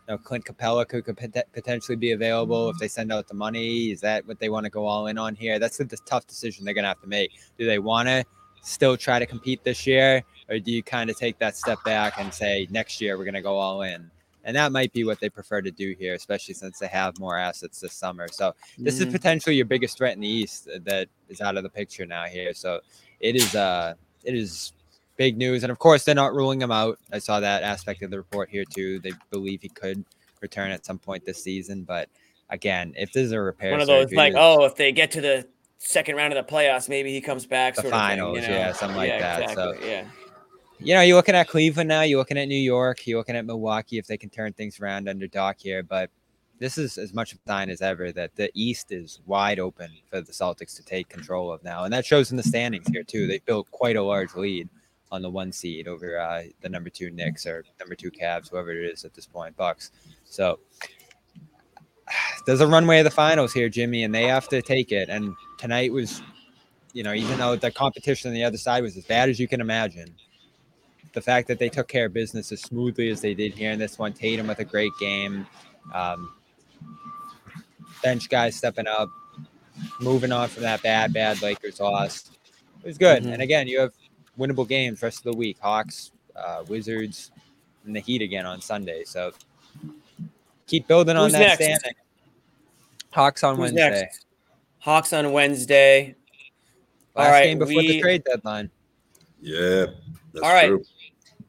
You 0.08 0.14
know, 0.14 0.18
Clint 0.18 0.44
Capela 0.44 0.86
could, 0.86 1.04
could 1.04 1.16
pot- 1.16 1.44
potentially 1.52 1.96
be 1.96 2.10
available 2.10 2.68
if 2.68 2.76
they 2.78 2.88
send 2.88 3.12
out 3.12 3.28
the 3.28 3.34
money. 3.34 3.92
Is 3.92 4.00
that 4.00 4.26
what 4.26 4.40
they 4.40 4.48
want 4.48 4.64
to 4.64 4.70
go 4.70 4.84
all 4.86 5.06
in 5.06 5.16
on 5.16 5.36
here? 5.36 5.60
That's 5.60 5.78
the, 5.78 5.84
the 5.84 5.96
tough 6.04 6.26
decision 6.26 6.64
they're 6.64 6.74
going 6.74 6.82
to 6.82 6.88
have 6.88 7.00
to 7.00 7.06
make. 7.06 7.30
Do 7.56 7.64
they 7.64 7.78
want 7.78 8.08
to 8.08 8.24
still 8.60 8.96
try 8.96 9.20
to 9.20 9.24
compete 9.24 9.62
this 9.62 9.86
year, 9.86 10.24
or 10.48 10.58
do 10.58 10.72
you 10.72 10.82
kind 10.82 11.10
of 11.10 11.16
take 11.16 11.38
that 11.38 11.56
step 11.56 11.78
back 11.84 12.18
and 12.18 12.34
say 12.34 12.66
next 12.70 13.00
year 13.00 13.16
we're 13.16 13.24
going 13.24 13.34
to 13.34 13.40
go 13.40 13.56
all 13.56 13.82
in? 13.82 14.10
And 14.42 14.56
that 14.56 14.72
might 14.72 14.92
be 14.92 15.04
what 15.04 15.20
they 15.20 15.30
prefer 15.30 15.62
to 15.62 15.70
do 15.70 15.94
here, 15.98 16.14
especially 16.14 16.54
since 16.54 16.78
they 16.78 16.88
have 16.88 17.18
more 17.18 17.38
assets 17.38 17.80
this 17.80 17.94
summer. 17.94 18.26
So 18.28 18.52
this 18.78 19.00
is 19.00 19.06
Mhm. 19.06 19.12
potentially 19.12 19.54
your 19.56 19.64
biggest 19.64 19.96
threat 19.96 20.14
in 20.14 20.20
the 20.20 20.28
East 20.28 20.68
that 20.84 21.08
is 21.30 21.40
out 21.40 21.56
of 21.56 21.62
the 21.62 21.70
picture 21.70 22.04
now 22.04 22.24
here. 22.24 22.52
So 22.52 22.80
it 23.20 23.36
is 23.36 23.54
uh 23.54 23.94
it 24.24 24.34
is 24.34 24.72
big 25.16 25.36
news, 25.36 25.62
and 25.62 25.70
of 25.72 25.78
course 25.78 26.04
they're 26.04 26.14
not 26.14 26.34
ruling 26.34 26.60
him 26.60 26.70
out. 26.70 26.98
I 27.12 27.18
saw 27.18 27.40
that 27.40 27.62
aspect 27.62 28.02
of 28.02 28.10
the 28.10 28.18
report 28.18 28.48
here 28.50 28.64
too. 28.64 28.98
They 29.00 29.12
believe 29.30 29.62
he 29.62 29.68
could 29.68 30.04
return 30.40 30.70
at 30.70 30.84
some 30.84 30.98
point 30.98 31.24
this 31.24 31.42
season, 31.42 31.82
but 31.84 32.08
again, 32.50 32.92
if 32.96 33.12
there's 33.12 33.32
a 33.32 33.40
repair, 33.40 33.72
One 33.72 33.80
of 33.80 33.86
those 33.86 34.04
surgery, 34.04 34.16
like, 34.16 34.34
oh, 34.36 34.64
if 34.64 34.76
they 34.76 34.92
get 34.92 35.10
to 35.12 35.20
the 35.20 35.46
second 35.78 36.16
round 36.16 36.32
of 36.34 36.46
the 36.46 36.52
playoffs, 36.52 36.88
maybe 36.88 37.12
he 37.12 37.20
comes 37.20 37.46
back. 37.46 37.74
The 37.74 37.82
sort 37.82 37.94
of 37.94 38.00
thing, 38.00 38.08
finals, 38.08 38.36
you 38.36 38.42
know? 38.48 38.54
yeah, 38.54 38.72
something 38.72 38.96
like 38.96 39.08
Yeah, 39.08 39.38
that, 39.40 39.54
so- 39.54 39.74
yeah. 39.82 40.06
you 40.78 40.94
know, 40.94 41.00
you're 41.00 41.16
looking 41.16 41.34
at 41.34 41.48
Cleveland 41.48 41.88
now, 41.88 42.02
you're 42.02 42.18
looking 42.18 42.38
at 42.38 42.46
New 42.48 42.56
York, 42.56 43.06
you're 43.06 43.18
looking 43.18 43.36
at 43.36 43.46
Milwaukee 43.46 43.98
if 43.98 44.06
they 44.06 44.16
can 44.16 44.30
turn 44.30 44.52
things 44.52 44.80
around 44.80 45.08
under 45.08 45.26
Doc 45.26 45.56
here. 45.58 45.82
But 45.82 46.10
this 46.58 46.78
is 46.78 46.98
as 46.98 47.12
much 47.14 47.32
of 47.32 47.38
a 47.44 47.48
sign 47.48 47.70
as 47.70 47.80
ever 47.82 48.12
that 48.12 48.36
the 48.36 48.50
East 48.54 48.92
is 48.92 49.20
wide 49.26 49.58
open 49.58 49.90
for 50.10 50.20
the 50.20 50.32
Celtics 50.32 50.76
to 50.76 50.82
take 50.84 51.08
control 51.08 51.52
of 51.52 51.62
now. 51.64 51.84
And 51.84 51.92
that 51.92 52.04
shows 52.04 52.30
in 52.30 52.36
the 52.36 52.42
standings 52.42 52.86
here, 52.88 53.02
too. 53.02 53.26
They 53.26 53.38
built 53.38 53.70
quite 53.70 53.96
a 53.96 54.02
large 54.02 54.34
lead 54.34 54.68
on 55.12 55.22
the 55.22 55.30
one 55.30 55.52
seed 55.52 55.86
over 55.86 56.18
uh, 56.18 56.42
the 56.60 56.68
number 56.68 56.90
two 56.90 57.10
Knicks 57.10 57.46
or 57.46 57.64
number 57.78 57.94
two 57.94 58.10
Cavs, 58.10 58.50
whoever 58.50 58.72
it 58.72 58.84
is 58.84 59.04
at 59.04 59.14
this 59.14 59.26
point, 59.26 59.56
Bucks. 59.56 59.90
So 60.24 60.58
there's 62.46 62.60
a 62.60 62.66
runway 62.66 62.98
of 62.98 63.04
the 63.04 63.10
finals 63.10 63.52
here, 63.52 63.68
Jimmy, 63.68 64.02
and 64.02 64.14
they 64.14 64.24
have 64.24 64.48
to 64.48 64.60
take 64.62 64.92
it. 64.92 65.08
And 65.08 65.34
tonight 65.58 65.92
was, 65.92 66.22
you 66.92 67.02
know, 67.02 67.12
even 67.14 67.38
though 67.38 67.56
the 67.56 67.70
competition 67.70 68.28
on 68.28 68.34
the 68.34 68.44
other 68.44 68.58
side 68.58 68.82
was 68.82 68.96
as 68.96 69.04
bad 69.04 69.28
as 69.28 69.38
you 69.38 69.48
can 69.48 69.60
imagine, 69.60 70.14
the 71.12 71.20
fact 71.20 71.48
that 71.48 71.58
they 71.58 71.68
took 71.68 71.88
care 71.88 72.06
of 72.06 72.12
business 72.12 72.50
as 72.50 72.60
smoothly 72.60 73.08
as 73.08 73.20
they 73.20 73.34
did 73.34 73.54
here 73.54 73.70
in 73.70 73.78
this 73.78 73.98
one, 73.98 74.12
Tatum 74.12 74.48
with 74.48 74.58
a 74.58 74.64
great 74.64 74.92
game, 74.98 75.46
um, 75.92 76.34
bench 78.02 78.28
guys 78.28 78.56
stepping 78.56 78.86
up, 78.88 79.08
moving 80.00 80.32
on 80.32 80.48
from 80.48 80.64
that 80.64 80.82
bad, 80.82 81.12
bad 81.12 81.40
Lakers 81.40 81.80
loss. 81.80 82.30
It 82.82 82.86
was 82.86 82.98
good. 82.98 83.22
Mhm. 83.22 83.32
And 83.32 83.42
again, 83.42 83.68
you 83.68 83.80
have 83.80 83.92
winnable 84.38 84.68
games 84.68 85.02
rest 85.02 85.18
of 85.18 85.32
the 85.32 85.36
week: 85.38 85.58
Hawks, 85.60 86.12
uh, 86.36 86.64
Wizards, 86.68 87.30
and 87.84 87.94
the 87.94 88.00
Heat 88.00 88.22
again 88.22 88.46
on 88.46 88.60
Sunday. 88.60 89.04
So 89.04 89.32
keep 90.66 90.86
building 90.86 91.16
on 91.16 91.24
Who's 91.24 91.32
that 91.32 91.38
next? 91.40 91.64
standing. 91.64 91.92
Hawks 93.10 93.44
on 93.44 93.56
Who's 93.56 93.72
Wednesday. 93.72 93.90
next? 93.90 94.26
Hawks 94.78 95.12
on 95.12 95.32
Wednesday. 95.32 96.14
Last 97.14 97.26
All 97.26 97.32
right, 97.32 97.44
game 97.44 97.58
before 97.58 97.82
the 97.82 98.00
trade 98.00 98.24
deadline. 98.24 98.70
Yeah. 99.40 99.86
That's 100.32 100.44
All 100.44 100.52
right. 100.52 100.66
true. 100.66 100.84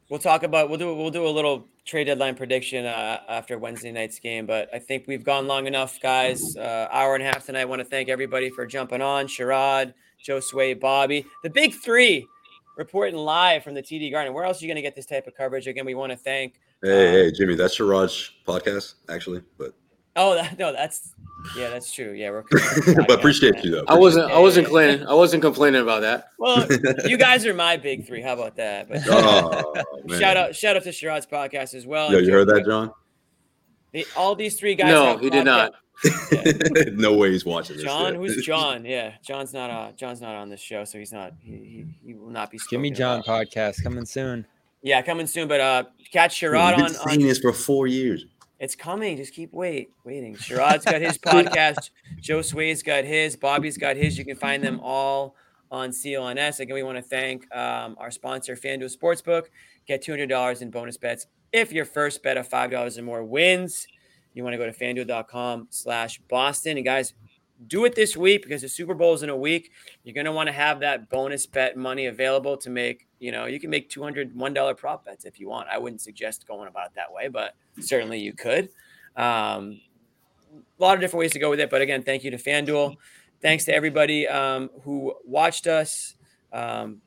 We'll 0.10 0.20
talk 0.20 0.44
about 0.44 0.70
we'll 0.70 0.78
do 0.78 0.94
we'll 0.94 1.10
do 1.10 1.26
a 1.26 1.30
little 1.30 1.66
trade 1.86 2.06
deadline 2.06 2.36
prediction 2.36 2.86
uh, 2.86 3.22
after 3.28 3.58
Wednesday 3.58 3.92
night's 3.92 4.20
game, 4.20 4.46
but 4.46 4.70
I 4.74 4.80
think 4.80 5.06
we've 5.08 5.24
gone 5.24 5.48
long 5.48 5.66
enough, 5.68 6.00
guys. 6.02 6.56
Uh, 6.56 6.88
hour 6.92 7.16
and 7.16 7.24
a 7.24 7.28
half 7.28 7.46
tonight. 7.46 7.62
I 7.62 7.66
want 7.66 7.80
to 7.80 7.86
thank 7.86 8.10
everybody 8.10 8.50
for 8.50 8.66
jumping 8.66 9.02
on. 9.02 9.28
Sherrod, 9.28 9.94
Josue, 10.24 10.80
Bobby, 10.80 11.26
the 11.44 11.50
big 11.50 11.74
three, 11.74 12.28
reporting 12.78 13.16
live 13.16 13.64
from 13.64 13.74
the 13.74 13.82
TD 13.82 14.12
Garden. 14.12 14.34
Where 14.34 14.44
else 14.46 14.62
are 14.62 14.66
you 14.66 14.70
going 14.70 14.76
to 14.76 14.82
get 14.82 14.96
this 14.96 15.06
type 15.06 15.28
of 15.28 15.36
coverage? 15.36 15.68
Again, 15.68 15.86
we 15.86 15.96
want 15.96 16.12
to 16.12 16.18
thank. 16.18 16.60
Hey, 16.84 17.12
hey, 17.12 17.28
um, 17.28 17.34
Jimmy, 17.38 17.56
that's 17.56 17.78
Sherrod's 17.78 18.32
podcast, 18.48 18.96
actually. 19.10 19.42
But 19.58 19.74
Oh 20.18 20.34
that, 20.36 20.58
no, 20.58 20.72
that's 20.72 21.14
Yeah, 21.58 21.70
that's 21.70 21.92
true. 21.92 22.12
Yeah, 22.14 22.30
we're. 22.32 22.44
but 22.96 23.12
appreciate 23.12 23.62
you 23.64 23.72
though. 23.72 23.84
I 23.88 23.96
wasn't. 23.96 24.32
I 24.32 24.40
wasn't 24.40 24.64
Yeah, 24.64 24.68
complaining. 24.70 25.08
I 25.08 25.14
wasn't 25.14 25.42
complaining 25.42 25.82
about 25.82 26.02
that. 26.02 26.30
Well, 26.40 26.66
you 27.06 27.18
guys 27.18 27.46
are 27.46 27.54
my 27.54 27.76
big 27.78 28.08
three. 28.08 28.22
How 28.22 28.34
about 28.34 28.56
that? 28.56 28.88
But 28.88 29.02
Oh, 29.08 29.74
shout 30.18 30.38
out, 30.38 30.56
shout 30.56 30.78
out 30.78 30.84
to 30.84 30.90
Sherrod's 30.90 31.26
podcast 31.26 31.74
as 31.74 31.86
well. 31.86 32.12
Yo, 32.12 32.20
And 32.20 32.28
you 32.28 32.32
heard 32.34 32.48
that, 32.48 32.66
John? 32.66 32.92
The- 33.92 34.08
all 34.16 34.36
these 34.36 34.58
three 34.58 34.76
guys. 34.76 34.88
No, 34.88 35.06
have 35.06 35.20
he 35.22 35.30
did 35.30 35.46
podca- 35.46 35.72
not. 36.04 36.94
no 36.94 37.14
way 37.14 37.32
he's 37.32 37.46
watching 37.46 37.78
this. 37.78 37.86
John, 37.86 38.16
who's 38.16 38.38
John? 38.46 38.86
Yeah, 38.86 39.14
John's 39.24 39.54
not. 39.54 39.70
Uh, 39.70 39.92
John's 39.94 40.22
not 40.22 40.36
on 40.36 40.50
this 40.50 40.62
show, 40.62 40.84
so 40.84 40.98
he's 40.98 41.12
not. 41.12 41.34
He, 41.42 41.52
he, 41.52 41.86
he 42.06 42.14
will 42.14 42.30
not 42.30 42.52
be. 42.52 42.60
Jimmy 42.70 42.90
spoken 42.90 42.96
John 42.96 43.20
about. 43.22 43.48
podcast 43.48 43.84
coming 43.84 44.06
soon. 44.06 44.46
Yeah, 44.82 45.02
coming 45.02 45.28
soon. 45.28 45.48
But 45.48 45.62
uh, 45.62 45.84
catch 46.12 46.40
Dude, 46.40 46.52
Sherrod 46.52 46.78
We've 46.78 46.88
been 46.88 46.96
on, 46.96 47.08
saying 47.08 47.22
on 47.22 47.28
this 47.28 47.40
for 47.40 47.54
four 47.54 47.88
years. 47.88 48.26
It's 48.60 48.76
coming. 48.76 49.18
Just 49.18 49.34
keep 49.34 49.52
wait, 49.54 49.90
waiting. 50.04 50.36
Sherrod's 50.36 50.86
got 50.86 51.02
his 51.02 51.18
podcast. 51.18 51.90
Josue's 52.22 52.84
got 52.84 53.04
his. 53.04 53.36
Bobby's 53.36 53.78
got 53.78 53.98
his. 53.98 54.18
You 54.18 54.26
can 54.26 54.38
find 54.38 54.64
them 54.64 54.80
all 54.82 55.36
on 55.72 55.90
CLNS. 55.90 56.62
Again, 56.62 56.74
we 56.74 56.84
want 56.84 56.98
to 56.98 57.02
thank 57.02 57.54
um, 57.56 57.96
our 58.00 58.12
sponsor, 58.12 58.56
FanDuel 58.56 58.96
Sportsbook. 58.96 59.46
Get 59.88 60.04
$200 60.04 60.62
in 60.62 60.72
bonus 60.72 60.98
bets 60.98 61.28
if 61.52 61.72
your 61.72 61.86
first 61.86 62.24
bet 62.24 62.38
of 62.38 62.50
$5 62.50 62.98
or 62.98 63.02
more 63.02 63.24
wins. 63.24 63.88
You 64.36 64.44
want 64.44 64.54
to 64.54 64.58
go 64.58 64.66
to 64.66 64.74
fanduel.com 64.74 65.68
slash 65.72 66.22
Boston. 66.30 66.78
And 66.78 66.86
guys, 66.86 67.14
do 67.68 67.86
it 67.86 67.96
this 67.96 68.18
week 68.18 68.44
because 68.44 68.62
the 68.62 68.70
Super 68.70 68.94
Bowl 68.94 69.14
is 69.14 69.24
in 69.24 69.30
a 69.30 69.36
week. 69.36 69.72
You're 70.04 70.14
going 70.14 70.26
to 70.26 70.32
want 70.32 70.48
to 70.48 70.54
have 70.54 70.82
that 70.82 71.10
bonus 71.10 71.46
bet 71.48 71.78
money 71.78 72.08
available 72.08 72.58
to 72.58 72.70
make, 72.70 73.08
you 73.20 73.32
know, 73.32 73.46
you 73.46 73.60
can 73.60 73.70
make 73.70 73.90
$201 73.90 74.78
prop 74.78 75.06
bets 75.06 75.26
if 75.26 75.40
you 75.40 75.48
want. 75.48 75.70
I 75.70 75.78
wouldn't 75.78 76.02
suggest 76.02 76.48
going 76.48 76.68
about 76.68 76.88
it 76.88 76.92
that 76.96 77.12
way, 77.12 77.30
but 77.30 77.56
certainly 77.80 78.20
you 78.20 78.34
could. 78.34 78.70
Um, 79.16 79.80
a 80.80 80.84
lot 80.84 80.96
of 80.96 81.02
different 81.02 81.22
ways 81.22 81.32
to 81.32 81.40
go 81.40 81.50
with 81.50 81.60
it. 81.60 81.70
But 81.70 81.82
again, 81.82 82.04
thank 82.04 82.24
you 82.24 82.32
to 82.32 82.38
FanDuel. 82.38 82.96
Thanks 83.42 83.66
to 83.66 83.74
everybody 83.74 84.28
um, 84.28 84.70
who 84.84 85.14
watched 85.24 85.68
us 85.68 86.16
um, 86.52 87.02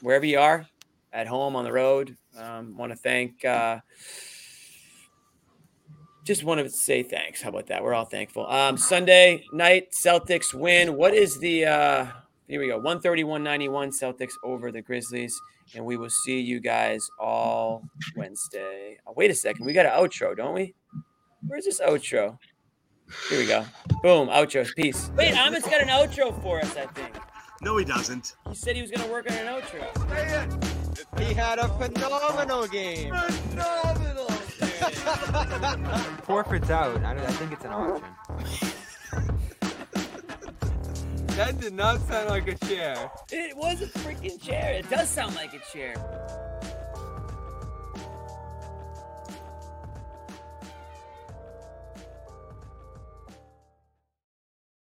wherever 0.00 0.24
you 0.24 0.38
are, 0.38 0.66
at 1.12 1.26
home, 1.26 1.56
on 1.56 1.64
the 1.64 1.72
road. 1.72 2.16
Um, 2.38 2.76
want 2.76 2.92
to 2.92 2.96
thank. 2.96 3.44
Uh, 3.44 3.80
just 6.30 6.44
want 6.44 6.60
to 6.60 6.70
say 6.70 7.02
thanks. 7.02 7.42
How 7.42 7.48
about 7.48 7.66
that? 7.66 7.82
We're 7.82 7.92
all 7.92 8.04
thankful. 8.04 8.46
Um, 8.46 8.76
Sunday 8.76 9.44
night, 9.52 9.88
Celtics 9.90 10.54
win. 10.54 10.94
What 10.94 11.12
is 11.12 11.40
the? 11.40 11.64
Uh, 11.64 12.06
here 12.46 12.60
we 12.60 12.68
go. 12.68 12.76
131 12.76 13.42
91 13.42 13.90
Celtics 13.90 14.34
over 14.44 14.70
the 14.70 14.80
Grizzlies. 14.80 15.36
And 15.74 15.84
we 15.84 15.96
will 15.96 16.08
see 16.08 16.38
you 16.38 16.60
guys 16.60 17.04
all 17.18 17.82
Wednesday. 18.14 18.98
Oh, 19.08 19.12
wait 19.16 19.32
a 19.32 19.34
second. 19.34 19.66
We 19.66 19.72
got 19.72 19.86
an 19.86 19.92
outro, 19.92 20.36
don't 20.36 20.54
we? 20.54 20.72
Where's 21.48 21.64
this 21.64 21.80
outro? 21.80 22.38
Here 23.28 23.40
we 23.40 23.46
go. 23.46 23.64
Boom. 24.00 24.28
Outro. 24.28 24.72
Peace. 24.76 25.10
Wait, 25.16 25.34
Amit's 25.34 25.68
got 25.68 25.82
an 25.82 25.88
outro 25.88 26.40
for 26.42 26.60
us, 26.60 26.76
I 26.76 26.86
think. 26.86 27.16
No, 27.60 27.76
he 27.76 27.84
doesn't. 27.84 28.36
He 28.48 28.54
said 28.54 28.76
he 28.76 28.82
was 28.82 28.92
going 28.92 29.04
to 29.04 29.10
work 29.12 29.28
on 29.28 29.36
an 29.36 29.46
outro. 29.46 31.18
He 31.18 31.34
had 31.34 31.58
a 31.58 31.68
phenomenal 31.70 32.68
game. 32.68 33.12
Phenomenal. 33.50 34.29
Forfeit's 36.22 36.70
out. 36.70 37.02
I, 37.04 37.12
I 37.12 37.32
think 37.32 37.52
it's 37.52 37.64
an 37.64 37.72
option. 37.72 38.04
that 41.36 41.60
did 41.60 41.72
not 41.74 42.00
sound 42.00 42.28
like 42.28 42.48
a 42.48 42.54
chair. 42.66 43.10
It 43.30 43.56
was 43.56 43.82
a 43.82 43.86
freaking 43.86 44.40
chair. 44.42 44.74
It 44.74 44.90
does 44.90 45.08
sound 45.08 45.34
like 45.34 45.52
a 45.54 45.60
chair. 45.72 45.94